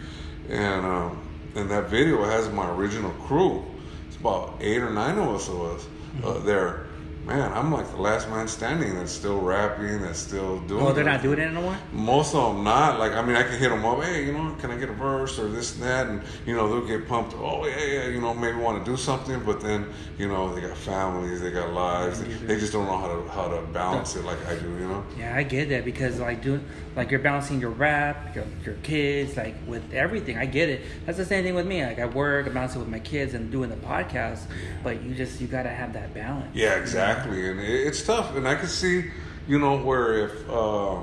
and 0.48 0.84
um, 0.84 1.22
and 1.54 1.70
that 1.70 1.88
video 1.90 2.24
has 2.24 2.48
my 2.48 2.68
original 2.70 3.12
crew. 3.26 3.64
It's 4.08 4.16
about 4.16 4.56
eight 4.60 4.82
or 4.82 4.90
nine 4.90 5.16
of 5.16 5.28
us 5.28 5.48
of 5.48 5.60
us 5.62 5.86
uh, 6.24 6.38
there. 6.40 6.85
Man, 7.26 7.52
I'm 7.52 7.72
like 7.72 7.90
the 7.90 7.96
last 7.96 8.28
man 8.28 8.46
standing 8.46 8.94
that's 8.94 9.10
still 9.10 9.40
rapping, 9.40 10.00
that's 10.02 10.20
still 10.20 10.60
doing. 10.60 10.86
Oh, 10.86 10.92
they're 10.92 11.02
not 11.02 11.22
doing 11.22 11.40
it 11.40 11.46
anymore. 11.46 11.76
Most 11.92 12.36
of 12.36 12.54
them 12.54 12.62
not. 12.62 13.00
Like, 13.00 13.14
I 13.14 13.22
mean, 13.22 13.34
I 13.34 13.42
can 13.42 13.58
hit 13.58 13.68
them 13.68 13.84
up. 13.84 14.00
Hey, 14.04 14.24
you 14.24 14.32
know, 14.32 14.54
can 14.60 14.70
I 14.70 14.76
get 14.76 14.90
a 14.90 14.92
verse 14.92 15.36
or 15.36 15.48
this 15.48 15.74
and 15.74 15.82
that? 15.82 16.06
And 16.06 16.22
you 16.46 16.54
know, 16.54 16.68
they'll 16.68 16.86
get 16.86 17.08
pumped. 17.08 17.34
Oh, 17.34 17.66
yeah, 17.66 17.84
yeah. 17.84 18.06
You 18.06 18.20
know, 18.20 18.32
maybe 18.32 18.58
want 18.58 18.84
to 18.84 18.88
do 18.88 18.96
something, 18.96 19.42
but 19.44 19.60
then 19.60 19.86
you 20.18 20.28
know, 20.28 20.54
they 20.54 20.60
got 20.60 20.76
families, 20.76 21.40
they 21.40 21.50
got 21.50 21.72
lives. 21.72 22.22
They 22.22 22.60
just 22.60 22.72
don't 22.72 22.86
know 22.86 22.96
how 22.96 23.08
to 23.08 23.28
how 23.30 23.48
to 23.48 23.60
balance 23.72 24.14
it 24.14 24.24
like 24.24 24.38
I 24.46 24.54
do. 24.54 24.68
You 24.68 24.86
know. 24.86 25.04
Yeah, 25.18 25.34
I 25.36 25.42
get 25.42 25.68
that 25.70 25.84
because 25.84 26.20
like 26.20 26.42
doing 26.44 26.64
like 26.96 27.10
you're 27.10 27.20
balancing 27.20 27.60
your 27.60 27.70
rap, 27.70 28.34
your 28.34 28.46
your 28.64 28.74
kids, 28.76 29.36
like 29.36 29.54
with 29.66 29.92
everything. 29.92 30.38
I 30.38 30.46
get 30.46 30.70
it. 30.70 30.80
That's 31.04 31.18
the 31.18 31.26
same 31.26 31.44
thing 31.44 31.54
with 31.54 31.66
me. 31.66 31.84
Like 31.84 31.98
I 31.98 32.06
work, 32.06 32.46
I'm 32.46 32.54
balancing 32.54 32.80
with 32.80 32.88
my 32.88 32.98
kids 32.98 33.34
and 33.34 33.52
doing 33.52 33.68
the 33.68 33.76
podcast. 33.76 34.40
But 34.82 35.02
you 35.02 35.14
just 35.14 35.40
you 35.40 35.46
gotta 35.46 35.68
have 35.68 35.92
that 35.92 36.14
balance. 36.14 36.48
Yeah, 36.54 36.76
exactly. 36.76 37.48
And 37.48 37.60
it, 37.60 37.86
it's 37.86 38.02
tough. 38.02 38.34
And 38.34 38.48
I 38.48 38.54
can 38.54 38.68
see, 38.68 39.10
you 39.46 39.58
know, 39.58 39.76
where 39.76 40.26
if 40.26 40.50
uh, 40.50 41.00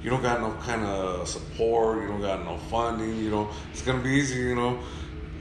you 0.00 0.10
don't 0.10 0.22
got 0.22 0.40
no 0.40 0.52
kind 0.62 0.84
of 0.84 1.28
support, 1.28 2.02
you 2.02 2.08
don't 2.08 2.20
got 2.20 2.44
no 2.44 2.56
funding, 2.70 3.18
you 3.18 3.30
know, 3.30 3.50
it's 3.72 3.82
gonna 3.82 4.02
be 4.02 4.10
easy. 4.10 4.40
You 4.40 4.54
know, 4.54 4.78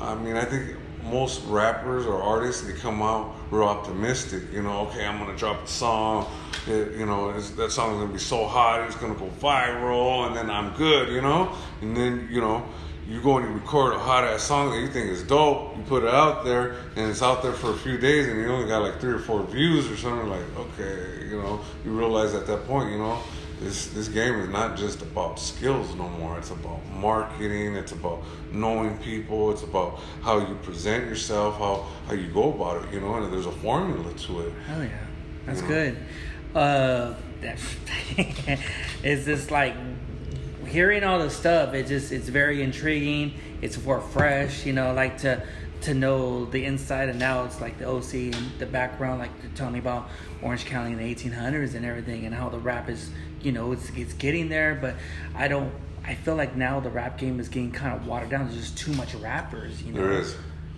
I 0.02 0.16
mean, 0.16 0.36
I 0.36 0.46
think 0.46 0.78
most 1.04 1.44
rappers 1.46 2.06
or 2.06 2.22
artists 2.22 2.62
they 2.62 2.74
come 2.74 3.02
out 3.02 3.36
real 3.50 3.64
optimistic. 3.64 4.44
You 4.52 4.64
know, 4.64 4.88
okay, 4.88 5.06
I'm 5.06 5.18
gonna 5.18 5.38
drop 5.38 5.64
a 5.64 5.68
song. 5.68 6.28
It, 6.68 6.94
you 6.94 7.06
know, 7.06 7.34
that 7.34 7.72
song's 7.72 8.00
gonna 8.00 8.14
be 8.14 8.20
so 8.20 8.46
hot, 8.46 8.82
it's 8.88 8.96
gonna 8.96 9.16
go 9.16 9.30
viral, 9.40 10.28
and 10.28 10.36
then 10.36 10.50
I'm 10.50 10.76
good. 10.76 11.10
You 11.10 11.22
know, 11.22 11.56
and 11.82 11.96
then 11.96 12.28
you 12.32 12.42
know. 12.42 12.64
You 13.10 13.20
go 13.20 13.38
and 13.38 13.46
you 13.46 13.54
record 13.54 13.94
a 13.94 14.00
hot 14.00 14.24
ass 14.24 14.44
song 14.44 14.70
that 14.70 14.80
you 14.80 14.88
think 14.88 15.10
is 15.10 15.24
dope, 15.24 15.76
you 15.76 15.84
put 15.84 16.04
it 16.04 16.14
out 16.14 16.46
there, 16.46 16.76
and 16.96 17.10
it's 17.10 17.22
out 17.22 17.42
there 17.42 17.52
for 17.52 17.72
a 17.72 17.78
few 17.78 17.98
days, 17.98 18.28
and 18.28 18.40
you 18.40 18.48
only 18.48 18.70
got 18.70 18.84
like 18.84 19.02
three 19.02 19.12
or 19.12 19.20
four 19.20 19.44
views 19.44 19.92
or 19.92 19.98
something. 19.98 20.30
Like, 20.30 20.46
okay, 20.56 21.28
you 21.28 21.42
know, 21.42 21.60
you 21.84 21.92
realize 21.92 22.34
at 22.36 22.48
that 22.48 22.66
point, 22.68 22.92
you 22.92 23.00
know, 23.00 23.20
this 23.62 23.88
this 23.88 24.08
game 24.08 24.36
is 24.40 24.50
not 24.50 24.76
just 24.76 25.02
about 25.02 25.40
skills 25.40 25.96
no 25.96 26.10
more. 26.10 26.38
It's 26.38 26.50
about 26.50 26.80
marketing. 27.00 27.76
It's 27.76 27.92
about 27.92 28.24
knowing 28.52 28.98
people. 28.98 29.52
It's 29.52 29.62
about 29.64 30.00
how 30.24 30.40
you 30.40 30.56
present 30.64 31.06
yourself, 31.08 31.58
how 31.58 31.86
how 32.08 32.14
you 32.14 32.28
go 32.34 32.52
about 32.52 32.84
it. 32.84 32.94
You 32.94 33.00
know, 33.02 33.14
and 33.16 33.32
there's 33.32 33.46
a 33.46 33.52
formula 33.52 34.12
to 34.14 34.42
it. 34.42 34.54
Hell 34.68 34.84
yeah, 34.84 34.90
that's 35.46 35.62
Yeah. 35.62 35.68
good. 35.68 35.98
Uh, 36.56 37.14
that, 37.42 37.58
it's 39.04 39.26
just 39.26 39.52
like 39.52 39.76
hearing 40.68 41.04
all 41.04 41.20
the 41.20 41.30
stuff. 41.30 41.74
It 41.74 41.88
just 41.88 42.12
it's 42.12 42.30
very 42.30 42.62
intriguing. 42.62 43.34
It's 43.62 43.82
more 43.84 44.02
fresh, 44.02 44.66
you 44.66 44.74
know, 44.74 44.94
like 44.94 45.20
to 45.20 45.44
to 45.82 45.94
know 45.96 46.46
the 46.46 46.66
inside 46.66 47.10
and 47.10 47.22
outs, 47.24 47.60
like 47.62 47.80
the 47.80 47.86
OC 47.88 48.14
and 48.36 48.52
the 48.60 48.66
background, 48.68 49.20
like 49.20 49.42
to 49.42 49.48
tell 49.50 49.70
me 49.72 49.80
about 49.80 50.10
Orange 50.44 50.66
County 50.66 50.92
in 50.92 50.98
the 51.00 51.16
1800s 51.16 51.74
and 51.74 51.86
everything, 51.86 52.26
and 52.26 52.36
how 52.36 52.50
the 52.50 52.60
rap 52.60 52.88
is, 52.88 53.10
you 53.44 53.52
know, 53.52 53.72
it's 53.72 53.90
it's 53.92 54.14
getting 54.14 54.50
there. 54.50 54.76
But 54.76 54.96
I 55.36 55.48
don't. 55.48 55.72
I 56.04 56.16
feel 56.16 56.36
like 56.36 56.56
now 56.56 56.80
the 56.80 56.90
rap 56.90 57.18
game 57.18 57.40
is 57.40 57.48
getting 57.48 57.72
kind 57.72 57.96
of 57.96 58.08
watered 58.08 58.30
down. 58.30 58.48
There's 58.48 58.60
just 58.60 58.78
too 58.78 58.92
much 58.94 59.14
rappers, 59.16 59.82
you 59.84 59.94
know. 59.94 60.02
There 60.02 60.14
is. 60.14 60.36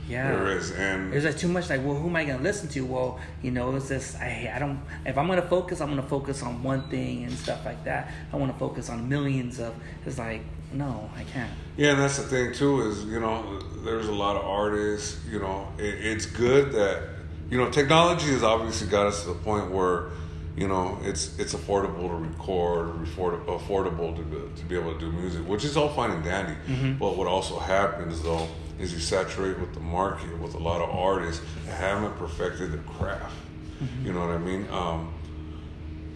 Yeah. 0.07 0.35
There 0.35 0.57
is, 0.57 0.71
and 0.71 1.13
There's 1.13 1.23
like 1.23 1.37
too 1.37 1.47
much 1.47 1.69
like, 1.69 1.83
well, 1.83 1.95
who 1.95 2.09
am 2.09 2.15
I 2.17 2.25
gonna 2.25 2.43
listen 2.43 2.67
to? 2.69 2.85
Well, 2.85 3.19
you 3.41 3.51
know, 3.51 3.73
it's 3.75 3.87
just 3.87 4.17
I 4.17 4.51
I 4.53 4.59
don't. 4.59 4.81
If 5.05 5.17
I'm 5.17 5.27
gonna 5.27 5.41
focus, 5.41 5.79
I'm 5.79 5.89
gonna 5.89 6.03
focus 6.03 6.43
on 6.43 6.61
one 6.61 6.89
thing 6.89 7.23
and 7.23 7.31
stuff 7.31 7.63
like 7.65 7.83
that. 7.85 8.11
I 8.31 8.35
want 8.35 8.51
to 8.51 8.59
focus 8.59 8.89
on 8.89 9.07
millions 9.07 9.59
of. 9.59 9.73
It's 10.05 10.17
like 10.17 10.41
no, 10.73 11.09
I 11.15 11.23
can't. 11.23 11.51
Yeah, 11.77 11.91
and 11.91 11.99
that's 11.99 12.17
the 12.17 12.23
thing 12.23 12.53
too 12.53 12.81
is 12.89 13.05
you 13.05 13.19
know 13.19 13.59
there's 13.83 14.07
a 14.07 14.13
lot 14.13 14.35
of 14.35 14.45
artists. 14.45 15.19
You 15.29 15.39
know, 15.39 15.67
it, 15.77 16.05
it's 16.05 16.25
good 16.25 16.73
that 16.73 17.03
you 17.49 17.57
know 17.57 17.69
technology 17.69 18.27
has 18.27 18.43
obviously 18.43 18.87
got 18.87 19.07
us 19.07 19.21
to 19.23 19.29
the 19.29 19.35
point 19.35 19.71
where 19.71 20.09
you 20.55 20.67
know 20.67 20.99
it's 21.03 21.37
it's 21.39 21.53
affordable 21.53 22.07
to 22.07 22.15
record, 22.15 23.01
afford, 23.03 23.45
affordable 23.47 24.15
to 24.15 24.21
be, 24.21 24.37
to 24.59 24.65
be 24.65 24.75
able 24.75 24.93
to 24.93 24.99
do 24.99 25.11
music, 25.11 25.47
which 25.47 25.63
is 25.65 25.75
all 25.75 25.89
fine 25.89 26.11
and 26.11 26.23
dandy. 26.23 26.55
But 26.99 27.17
what 27.17 27.27
also 27.27 27.57
happens 27.59 28.21
though 28.21 28.47
is 28.79 28.93
you 28.93 28.99
saturate 28.99 29.59
with 29.59 29.73
the 29.73 29.79
market 29.79 30.37
with 30.39 30.55
a 30.55 30.59
lot 30.59 30.81
of 30.81 30.89
artists 30.89 31.43
that 31.65 31.73
haven't 31.73 32.17
perfected 32.17 32.71
their 32.71 32.81
craft. 32.81 33.35
Mm-hmm. 33.81 34.05
You 34.05 34.13
know 34.13 34.19
what 34.21 34.29
I 34.29 34.37
mean? 34.37 34.67
Um, 34.69 35.13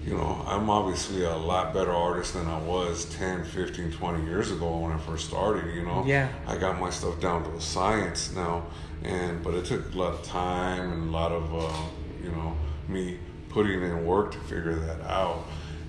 you 0.07 0.15
know, 0.15 0.41
I'm 0.47 0.69
obviously 0.69 1.23
a 1.23 1.35
lot 1.35 1.73
better 1.73 1.91
artist 1.91 2.33
than 2.33 2.47
I 2.47 2.57
was 2.59 3.05
10, 3.15 3.43
15, 3.43 3.91
20 3.91 4.23
years 4.23 4.51
ago 4.51 4.77
when 4.77 4.93
I 4.93 4.97
first 4.99 5.27
started, 5.27 5.75
you 5.75 5.83
know. 5.83 6.05
Yeah. 6.05 6.29
I 6.47 6.57
got 6.57 6.79
my 6.79 6.89
stuff 6.89 7.19
down 7.19 7.43
to 7.43 7.51
a 7.51 7.59
science 7.59 8.33
now, 8.33 8.67
and 9.03 9.43
but 9.43 9.53
it 9.53 9.65
took 9.65 9.93
a 9.93 9.97
lot 9.97 10.13
of 10.13 10.23
time 10.23 10.93
and 10.93 11.09
a 11.09 11.11
lot 11.11 11.33
of, 11.33 11.53
uh, 11.53 11.81
you 12.23 12.31
know, 12.31 12.55
me 12.87 13.19
putting 13.57 13.81
in 13.81 14.05
work 14.05 14.31
to 14.31 14.37
figure 14.41 14.75
that 14.75 15.01
out. 15.09 15.43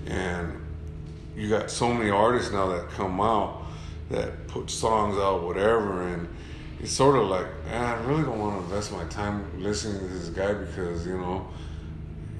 And 0.07 0.59
you 1.35 1.47
got 1.47 1.69
so 1.69 1.93
many 1.93 2.09
artists 2.09 2.51
now 2.51 2.67
that 2.69 2.89
come 2.89 3.21
out 3.21 3.61
that 4.09 4.47
put 4.47 4.71
songs 4.71 5.19
out, 5.19 5.43
whatever, 5.43 6.07
and 6.07 6.27
it's 6.79 6.91
sort 6.91 7.15
of 7.15 7.27
like, 7.27 7.45
man, 7.65 7.85
I 7.85 8.03
really 8.05 8.23
don't 8.23 8.39
want 8.39 8.57
to 8.57 8.63
invest 8.63 8.91
my 8.91 9.03
time 9.03 9.61
listening 9.61 9.99
to 9.99 10.07
this 10.07 10.29
guy 10.29 10.51
because, 10.51 11.05
you 11.05 11.15
know, 11.15 11.47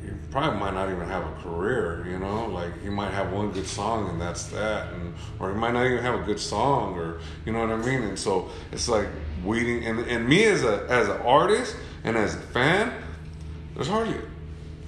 he 0.03 0.09
probably 0.31 0.59
might 0.59 0.73
not 0.73 0.89
even 0.89 1.07
have 1.07 1.23
a 1.23 1.41
career, 1.43 2.07
you 2.09 2.17
know, 2.17 2.47
like 2.47 2.81
he 2.81 2.89
might 2.89 3.13
have 3.13 3.31
one 3.31 3.51
good 3.51 3.67
song 3.67 4.09
and 4.09 4.19
that's 4.19 4.45
that, 4.45 4.91
and 4.93 5.13
or 5.39 5.51
he 5.51 5.59
might 5.59 5.73
not 5.73 5.85
even 5.85 5.99
have 5.99 6.19
a 6.19 6.23
good 6.23 6.39
song, 6.39 6.97
or 6.97 7.19
you 7.45 7.53
know 7.53 7.59
what 7.59 7.69
I 7.69 7.77
mean. 7.77 8.01
And 8.01 8.17
so 8.17 8.49
it's 8.71 8.89
like 8.89 9.07
weeding, 9.45 9.85
and 9.85 9.99
and 10.07 10.27
me 10.27 10.45
as 10.45 10.63
a 10.63 10.87
as 10.89 11.07
an 11.07 11.21
artist 11.21 11.75
and 12.03 12.17
as 12.17 12.33
a 12.33 12.39
fan, 12.39 12.91
there's 13.75 13.89
hardly 13.89 14.15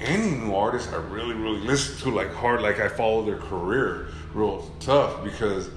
any 0.01 0.31
new 0.31 0.53
artist 0.53 0.91
I 0.91 0.97
really 0.97 1.35
really 1.35 1.59
listen 1.59 1.97
to 2.03 2.15
like 2.15 2.33
hard, 2.33 2.61
like 2.61 2.79
I 2.79 2.87
follow 2.87 3.23
their 3.23 3.37
career 3.37 4.09
real 4.33 4.69
tough 4.79 5.23
because. 5.23 5.69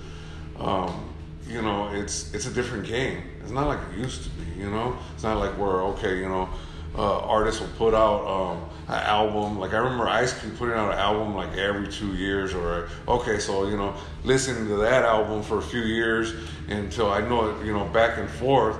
Um, 0.58 1.10
you 1.48 1.60
know, 1.60 1.90
it's 1.92 2.32
it's 2.34 2.46
a 2.46 2.50
different 2.50 2.86
game. 2.86 3.22
It's 3.42 3.50
not 3.50 3.66
like 3.66 3.78
it 3.92 3.98
used 3.98 4.24
to 4.24 4.30
be. 4.30 4.60
You 4.60 4.70
know, 4.70 4.96
it's 5.14 5.22
not 5.22 5.38
like 5.38 5.56
where 5.58 5.82
okay, 5.82 6.18
you 6.18 6.28
know, 6.28 6.48
uh, 6.96 7.18
artists 7.20 7.60
will 7.60 7.68
put 7.76 7.94
out 7.94 8.26
um, 8.26 8.64
an 8.88 9.02
album. 9.02 9.58
Like 9.58 9.74
I 9.74 9.78
remember 9.78 10.08
Ice 10.08 10.38
Cube 10.40 10.56
putting 10.56 10.74
out 10.74 10.92
an 10.92 10.98
album 10.98 11.34
like 11.34 11.56
every 11.56 11.88
two 11.88 12.14
years, 12.14 12.54
or 12.54 12.88
okay, 13.06 13.38
so 13.38 13.68
you 13.68 13.76
know, 13.76 13.94
listening 14.24 14.68
to 14.68 14.76
that 14.76 15.04
album 15.04 15.42
for 15.42 15.58
a 15.58 15.62
few 15.62 15.82
years 15.82 16.34
until 16.68 17.10
I 17.10 17.20
know 17.20 17.50
it, 17.50 17.66
you 17.66 17.72
know, 17.72 17.84
back 17.86 18.18
and 18.18 18.28
forth. 18.28 18.76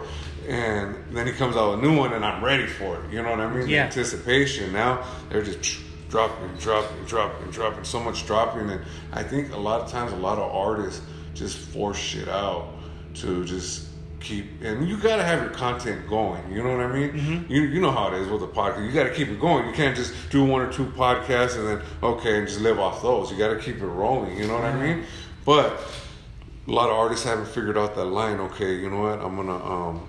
And 0.48 0.96
then 1.12 1.26
he 1.26 1.32
comes 1.32 1.56
out 1.56 1.70
with 1.70 1.80
a 1.80 1.82
new 1.82 1.96
one, 1.96 2.12
and 2.12 2.24
I'm 2.24 2.44
ready 2.44 2.66
for 2.66 3.02
it. 3.02 3.12
You 3.12 3.22
know 3.22 3.30
what 3.30 3.40
I 3.40 3.50
mean? 3.50 3.66
The 3.66 3.78
anticipation. 3.78 4.72
Now 4.72 5.04
they're 5.30 5.42
just 5.42 5.80
dropping, 6.08 6.54
dropping, 6.58 7.04
dropping, 7.06 7.50
dropping, 7.50 7.84
so 7.84 8.00
much 8.00 8.26
dropping, 8.26 8.70
and 8.70 8.80
I 9.12 9.22
think 9.22 9.52
a 9.52 9.56
lot 9.56 9.80
of 9.80 9.90
times 9.90 10.12
a 10.12 10.16
lot 10.16 10.38
of 10.38 10.54
artists 10.54 11.02
just 11.34 11.58
force 11.58 11.98
shit 11.98 12.28
out 12.28 12.68
to 13.14 13.44
just 13.44 13.88
keep. 14.20 14.46
And 14.62 14.88
you 14.88 14.96
got 14.96 15.16
to 15.16 15.24
have 15.24 15.40
your 15.40 15.50
content 15.50 16.08
going. 16.08 16.52
You 16.52 16.62
know 16.62 16.76
what 16.76 16.86
I 16.86 16.92
mean? 16.92 17.46
You 17.48 17.62
you 17.62 17.80
know 17.80 17.90
how 17.90 18.14
it 18.14 18.20
is 18.20 18.28
with 18.28 18.42
a 18.42 18.46
podcast. 18.46 18.86
You 18.86 18.92
got 18.92 19.04
to 19.04 19.14
keep 19.14 19.28
it 19.28 19.40
going. 19.40 19.66
You 19.66 19.72
can't 19.72 19.96
just 19.96 20.12
do 20.30 20.44
one 20.44 20.60
or 20.60 20.72
two 20.72 20.86
podcasts 20.86 21.56
and 21.56 21.66
then 21.66 21.82
okay 22.02 22.38
and 22.38 22.46
just 22.46 22.60
live 22.60 22.78
off 22.78 23.02
those. 23.02 23.30
You 23.30 23.38
got 23.38 23.48
to 23.48 23.58
keep 23.58 23.76
it 23.76 23.86
rolling. 23.86 24.36
You 24.36 24.46
know 24.46 24.54
what 24.54 24.64
I 24.64 24.80
mean? 24.80 25.04
But 25.44 25.80
a 26.66 26.70
lot 26.70 26.88
of 26.88 26.96
artists 26.96 27.24
haven't 27.24 27.48
figured 27.48 27.76
out 27.76 27.94
that 27.94 28.06
line. 28.06 28.40
Okay, 28.40 28.76
you 28.76 28.88
know 28.88 29.02
what? 29.02 29.20
I'm 29.20 29.36
gonna 29.36 29.64
um, 29.64 30.08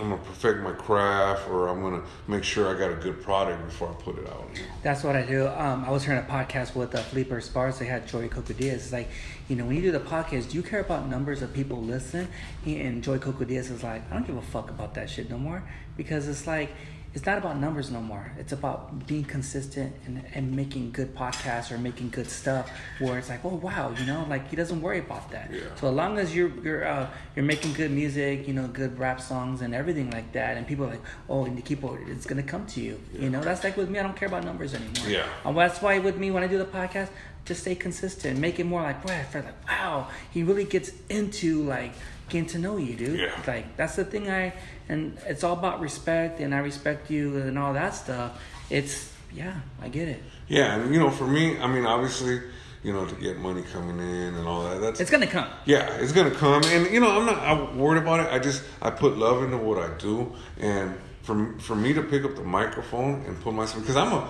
I'm 0.00 0.08
gonna 0.08 0.22
perfect 0.22 0.60
my 0.62 0.72
craft, 0.72 1.48
or 1.50 1.68
I'm 1.68 1.82
gonna 1.82 2.02
make 2.26 2.44
sure 2.44 2.74
I 2.74 2.78
got 2.78 2.90
a 2.90 2.96
good 2.96 3.22
product 3.22 3.62
before 3.66 3.90
I 3.90 4.02
put 4.02 4.18
it 4.18 4.26
out. 4.26 4.48
That's 4.82 5.04
what 5.04 5.16
I 5.16 5.22
do. 5.22 5.46
Um, 5.48 5.84
I 5.84 5.90
was 5.90 6.04
hearing 6.04 6.20
a 6.20 6.26
podcast 6.26 6.74
with 6.74 6.94
uh, 6.94 6.98
Felipe 7.02 7.28
Esparza. 7.28 7.80
They 7.80 7.86
had 7.86 8.08
Joey 8.08 8.28
Coco 8.28 8.54
Diaz. 8.54 8.84
It's 8.84 8.92
like, 8.92 9.10
you 9.48 9.56
know, 9.56 9.66
when 9.66 9.76
you 9.76 9.82
do 9.82 9.92
the 9.92 10.00
podcast, 10.00 10.50
do 10.50 10.56
you 10.56 10.62
care 10.62 10.80
about 10.80 11.08
numbers 11.08 11.42
of 11.42 11.52
people 11.52 11.82
listen? 11.82 12.28
He, 12.64 12.80
and 12.80 13.04
Joey 13.04 13.18
Coco 13.18 13.44
Diaz 13.44 13.70
is 13.70 13.82
like, 13.82 14.10
I 14.10 14.14
don't 14.14 14.26
give 14.26 14.36
a 14.36 14.42
fuck 14.42 14.70
about 14.70 14.94
that 14.94 15.10
shit 15.10 15.28
no 15.28 15.36
more 15.36 15.62
because 15.96 16.26
it's 16.26 16.46
like, 16.46 16.70
it's 17.14 17.26
not 17.26 17.36
about 17.36 17.58
numbers 17.58 17.90
no 17.90 18.00
more. 18.00 18.32
It's 18.38 18.52
about 18.52 19.06
being 19.06 19.24
consistent 19.24 19.94
and, 20.06 20.24
and 20.34 20.56
making 20.56 20.92
good 20.92 21.14
podcasts 21.14 21.70
or 21.70 21.76
making 21.76 22.08
good 22.10 22.28
stuff 22.28 22.70
where 23.00 23.18
it's 23.18 23.28
like, 23.28 23.44
oh 23.44 23.56
wow, 23.56 23.94
you 23.98 24.06
know, 24.06 24.26
like 24.30 24.48
he 24.48 24.56
doesn't 24.56 24.80
worry 24.80 25.00
about 25.00 25.30
that. 25.30 25.50
Yeah. 25.52 25.60
So 25.76 25.88
as 25.88 25.94
long 25.94 26.18
as 26.18 26.34
you're 26.34 26.52
you're 26.62 26.86
uh, 26.86 27.08
you're 27.36 27.44
making 27.44 27.74
good 27.74 27.90
music, 27.90 28.48
you 28.48 28.54
know, 28.54 28.66
good 28.66 28.98
rap 28.98 29.20
songs 29.20 29.60
and 29.60 29.74
everything 29.74 30.10
like 30.10 30.32
that, 30.32 30.56
and 30.56 30.66
people 30.66 30.86
are 30.86 30.90
like, 30.90 31.04
oh, 31.28 31.44
and 31.44 31.56
the 31.56 31.62
people, 31.62 31.98
it's 32.06 32.24
gonna 32.24 32.42
come 32.42 32.66
to 32.68 32.80
you. 32.80 32.98
You 33.12 33.28
know, 33.28 33.42
that's 33.42 33.62
like 33.62 33.76
with 33.76 33.90
me. 33.90 33.98
I 33.98 34.02
don't 34.02 34.16
care 34.16 34.28
about 34.28 34.44
numbers 34.44 34.72
anymore. 34.74 35.08
Yeah. 35.08 35.26
And 35.44 35.56
that's 35.56 35.82
why 35.82 35.98
with 35.98 36.16
me 36.16 36.30
when 36.30 36.42
I 36.42 36.46
do 36.46 36.56
the 36.56 36.64
podcast, 36.64 37.10
just 37.44 37.62
stay 37.62 37.74
consistent, 37.74 38.38
make 38.38 38.60
it 38.60 38.64
more 38.64 38.82
like, 38.82 39.04
boy, 39.04 39.12
I 39.12 39.24
feel 39.24 39.42
like, 39.42 39.68
wow, 39.68 40.08
he 40.30 40.42
really 40.42 40.64
gets 40.64 40.92
into 41.08 41.64
like 41.64 41.92
getting 42.28 42.48
to 42.48 42.58
know 42.58 42.76
you, 42.76 42.94
dude. 42.94 43.18
Yeah. 43.18 43.40
Like 43.46 43.76
that's 43.76 43.96
the 43.96 44.04
thing 44.04 44.30
I, 44.30 44.54
and 44.92 45.18
it's 45.26 45.42
all 45.42 45.54
about 45.54 45.80
respect, 45.80 46.40
and 46.40 46.54
I 46.54 46.58
respect 46.58 47.10
you 47.10 47.38
and 47.38 47.58
all 47.58 47.72
that 47.72 47.94
stuff. 47.94 48.40
It's 48.70 49.10
yeah, 49.34 49.54
I 49.80 49.88
get 49.88 50.08
it. 50.08 50.22
Yeah, 50.48 50.74
and 50.76 50.92
you 50.92 51.00
know, 51.00 51.10
for 51.10 51.26
me, 51.26 51.58
I 51.58 51.66
mean, 51.66 51.86
obviously, 51.86 52.40
you 52.82 52.92
know, 52.92 53.06
to 53.06 53.14
get 53.14 53.38
money 53.38 53.62
coming 53.72 53.98
in 53.98 54.34
and 54.34 54.46
all 54.46 54.62
that. 54.68 54.80
That's 54.80 55.00
It's 55.00 55.10
gonna 55.10 55.26
come. 55.26 55.48
yeah, 55.64 55.94
it's 55.96 56.12
gonna 56.12 56.30
come, 56.30 56.62
and 56.64 56.92
you 56.92 57.00
know, 57.00 57.10
I'm 57.18 57.26
not 57.26 57.38
I'm 57.38 57.78
worried 57.78 58.02
about 58.02 58.20
it. 58.20 58.32
I 58.32 58.38
just 58.38 58.62
I 58.80 58.90
put 58.90 59.16
love 59.16 59.42
into 59.42 59.56
what 59.56 59.78
I 59.78 59.96
do, 59.98 60.32
and 60.58 60.94
for 61.22 61.54
for 61.58 61.74
me 61.74 61.92
to 61.94 62.02
pick 62.02 62.24
up 62.24 62.34
the 62.36 62.42
microphone 62.44 63.24
and 63.26 63.40
put 63.40 63.54
myself 63.54 63.82
because 63.82 63.96
I'm 63.96 64.12
a 64.12 64.28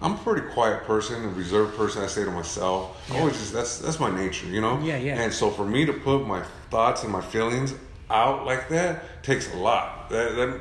I'm 0.00 0.12
a 0.14 0.18
pretty 0.18 0.46
quiet 0.48 0.84
person, 0.84 1.24
a 1.24 1.28
reserved 1.28 1.76
person. 1.76 2.02
I 2.02 2.06
say 2.06 2.24
to 2.24 2.30
myself, 2.30 2.96
oh, 3.10 3.14
I 3.16 3.18
always 3.20 3.36
just 3.38 3.52
that's 3.52 3.78
that's 3.78 3.98
my 3.98 4.10
nature, 4.10 4.46
you 4.46 4.60
know. 4.60 4.78
Yeah, 4.80 4.96
yeah. 4.98 5.20
And 5.20 5.32
so 5.32 5.50
for 5.50 5.64
me 5.64 5.86
to 5.86 5.92
put 5.92 6.26
my 6.26 6.42
thoughts 6.70 7.02
and 7.02 7.12
my 7.12 7.20
feelings 7.22 7.74
out 8.10 8.46
like 8.46 8.68
that 8.70 9.22
takes 9.22 9.52
a 9.52 9.56
lot. 9.56 10.08
That, 10.10 10.34
that 10.36 10.60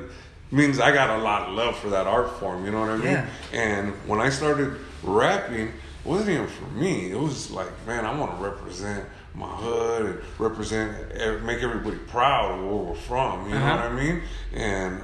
means 0.52 0.80
I 0.80 0.92
got 0.94 1.20
a 1.20 1.22
lot 1.24 1.50
of 1.50 1.56
love 1.56 1.78
for 1.78 1.90
that 1.90 2.08
art 2.08 2.40
form. 2.40 2.66
You 2.66 2.72
know 2.72 2.82
what 2.82 2.90
I 2.90 2.98
mean? 2.98 3.06
Yeah. 3.08 3.28
And 3.54 3.94
when 4.08 4.20
I 4.20 4.30
started 4.30 4.76
rapping, 5.04 5.68
it 5.68 5.74
wasn't 6.06 6.30
even 6.32 6.48
for 6.48 6.66
me. 6.72 7.12
It 7.12 7.20
was 7.20 7.52
like, 7.52 7.70
man, 7.86 8.06
I 8.06 8.18
want 8.18 8.38
to 8.38 8.44
represent 8.44 9.06
my 9.36 9.48
hood 9.48 10.06
and 10.06 10.20
represent, 10.40 11.44
make 11.44 11.62
everybody 11.62 11.98
proud 12.08 12.52
of 12.60 12.66
where 12.66 12.74
we're 12.76 12.96
from. 12.96 13.46
You 13.50 13.56
know 13.56 13.58
Uh-huh. 13.66 13.76
what 13.90 13.92
I 13.92 13.96
mean? 14.04 14.22
And 14.54 15.00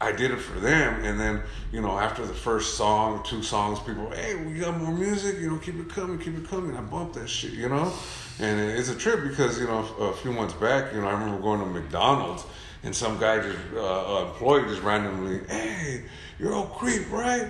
I 0.00 0.12
did 0.12 0.30
it 0.30 0.36
for 0.36 0.60
them. 0.60 1.04
And 1.04 1.18
then, 1.18 1.42
you 1.72 1.80
know, 1.80 1.98
after 1.98 2.24
the 2.24 2.34
first 2.34 2.76
song, 2.76 3.24
two 3.24 3.42
songs, 3.42 3.80
people, 3.80 4.10
hey, 4.10 4.36
we 4.36 4.60
got 4.60 4.78
more 4.78 4.92
music. 4.92 5.40
You 5.40 5.50
know, 5.50 5.56
keep 5.58 5.74
it 5.80 5.88
coming, 5.88 6.18
keep 6.18 6.36
it 6.38 6.48
coming. 6.48 6.76
I 6.76 6.80
bumped 6.82 7.14
that 7.14 7.28
shit. 7.28 7.52
You 7.52 7.68
know. 7.68 7.92
And 8.40 8.60
it's 8.60 8.88
a 8.88 8.94
trip 8.94 9.24
because 9.24 9.58
you 9.58 9.66
know 9.66 9.80
a 9.98 10.12
few 10.12 10.32
months 10.32 10.54
back, 10.54 10.92
you 10.92 11.00
know, 11.00 11.08
I 11.08 11.12
remember 11.12 11.40
going 11.40 11.60
to 11.60 11.66
McDonald's 11.66 12.44
and 12.82 12.94
some 12.94 13.18
guy 13.18 13.40
just 13.40 13.58
uh, 13.74 14.26
employee 14.28 14.68
just 14.68 14.82
randomly, 14.82 15.40
hey, 15.48 16.04
you're 16.38 16.54
O-Creep, 16.54 17.10
right? 17.10 17.48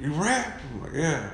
You 0.00 0.12
rap? 0.12 0.60
I'm 0.72 0.82
like, 0.82 0.92
yeah. 0.94 1.30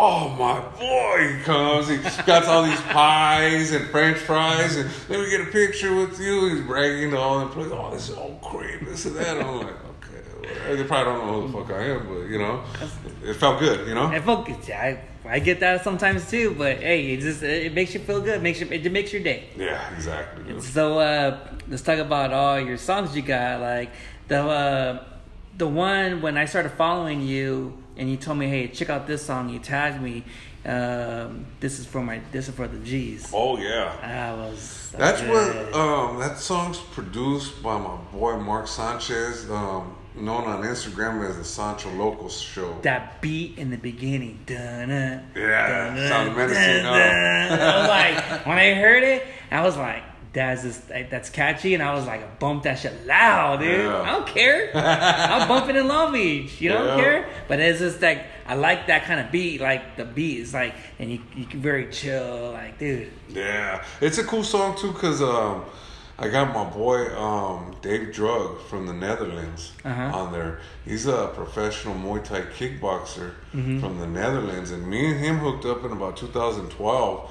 Oh 0.00 0.28
my 0.28 0.60
boy, 0.78 1.36
he 1.36 1.42
comes. 1.42 1.88
He 1.88 1.96
got 2.24 2.44
all 2.44 2.62
these 2.62 2.80
pies 2.82 3.72
and 3.72 3.84
French 3.88 4.18
fries, 4.18 4.76
and 4.76 4.88
let 5.08 5.18
me 5.18 5.28
get 5.28 5.40
a 5.40 5.50
picture 5.50 5.94
with 5.96 6.20
you. 6.20 6.54
He's 6.54 6.64
bragging 6.64 7.10
to 7.10 7.18
all 7.18 7.40
the 7.40 7.46
employees. 7.46 7.72
Oh, 7.72 7.90
this 7.90 8.08
is 8.08 8.16
O-Creep, 8.16 8.86
this 8.86 9.06
and 9.06 9.16
that. 9.16 9.40
I'm 9.40 9.56
like, 9.56 9.66
okay, 9.66 10.20
whatever. 10.38 10.76
they 10.76 10.84
probably 10.84 11.12
don't 11.12 11.26
know 11.26 11.40
who 11.40 11.46
the 11.48 11.64
fuck 11.64 11.76
I 11.76 11.82
am, 11.86 12.06
but 12.06 12.28
you 12.28 12.38
know, 12.38 12.62
it 13.24 13.34
felt 13.34 13.58
good, 13.58 13.88
you 13.88 13.94
know. 13.96 14.06
I 14.06 14.20
focus. 14.20 14.70
I 14.70 15.00
I 15.28 15.40
get 15.40 15.60
that 15.60 15.84
sometimes 15.84 16.30
too, 16.30 16.54
but 16.56 16.78
hey, 16.78 17.12
it 17.12 17.20
just 17.20 17.42
it 17.42 17.74
makes 17.74 17.92
you 17.92 18.00
feel 18.00 18.20
good. 18.20 18.42
Makes 18.42 18.60
you 18.60 18.68
it 18.70 18.90
makes 18.90 19.12
your 19.12 19.22
day. 19.22 19.44
Yeah, 19.56 19.94
exactly. 19.94 20.44
dude. 20.44 20.62
So 20.62 20.98
uh, 20.98 21.38
let's 21.68 21.82
talk 21.82 21.98
about 21.98 22.32
all 22.32 22.58
your 22.58 22.78
songs 22.78 23.14
you 23.14 23.22
got. 23.22 23.60
Like 23.60 23.90
the 24.28 24.42
uh, 24.42 25.04
the 25.58 25.68
one 25.68 26.22
when 26.22 26.38
I 26.38 26.46
started 26.46 26.70
following 26.70 27.20
you 27.20 27.76
and 27.96 28.08
you 28.10 28.16
told 28.16 28.38
me, 28.38 28.46
hey, 28.48 28.68
check 28.68 28.90
out 28.90 29.06
this 29.06 29.26
song. 29.26 29.48
You 29.50 29.58
tagged 29.58 30.00
me. 30.00 30.24
Um, 30.64 31.46
this 31.60 31.78
is 31.78 31.86
for 31.86 32.02
my 32.02 32.20
this 32.32 32.48
is 32.48 32.54
for 32.54 32.66
the 32.66 32.78
G's. 32.78 33.30
Oh 33.32 33.58
yeah. 33.58 33.96
I 34.02 34.34
was 34.34 34.90
That's 34.96 35.20
good. 35.20 35.72
what 35.72 35.74
um, 35.74 36.18
that 36.20 36.38
song's 36.38 36.78
produced 36.78 37.62
by 37.62 37.78
my 37.78 37.96
boy 38.12 38.38
Mark 38.38 38.66
Sanchez, 38.66 39.48
um, 39.50 39.94
known 40.20 40.44
on 40.44 40.62
Instagram 40.62 41.28
as 41.28 41.36
the 41.36 41.44
Sancho 41.44 41.90
Locals 41.92 42.38
Show. 42.40 42.78
that 42.82 43.20
beat 43.20 43.58
in 43.58 43.70
the 43.70 43.76
beginning. 43.76 44.40
Dun-dun, 44.46 45.30
Yeah, 45.34 45.68
dun-dun, 45.68 46.08
sounded 46.08 46.36
menacing, 46.36 46.84
huh? 46.84 46.98
dun-dun. 46.98 47.60
I 47.60 47.78
was 47.78 47.88
like, 47.88 48.46
when 48.46 48.58
I 48.58 48.74
heard 48.74 49.02
it, 49.02 49.26
I 49.50 49.62
was 49.62 49.76
like, 49.76 50.02
that's 50.34 50.62
just 50.62 50.88
that's 50.88 51.30
catchy, 51.30 51.72
and 51.74 51.82
I 51.82 51.94
was 51.94 52.04
like, 52.06 52.38
bump 52.38 52.62
that 52.64 52.78
shit 52.78 53.06
loud, 53.06 53.60
dude. 53.60 53.80
Yeah. 53.80 54.02
I 54.02 54.10
don't 54.12 54.26
care. 54.26 54.70
I'm 54.74 55.48
bumping 55.48 55.74
in 55.74 55.88
Long 55.88 56.12
Beach. 56.12 56.60
You 56.60 56.68
don't 56.68 56.86
Yeah. 56.86 56.96
care. 57.02 57.28
But 57.48 57.60
it's 57.60 57.78
just 57.80 58.02
like 58.02 58.24
I 58.46 58.54
like 58.54 58.86
that 58.88 59.04
kind 59.04 59.20
of 59.20 59.32
beat. 59.32 59.60
Like 59.60 59.96
the 59.96 60.04
beat 60.04 60.40
is 60.40 60.52
like, 60.52 60.74
and 60.98 61.10
you 61.10 61.20
you 61.34 61.46
can 61.46 61.60
very 61.60 61.90
chill. 61.90 62.52
Like, 62.52 62.78
dude. 62.78 63.10
Yeah, 63.30 63.82
it's 64.02 64.18
a 64.18 64.24
cool 64.24 64.44
song 64.44 64.76
too 64.76 64.92
because 64.92 65.22
um, 65.22 65.64
I 66.20 66.28
got 66.28 66.52
my 66.52 66.64
boy 66.64 67.16
um, 67.16 67.76
Dave 67.80 68.12
Drug 68.12 68.60
from 68.62 68.86
the 68.86 68.92
Netherlands 68.92 69.72
Uh-huh. 69.84 70.18
on 70.18 70.32
there. 70.32 70.58
He's 70.84 71.06
a 71.06 71.28
professional 71.28 71.94
Muay 71.94 72.24
Thai 72.24 72.42
kickboxer 72.42 73.30
Mm-hmm. 73.54 73.80
from 73.80 73.98
the 74.00 74.06
Netherlands, 74.06 74.70
and 74.72 74.86
me 74.86 75.06
and 75.10 75.20
him 75.20 75.38
hooked 75.38 75.64
up 75.64 75.84
in 75.84 75.92
about 75.92 76.16
2012. 76.16 77.30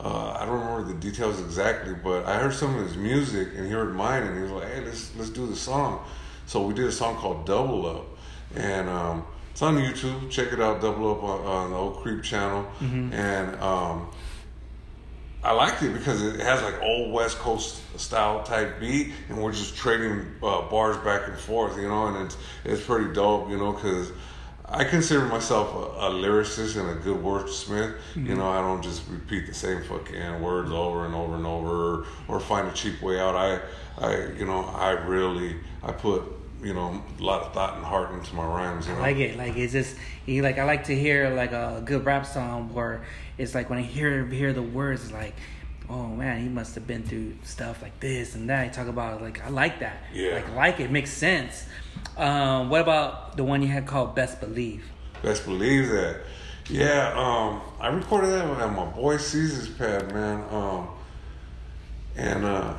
uh, 0.00 0.36
I 0.38 0.46
don't 0.46 0.60
remember 0.60 0.84
the 0.92 0.98
details 1.00 1.40
exactly, 1.40 1.94
but 1.94 2.24
I 2.26 2.38
heard 2.38 2.54
some 2.54 2.76
of 2.78 2.86
his 2.86 2.96
music 2.96 3.48
and 3.56 3.66
he 3.66 3.72
heard 3.72 3.94
mine, 3.96 4.22
and 4.22 4.36
he 4.36 4.42
was 4.42 4.52
like, 4.52 4.68
"Hey, 4.72 4.84
let's 4.84 5.10
let's 5.16 5.30
do 5.30 5.44
the 5.46 5.56
song." 5.56 6.00
So 6.46 6.64
we 6.66 6.72
did 6.74 6.86
a 6.86 6.92
song 6.92 7.16
called 7.16 7.44
"Double 7.44 7.84
Up," 7.86 8.06
and 8.54 8.88
um, 8.88 9.24
it's 9.50 9.60
on 9.62 9.76
YouTube. 9.76 10.30
Check 10.30 10.52
it 10.52 10.60
out, 10.60 10.80
"Double 10.80 11.10
Up" 11.10 11.22
on, 11.24 11.40
on 11.44 11.70
the 11.72 11.76
O-Creep 11.76 12.22
channel, 12.22 12.64
and 12.80 13.56
um, 13.60 14.06
I 15.42 15.52
liked 15.52 15.82
it 15.82 15.92
because 15.92 16.22
it 16.22 16.40
has 16.40 16.62
like 16.62 16.80
old 16.82 17.12
West 17.12 17.38
Coast 17.38 17.80
style 17.98 18.42
type 18.42 18.80
beat, 18.80 19.12
and 19.28 19.40
we're 19.40 19.52
just 19.52 19.76
trading 19.76 20.26
uh, 20.42 20.62
bars 20.62 20.96
back 20.98 21.28
and 21.28 21.38
forth, 21.38 21.76
you 21.76 21.88
know, 21.88 22.06
and 22.08 22.26
it's 22.26 22.36
it's 22.64 22.84
pretty 22.84 23.12
dope, 23.12 23.48
you 23.48 23.56
know, 23.56 23.72
because 23.72 24.10
I 24.64 24.84
consider 24.84 25.24
myself 25.26 25.72
a, 25.74 26.06
a 26.06 26.10
lyricist 26.10 26.78
and 26.78 26.90
a 26.90 27.00
good 27.02 27.16
wordsmith. 27.16 27.96
You 28.16 28.34
know, 28.34 28.48
I 28.48 28.60
don't 28.60 28.82
just 28.82 29.08
repeat 29.08 29.46
the 29.46 29.54
same 29.54 29.82
fucking 29.84 30.42
words 30.42 30.70
over 30.70 31.06
and 31.06 31.14
over 31.14 31.36
and 31.36 31.46
over, 31.46 32.06
or 32.26 32.40
find 32.40 32.66
a 32.66 32.72
cheap 32.72 33.00
way 33.00 33.20
out. 33.20 33.36
I, 33.36 33.60
I, 33.96 34.26
you 34.32 34.44
know, 34.44 34.64
I 34.64 34.90
really 34.90 35.56
I 35.82 35.92
put 35.92 36.24
you 36.62 36.74
know 36.74 37.00
a 37.18 37.22
lot 37.22 37.42
of 37.42 37.52
thought 37.52 37.76
and 37.76 37.84
heart 37.84 38.12
into 38.12 38.34
my 38.34 38.44
rhymes. 38.44 38.86
You 38.88 38.94
know, 38.94 38.98
I 38.98 39.02
like 39.02 39.16
it. 39.18 39.38
Like 39.38 39.56
it's 39.56 39.72
just 39.72 39.96
you 40.26 40.42
like 40.42 40.58
I 40.58 40.64
like 40.64 40.84
to 40.84 40.94
hear 40.98 41.30
like 41.30 41.52
a 41.52 41.80
good 41.84 42.04
rap 42.04 42.26
song 42.26 42.74
where 42.74 43.04
it's 43.38 43.54
like 43.54 43.70
when 43.70 43.78
I 43.78 43.82
hear 43.82 44.26
hear 44.26 44.52
the 44.52 44.62
words, 44.62 45.04
it's 45.04 45.12
like, 45.12 45.34
oh 45.88 46.08
man, 46.08 46.42
he 46.42 46.48
must 46.48 46.74
have 46.74 46.86
been 46.86 47.02
through 47.02 47.36
stuff 47.44 47.80
like 47.80 47.98
this 48.00 48.34
and 48.34 48.50
that. 48.50 48.66
You 48.66 48.72
talk 48.72 48.88
about 48.88 49.22
like 49.22 49.44
I 49.44 49.48
like 49.48 49.80
that. 49.80 50.02
Yeah. 50.12 50.34
Like 50.34 50.54
like 50.54 50.80
it. 50.80 50.90
Makes 50.90 51.12
sense. 51.12 51.66
Um, 52.16 52.68
what 52.68 52.80
about 52.80 53.36
the 53.36 53.44
one 53.44 53.62
you 53.62 53.68
had 53.68 53.86
called 53.86 54.14
Best 54.14 54.40
Believe? 54.40 54.84
Best 55.22 55.44
believe 55.44 55.88
that. 55.88 56.20
Yeah, 56.70 57.14
um, 57.16 57.62
I 57.80 57.88
recorded 57.88 58.28
that 58.28 58.44
at 58.44 58.72
my 58.72 58.84
boy 58.84 59.16
Caesar's 59.16 59.68
pad, 59.70 60.12
man. 60.12 60.44
Um, 60.50 60.88
and 62.14 62.44
uh, 62.44 62.74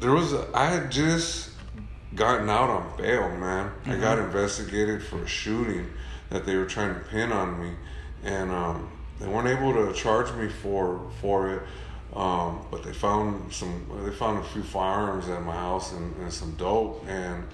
there 0.00 0.12
was 0.12 0.32
a, 0.32 0.48
I 0.54 0.66
had 0.66 0.90
just 0.90 1.50
gotten 2.14 2.48
out 2.48 2.70
on 2.70 2.96
bail, 2.96 3.28
man. 3.36 3.70
I 3.84 3.96
got 3.96 4.18
investigated 4.18 5.02
for 5.02 5.22
a 5.22 5.26
shooting 5.26 5.90
that 6.30 6.46
they 6.46 6.56
were 6.56 6.64
trying 6.64 6.94
to 6.94 7.00
pin 7.00 7.30
on 7.30 7.60
me, 7.60 7.72
and 8.24 8.50
um, 8.50 8.90
they 9.20 9.28
weren't 9.28 9.48
able 9.48 9.72
to 9.74 9.92
charge 9.92 10.32
me 10.32 10.48
for 10.48 11.00
for 11.20 11.54
it. 11.54 11.62
Um, 12.14 12.64
but 12.70 12.84
they 12.84 12.92
found 12.92 13.52
some. 13.52 13.86
They 14.04 14.12
found 14.12 14.38
a 14.38 14.48
few 14.48 14.62
firearms 14.62 15.28
at 15.28 15.42
my 15.42 15.54
house 15.54 15.92
and, 15.92 16.16
and 16.18 16.32
some 16.32 16.54
dope, 16.54 17.04
and 17.08 17.44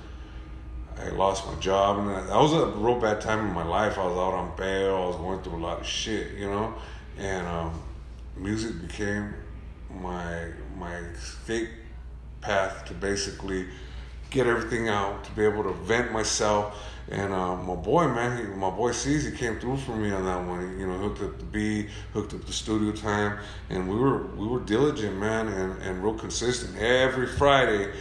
I 0.99 1.09
lost 1.09 1.47
my 1.47 1.55
job, 1.55 1.99
and 1.99 2.09
that, 2.09 2.27
that 2.27 2.37
was 2.37 2.53
a 2.53 2.67
real 2.67 3.01
bad 3.01 3.23
time 3.23 3.47
in 3.47 3.55
my 3.55 3.65
life. 3.65 3.97
I 3.97 4.05
was 4.05 4.17
out 4.19 4.35
on 4.35 4.55
bail. 4.57 4.97
I 4.97 5.07
was 5.07 5.17
going 5.17 5.43
through 5.43 5.57
a 5.57 5.65
lot 5.65 5.81
of 5.81 5.87
shit, 5.87 6.33
you 6.33 6.47
know, 6.47 6.75
and 7.17 7.47
um, 7.47 7.81
music 8.37 8.81
became 8.87 9.33
my 10.03 10.49
my 10.77 10.97
escape 10.97 11.71
path 12.43 12.85
to 12.87 12.95
basically 12.95 13.67
get 14.31 14.47
everything 14.47 14.89
out, 14.89 15.25
to 15.25 15.31
be 15.33 15.43
able 15.43 15.63
to 15.65 15.73
vent 15.73 16.13
myself. 16.13 16.77
And 17.11 17.33
uh, 17.33 17.57
my 17.57 17.75
boy, 17.75 18.07
man, 18.07 18.39
he, 18.39 18.45
my 18.55 18.71
boy 18.71 18.93
he 18.93 19.33
came 19.33 19.59
through 19.59 19.79
for 19.79 19.97
me 19.97 20.13
on 20.13 20.25
that 20.25 20.47
one. 20.47 20.61
He, 20.61 20.81
you 20.81 20.87
know, 20.87 20.97
hooked 20.97 21.23
up 21.23 21.39
the 21.39 21.45
beat, 21.45 21.89
hooked 22.13 22.35
up 22.35 22.45
the 22.45 22.53
studio 22.53 22.93
time, 22.93 23.39
and 23.69 23.89
we 23.89 23.97
were 23.97 24.27
we 24.37 24.47
were 24.47 24.61
diligent, 24.61 25.17
man, 25.17 25.49
and, 25.49 25.83
and 25.83 26.05
real 26.05 26.15
consistent. 26.15 26.79
Every 26.79 27.27
Friday, 27.27 27.93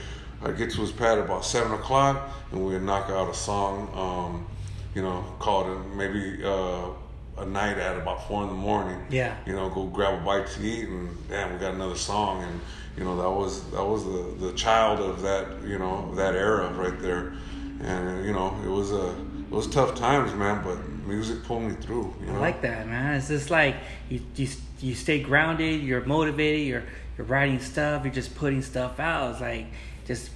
I'd 0.44 0.58
get 0.58 0.70
to 0.72 0.82
his 0.82 0.92
pad 0.92 1.18
at 1.18 1.26
about 1.26 1.44
seven 1.44 1.72
o'clock, 1.72 2.30
and 2.52 2.64
we'd 2.64 2.84
knock 2.84 3.10
out 3.10 3.30
a 3.30 3.34
song. 3.34 3.90
Um, 3.96 4.46
you 4.94 5.02
know, 5.02 5.24
called 5.40 5.68
it 5.68 5.96
maybe 5.96 6.44
uh, 6.44 6.90
a 7.38 7.46
night 7.46 7.78
at 7.78 7.98
about 7.98 8.28
four 8.28 8.44
in 8.44 8.50
the 8.50 8.56
morning. 8.56 9.06
Yeah. 9.10 9.36
You 9.46 9.54
know, 9.54 9.70
go 9.70 9.86
grab 9.86 10.22
a 10.22 10.26
bite 10.26 10.48
to 10.48 10.64
eat, 10.64 10.88
and 10.88 11.10
damn, 11.30 11.54
we 11.54 11.60
got 11.60 11.74
another 11.74 11.96
song, 11.96 12.44
and 12.44 12.60
you 12.98 13.04
know 13.04 13.16
that 13.18 13.30
was 13.30 13.70
that 13.72 13.84
was 13.84 14.04
the 14.04 14.48
the 14.48 14.54
child 14.54 15.00
of 15.00 15.22
that 15.22 15.48
you 15.66 15.80
know 15.80 16.14
that 16.16 16.36
era 16.36 16.72
right 16.74 17.00
there, 17.00 17.34
and 17.82 18.26
you 18.26 18.34
know 18.34 18.58
it 18.64 18.68
was 18.70 18.92
a 18.92 19.10
it 19.10 19.52
was 19.52 19.68
tough 19.68 19.96
times, 19.96 20.34
man, 20.36 20.64
but 20.64 20.78
music 21.08 21.44
pulled 21.44 21.64
me 21.64 21.74
through. 21.76 22.14
You 22.22 22.28
know, 22.28 22.36
I 22.36 22.40
like 22.40 22.62
that, 22.62 22.88
man. 22.88 23.16
It's 23.16 23.28
just 23.30 23.50
like 23.50 23.76
you 24.10 24.22
you 24.36 24.48
you 24.80 24.96
stay 24.96 25.22
grounded. 25.22 25.82
You're 25.82 26.04
motivated. 26.06 26.68
You're 26.68 26.84
you're 27.18 27.28
writing 27.28 27.60
stuff. 27.60 28.04
You're 28.04 28.14
just 28.14 28.36
putting 28.36 28.62
stuff 28.62 29.00
out. 29.00 29.32
It's 29.32 29.42
like 29.42 29.68
just 30.06 30.30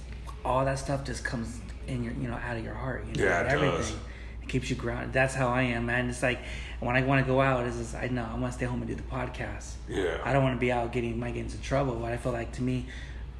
all 0.44 0.64
that 0.64 0.78
stuff 0.78 1.04
just 1.04 1.24
comes 1.24 1.60
in 1.86 2.02
your 2.02 2.12
you 2.14 2.28
know 2.28 2.34
out 2.34 2.56
of 2.56 2.64
your 2.64 2.74
heart. 2.74 3.04
You 3.06 3.22
know, 3.22 3.28
Yeah, 3.30 3.40
it 3.42 3.46
everything. 3.48 3.76
does. 3.78 3.92
It 4.42 4.48
keeps 4.48 4.68
you 4.68 4.76
grounded. 4.76 5.12
That's 5.12 5.34
how 5.34 5.48
I 5.48 5.62
am, 5.62 5.86
man. 5.86 6.08
It's 6.10 6.22
like 6.22 6.38
when 6.80 6.96
I 6.96 7.02
want 7.02 7.24
to 7.24 7.30
go 7.32 7.40
out, 7.40 7.66
it's 7.66 7.76
just 7.78 7.94
I 7.94 8.08
know 8.08 8.26
I 8.30 8.38
want 8.38 8.52
to 8.52 8.56
stay 8.58 8.66
home 8.66 8.80
and 8.82 8.88
do 8.88 8.94
the 8.94 9.02
podcast. 9.02 9.72
Yeah. 9.88 10.18
I 10.24 10.32
don't 10.32 10.42
want 10.42 10.56
to 10.56 10.60
be 10.60 10.70
out 10.72 10.92
getting 10.92 11.18
might 11.18 11.34
get 11.34 11.40
into 11.44 11.58
trouble. 11.62 11.94
But 11.96 12.12
I 12.12 12.16
feel 12.18 12.32
like 12.32 12.52
to 12.52 12.62
me, 12.62 12.86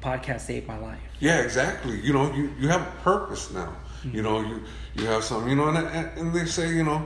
podcast 0.01 0.41
saved 0.41 0.67
my 0.67 0.77
life. 0.79 0.99
Yeah, 1.19 1.41
exactly. 1.41 1.99
You 2.01 2.13
know, 2.13 2.33
you, 2.33 2.51
you 2.59 2.67
have 2.69 2.81
a 2.81 2.91
purpose 3.03 3.51
now. 3.51 3.75
You 4.11 4.21
know, 4.21 4.41
you 4.41 4.63
you 4.95 5.05
have 5.07 5.23
some. 5.23 5.47
You 5.47 5.55
know, 5.55 5.69
and 5.69 5.77
and, 6.17 6.33
they 6.33 6.45
say 6.45 6.73
you 6.73 6.83
know, 6.83 7.05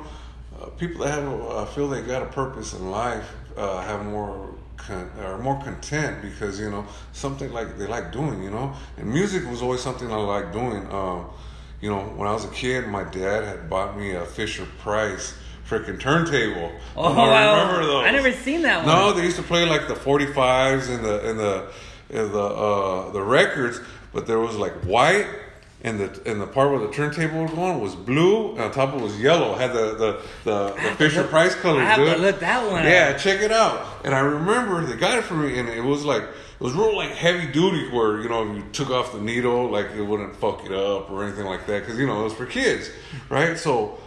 uh, 0.60 0.66
people 0.72 1.04
that 1.04 1.12
have 1.12 1.28
a, 1.28 1.48
uh, 1.48 1.66
feel 1.66 1.88
they 1.88 2.02
got 2.02 2.22
a 2.22 2.28
purpose 2.28 2.74
in 2.74 2.92
life 2.92 3.34
uh, 3.58 3.82
have 3.82 4.06
more 4.06 4.54
con- 4.78 5.12
are 5.22 5.38
more 5.38 5.62
content 5.64 6.22
because 6.22 6.60
you 6.60 6.70
know 6.70 6.86
something 7.14 7.52
like 7.54 7.78
they 7.78 7.88
like 7.88 8.12
doing. 8.12 8.44
You 8.44 8.52
know, 8.52 8.74
and 8.98 9.08
music 9.12 9.50
was 9.50 9.62
always 9.62 9.82
something 9.82 10.12
I 10.12 10.16
liked 10.16 10.54
doing. 10.54 10.92
Um, 10.92 11.30
you 11.82 11.90
know, 11.90 12.02
when 12.02 12.28
I 12.28 12.34
was 12.34 12.44
a 12.44 12.50
kid, 12.50 12.88
my 12.88 13.04
dad 13.06 13.44
had 13.44 13.70
bought 13.70 13.98
me 13.98 14.12
a 14.12 14.26
Fisher 14.26 14.68
Price 14.80 15.34
freaking 15.70 16.00
turntable. 16.00 16.72
Oh, 16.98 17.14
I 17.14 17.28
wow. 17.28 17.62
remember 17.62 17.86
those. 17.86 18.06
I 18.06 18.12
never 18.12 18.32
seen 18.34 18.64
that 18.64 18.86
one. 18.86 18.88
No, 18.88 19.14
they 19.14 19.24
used 19.24 19.38
to 19.38 19.44
play 19.44 19.66
like 19.66 19.88
the 19.88 19.94
45s 19.94 20.90
and 20.90 21.06
the 21.06 21.30
and 21.30 21.40
the 21.40 21.72
and 22.10 22.34
the 22.34 22.44
uh, 22.44 23.12
the 23.12 23.22
records, 23.22 23.80
but 24.12 24.28
there 24.28 24.40
was 24.40 24.56
like 24.56 24.74
white 24.84 25.28
and 25.82 26.00
the 26.00 26.22
and 26.30 26.42
the 26.42 26.48
part 26.48 26.72
where 26.72 26.80
the 26.80 26.92
turntable 26.92 27.44
was 27.44 27.52
going 27.54 27.80
was 27.80 27.96
blue, 27.96 28.52
and 28.52 28.60
on 28.62 28.72
top 28.72 28.94
of 28.94 29.00
it 29.02 29.04
was 29.04 29.20
yellow. 29.20 29.54
It 29.56 29.60
had 29.62 29.72
the 29.74 29.96
the 29.96 30.22
the, 30.44 30.74
the 30.74 30.96
Fisher 30.98 31.22
look- 31.22 31.30
Price 31.30 31.56
colors. 31.56 31.82
I 31.84 31.86
have 31.86 31.98
to 32.00 32.06
dude. 32.06 32.20
look 32.20 32.40
that 32.42 32.70
one 32.70 32.84
Yeah, 32.84 33.14
up. 33.16 33.18
check 33.20 33.42
it 33.42 33.52
out. 33.52 33.86
And 34.04 34.14
I 34.14 34.20
remember 34.20 34.86
they 34.86 34.96
got 34.98 35.18
it 35.18 35.24
for 35.24 35.36
me, 35.36 35.58
and 35.58 35.70
it 35.70 35.84
was 35.84 36.04
like 36.04 36.24
it 36.24 36.64
was 36.64 36.74
real 36.74 36.96
like 36.96 37.12
heavy 37.12 37.48
duty, 37.48 37.90
where 37.92 38.20
you 38.22 38.28
know 38.30 38.50
if 38.52 38.58
you 38.58 38.64
took 38.74 38.90
off 38.90 39.14
the 39.14 39.22
needle, 39.22 39.70
like 39.70 39.92
it 39.96 40.02
wouldn't 40.04 40.36
fuck 40.36 40.66
it 40.66 40.72
up 40.74 41.10
or 41.10 41.24
anything 41.24 41.46
like 41.46 41.66
that, 41.68 41.82
because 41.82 41.98
you 41.98 42.08
know 42.08 42.22
it 42.22 42.24
was 42.26 42.34
for 42.34 42.46
kids, 42.46 42.90
right? 43.30 43.58
So. 43.58 43.98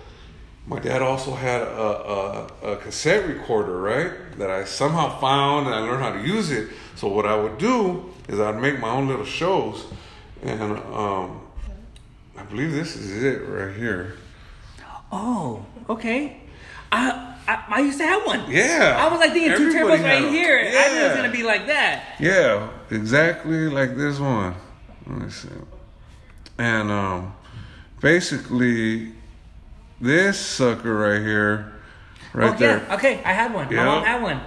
My 0.65 0.79
dad 0.79 1.03
also 1.03 1.35
had 1.35 1.61
a, 1.63 1.67
a, 1.67 2.47
a 2.75 2.77
cassette 2.77 3.27
recorder, 3.27 3.81
right? 3.81 4.13
That 4.39 4.49
I 4.49 4.63
somehow 4.63 5.19
found 5.19 5.67
and 5.67 5.75
I 5.75 5.81
learned 5.81 6.05
how 6.05 6.13
to 6.13 6.21
use 6.25 6.53
it. 6.53 6.69
So 6.95 7.09
what 7.09 7.27
I 7.27 7.35
would 7.35 7.59
do 7.59 8.13
is 8.29 8.39
I'd 8.39 8.61
make 8.61 8.79
my 8.79 8.91
own 8.91 9.09
little 9.09 9.25
shows, 9.25 9.85
and 10.41 10.63
um, 10.79 11.41
I 12.43 12.45
believe 12.47 12.73
this 12.73 12.97
is 12.97 13.23
it 13.23 13.47
right 13.47 13.75
here. 13.75 14.17
Oh, 15.13 15.65
okay. 15.89 16.41
I, 16.91 17.37
I 17.47 17.65
I 17.69 17.81
used 17.81 17.99
to 17.99 18.05
have 18.05 18.27
one. 18.27 18.51
Yeah. 18.51 18.97
I 18.99 19.09
was 19.09 19.21
like 19.21 19.33
thinking 19.33 19.57
two 19.57 19.73
turbos 19.73 20.03
right 20.03 20.23
them. 20.23 20.33
here. 20.33 20.59
I 20.59 20.89
knew 20.93 21.01
it 21.01 21.09
was 21.09 21.17
gonna 21.17 21.31
be 21.31 21.45
like 21.45 21.69
that. 21.69 22.17
Yeah, 22.19 22.69
exactly 22.91 23.69
like 23.69 23.97
this 23.97 24.19
one. 24.19 24.57
Let 25.07 25.19
me 25.21 25.31
see. 25.31 25.49
And 26.59 26.91
um, 26.91 27.35
basically, 28.01 29.13
this 30.01 30.37
sucker 30.39 30.95
right 30.95 31.23
here, 31.23 31.73
right 32.33 32.55
oh 32.55 32.59
there. 32.59 32.79
yeah. 32.79 32.95
Okay, 32.97 33.23
I 33.25 33.33
had 33.33 33.55
one. 33.55 33.73
My 33.73 33.85
mom 33.85 34.05
had 34.05 34.21
one. 34.21 34.41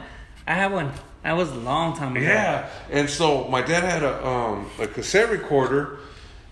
I 0.46 0.54
had 0.54 0.74
one. 0.74 0.92
That 1.24 1.38
was 1.38 1.50
a 1.50 1.56
long 1.56 1.96
time 1.96 2.18
ago. 2.18 2.26
Yeah, 2.26 2.70
and 2.92 3.10
so 3.10 3.48
my 3.48 3.62
dad 3.62 3.84
had 3.84 4.04
a 4.04 4.28
um, 4.28 4.70
a 4.80 4.86
cassette 4.86 5.30
recorder 5.30 6.00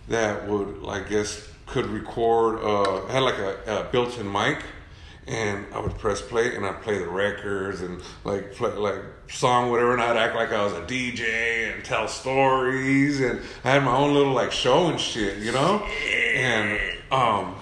that 0.08 0.48
would, 0.48 0.84
I 0.88 1.02
guess, 1.02 1.48
could 1.66 1.86
record. 1.88 2.60
Uh, 2.64 3.06
had 3.08 3.20
like 3.20 3.38
a, 3.38 3.58
a 3.68 3.92
built-in 3.92 4.32
mic, 4.32 4.60
and 5.28 5.66
I 5.74 5.80
would 5.80 5.98
press 5.98 6.22
play, 6.22 6.56
and 6.56 6.66
I'd 6.66 6.82
play 6.82 7.00
the 7.00 7.08
records 7.08 7.82
and 7.82 8.02
like 8.24 8.54
play 8.54 8.72
like 8.74 9.02
song 9.30 9.72
whatever, 9.72 9.94
and 9.94 10.02
I'd 10.02 10.18
act 10.18 10.36
like 10.36 10.52
I 10.52 10.64
was 10.64 10.74
a 10.74 10.82
DJ 10.82 11.74
and 11.74 11.84
tell 11.84 12.08
stories, 12.08 13.22
and 13.22 13.40
I 13.64 13.72
had 13.72 13.84
my 13.84 13.96
own 13.96 14.14
little 14.14 14.34
like 14.34 14.52
show 14.52 14.88
and 14.88 15.00
shit, 15.00 15.40
you 15.40 15.52
know, 15.52 15.84
and 15.84 16.80
um. 17.12 17.56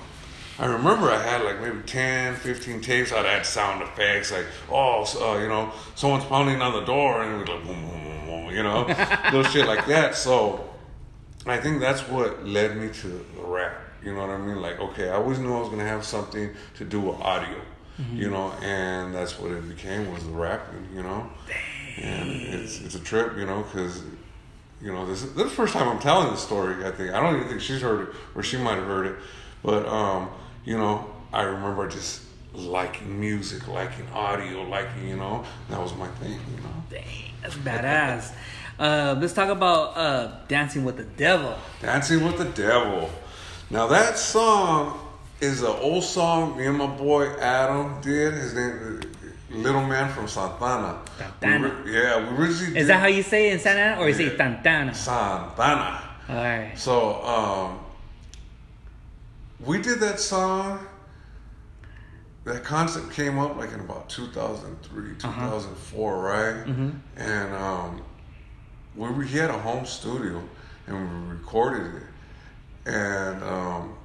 I 0.59 0.65
remember 0.65 1.09
I 1.09 1.19
had 1.19 1.43
like 1.43 1.59
maybe 1.59 1.81
10, 1.87 2.35
15 2.35 2.81
tapes. 2.81 3.11
I'd 3.11 3.25
add 3.25 3.47
sound 3.47 3.81
effects 3.81 4.31
like, 4.31 4.45
oh, 4.69 5.03
so, 5.05 5.31
uh, 5.31 5.39
you 5.39 5.47
know, 5.47 5.71
someone's 5.95 6.25
pounding 6.25 6.61
on 6.61 6.73
the 6.73 6.85
door, 6.85 7.23
and 7.23 7.33
it 7.33 7.39
was 7.39 7.49
like, 7.49 7.65
boom, 7.65 7.81
boom, 7.81 8.03
boom, 8.03 8.25
boom, 8.27 8.55
you 8.55 8.61
know, 8.61 8.85
little 9.33 9.43
shit 9.51 9.65
like 9.65 9.87
that. 9.87 10.13
So 10.13 10.70
I 11.45 11.57
think 11.57 11.79
that's 11.81 12.07
what 12.07 12.45
led 12.45 12.77
me 12.77 12.89
to 12.89 13.07
the 13.07 13.43
rap. 13.43 13.73
You 14.03 14.13
know 14.13 14.21
what 14.21 14.29
I 14.29 14.37
mean? 14.37 14.61
Like, 14.61 14.79
okay, 14.79 15.09
I 15.09 15.13
always 15.13 15.39
knew 15.39 15.55
I 15.55 15.59
was 15.59 15.69
gonna 15.69 15.87
have 15.87 16.03
something 16.05 16.49
to 16.75 16.85
do 16.85 16.99
with 16.99 17.19
audio, 17.21 17.59
you 18.13 18.29
know, 18.29 18.51
and 18.63 19.13
that's 19.13 19.37
what 19.39 19.51
it 19.51 19.67
became 19.69 20.11
was 20.11 20.23
the 20.23 20.31
rapping, 20.31 20.87
you 20.95 21.03
know. 21.03 21.29
And 22.01 22.29
it's 22.31 22.81
it's 22.81 22.95
a 22.95 22.99
trip, 22.99 23.37
you 23.37 23.45
know, 23.45 23.61
because 23.63 24.03
you 24.81 24.91
know 24.91 25.05
this, 25.05 25.23
is, 25.23 25.33
this 25.33 25.43
is 25.45 25.49
the 25.51 25.55
first 25.55 25.73
time 25.73 25.87
I'm 25.87 25.99
telling 25.99 26.31
this 26.31 26.41
story. 26.41 26.85
I 26.85 26.91
think 26.91 27.13
I 27.13 27.19
don't 27.21 27.35
even 27.35 27.47
think 27.47 27.61
she's 27.61 27.81
heard 27.81 28.09
it, 28.09 28.15
or 28.35 28.41
she 28.41 28.57
might 28.57 28.75
have 28.75 28.87
heard 28.87 29.05
it, 29.07 29.15
but 29.63 29.87
um, 29.87 30.29
you 30.65 30.77
know, 30.77 31.11
I 31.31 31.43
remember 31.43 31.87
just 31.87 32.21
liking 32.53 33.19
music, 33.19 33.67
liking 33.67 34.07
audio, 34.13 34.63
liking 34.63 35.07
you 35.07 35.17
know 35.17 35.43
that 35.69 35.79
was 35.79 35.93
my 35.95 36.07
thing. 36.07 36.39
You 36.55 36.63
know, 36.63 36.83
Dang, 36.89 37.03
that's 37.41 37.55
badass. 37.55 38.33
Uh, 38.81 39.15
let's 39.19 39.33
talk 39.33 39.49
about 39.49 39.95
uh, 39.95 40.31
Dancing 40.47 40.83
with 40.83 40.97
the 40.97 41.03
Devil. 41.03 41.55
Dancing 41.81 42.23
with 42.25 42.37
the 42.37 42.45
Devil. 42.45 43.09
Now 43.69 43.87
that 43.87 44.17
song 44.17 44.99
is 45.39 45.61
an 45.61 45.67
old 45.67 46.03
song 46.03 46.57
me 46.57 46.65
and 46.65 46.77
my 46.77 46.87
boy 46.87 47.27
Adam 47.39 48.01
did. 48.01 48.33
His 48.33 48.53
name 48.55 49.01
Little 49.51 49.83
Man 49.85 50.09
from 50.13 50.27
Santana. 50.27 50.99
Santana. 51.17 51.81
We 51.85 51.91
re- 51.91 52.01
yeah, 52.03 52.17
we 52.31 52.37
originally 52.37 52.79
Is 52.79 52.87
that 52.87 52.99
how 52.99 53.07
you 53.07 53.21
say 53.21 53.49
it 53.49 53.53
in 53.53 53.59
Santana 53.59 54.01
or 54.01 54.07
you 54.07 54.13
say 54.15 54.25
Yeah. 54.31 54.37
Tantana? 54.37 54.93
Santana. 54.95 56.01
All 56.29 56.35
right. 56.35 56.73
So 56.75 57.21
um, 57.23 57.79
we 59.59 59.81
did 59.81 59.99
that 59.99 60.19
song. 60.19 60.79
That 62.45 62.63
concept 62.63 63.11
came 63.11 63.37
up 63.37 63.55
like 63.57 63.71
in 63.71 63.81
about 63.81 64.09
2003, 64.09 65.15
2004, 65.19 66.17
right? 66.23 66.65
And 67.17 67.53
um, 67.53 68.01
we, 68.95 69.09
we 69.11 69.27
he 69.27 69.37
had 69.37 69.49
a 69.49 69.57
home 69.59 69.85
studio 69.85 70.41
and 70.87 71.27
we 71.27 71.35
recorded 71.35 71.95
it, 71.95 72.91
and 72.91 73.43
um, 73.43 73.95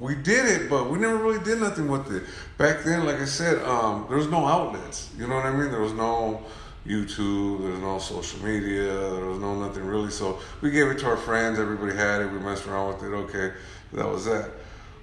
we 0.00 0.14
did 0.14 0.46
it, 0.46 0.70
but 0.70 0.90
we 0.90 0.98
never 0.98 1.16
really 1.16 1.42
did 1.44 1.60
nothing 1.60 1.88
with 1.88 2.12
it. 2.12 2.24
Back 2.58 2.84
then, 2.84 3.04
like 3.04 3.16
I 3.16 3.24
said, 3.24 3.62
um, 3.64 4.06
there 4.08 4.18
was 4.18 4.28
no 4.28 4.46
outlets. 4.46 5.10
You 5.18 5.26
know 5.26 5.36
what 5.36 5.46
I 5.46 5.52
mean? 5.52 5.70
There 5.70 5.80
was 5.80 5.92
no 5.92 6.42
YouTube, 6.86 7.62
there 7.62 7.70
was 7.70 7.80
no 7.80 7.98
social 7.98 8.44
media, 8.44 8.86
there 8.86 9.24
was 9.26 9.38
no 9.38 9.54
nothing 9.54 9.84
really. 9.84 10.10
So 10.10 10.38
we 10.60 10.70
gave 10.70 10.88
it 10.88 10.98
to 11.00 11.06
our 11.06 11.16
friends. 11.16 11.58
Everybody 11.58 11.96
had 11.96 12.22
it. 12.22 12.32
We 12.32 12.38
messed 12.38 12.66
around 12.66 12.94
with 12.94 13.02
it. 13.04 13.14
Okay, 13.14 13.52
that 13.92 14.08
was 14.08 14.24
that. 14.24 14.50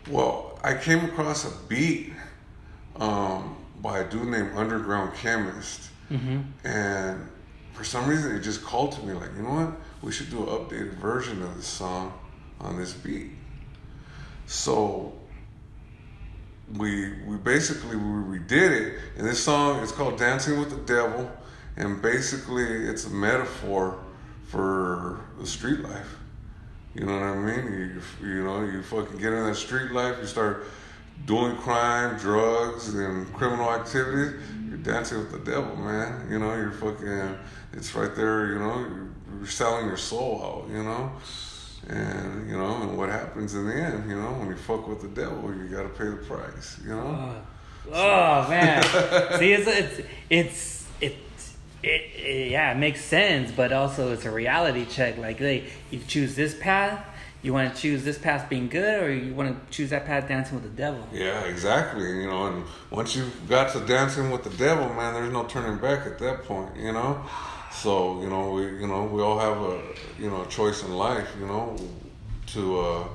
Well, 0.09 0.59
I 0.63 0.73
came 0.73 1.05
across 1.05 1.45
a 1.45 1.55
beat 1.67 2.13
um, 2.97 3.55
by 3.81 3.99
a 3.99 4.09
dude 4.09 4.27
named 4.27 4.51
Underground 4.55 5.15
Chemist, 5.15 5.89
and 6.63 7.29
for 7.79 7.85
some 7.85 8.09
reason 8.09 8.35
it 8.35 8.41
just 8.41 8.61
called 8.61 8.91
to 8.91 9.01
me 9.05 9.13
like, 9.13 9.29
you 9.37 9.41
know 9.41 9.51
what? 9.51 9.71
We 10.01 10.11
should 10.11 10.29
do 10.29 10.39
an 10.39 10.47
updated 10.47 10.95
version 10.95 11.41
of 11.41 11.55
this 11.55 11.65
song 11.65 12.11
on 12.59 12.75
this 12.75 12.91
beat. 12.91 13.31
So 14.47 15.13
we 16.75 17.13
we 17.25 17.37
basically 17.37 17.95
we 17.95 18.37
redid 18.37 18.71
it, 18.71 18.99
and 19.17 19.25
this 19.25 19.41
song 19.41 19.79
is 19.79 19.93
called 19.93 20.17
"Dancing 20.19 20.59
with 20.59 20.71
the 20.71 20.93
Devil," 20.93 21.31
and 21.77 22.01
basically 22.01 22.65
it's 22.65 23.05
a 23.05 23.09
metaphor 23.11 23.97
for 24.49 25.21
the 25.39 25.47
street 25.47 25.79
life. 25.79 26.17
You 26.93 27.05
know 27.05 27.13
what 27.13 27.23
I 27.23 27.35
mean? 27.35 27.65
You 28.21 28.27
you 28.27 28.43
know 28.43 28.65
you 28.65 28.83
fucking 28.83 29.19
get 29.19 29.31
in 29.31 29.45
that 29.45 29.55
street 29.55 29.91
life, 29.91 30.17
you 30.19 30.27
start 30.27 30.65
doing 31.25 31.55
crime, 31.55 32.17
drugs, 32.17 32.93
and 32.93 33.31
criminal 33.33 33.71
activities. 33.71 34.33
You're 34.67 34.77
dancing 34.79 35.19
with 35.19 35.31
the 35.31 35.51
devil, 35.51 35.77
man. 35.77 36.27
You 36.29 36.39
know 36.39 36.53
you're 36.55 36.71
fucking. 36.71 37.37
It's 37.73 37.93
right 37.95 38.13
there. 38.15 38.47
You 38.47 38.59
know 38.59 38.79
you're, 38.79 39.47
selling 39.47 39.85
your 39.85 39.97
soul 39.97 40.41
out. 40.43 40.71
You 40.71 40.83
know. 40.83 41.11
And 41.87 42.49
you 42.49 42.57
know, 42.57 42.81
and 42.81 42.97
what 42.97 43.09
happens 43.09 43.55
in 43.55 43.65
the 43.65 43.73
end, 43.73 44.09
you 44.09 44.15
know, 44.15 44.31
when 44.33 44.49
you 44.49 44.55
fuck 44.55 44.87
with 44.87 45.01
the 45.01 45.07
devil, 45.07 45.53
you 45.55 45.67
gotta 45.69 45.89
pay 45.89 46.05
the 46.05 46.17
price, 46.17 46.77
you 46.83 46.89
know. 46.89 47.07
Uh, 47.07 47.35
oh 47.93 48.49
man, 48.49 48.83
see, 49.39 49.53
it's 49.53 49.67
it's 49.67 50.07
it's 50.29 50.85
it's 51.01 51.55
it, 51.81 51.87
it, 51.87 52.51
yeah, 52.51 52.73
it 52.73 52.77
makes 52.77 53.03
sense, 53.03 53.51
but 53.51 53.71
also 53.71 54.11
it's 54.11 54.25
a 54.25 54.31
reality 54.31 54.85
check. 54.85 55.17
Like, 55.17 55.37
hey, 55.39 55.69
you 55.89 55.99
choose 56.05 56.35
this 56.35 56.53
path, 56.53 57.03
you 57.41 57.53
want 57.53 57.73
to 57.73 57.81
choose 57.81 58.03
this 58.03 58.17
path 58.17 58.49
being 58.49 58.67
good, 58.67 59.01
or 59.03 59.13
you 59.13 59.33
want 59.33 59.49
to 59.49 59.75
choose 59.75 59.89
that 59.91 60.05
path 60.05 60.27
dancing 60.27 60.55
with 60.55 60.63
the 60.63 60.77
devil. 60.77 61.01
Yeah, 61.13 61.41
exactly. 61.45 62.03
You 62.21 62.27
know, 62.27 62.47
and 62.47 62.63
once 62.91 63.15
you've 63.15 63.47
got 63.47 63.71
to 63.73 63.79
dancing 63.81 64.29
with 64.31 64.43
the 64.43 64.49
devil, 64.51 64.89
man, 64.93 65.13
there's 65.13 65.31
no 65.31 65.45
turning 65.45 65.77
back 65.79 66.05
at 66.05 66.19
that 66.19 66.43
point. 66.43 66.75
You 66.77 66.91
know, 66.91 67.23
so 67.71 68.21
you 68.21 68.29
know 68.29 68.51
we 68.51 68.63
you 68.81 68.87
know 68.87 69.05
we 69.05 69.21
all 69.21 69.39
have 69.39 69.57
a 69.61 69.81
you 70.21 70.29
know 70.29 70.41
a 70.43 70.47
choice 70.47 70.83
in 70.83 70.91
life. 70.93 71.29
You 71.39 71.47
know, 71.47 71.77
to 72.47 72.79
uh, 72.79 73.07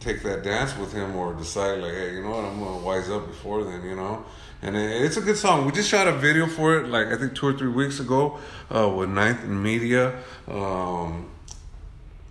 take 0.00 0.22
that 0.22 0.42
dance 0.42 0.76
with 0.78 0.92
him 0.92 1.14
or 1.16 1.34
decide 1.34 1.80
like, 1.80 1.92
hey, 1.92 2.14
you 2.14 2.22
know 2.22 2.30
what, 2.30 2.44
I'm 2.44 2.58
gonna 2.58 2.78
wise 2.78 3.10
up 3.10 3.26
before 3.26 3.64
then. 3.64 3.82
You 3.84 3.96
know. 3.96 4.24
And 4.62 4.76
it- 4.76 5.02
it's 5.04 5.16
a 5.16 5.22
good 5.22 5.38
song. 5.38 5.64
We 5.64 5.72
just 5.72 5.88
shot 5.88 6.06
a 6.06 6.12
video 6.12 6.46
for 6.46 6.76
it, 6.78 6.88
like 6.88 7.06
I 7.08 7.16
think 7.16 7.34
two 7.34 7.46
or 7.46 7.54
three 7.54 7.68
weeks 7.70 7.98
ago, 7.98 8.38
uh, 8.74 8.88
with 8.88 9.08
Ninth 9.08 9.42
and 9.42 9.62
Media. 9.62 10.14
Um, 10.48 11.26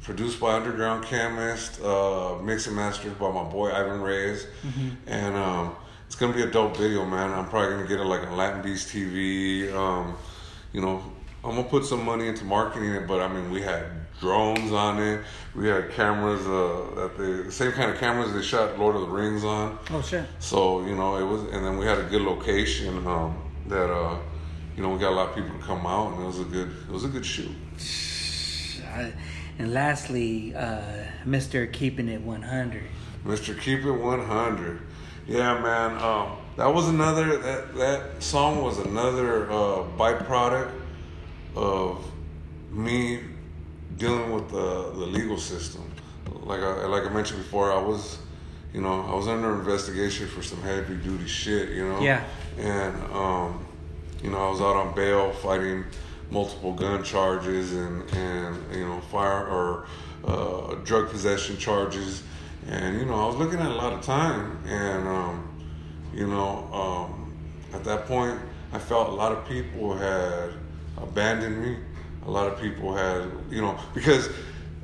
produced 0.09 0.39
by 0.39 0.53
Underground 0.55 1.05
Chemist, 1.05 1.79
uh, 1.83 2.35
mixed 2.41 2.65
and 2.65 2.75
mastered 2.75 3.19
by 3.19 3.31
my 3.31 3.43
boy 3.43 3.69
Ivan 3.71 4.01
Reyes, 4.01 4.47
and 5.05 5.35
um, 5.35 5.75
it's 6.07 6.15
gonna 6.15 6.33
be 6.33 6.41
a 6.41 6.49
dope 6.49 6.75
video, 6.77 7.05
man. 7.05 7.29
I'm 7.31 7.47
probably 7.47 7.75
gonna 7.75 7.87
get 7.87 7.99
it 7.99 8.05
like 8.05 8.23
on 8.25 8.35
Latin 8.35 8.63
Beast 8.63 8.87
TV. 8.89 9.71
Um, 9.71 10.15
you 10.73 10.81
know, 10.81 11.03
I'm 11.43 11.51
gonna 11.51 11.63
put 11.69 11.85
some 11.85 12.03
money 12.03 12.27
into 12.27 12.43
marketing 12.43 12.89
it, 12.89 13.07
but 13.07 13.21
I 13.21 13.27
mean, 13.27 13.51
we 13.51 13.61
had 13.61 13.83
drones 14.19 14.71
on 14.71 14.99
it. 14.99 15.21
We 15.55 15.67
had 15.67 15.91
cameras, 15.91 16.41
uh, 16.47 16.95
that 17.01 17.15
they, 17.15 17.43
the 17.43 17.51
same 17.51 17.71
kind 17.73 17.91
of 17.91 17.99
cameras 17.99 18.33
they 18.33 18.41
shot 18.41 18.79
Lord 18.79 18.95
of 18.95 19.01
the 19.01 19.09
Rings 19.09 19.43
on. 19.43 19.77
Oh 19.91 20.01
shit! 20.01 20.25
So 20.39 20.83
you 20.87 20.95
know, 20.95 21.17
it 21.17 21.23
was, 21.23 21.43
and 21.53 21.63
then 21.63 21.77
we 21.77 21.85
had 21.85 21.99
a 21.99 22.03
good 22.05 22.23
location 22.23 23.05
um, 23.05 23.37
that 23.67 23.91
uh, 23.93 24.17
you 24.75 24.81
know 24.81 24.89
we 24.89 24.97
got 24.97 25.11
a 25.11 25.15
lot 25.15 25.29
of 25.29 25.35
people 25.35 25.55
to 25.55 25.63
come 25.63 25.85
out, 25.85 26.13
and 26.13 26.23
it 26.23 26.25
was 26.25 26.39
a 26.39 26.45
good, 26.45 26.71
it 26.87 26.91
was 26.91 27.03
a 27.03 27.09
good 27.09 27.23
shoot. 27.27 27.51
I- 28.91 29.13
And 29.59 29.73
lastly, 29.73 30.55
uh, 30.55 30.81
Mister 31.25 31.67
Keeping 31.67 32.07
It 32.07 32.21
One 32.21 32.41
Hundred. 32.41 32.83
Mr. 33.25 33.59
Keep 33.59 33.83
It 33.83 33.91
100. 33.91 34.81
Yeah, 35.27 35.59
man. 35.59 36.01
Um, 36.01 36.37
that 36.55 36.73
was 36.73 36.87
another, 36.87 37.37
that, 37.37 37.75
that 37.75 38.23
song 38.23 38.63
was 38.63 38.79
another 38.79 39.51
uh, 39.51 39.83
byproduct 39.97 40.71
of 41.55 42.03
me 42.71 43.19
dealing 43.97 44.31
with 44.31 44.49
the, 44.49 44.91
the 44.91 45.05
legal 45.05 45.37
system. 45.37 45.83
Like 46.43 46.61
I, 46.61 46.85
like 46.85 47.05
I 47.05 47.09
mentioned 47.09 47.43
before, 47.43 47.73
I 47.73 47.81
was, 47.81 48.19
you 48.73 48.81
know, 48.81 49.05
I 49.05 49.13
was 49.13 49.27
under 49.27 49.53
investigation 49.59 50.27
for 50.27 50.41
some 50.41 50.61
heavy 50.61 50.95
duty 50.95 51.27
shit, 51.27 51.69
you 51.69 51.87
know? 51.87 51.99
Yeah. 51.99 52.23
And, 52.57 52.95
um, 53.13 53.65
you 54.23 54.29
know, 54.29 54.37
I 54.37 54.49
was 54.49 54.61
out 54.61 54.75
on 54.75 54.95
bail 54.95 55.33
fighting 55.33 55.83
multiple 56.31 56.73
gun 56.73 57.03
charges 57.03 57.73
and, 57.73 58.09
and 58.13 58.75
you 58.75 58.85
know, 58.85 58.99
fire 59.01 59.47
or 59.47 59.85
uh, 60.25 60.75
drug 60.83 61.09
possession 61.09 61.57
charges. 61.57 62.23
And, 62.67 62.99
you 62.99 63.05
know, 63.05 63.15
I 63.15 63.25
was 63.25 63.35
looking 63.35 63.59
at 63.59 63.71
a 63.71 63.75
lot 63.75 63.93
of 63.93 64.01
time. 64.01 64.59
And, 64.65 65.07
um, 65.07 65.65
you 66.13 66.27
know, 66.27 66.69
um, 66.71 67.33
at 67.73 67.83
that 67.83 68.05
point, 68.05 68.39
I 68.73 68.79
felt 68.79 69.09
a 69.09 69.13
lot 69.13 69.31
of 69.31 69.47
people 69.47 69.95
had 69.95 70.51
abandoned 70.97 71.61
me. 71.61 71.77
A 72.25 72.29
lot 72.29 72.51
of 72.51 72.59
people 72.61 72.93
had, 72.93 73.31
you 73.49 73.61
know, 73.61 73.79
because 73.93 74.29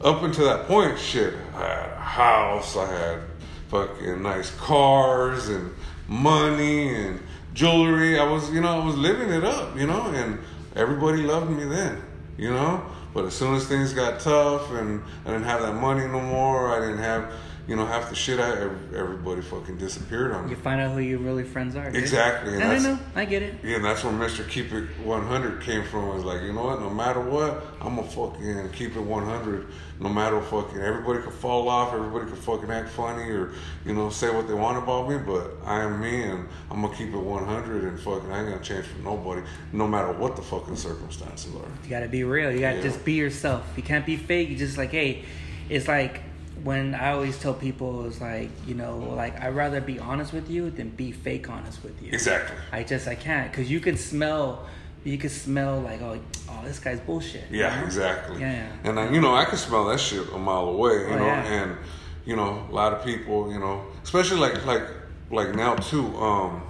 up 0.01 0.23
until 0.23 0.45
that 0.45 0.67
point, 0.67 0.97
shit, 0.97 1.33
I 1.53 1.59
had 1.59 1.89
a 1.91 1.99
house, 1.99 2.75
I 2.75 2.87
had 2.87 3.19
fucking 3.67 4.21
nice 4.23 4.51
cars 4.55 5.49
and 5.49 5.71
money 6.07 6.95
and 6.95 7.19
jewelry. 7.53 8.19
I 8.19 8.23
was, 8.23 8.51
you 8.51 8.61
know, 8.61 8.81
I 8.81 8.85
was 8.85 8.95
living 8.95 9.29
it 9.29 9.43
up, 9.43 9.77
you 9.77 9.85
know, 9.85 10.03
and 10.07 10.39
everybody 10.75 11.23
loved 11.23 11.49
me 11.49 11.65
then, 11.65 12.01
you 12.37 12.49
know. 12.49 12.85
But 13.13 13.25
as 13.25 13.33
soon 13.33 13.55
as 13.55 13.67
things 13.67 13.93
got 13.93 14.19
tough 14.19 14.71
and 14.71 15.01
I 15.25 15.31
didn't 15.31 15.45
have 15.45 15.61
that 15.61 15.73
money 15.73 16.05
no 16.07 16.19
more, 16.19 16.71
I 16.71 16.79
didn't 16.81 16.99
have, 16.99 17.31
you 17.67 17.75
know, 17.75 17.85
half 17.85 18.09
the 18.09 18.15
shit 18.15 18.39
I, 18.39 18.51
everybody 18.95 19.41
fucking 19.41 19.77
disappeared 19.77 20.31
on 20.31 20.45
me. 20.45 20.51
You 20.51 20.55
find 20.55 20.79
out 20.79 20.91
who 20.93 20.99
your 20.99 21.19
really 21.19 21.43
friends 21.43 21.75
are. 21.75 21.89
dude. 21.91 22.01
Exactly, 22.01 22.53
and 22.53 22.63
And 22.63 22.71
I 22.71 22.77
know. 22.77 22.99
I 23.15 23.25
get 23.25 23.41
it. 23.41 23.55
Yeah, 23.63 23.77
and 23.77 23.85
that's 23.85 24.03
where 24.03 24.13
Mr. 24.13 24.47
Keep 24.47 24.71
It 24.71 24.87
100 25.03 25.61
came 25.61 25.83
from. 25.83 26.11
I 26.11 26.15
was 26.15 26.23
like, 26.23 26.41
you 26.43 26.53
know 26.53 26.65
what? 26.65 26.79
No 26.79 26.89
matter 26.89 27.19
what, 27.21 27.63
I'm 27.81 27.95
gonna 27.95 28.07
fucking 28.07 28.69
keep 28.73 28.95
it 28.95 29.01
100. 29.01 29.67
No 29.99 30.09
matter 30.09 30.41
fucking, 30.41 30.77
everybody 30.79 31.21
could 31.23 31.33
fall 31.33 31.69
off, 31.69 31.93
everybody 31.93 32.29
could 32.29 32.37
fucking 32.39 32.69
act 32.69 32.89
funny 32.89 33.31
or, 33.31 33.53
you 33.85 33.93
know, 33.93 34.09
say 34.09 34.29
what 34.29 34.47
they 34.47 34.53
want 34.53 34.77
about 34.77 35.09
me, 35.09 35.17
but 35.17 35.51
I 35.65 35.81
am 35.83 36.01
me 36.01 36.23
and 36.23 36.47
I'm 36.69 36.81
gonna 36.81 36.93
keep 36.95 37.13
it 37.13 37.17
100 37.17 37.83
and 37.85 37.99
fucking, 37.99 38.29
I 38.31 38.39
ain't 38.41 38.49
gonna 38.49 38.61
change 38.61 38.85
for 38.85 39.01
nobody, 39.01 39.41
no 39.71 39.87
matter 39.87 40.11
what 40.11 40.35
the 40.35 40.41
fucking 40.41 40.75
circumstances 40.75 41.53
are. 41.55 41.67
You 41.83 41.89
gotta 41.89 42.09
be 42.09 42.23
real. 42.25 42.51
You 42.51 42.59
gotta 42.59 42.77
Yeah. 42.77 42.83
just 42.83 43.05
be 43.05 43.13
yourself. 43.13 43.63
You 43.77 43.83
can't 43.83 44.05
be 44.05 44.17
fake. 44.17 44.49
You 44.49 44.57
just 44.57 44.77
like, 44.77 44.91
hey, 44.91 45.23
it's 45.69 45.87
like 45.87 46.21
when 46.65 46.95
I 46.95 47.11
always 47.11 47.37
tell 47.37 47.53
people, 47.53 48.07
it's 48.07 48.19
like, 48.19 48.49
you 48.65 48.73
know, 48.73 48.97
like 48.97 49.39
I'd 49.39 49.55
rather 49.55 49.79
be 49.79 49.99
honest 49.99 50.33
with 50.33 50.49
you 50.49 50.71
than 50.71 50.89
be 50.89 51.11
fake 51.11 51.47
honest 51.47 51.83
with 51.83 52.01
you. 52.01 52.09
Exactly. 52.11 52.57
I 52.71 52.81
just 52.83 53.07
I 53.07 53.13
can't 53.13 53.51
because 53.51 53.69
you 53.69 53.79
can 53.79 53.97
smell, 53.97 54.67
you 55.03 55.19
can 55.19 55.29
smell 55.29 55.79
like 55.81 56.01
oh 56.01 56.19
oh 56.49 56.61
this 56.65 56.79
guy's 56.79 56.99
bullshit. 56.99 57.43
Yeah, 57.51 57.79
know? 57.79 57.85
exactly. 57.85 58.41
Yeah, 58.41 58.53
yeah. 58.53 58.89
And 58.89 58.99
I, 58.99 59.11
you 59.11 59.21
know, 59.21 59.35
I 59.35 59.45
can 59.45 59.57
smell 59.59 59.85
that 59.85 59.99
shit 59.99 60.27
a 60.33 60.39
mile 60.39 60.69
away. 60.69 60.93
You 60.93 61.05
Oh, 61.13 61.19
know, 61.19 61.25
yeah. 61.27 61.53
and 61.63 61.77
you 62.25 62.35
know, 62.35 62.65
a 62.67 62.73
lot 62.73 62.93
of 62.93 63.05
people, 63.05 63.51
you 63.53 63.59
know, 63.59 63.85
especially 64.03 64.39
like 64.39 64.65
like 64.65 64.83
like 65.29 65.53
now 65.53 65.75
too. 65.75 66.07
Um, 66.17 66.63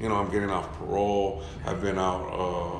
you 0.00 0.08
know, 0.08 0.16
I'm 0.16 0.30
getting 0.32 0.50
off 0.50 0.72
parole. 0.78 1.42
I've 1.66 1.82
been 1.82 1.98
out 1.98 2.24
uh, 2.32 2.78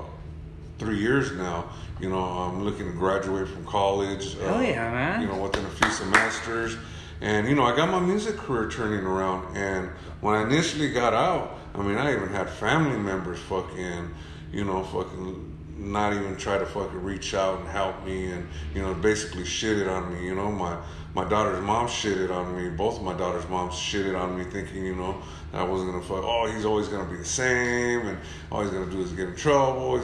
three 0.82 0.98
years 0.98 1.32
now. 1.32 1.70
You 2.00 2.10
know, 2.10 2.18
I'm 2.18 2.64
looking 2.64 2.86
to 2.86 2.92
graduate 2.92 3.48
from 3.48 3.64
college. 3.64 4.36
Oh 4.42 4.56
uh, 4.56 4.60
yeah, 4.60 4.90
man. 4.90 5.22
You 5.22 5.28
know, 5.28 5.40
within 5.40 5.64
a 5.64 5.70
few 5.70 5.90
semesters. 5.90 6.76
And 7.20 7.48
you 7.48 7.54
know, 7.54 7.62
I 7.62 7.76
got 7.76 7.88
my 7.88 8.00
music 8.00 8.36
career 8.36 8.68
turning 8.68 9.06
around. 9.06 9.56
And 9.56 9.88
when 10.20 10.34
I 10.34 10.42
initially 10.42 10.90
got 10.90 11.14
out, 11.14 11.58
I 11.74 11.82
mean, 11.82 11.96
I 11.96 12.12
even 12.12 12.28
had 12.28 12.50
family 12.50 12.98
members 12.98 13.38
fucking, 13.38 14.12
you 14.52 14.64
know, 14.64 14.82
fucking 14.82 15.52
not 15.82 16.12
even 16.12 16.36
try 16.36 16.58
to 16.58 16.66
fucking 16.66 17.02
reach 17.02 17.34
out 17.34 17.58
and 17.60 17.68
help 17.68 18.04
me 18.04 18.30
and 18.30 18.46
you 18.74 18.80
know 18.82 18.94
basically 18.94 19.42
shitted 19.42 19.90
on 19.90 20.14
me 20.14 20.24
you 20.24 20.34
know 20.34 20.50
my 20.50 20.76
my 21.14 21.28
daughter's 21.28 21.60
mom 21.62 21.86
shitted 21.86 22.30
on 22.30 22.56
me 22.56 22.70
both 22.70 22.98
of 22.98 23.02
my 23.02 23.14
daughter's 23.14 23.48
moms 23.48 23.74
shitted 23.74 24.18
on 24.18 24.38
me 24.38 24.44
thinking 24.44 24.84
you 24.84 24.94
know 24.94 25.20
I 25.52 25.64
wasn't 25.64 25.92
gonna 25.92 26.04
fuck 26.04 26.24
oh 26.24 26.50
he's 26.52 26.64
always 26.64 26.88
gonna 26.88 27.10
be 27.10 27.16
the 27.16 27.24
same 27.24 28.06
and 28.06 28.18
all 28.50 28.62
he's 28.62 28.70
gonna 28.70 28.90
do 28.90 29.00
is 29.00 29.12
get 29.12 29.28
in 29.28 29.36
trouble 29.36 29.98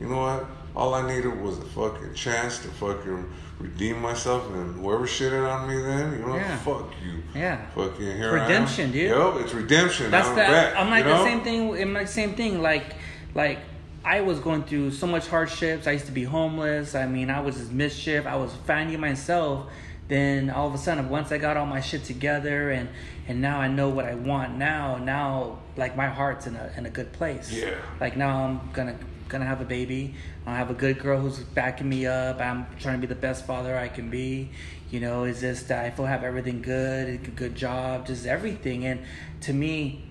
you 0.00 0.06
know 0.08 0.18
what 0.20 0.46
all 0.74 0.94
I 0.94 1.06
needed 1.08 1.40
was 1.40 1.58
a 1.58 1.64
fucking 1.64 2.14
chance 2.14 2.58
to 2.58 2.68
fucking 2.68 3.30
redeem 3.58 4.00
myself 4.02 4.46
and 4.50 4.74
whoever 4.78 5.04
shitted 5.06 5.50
on 5.50 5.68
me 5.68 5.80
then 5.80 6.12
you 6.12 6.26
know 6.26 6.36
Yeah. 6.36 6.56
fuck 6.58 6.92
you 7.04 7.22
Yeah. 7.34 7.64
fucking 7.74 8.16
here 8.16 8.32
Redemption, 8.34 8.84
I 8.84 8.86
am. 8.88 8.92
dude. 8.92 9.10
Yep, 9.10 9.34
it's 9.44 9.54
redemption 9.54 10.10
That's 10.10 10.28
I'm 10.28 10.34
the. 10.34 10.40
back, 10.42 10.76
I'm 10.76 10.90
like 10.90 11.04
you 11.04 11.10
know? 11.10 11.18
the 11.18 11.24
same 11.24 11.40
thing. 11.42 11.82
I'm 11.82 11.94
like 11.94 12.08
same 12.08 12.34
thing. 12.34 12.60
Like, 12.60 12.94
like 13.34 13.58
I 14.04 14.20
was 14.20 14.38
going 14.40 14.62
through 14.64 14.90
so 14.92 15.06
much 15.06 15.26
hardships. 15.28 15.86
I 15.86 15.92
used 15.92 16.06
to 16.06 16.12
be 16.12 16.24
homeless. 16.24 16.94
I 16.94 17.06
mean, 17.06 17.28
I 17.30 17.40
was 17.40 17.56
just 17.56 17.72
mischief. 17.72 18.26
I 18.26 18.36
was 18.36 18.52
finding 18.66 19.00
myself. 19.00 19.66
Then 20.08 20.50
all 20.50 20.68
of 20.68 20.74
a 20.74 20.78
sudden, 20.78 21.08
once 21.08 21.32
I 21.32 21.38
got 21.38 21.56
all 21.56 21.66
my 21.66 21.80
shit 21.80 22.04
together, 22.04 22.70
and 22.70 22.88
and 23.26 23.40
now 23.42 23.58
I 23.58 23.66
know 23.66 23.88
what 23.88 24.04
I 24.04 24.14
want. 24.14 24.56
Now, 24.56 24.98
now, 24.98 25.58
like 25.76 25.96
my 25.96 26.06
heart's 26.06 26.46
in 26.46 26.54
a 26.54 26.70
in 26.76 26.86
a 26.86 26.90
good 26.90 27.12
place. 27.12 27.50
Yeah. 27.50 27.74
Like 28.00 28.16
now, 28.16 28.44
I'm 28.44 28.60
gonna 28.72 28.94
gonna 29.28 29.44
have 29.44 29.60
a 29.60 29.64
baby. 29.64 30.14
I 30.46 30.56
have 30.56 30.70
a 30.70 30.74
good 30.74 30.98
girl 30.98 31.20
who's 31.20 31.38
backing 31.38 31.88
me 31.88 32.06
up. 32.06 32.40
I'm 32.40 32.66
trying 32.78 33.00
to 33.00 33.06
be 33.06 33.06
the 33.06 33.20
best 33.20 33.46
father 33.46 33.76
I 33.76 33.88
can 33.88 34.10
be. 34.10 34.50
You 34.90 35.00
know, 35.00 35.24
it's 35.24 35.40
just 35.40 35.70
I 35.70 35.90
feel 35.90 36.06
have 36.06 36.22
everything 36.22 36.62
good, 36.62 37.08
a 37.08 37.16
good 37.16 37.54
job, 37.54 38.06
just 38.06 38.26
everything. 38.26 38.86
And 38.86 39.00
to 39.42 39.52
me, 39.52 40.04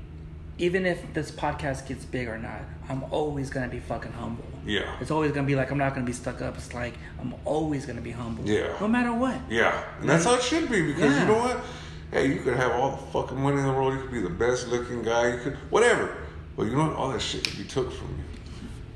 even 0.58 0.86
if 0.86 1.14
this 1.14 1.32
podcast 1.32 1.88
gets 1.88 2.06
big 2.06 2.28
or 2.28 2.38
not, 2.38 2.62
I'm 2.90 3.04
always 3.12 3.50
gonna 3.50 3.68
be 3.68 3.80
fucking 3.80 4.12
humble. 4.14 4.46
Yeah. 4.66 4.96
It's 5.00 5.12
always 5.12 5.32
gonna 5.32 5.48
be 5.48 5.56
like 5.56 5.72
I'm 5.72 5.78
not 5.78 5.94
gonna 5.94 6.06
be 6.06 6.14
stuck 6.14 6.42
up. 6.42 6.56
It's 6.58 6.74
like 6.74 6.94
I'm 7.20 7.34
always 7.46 7.86
gonna 7.86 8.02
be 8.02 8.12
humble. 8.12 8.48
Yeah. 8.48 8.76
No 8.80 8.88
matter 8.88 9.14
what. 9.14 9.40
Yeah, 9.50 9.84
and 10.00 10.10
that's 10.10 10.26
how 10.26 10.36
it 10.36 10.44
should 10.44 10.70
be 10.70 10.82
because 10.94 11.12
Yeah. 11.12 11.22
you 11.22 11.28
know 11.28 11.40
what? 11.40 11.60
Hey, 12.12 12.28
you 12.28 12.42
could 12.42 12.56
have 12.56 12.72
all 12.74 12.92
the 12.92 12.98
fucking 13.12 13.38
money 13.40 13.60
in 13.60 13.66
the 13.66 13.74
world. 13.74 13.94
You 13.94 14.02
could 14.02 14.12
be 14.12 14.22
the 14.22 14.30
best 14.30 14.68
looking 14.68 15.04
guy. 15.04 15.34
You 15.34 15.40
could 15.40 15.56
whatever, 15.70 16.16
but 16.56 16.64
you 16.68 16.74
know 16.74 16.88
what? 16.88 16.96
All 16.96 17.10
that 17.12 17.22
shit 17.22 17.44
could 17.44 17.58
be 17.58 17.64
took 17.64 17.92
from 17.92 18.10
you. 18.10 18.35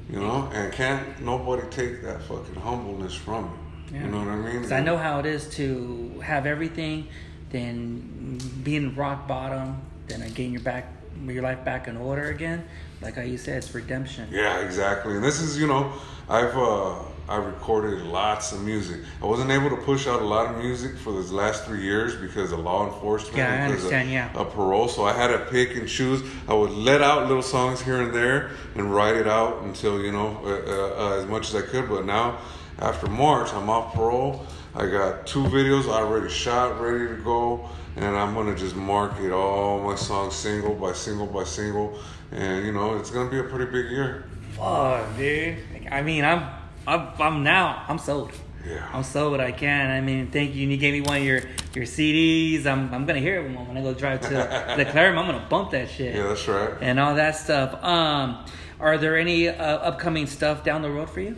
You 0.09 0.19
know, 0.19 0.49
and 0.53 0.73
can't 0.73 1.21
nobody 1.21 1.67
take 1.69 2.01
that 2.01 2.21
fucking 2.23 2.55
humbleness 2.55 3.13
from 3.13 3.45
you. 3.45 3.97
Yeah. 3.97 4.05
You 4.05 4.11
know 4.11 4.19
what 4.19 4.27
I 4.27 4.35
mean? 4.35 4.55
Because 4.55 4.71
I 4.71 4.81
know 4.81 4.97
how 4.97 5.19
it 5.19 5.25
is 5.25 5.47
to 5.55 6.19
have 6.23 6.45
everything, 6.45 7.07
then 7.51 8.39
being 8.63 8.95
rock 8.95 9.27
bottom, 9.27 9.81
then 10.07 10.21
getting 10.29 10.51
your 10.51 10.61
back, 10.61 10.91
your 11.25 11.43
life 11.43 11.63
back 11.63 11.87
in 11.87 11.97
order 11.97 12.29
again. 12.29 12.65
Like 13.01 13.15
how 13.15 13.21
you 13.21 13.37
said, 13.37 13.57
it's 13.57 13.73
redemption. 13.73 14.27
Yeah, 14.31 14.59
exactly. 14.59 15.15
And 15.15 15.23
this 15.23 15.39
is, 15.39 15.59
you 15.59 15.67
know, 15.67 15.93
I've 16.27 16.57
uh 16.57 16.95
I 17.29 17.35
recorded 17.35 18.01
lots 18.01 18.51
of 18.53 18.63
music. 18.63 19.01
I 19.21 19.25
wasn't 19.27 19.51
able 19.51 19.69
to 19.69 19.75
push 19.77 20.07
out 20.07 20.19
a 20.21 20.25
lot 20.25 20.47
of 20.47 20.57
music 20.57 20.97
for 20.97 21.13
these 21.13 21.31
last 21.31 21.63
three 21.63 21.83
years 21.83 22.15
because 22.15 22.51
of 22.51 22.59
law 22.59 22.91
enforcement. 22.91 23.37
Yeah, 23.37 23.65
I 23.65 23.67
because 23.69 23.85
of- 23.85 23.91
yeah. 23.91 24.31
Of 24.33 24.51
parole, 24.53 24.87
so 24.87 25.03
I 25.03 25.13
had 25.13 25.27
to 25.27 25.37
pick 25.51 25.75
and 25.75 25.87
choose. 25.87 26.23
I 26.47 26.55
would 26.55 26.71
let 26.71 27.01
out 27.01 27.27
little 27.27 27.43
songs 27.43 27.81
here 27.83 28.01
and 28.01 28.13
there 28.15 28.49
and 28.75 28.91
write 28.93 29.15
it 29.15 29.27
out 29.27 29.61
until 29.61 30.01
you 30.01 30.11
know 30.11 30.39
uh, 30.43 30.47
uh, 30.49 31.09
uh, 31.15 31.19
as 31.19 31.27
much 31.27 31.53
as 31.53 31.55
I 31.55 31.65
could. 31.67 31.87
But 31.87 32.05
now, 32.05 32.39
after 32.79 33.05
March, 33.07 33.53
I'm 33.53 33.69
off 33.69 33.93
parole. 33.93 34.45
I 34.73 34.87
got 34.87 35.27
two 35.27 35.43
videos 35.43 35.85
already 35.87 36.29
shot, 36.29 36.81
ready 36.81 37.07
to 37.09 37.21
go, 37.23 37.69
and 37.95 38.15
I'm 38.17 38.33
gonna 38.33 38.55
just 38.55 38.75
market 38.75 39.31
all 39.31 39.79
my 39.83 39.95
songs 39.95 40.33
single 40.33 40.73
by 40.73 40.93
single 40.93 41.27
by 41.27 41.43
single, 41.43 41.99
and 42.31 42.65
you 42.65 42.71
know 42.71 42.97
it's 42.97 43.11
gonna 43.11 43.29
be 43.29 43.37
a 43.37 43.43
pretty 43.43 43.65
big 43.71 43.91
year. 43.91 44.25
Fuck, 44.57 45.15
dude. 45.15 45.57
I 45.91 46.01
mean, 46.01 46.25
I'm, 46.25 46.41
I'm, 46.89 47.21
I'm 47.21 47.43
now, 47.43 47.85
I'm 47.87 47.99
sold. 47.99 48.31
Yeah. 48.67 48.87
I'm 48.91 49.03
sold. 49.03 49.39
I 49.39 49.51
can. 49.51 49.89
I 49.89 50.01
mean, 50.01 50.31
thank 50.31 50.55
you. 50.55 50.63
And 50.63 50.71
you 50.71 50.77
gave 50.77 50.93
me 50.93 51.01
one 51.01 51.17
of 51.17 51.23
your 51.23 51.41
your 51.73 51.85
CDs. 51.85 52.65
I'm, 52.65 52.93
I'm 52.93 53.05
gonna 53.05 53.19
hear 53.19 53.39
it 53.39 53.43
when, 53.43 53.67
when 53.67 53.77
I 53.77 53.81
go 53.81 53.93
drive 53.93 54.21
to 54.21 54.29
the 54.77 54.85
Clarum. 54.85 55.17
I'm 55.17 55.25
gonna 55.25 55.47
bump 55.49 55.71
that 55.71 55.89
shit. 55.89 56.15
Yeah, 56.15 56.27
that's 56.27 56.47
right. 56.47 56.73
and 56.81 56.99
all 56.99 57.15
that 57.15 57.35
stuff. 57.35 57.81
Um, 57.83 58.45
are 58.79 58.97
there 58.97 59.17
any 59.17 59.47
uh, 59.47 59.53
upcoming 59.53 60.25
stuff 60.27 60.63
down 60.63 60.81
the 60.81 60.89
road 60.89 61.09
for 61.09 61.21
you? 61.21 61.35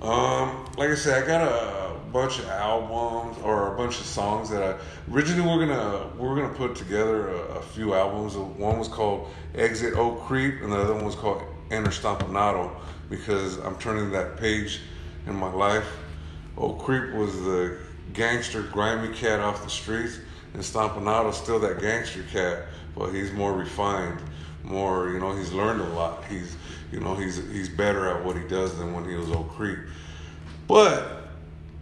Um, 0.00 0.66
like 0.76 0.90
I 0.90 0.94
said, 0.94 1.22
I 1.22 1.26
got 1.26 1.42
a 1.42 1.98
bunch 2.12 2.38
of 2.38 2.46
albums 2.46 3.36
or 3.42 3.74
a 3.74 3.76
bunch 3.76 4.00
of 4.00 4.06
songs 4.06 4.48
that 4.50 4.62
I 4.62 5.12
originally 5.12 5.46
we're 5.46 5.66
gonna 5.66 6.10
we 6.16 6.26
we're 6.26 6.36
gonna 6.36 6.54
put 6.54 6.74
together 6.76 7.28
a, 7.28 7.38
a 7.58 7.62
few 7.62 7.94
albums. 7.94 8.36
One 8.36 8.78
was 8.78 8.88
called 8.88 9.28
Exit 9.54 9.94
O-Creep, 9.94 10.62
and 10.62 10.72
the 10.72 10.76
other 10.76 10.94
one 10.94 11.04
was 11.04 11.14
called 11.14 11.42
Enter 11.70 11.90
Stompanato 11.90 12.70
because 13.10 13.58
I'm 13.58 13.76
turning 13.78 14.10
that 14.12 14.36
page 14.36 14.80
in 15.26 15.34
my 15.34 15.52
life. 15.52 15.86
O-Creep 16.56 17.14
was 17.14 17.34
the 17.44 17.78
gangster, 18.12 18.62
grimy 18.62 19.14
cat 19.14 19.40
off 19.40 19.62
the 19.62 19.70
streets, 19.70 20.18
and 20.54 20.62
Stompanato's 20.62 21.36
still 21.36 21.60
that 21.60 21.80
gangster 21.80 22.24
cat, 22.32 22.64
but 22.96 23.10
he's 23.10 23.32
more 23.32 23.52
refined, 23.52 24.18
more 24.64 25.10
you 25.10 25.18
know. 25.18 25.36
He's 25.36 25.52
learned 25.52 25.80
a 25.80 25.88
lot. 25.90 26.24
He's 26.24 26.56
you 26.90 27.00
know 27.00 27.14
he's 27.14 27.36
he's 27.50 27.68
better 27.68 28.08
at 28.08 28.24
what 28.24 28.36
he 28.36 28.42
does 28.48 28.76
than 28.78 28.92
when 28.92 29.08
he 29.08 29.14
was 29.14 29.30
O-Creep. 29.30 29.78
But 30.66 31.28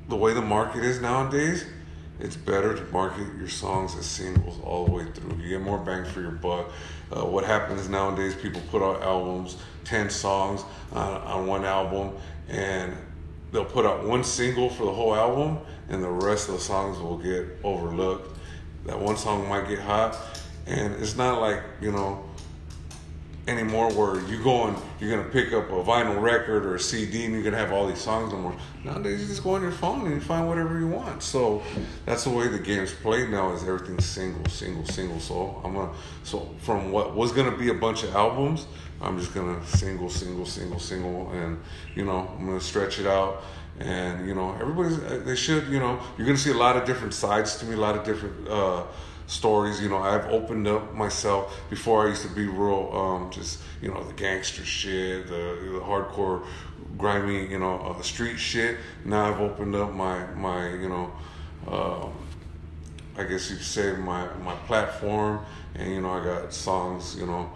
the 0.08 0.16
way 0.16 0.34
the 0.34 0.42
market 0.42 0.84
is 0.84 1.00
nowadays, 1.00 1.64
it's 2.18 2.36
better 2.36 2.74
to 2.74 2.84
market 2.92 3.26
your 3.38 3.48
songs 3.48 3.94
as 3.96 4.06
singles 4.06 4.58
all 4.64 4.86
the 4.86 4.92
way 4.92 5.06
through. 5.12 5.36
You 5.36 5.50
get 5.50 5.60
more 5.60 5.78
bang 5.78 6.04
for 6.04 6.20
your 6.20 6.30
buck. 6.30 6.70
Uh, 7.10 7.24
what 7.24 7.44
happens 7.44 7.88
nowadays, 7.88 8.34
people 8.34 8.62
put 8.70 8.82
out 8.82 9.02
albums, 9.02 9.58
10 9.84 10.08
songs 10.08 10.64
on, 10.92 11.20
on 11.22 11.46
one 11.46 11.64
album, 11.64 12.12
and 12.48 12.96
they'll 13.52 13.64
put 13.64 13.84
out 13.84 14.04
one 14.04 14.24
single 14.24 14.70
for 14.70 14.84
the 14.84 14.92
whole 14.92 15.14
album, 15.14 15.58
and 15.88 16.02
the 16.02 16.08
rest 16.08 16.48
of 16.48 16.54
the 16.54 16.60
songs 16.60 16.98
will 16.98 17.18
get 17.18 17.46
overlooked. 17.62 18.38
That 18.86 18.98
one 18.98 19.16
song 19.16 19.48
might 19.48 19.68
get 19.68 19.80
hot, 19.80 20.16
and 20.66 20.94
it's 20.94 21.16
not 21.16 21.40
like, 21.40 21.62
you 21.80 21.92
know, 21.92 22.24
anymore 23.48 23.92
where 23.92 24.20
you 24.28 24.42
go 24.42 24.66
and 24.66 24.76
you're 24.98 25.10
gonna 25.10 25.28
pick 25.28 25.52
up 25.52 25.68
a 25.70 25.82
vinyl 25.84 26.20
record 26.20 26.66
or 26.66 26.74
a 26.74 26.80
CD 26.80 27.24
and 27.24 27.34
you're 27.34 27.42
gonna 27.42 27.56
have 27.56 27.72
all 27.72 27.86
these 27.86 28.00
songs 28.00 28.32
no 28.32 28.38
more. 28.38 28.56
Nowadays 28.82 29.20
you 29.20 29.28
just 29.28 29.42
go 29.44 29.54
on 29.54 29.62
your 29.62 29.70
phone 29.70 30.06
and 30.06 30.14
you 30.14 30.20
find 30.20 30.48
whatever 30.48 30.78
you 30.78 30.88
want. 30.88 31.22
So 31.22 31.62
that's 32.04 32.24
the 32.24 32.30
way 32.30 32.48
the 32.48 32.58
game's 32.58 32.92
played 32.92 33.30
now 33.30 33.52
is 33.52 33.62
everything's 33.62 34.04
single, 34.04 34.44
single, 34.50 34.84
single. 34.86 35.20
So 35.20 35.60
I'm 35.64 35.74
gonna 35.74 35.92
so 36.24 36.48
from 36.58 36.90
what 36.90 37.14
was 37.14 37.32
gonna 37.32 37.56
be 37.56 37.68
a 37.68 37.74
bunch 37.74 38.02
of 38.02 38.14
albums, 38.16 38.66
I'm 39.00 39.18
just 39.18 39.32
gonna 39.32 39.64
single, 39.66 40.10
single, 40.10 40.46
single, 40.46 40.80
single, 40.80 41.30
and 41.30 41.60
you 41.94 42.04
know 42.04 42.28
I'm 42.38 42.46
gonna 42.46 42.60
stretch 42.60 42.98
it 42.98 43.06
out. 43.06 43.42
And 43.78 44.26
you 44.26 44.34
know 44.34 44.56
everybody's 44.60 44.98
they 45.24 45.36
should 45.36 45.68
you 45.68 45.78
know 45.78 46.00
you're 46.16 46.26
gonna 46.26 46.38
see 46.38 46.50
a 46.50 46.54
lot 46.54 46.76
of 46.76 46.84
different 46.84 47.14
sides 47.14 47.58
to 47.58 47.66
me, 47.66 47.74
a 47.74 47.78
lot 47.78 47.96
of 47.96 48.04
different. 48.04 48.48
uh 48.48 48.84
stories. 49.26 49.80
You 49.80 49.88
know, 49.88 49.98
I've 49.98 50.26
opened 50.26 50.66
up 50.66 50.94
myself. 50.94 51.60
Before 51.70 52.06
I 52.06 52.10
used 52.10 52.22
to 52.22 52.28
be 52.28 52.46
real, 52.46 52.90
um, 52.92 53.30
just 53.30 53.60
you 53.80 53.92
know, 53.92 54.02
the 54.04 54.14
gangster 54.14 54.64
shit, 54.64 55.26
the, 55.26 55.32
the 55.32 55.80
hardcore, 55.80 56.44
grimy, 56.96 57.48
you 57.48 57.58
know, 57.58 57.78
uh, 57.80 58.02
street 58.02 58.38
shit. 58.38 58.78
Now 59.04 59.32
I've 59.32 59.40
opened 59.40 59.74
up 59.74 59.92
my 59.92 60.26
my 60.34 60.70
you 60.70 60.88
know, 60.88 61.12
um, 61.68 62.12
I 63.18 63.24
guess 63.24 63.50
you 63.50 63.56
could 63.56 63.64
say 63.64 63.92
my 63.92 64.26
my 64.36 64.54
platform, 64.66 65.44
and 65.74 65.92
you 65.92 66.00
know, 66.00 66.10
I 66.10 66.24
got 66.24 66.52
songs. 66.52 67.16
You 67.18 67.26
know, 67.26 67.50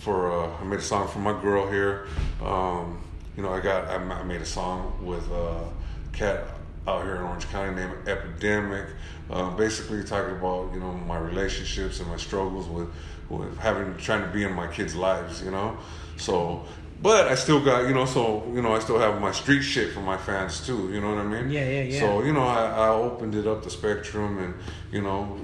for 0.00 0.32
uh, 0.32 0.56
I 0.60 0.64
made 0.64 0.80
a 0.80 0.82
song 0.82 1.08
for 1.08 1.18
my 1.18 1.38
girl 1.40 1.70
here. 1.70 2.06
Um, 2.42 3.02
you 3.36 3.42
know, 3.42 3.50
I 3.50 3.60
got 3.60 3.88
I 3.88 4.22
made 4.22 4.40
a 4.40 4.46
song 4.46 5.04
with 5.04 5.30
uh, 5.30 5.64
Cat 6.12 6.55
out 6.86 7.04
here 7.04 7.16
in 7.16 7.22
Orange 7.22 7.48
County 7.48 7.74
named 7.74 8.08
Epidemic. 8.08 8.86
Uh, 9.28 9.50
basically 9.50 10.04
talking 10.04 10.36
about 10.36 10.72
you 10.72 10.80
know 10.80 10.92
my 10.92 11.18
relationships 11.18 12.00
and 12.00 12.08
my 12.08 12.16
struggles 12.16 12.66
with 12.68 12.88
with 13.28 13.56
having 13.58 13.96
trying 13.96 14.22
to 14.22 14.28
be 14.28 14.44
in 14.44 14.52
my 14.52 14.68
kids' 14.68 14.94
lives. 14.94 15.42
You 15.42 15.50
know, 15.50 15.76
so. 16.16 16.64
But 17.02 17.28
I 17.28 17.34
still 17.34 17.62
got, 17.62 17.86
you 17.86 17.92
know, 17.92 18.06
so, 18.06 18.50
you 18.54 18.62
know, 18.62 18.74
I 18.74 18.78
still 18.78 18.98
have 18.98 19.20
my 19.20 19.30
street 19.30 19.60
shit 19.60 19.92
for 19.92 20.00
my 20.00 20.16
fans 20.16 20.66
too, 20.66 20.90
you 20.90 20.98
know 21.02 21.14
what 21.14 21.18
I 21.18 21.26
mean? 21.26 21.50
Yeah, 21.50 21.68
yeah, 21.68 21.82
yeah. 21.82 22.00
So, 22.00 22.22
you 22.22 22.32
know, 22.32 22.44
I, 22.44 22.70
I 22.70 22.88
opened 22.88 23.34
it 23.34 23.46
up 23.46 23.62
the 23.62 23.68
spectrum 23.68 24.38
and, 24.38 24.54
you 24.90 25.02
know, 25.02 25.38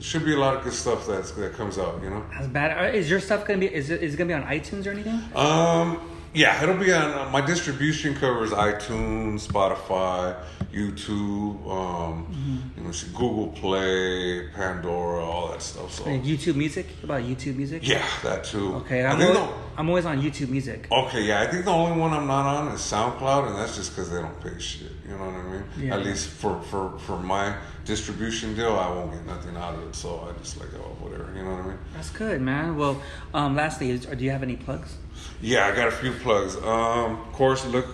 should 0.00 0.26
be 0.26 0.34
a 0.34 0.38
lot 0.38 0.56
of 0.58 0.62
good 0.62 0.74
stuff 0.74 1.06
that's, 1.06 1.30
that 1.30 1.54
comes 1.54 1.78
out, 1.78 2.02
you 2.02 2.10
know? 2.10 2.22
That's 2.34 2.48
bad. 2.48 2.76
Uh, 2.76 2.94
Is 2.94 3.08
your 3.08 3.18
stuff 3.18 3.46
gonna 3.46 3.60
be? 3.60 3.74
Is 3.74 3.88
it, 3.88 4.02
is 4.02 4.12
it 4.12 4.18
gonna 4.18 4.28
be 4.28 4.34
on 4.34 4.42
iTunes 4.42 4.86
or 4.86 4.90
anything? 4.90 5.22
Um, 5.34 6.02
yeah, 6.34 6.62
it'll 6.62 6.76
be 6.76 6.92
on 6.92 7.10
uh, 7.12 7.28
my 7.30 7.40
distribution 7.40 8.14
covers 8.14 8.50
iTunes, 8.50 9.46
Spotify, 9.48 10.36
YouTube, 10.72 11.66
um, 11.70 12.26
Mm-hmm. 12.30 12.78
you 12.78 12.84
know, 12.84 12.92
Google 13.18 13.48
Play, 13.48 14.48
Pandora, 14.54 15.24
all 15.24 15.48
that 15.48 15.62
stuff. 15.62 15.92
So 15.92 16.04
Uh, 16.04 16.08
YouTube 16.08 16.54
Music? 16.56 16.86
About 17.02 17.22
YouTube 17.22 17.56
Music? 17.56 17.86
yeah, 17.86 18.04
that 18.22 18.44
too. 18.44 18.74
Okay, 18.76 19.04
I'm 19.04 19.18
gonna, 19.18 19.32
the- 19.34 19.48
I'm 19.76 19.88
always 19.88 20.04
on 20.06 20.20
YouTube 20.22 20.48
Music. 20.50 20.86
Okay, 20.90 21.22
yeah, 21.24 21.40
I 21.42 21.46
think 21.46 21.64
the 21.64 21.70
only 21.70 21.98
one 21.98 22.12
I'm 22.12 22.26
not 22.26 22.46
on 22.46 22.68
is 22.72 22.80
SoundCloud, 22.80 23.48
and 23.48 23.56
that's 23.56 23.76
just 23.76 23.90
because 23.90 24.10
they 24.10 24.20
don't 24.20 24.40
pay 24.40 24.58
shit. 24.60 24.92
You 25.10 25.18
know 25.18 25.24
what 25.24 25.34
I 25.34 25.42
mean? 25.42 25.64
Yeah. 25.76 25.96
At 25.96 26.04
least 26.04 26.28
for, 26.28 26.60
for, 26.62 26.96
for 27.00 27.18
my 27.18 27.56
distribution 27.84 28.54
deal, 28.54 28.76
I 28.76 28.88
won't 28.90 29.10
get 29.10 29.26
nothing 29.26 29.56
out 29.56 29.74
of 29.74 29.88
it. 29.88 29.94
So 29.96 30.20
I 30.20 30.38
just 30.38 30.60
like, 30.60 30.68
oh, 30.76 30.96
whatever. 31.00 31.32
You 31.36 31.42
know 31.42 31.50
what 31.50 31.64
I 31.64 31.68
mean? 31.68 31.78
That's 31.94 32.10
good, 32.10 32.40
man. 32.40 32.76
Well, 32.76 33.02
um, 33.34 33.56
lastly, 33.56 33.90
is, 33.90 34.06
do 34.06 34.24
you 34.24 34.30
have 34.30 34.44
any 34.44 34.54
plugs? 34.54 34.98
Yeah, 35.42 35.66
I 35.66 35.74
got 35.74 35.88
a 35.88 35.90
few 35.90 36.12
plugs. 36.12 36.54
Um, 36.56 37.20
of 37.22 37.32
course, 37.32 37.66
look 37.66 37.86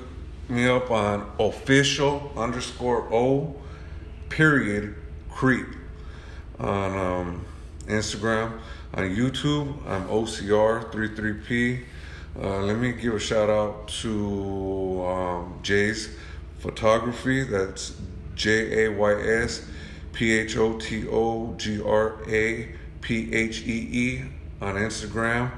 me 0.50 0.68
up 0.68 0.90
on 0.90 1.26
official 1.40 2.32
underscore 2.36 3.08
O 3.12 3.56
period 4.28 4.94
creep 5.30 5.68
on 6.58 6.98
um, 6.98 7.46
Instagram. 7.86 8.60
On 8.92 9.04
YouTube, 9.04 9.74
I'm 9.86 10.06
OCR33P. 10.08 11.82
Uh, 12.38 12.58
let 12.60 12.76
me 12.76 12.92
give 12.92 13.14
a 13.14 13.18
shout 13.18 13.48
out 13.48 13.88
to 13.88 15.04
um, 15.06 15.58
Jay's 15.62 16.10
Photography. 16.66 17.44
That's 17.44 17.94
J 18.34 18.86
A 18.86 18.90
Y 18.90 19.12
S 19.22 19.64
P 20.12 20.32
H 20.32 20.56
O 20.56 20.76
T 20.76 21.06
O 21.06 21.54
G 21.56 21.80
R 21.80 22.18
A 22.28 22.74
P 23.00 23.32
H 23.32 23.62
E 23.64 23.88
E 23.92 24.22
on 24.60 24.74
Instagram. 24.74 25.52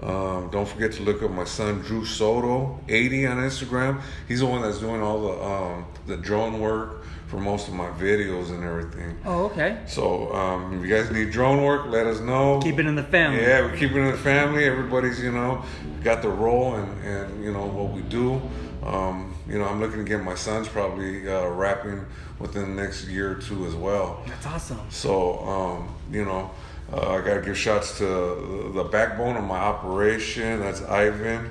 Um, 0.00 0.50
don't 0.50 0.68
forget 0.68 0.92
to 0.92 1.02
look 1.02 1.24
up 1.24 1.32
my 1.32 1.44
son 1.44 1.80
Drew 1.80 2.04
Soto, 2.04 2.78
80 2.88 3.26
on 3.26 3.36
Instagram. 3.38 4.00
He's 4.28 4.40
the 4.40 4.46
one 4.46 4.62
that's 4.62 4.78
doing 4.78 5.02
all 5.02 5.22
the 5.22 5.42
um, 5.42 5.86
the 6.06 6.16
drone 6.16 6.60
work 6.60 7.04
for 7.26 7.38
most 7.38 7.66
of 7.66 7.74
my 7.74 7.88
videos 7.90 8.50
and 8.50 8.62
everything. 8.62 9.18
Oh, 9.24 9.46
okay. 9.46 9.80
So 9.86 10.32
um, 10.32 10.78
if 10.78 10.88
you 10.88 10.94
guys 10.94 11.10
need 11.10 11.32
drone 11.32 11.64
work, 11.64 11.86
let 11.86 12.06
us 12.06 12.20
know. 12.20 12.60
Keep 12.60 12.78
it 12.78 12.86
in 12.86 12.94
the 12.94 13.02
family. 13.02 13.40
Yeah, 13.40 13.68
we 13.68 13.76
keep 13.76 13.90
it 13.90 13.96
in 13.96 14.12
the 14.12 14.18
family. 14.18 14.66
Everybody's 14.66 15.20
you 15.20 15.32
know 15.32 15.64
got 16.04 16.22
the 16.22 16.28
role 16.28 16.76
and 16.76 17.04
and 17.04 17.44
you 17.44 17.52
know 17.52 17.66
what 17.66 17.90
we 17.90 18.02
do. 18.02 18.40
Um, 18.84 19.34
you 19.48 19.58
know, 19.58 19.64
I'm 19.64 19.80
looking 19.80 19.98
to 19.98 20.04
get 20.04 20.22
my 20.22 20.34
sons 20.34 20.68
probably 20.68 21.28
uh, 21.28 21.48
rapping 21.48 22.04
within 22.38 22.76
the 22.76 22.82
next 22.82 23.08
year 23.08 23.32
or 23.32 23.34
two 23.36 23.64
as 23.66 23.74
well. 23.74 24.22
That's 24.26 24.46
awesome. 24.46 24.80
So, 24.90 25.38
um, 25.40 25.94
you 26.12 26.24
know, 26.24 26.50
uh, 26.92 27.12
I 27.12 27.20
got 27.22 27.34
to 27.34 27.40
give 27.40 27.56
shots 27.56 27.96
to 27.98 28.70
the, 28.74 28.84
backbone 28.84 29.36
of 29.36 29.44
my 29.44 29.58
operation. 29.58 30.60
That's 30.60 30.82
Ivan 30.82 31.50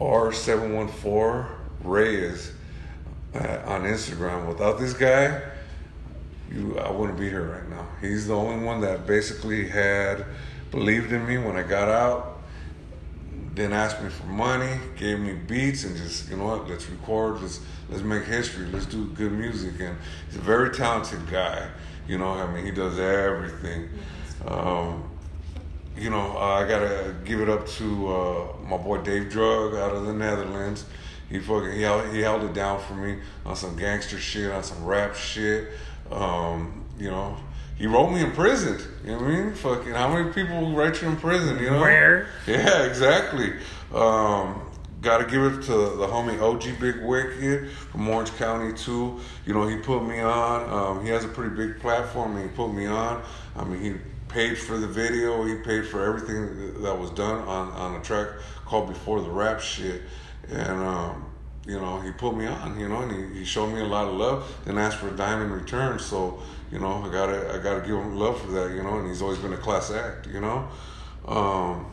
R714 0.00 1.46
Reyes 1.84 2.52
uh, 3.34 3.62
on 3.64 3.82
Instagram. 3.84 4.46
Without 4.46 4.78
this 4.78 4.92
guy, 4.92 5.40
you, 6.50 6.78
I 6.78 6.90
wouldn't 6.90 7.18
be 7.18 7.30
here 7.30 7.50
right 7.50 7.68
now. 7.70 7.86
He's 8.00 8.26
the 8.26 8.36
only 8.36 8.64
one 8.64 8.82
that 8.82 9.06
basically 9.06 9.68
had 9.68 10.26
believed 10.70 11.12
in 11.12 11.26
me 11.26 11.38
when 11.38 11.56
I 11.56 11.62
got 11.62 11.88
out. 11.88 12.31
Didn't 13.54 13.74
ask 13.74 14.00
me 14.02 14.08
for 14.08 14.26
money, 14.26 14.80
gave 14.96 15.20
me 15.20 15.34
beats, 15.34 15.84
and 15.84 15.94
just 15.96 16.30
you 16.30 16.36
know 16.36 16.46
what? 16.46 16.68
Let's 16.68 16.88
record. 16.88 17.42
Let's 17.42 17.60
let's 17.90 18.02
make 18.02 18.24
history. 18.24 18.66
Let's 18.66 18.86
do 18.86 19.06
good 19.08 19.32
music. 19.32 19.74
And 19.80 19.98
he's 20.26 20.36
a 20.36 20.40
very 20.40 20.70
talented 20.70 21.30
guy. 21.30 21.68
You 22.08 22.18
know, 22.18 22.30
I 22.30 22.50
mean, 22.50 22.64
he 22.64 22.70
does 22.70 22.98
everything. 22.98 23.90
Um, 24.46 25.04
you 25.96 26.08
know, 26.08 26.36
uh, 26.36 26.62
I 26.62 26.66
gotta 26.66 27.14
give 27.24 27.40
it 27.40 27.48
up 27.48 27.66
to 27.66 28.08
uh, 28.08 28.46
my 28.66 28.78
boy 28.78 28.98
Dave 29.02 29.28
Drug 29.28 29.74
out 29.74 29.94
of 29.94 30.06
the 30.06 30.14
Netherlands. 30.14 30.86
He 31.28 31.38
fucking 31.38 31.72
he 31.72 31.82
held, 31.82 32.12
he 32.12 32.20
held 32.20 32.42
it 32.44 32.54
down 32.54 32.80
for 32.80 32.94
me 32.94 33.18
on 33.44 33.56
some 33.56 33.76
gangster 33.76 34.18
shit, 34.18 34.50
on 34.50 34.62
some 34.62 34.84
rap 34.84 35.14
shit. 35.14 35.68
Um, 36.10 36.84
you 36.98 37.10
know, 37.10 37.36
he 37.76 37.86
wrote 37.86 38.10
me 38.10 38.20
in 38.20 38.32
prison. 38.32 38.78
You 39.04 39.12
know 39.12 39.18
what 39.18 39.26
I 39.26 39.30
mean? 39.30 39.54
Fucking 39.54 39.92
how 39.92 40.14
many 40.14 40.32
people 40.32 40.72
write 40.72 41.00
you 41.02 41.08
in 41.08 41.16
prison? 41.16 41.58
You 41.58 41.70
know? 41.70 41.84
Rare. 41.84 42.28
Yeah, 42.46 42.84
exactly. 42.84 43.54
Um, 43.94 44.72
Got 45.02 45.18
to 45.18 45.24
give 45.24 45.42
it 45.42 45.62
to 45.62 45.72
the 45.72 46.06
homie 46.06 46.40
OG 46.40 46.78
Big 46.78 47.02
Wicked 47.02 47.70
from 47.72 48.08
Orange 48.08 48.32
County 48.36 48.72
too. 48.72 49.18
You 49.44 49.52
know, 49.52 49.66
he 49.66 49.76
put 49.78 50.04
me 50.04 50.20
on. 50.20 50.70
Um, 50.70 51.04
he 51.04 51.10
has 51.10 51.24
a 51.24 51.28
pretty 51.28 51.56
big 51.56 51.80
platform, 51.80 52.36
and 52.36 52.48
he 52.48 52.56
put 52.56 52.68
me 52.68 52.86
on. 52.86 53.20
I 53.56 53.64
mean, 53.64 53.80
he 53.80 53.94
paid 54.28 54.56
for 54.56 54.78
the 54.78 54.86
video. 54.86 55.42
He 55.42 55.56
paid 55.56 55.88
for 55.88 56.04
everything 56.04 56.80
that 56.82 56.96
was 56.96 57.10
done 57.10 57.40
on 57.48 57.72
on 57.72 57.96
a 57.96 58.02
track 58.04 58.28
called 58.64 58.86
Before 58.86 59.20
the 59.20 59.28
Rap 59.28 59.60
Shit, 59.60 60.02
and 60.48 60.80
um, 60.80 61.24
you 61.66 61.80
know, 61.80 62.00
he 62.00 62.12
put 62.12 62.36
me 62.36 62.46
on. 62.46 62.78
You 62.78 62.88
know, 62.88 63.02
and 63.02 63.32
he, 63.34 63.40
he 63.40 63.44
showed 63.44 63.74
me 63.74 63.80
a 63.80 63.84
lot 63.84 64.06
of 64.06 64.14
love. 64.14 64.56
Then 64.64 64.78
asked 64.78 64.98
for 64.98 65.08
a 65.08 65.16
dime 65.16 65.42
in 65.42 65.50
return. 65.50 65.98
So 65.98 66.40
you 66.72 66.78
know, 66.78 67.04
I 67.04 67.12
gotta 67.12 67.52
I 67.54 67.58
gotta 67.58 67.80
give 67.80 67.96
him 67.96 68.16
love 68.16 68.40
for 68.40 68.50
that. 68.52 68.74
You 68.74 68.82
know, 68.82 68.98
and 68.98 69.08
he's 69.08 69.22
always 69.22 69.38
been 69.38 69.52
a 69.52 69.58
class 69.58 69.90
act. 69.90 70.26
You 70.26 70.40
know. 70.40 70.68
Um, 71.26 71.86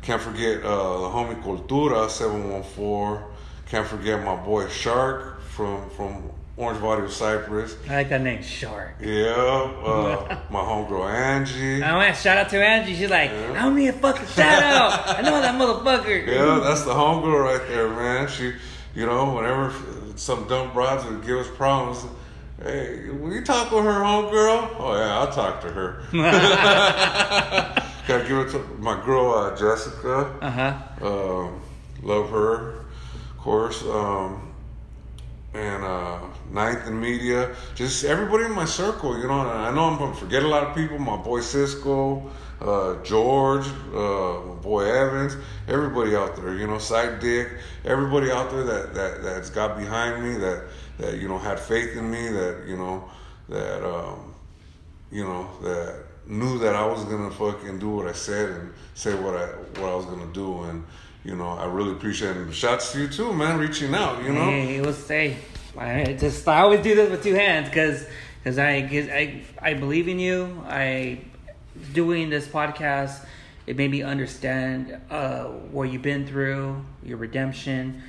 can't 0.00 0.20
forget 0.20 0.62
uh, 0.62 0.98
the 1.00 1.08
homie 1.08 1.42
Cultura 1.42 2.08
714. 2.08 3.24
Can't 3.68 3.86
forget 3.86 4.22
my 4.22 4.36
boy 4.36 4.68
Shark 4.68 5.40
from 5.40 5.90
from 5.90 6.30
Orange 6.56 6.80
Valley 6.80 7.04
of 7.04 7.12
Cypress. 7.12 7.76
I 7.88 7.96
like 7.96 8.08
that 8.10 8.20
name, 8.20 8.42
Shark. 8.42 8.96
Yeah, 9.00 9.32
uh, 9.32 10.38
my 10.50 10.60
homegirl 10.60 11.10
Angie. 11.12 11.82
I 11.82 11.96
want 11.96 12.14
to 12.14 12.20
shout 12.20 12.36
out 12.36 12.48
to 12.50 12.64
Angie. 12.64 12.94
She's 12.94 13.10
like, 13.10 13.30
I 13.30 13.62
don't 13.62 13.74
need 13.74 13.88
a 13.88 13.92
fucking 13.92 14.26
shout 14.28 14.62
out. 14.62 15.18
I 15.18 15.22
know 15.22 15.40
that 15.40 15.54
motherfucker. 15.60 16.26
Yeah, 16.34 16.60
that's 16.62 16.82
the 16.82 16.92
homegirl 16.92 17.42
right 17.42 17.68
there, 17.68 17.88
man. 17.88 18.28
She, 18.28 18.52
you 18.94 19.06
know, 19.06 19.34
whenever 19.34 19.72
some 20.16 20.46
dumb 20.46 20.72
broads 20.72 21.04
would 21.06 21.26
give 21.26 21.38
us 21.38 21.48
problems, 21.56 22.04
hey, 22.62 23.08
will 23.10 23.32
you 23.32 23.42
talk 23.42 23.70
with 23.70 23.84
her 23.84 24.00
homegirl? 24.00 24.76
Oh 24.78 24.94
yeah, 24.96 25.18
I'll 25.18 25.32
talk 25.32 25.60
to 25.62 25.68
her. 25.68 26.02
Gotta 28.06 28.28
give 28.28 28.38
it 28.38 28.50
to 28.50 28.58
my 28.78 29.02
girl 29.04 29.32
uh, 29.32 29.56
Jessica. 29.56 30.36
Uh 30.40 30.50
huh. 30.50 31.06
Um, 31.06 31.60
love 32.02 32.30
her, 32.30 32.80
of 33.30 33.38
course. 33.38 33.82
Um, 33.82 34.54
and 35.54 35.84
uh, 35.84 36.20
Ninth 36.50 36.86
and 36.86 37.00
Media, 37.00 37.54
just 37.74 38.04
everybody 38.04 38.44
in 38.44 38.52
my 38.52 38.64
circle, 38.64 39.16
you 39.18 39.28
know. 39.28 39.40
I 39.40 39.72
know 39.72 39.84
I'm 39.84 39.98
gonna 39.98 40.14
forget 40.14 40.42
a 40.42 40.48
lot 40.48 40.64
of 40.64 40.74
people. 40.74 40.98
My 40.98 41.16
boy 41.16 41.40
Cisco, 41.40 42.28
uh, 42.60 43.02
George, 43.04 43.66
uh, 43.94 44.40
my 44.40 44.54
boy 44.60 44.84
Evans, 44.84 45.36
everybody 45.68 46.16
out 46.16 46.36
there, 46.36 46.54
you 46.54 46.66
know, 46.66 46.78
Side 46.78 47.20
Dick, 47.20 47.48
everybody 47.84 48.30
out 48.30 48.50
there 48.50 48.64
that 48.64 48.94
that 48.94 49.22
that's 49.22 49.50
got 49.50 49.78
behind 49.78 50.24
me, 50.24 50.36
that 50.38 50.64
that 50.98 51.18
you 51.18 51.28
know 51.28 51.38
had 51.38 51.58
faith 51.58 51.96
in 51.96 52.10
me, 52.10 52.28
that 52.28 52.64
you 52.66 52.76
know 52.76 53.08
that 53.48 53.84
um, 53.86 54.34
you 55.10 55.24
know 55.24 55.48
that 55.62 56.04
knew 56.26 56.58
that 56.58 56.74
I 56.74 56.86
was 56.86 57.04
gonna 57.04 57.30
fucking 57.30 57.78
do 57.78 57.90
what 57.90 58.06
I 58.06 58.12
said 58.12 58.50
and 58.50 58.72
say 58.94 59.14
what 59.14 59.36
I 59.36 59.46
what 59.80 59.90
I 59.90 59.94
was 59.94 60.06
gonna 60.06 60.32
do 60.32 60.62
and 60.64 60.84
you 61.24 61.36
know 61.36 61.48
I 61.48 61.66
really 61.66 61.92
appreciate 61.92 62.36
it. 62.36 62.52
Shots 62.52 62.92
to 62.92 63.00
you 63.00 63.08
too, 63.08 63.32
man, 63.32 63.58
reaching 63.58 63.94
out. 63.94 64.22
You 64.22 64.32
know, 64.32 64.44
Hey, 64.44 64.76
it 64.76 64.86
was 64.86 65.06
hey, 65.06 65.36
I 65.78 66.16
just 66.18 66.46
I 66.48 66.60
always 66.60 66.80
do 66.80 66.94
this 66.94 67.10
with 67.10 67.22
two 67.22 67.34
hands 67.34 67.68
because 67.68 68.06
because 68.38 68.58
I, 68.58 68.82
'cause 68.82 69.08
I 69.08 69.42
I 69.60 69.74
believe 69.74 70.08
in 70.08 70.18
you. 70.18 70.62
I 70.66 71.20
doing 71.92 72.30
this 72.30 72.46
podcast. 72.46 73.26
It 73.66 73.76
made 73.76 73.90
me 73.90 74.02
understand 74.02 75.00
uh, 75.10 75.44
what 75.44 75.90
you've 75.90 76.02
been 76.02 76.26
through, 76.26 76.84
your 77.02 77.16
redemption 77.16 78.02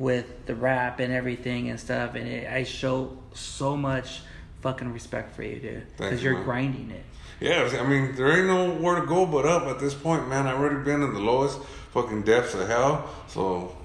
with 0.00 0.46
the 0.46 0.54
rap 0.54 0.98
and 0.98 1.12
everything 1.12 1.68
and 1.68 1.78
stuff. 1.78 2.14
And 2.14 2.26
it, 2.26 2.50
I 2.50 2.64
show 2.64 3.18
so 3.34 3.76
much 3.76 4.22
fucking 4.62 4.92
respect 4.92 5.36
for 5.36 5.42
you, 5.42 5.60
dude, 5.60 5.86
because 5.96 6.22
you, 6.22 6.30
you're 6.30 6.38
man. 6.38 6.44
grinding 6.44 6.90
it. 6.90 7.04
yeah. 7.38 7.70
I 7.78 7.86
mean, 7.86 8.16
there 8.16 8.36
ain't 8.36 8.46
nowhere 8.46 9.00
to 9.00 9.06
go 9.06 9.26
but 9.26 9.44
up 9.44 9.64
at 9.64 9.78
this 9.78 9.94
point, 9.94 10.26
man. 10.28 10.46
I've 10.46 10.58
already 10.58 10.82
been 10.82 11.02
in 11.02 11.12
the 11.12 11.20
lowest 11.20 11.62
fucking 11.92 12.22
depths 12.22 12.54
of 12.54 12.66
hell, 12.66 13.10
so 13.28 13.76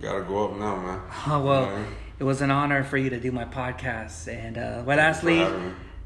gotta 0.00 0.22
go 0.22 0.46
up 0.46 0.58
now, 0.58 0.76
man. 0.76 1.00
Oh 1.26 1.42
well, 1.44 1.84
it 2.18 2.24
was 2.24 2.40
an 2.40 2.50
honor 2.50 2.82
for 2.82 2.96
you 2.96 3.10
to 3.10 3.20
do 3.20 3.30
my 3.30 3.44
podcast. 3.44 4.26
And 4.26 4.56
uh, 4.56 4.82
well, 4.86 4.96
lastly. 4.96 5.46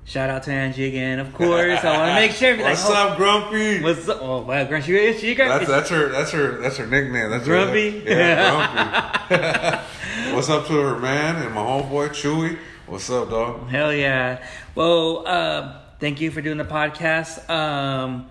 Shout 0.04 0.30
out 0.30 0.42
to 0.44 0.52
Angie 0.52 0.86
again, 0.86 1.18
of 1.18 1.32
course. 1.34 1.84
I 1.84 1.96
want 1.96 2.08
to 2.10 2.14
make 2.14 2.32
sure. 2.32 2.56
be 2.56 2.62
like, 2.62 2.72
What's 2.74 2.86
oh, 2.88 2.94
up, 2.94 3.16
Grumpy? 3.16 3.82
What's 3.82 4.08
up? 4.08 4.18
Oh 4.20 4.42
wow, 4.42 4.64
Grumpy, 4.64 5.12
she, 5.12 5.18
she 5.18 5.34
got 5.34 5.58
That's 5.58 5.70
that's 5.70 5.90
her 5.90 6.08
that's 6.08 6.30
her 6.32 6.60
that's 6.60 6.76
her 6.76 6.86
nickname. 6.86 7.30
That's 7.30 7.46
her- 7.46 7.64
Grumpy? 7.64 8.02
yeah, 8.06 9.26
Grumpy. 9.28 10.34
What's 10.34 10.48
up 10.48 10.66
to 10.66 10.74
her 10.74 10.98
man 10.98 11.36
and 11.42 11.54
my 11.54 11.60
homeboy 11.60 12.10
Chewy? 12.10 12.58
What's 12.86 13.08
up, 13.10 13.30
dog? 13.30 13.68
Hell 13.68 13.94
yeah. 13.94 14.44
Well, 14.74 15.26
uh, 15.26 15.80
thank 16.00 16.20
you 16.20 16.30
for 16.30 16.42
doing 16.42 16.58
the 16.58 16.64
podcast. 16.64 17.48
Um, 17.48 18.26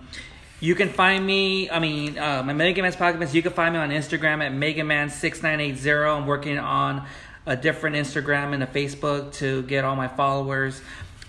you 0.60 0.76
can 0.76 0.90
find 0.90 1.26
me, 1.26 1.68
I 1.68 1.80
mean, 1.80 2.18
uh, 2.18 2.42
my 2.44 2.52
Mega 2.52 2.82
Man's 2.82 2.94
podcast, 2.94 3.34
you 3.34 3.42
can 3.42 3.52
find 3.52 3.74
me 3.74 3.80
on 3.80 3.90
Instagram 3.90 4.40
at 4.44 4.52
MegaMan6980. 4.52 6.16
I'm 6.16 6.26
working 6.26 6.58
on 6.58 7.04
a 7.46 7.56
different 7.56 7.96
Instagram 7.96 8.54
and 8.54 8.62
a 8.62 8.66
Facebook 8.66 9.32
to 9.34 9.62
get 9.62 9.84
all 9.84 9.96
my 9.96 10.06
followers. 10.06 10.80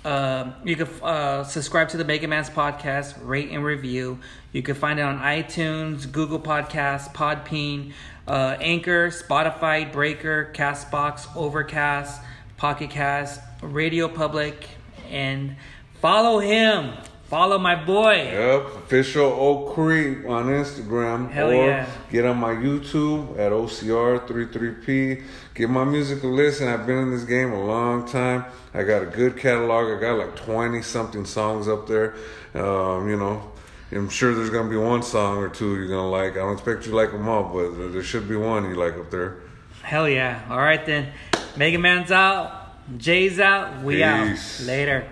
Um, 0.05 0.55
you 0.65 0.75
can 0.75 0.87
uh, 1.01 1.43
subscribe 1.43 1.89
to 1.89 1.97
the 1.97 2.03
Mega 2.03 2.27
Man's 2.27 2.49
podcast, 2.49 3.15
rate 3.21 3.49
and 3.51 3.63
review. 3.63 4.19
You 4.51 4.61
can 4.61 4.75
find 4.75 4.99
it 4.99 5.03
on 5.03 5.19
iTunes, 5.19 6.11
Google 6.11 6.39
Podcasts, 6.39 7.13
Podbean, 7.13 7.93
uh, 8.27 8.57
Anchor, 8.59 9.09
Spotify, 9.09 9.91
Breaker, 9.91 10.51
Castbox, 10.53 11.33
Overcast, 11.35 12.21
Pocket 12.57 12.89
Cast, 12.89 13.39
Radio 13.61 14.07
Public, 14.07 14.67
and 15.09 15.55
follow 16.01 16.39
him. 16.39 16.93
Follow 17.25 17.57
my 17.57 17.83
boy. 17.83 18.13
Yep, 18.13 18.75
official 18.75 19.25
O-Creep 19.25 20.29
on 20.29 20.45
Instagram. 20.47 21.31
Hell 21.31 21.49
or 21.49 21.65
yeah. 21.65 21.89
get 22.11 22.25
on 22.25 22.37
my 22.37 22.53
YouTube 22.53 23.39
at 23.39 23.51
OCR33P. 23.51 25.23
Give 25.55 25.69
my 25.69 25.83
music 25.83 26.23
a 26.23 26.27
listen. 26.27 26.67
I've 26.67 26.87
been 26.87 26.97
in 26.97 27.11
this 27.11 27.23
game 27.25 27.51
a 27.51 27.63
long 27.63 28.07
time. 28.07 28.45
I 28.73 28.83
got 28.83 29.03
a 29.03 29.05
good 29.05 29.37
catalog. 29.37 29.95
I 29.95 30.01
got 30.01 30.17
like 30.17 30.35
20 30.35 30.81
something 30.81 31.25
songs 31.25 31.67
up 31.67 31.87
there. 31.87 32.15
Um, 32.55 33.07
you 33.07 33.17
know, 33.17 33.51
I'm 33.91 34.09
sure 34.09 34.33
there's 34.33 34.49
going 34.49 34.65
to 34.65 34.71
be 34.71 34.77
one 34.77 35.03
song 35.03 35.37
or 35.37 35.49
two 35.49 35.75
you're 35.75 35.87
going 35.87 35.99
to 36.05 36.07
like. 36.09 36.31
I 36.33 36.37
don't 36.37 36.53
expect 36.53 36.85
you 36.85 36.91
to 36.91 36.97
like 36.97 37.11
them 37.11 37.29
all, 37.29 37.43
but 37.53 37.91
there 37.91 38.01
should 38.01 38.27
be 38.27 38.35
one 38.35 38.67
you 38.67 38.75
like 38.75 38.95
up 38.97 39.11
there. 39.11 39.37
Hell 39.83 40.09
yeah. 40.09 40.43
All 40.49 40.57
right 40.57 40.83
then. 40.83 41.11
Mega 41.55 41.77
Man's 41.77 42.11
out. 42.11 42.61
Jay's 42.97 43.39
out. 43.39 43.83
We 43.83 43.97
Peace. 43.97 44.61
out. 44.61 44.65
Later. 44.67 45.07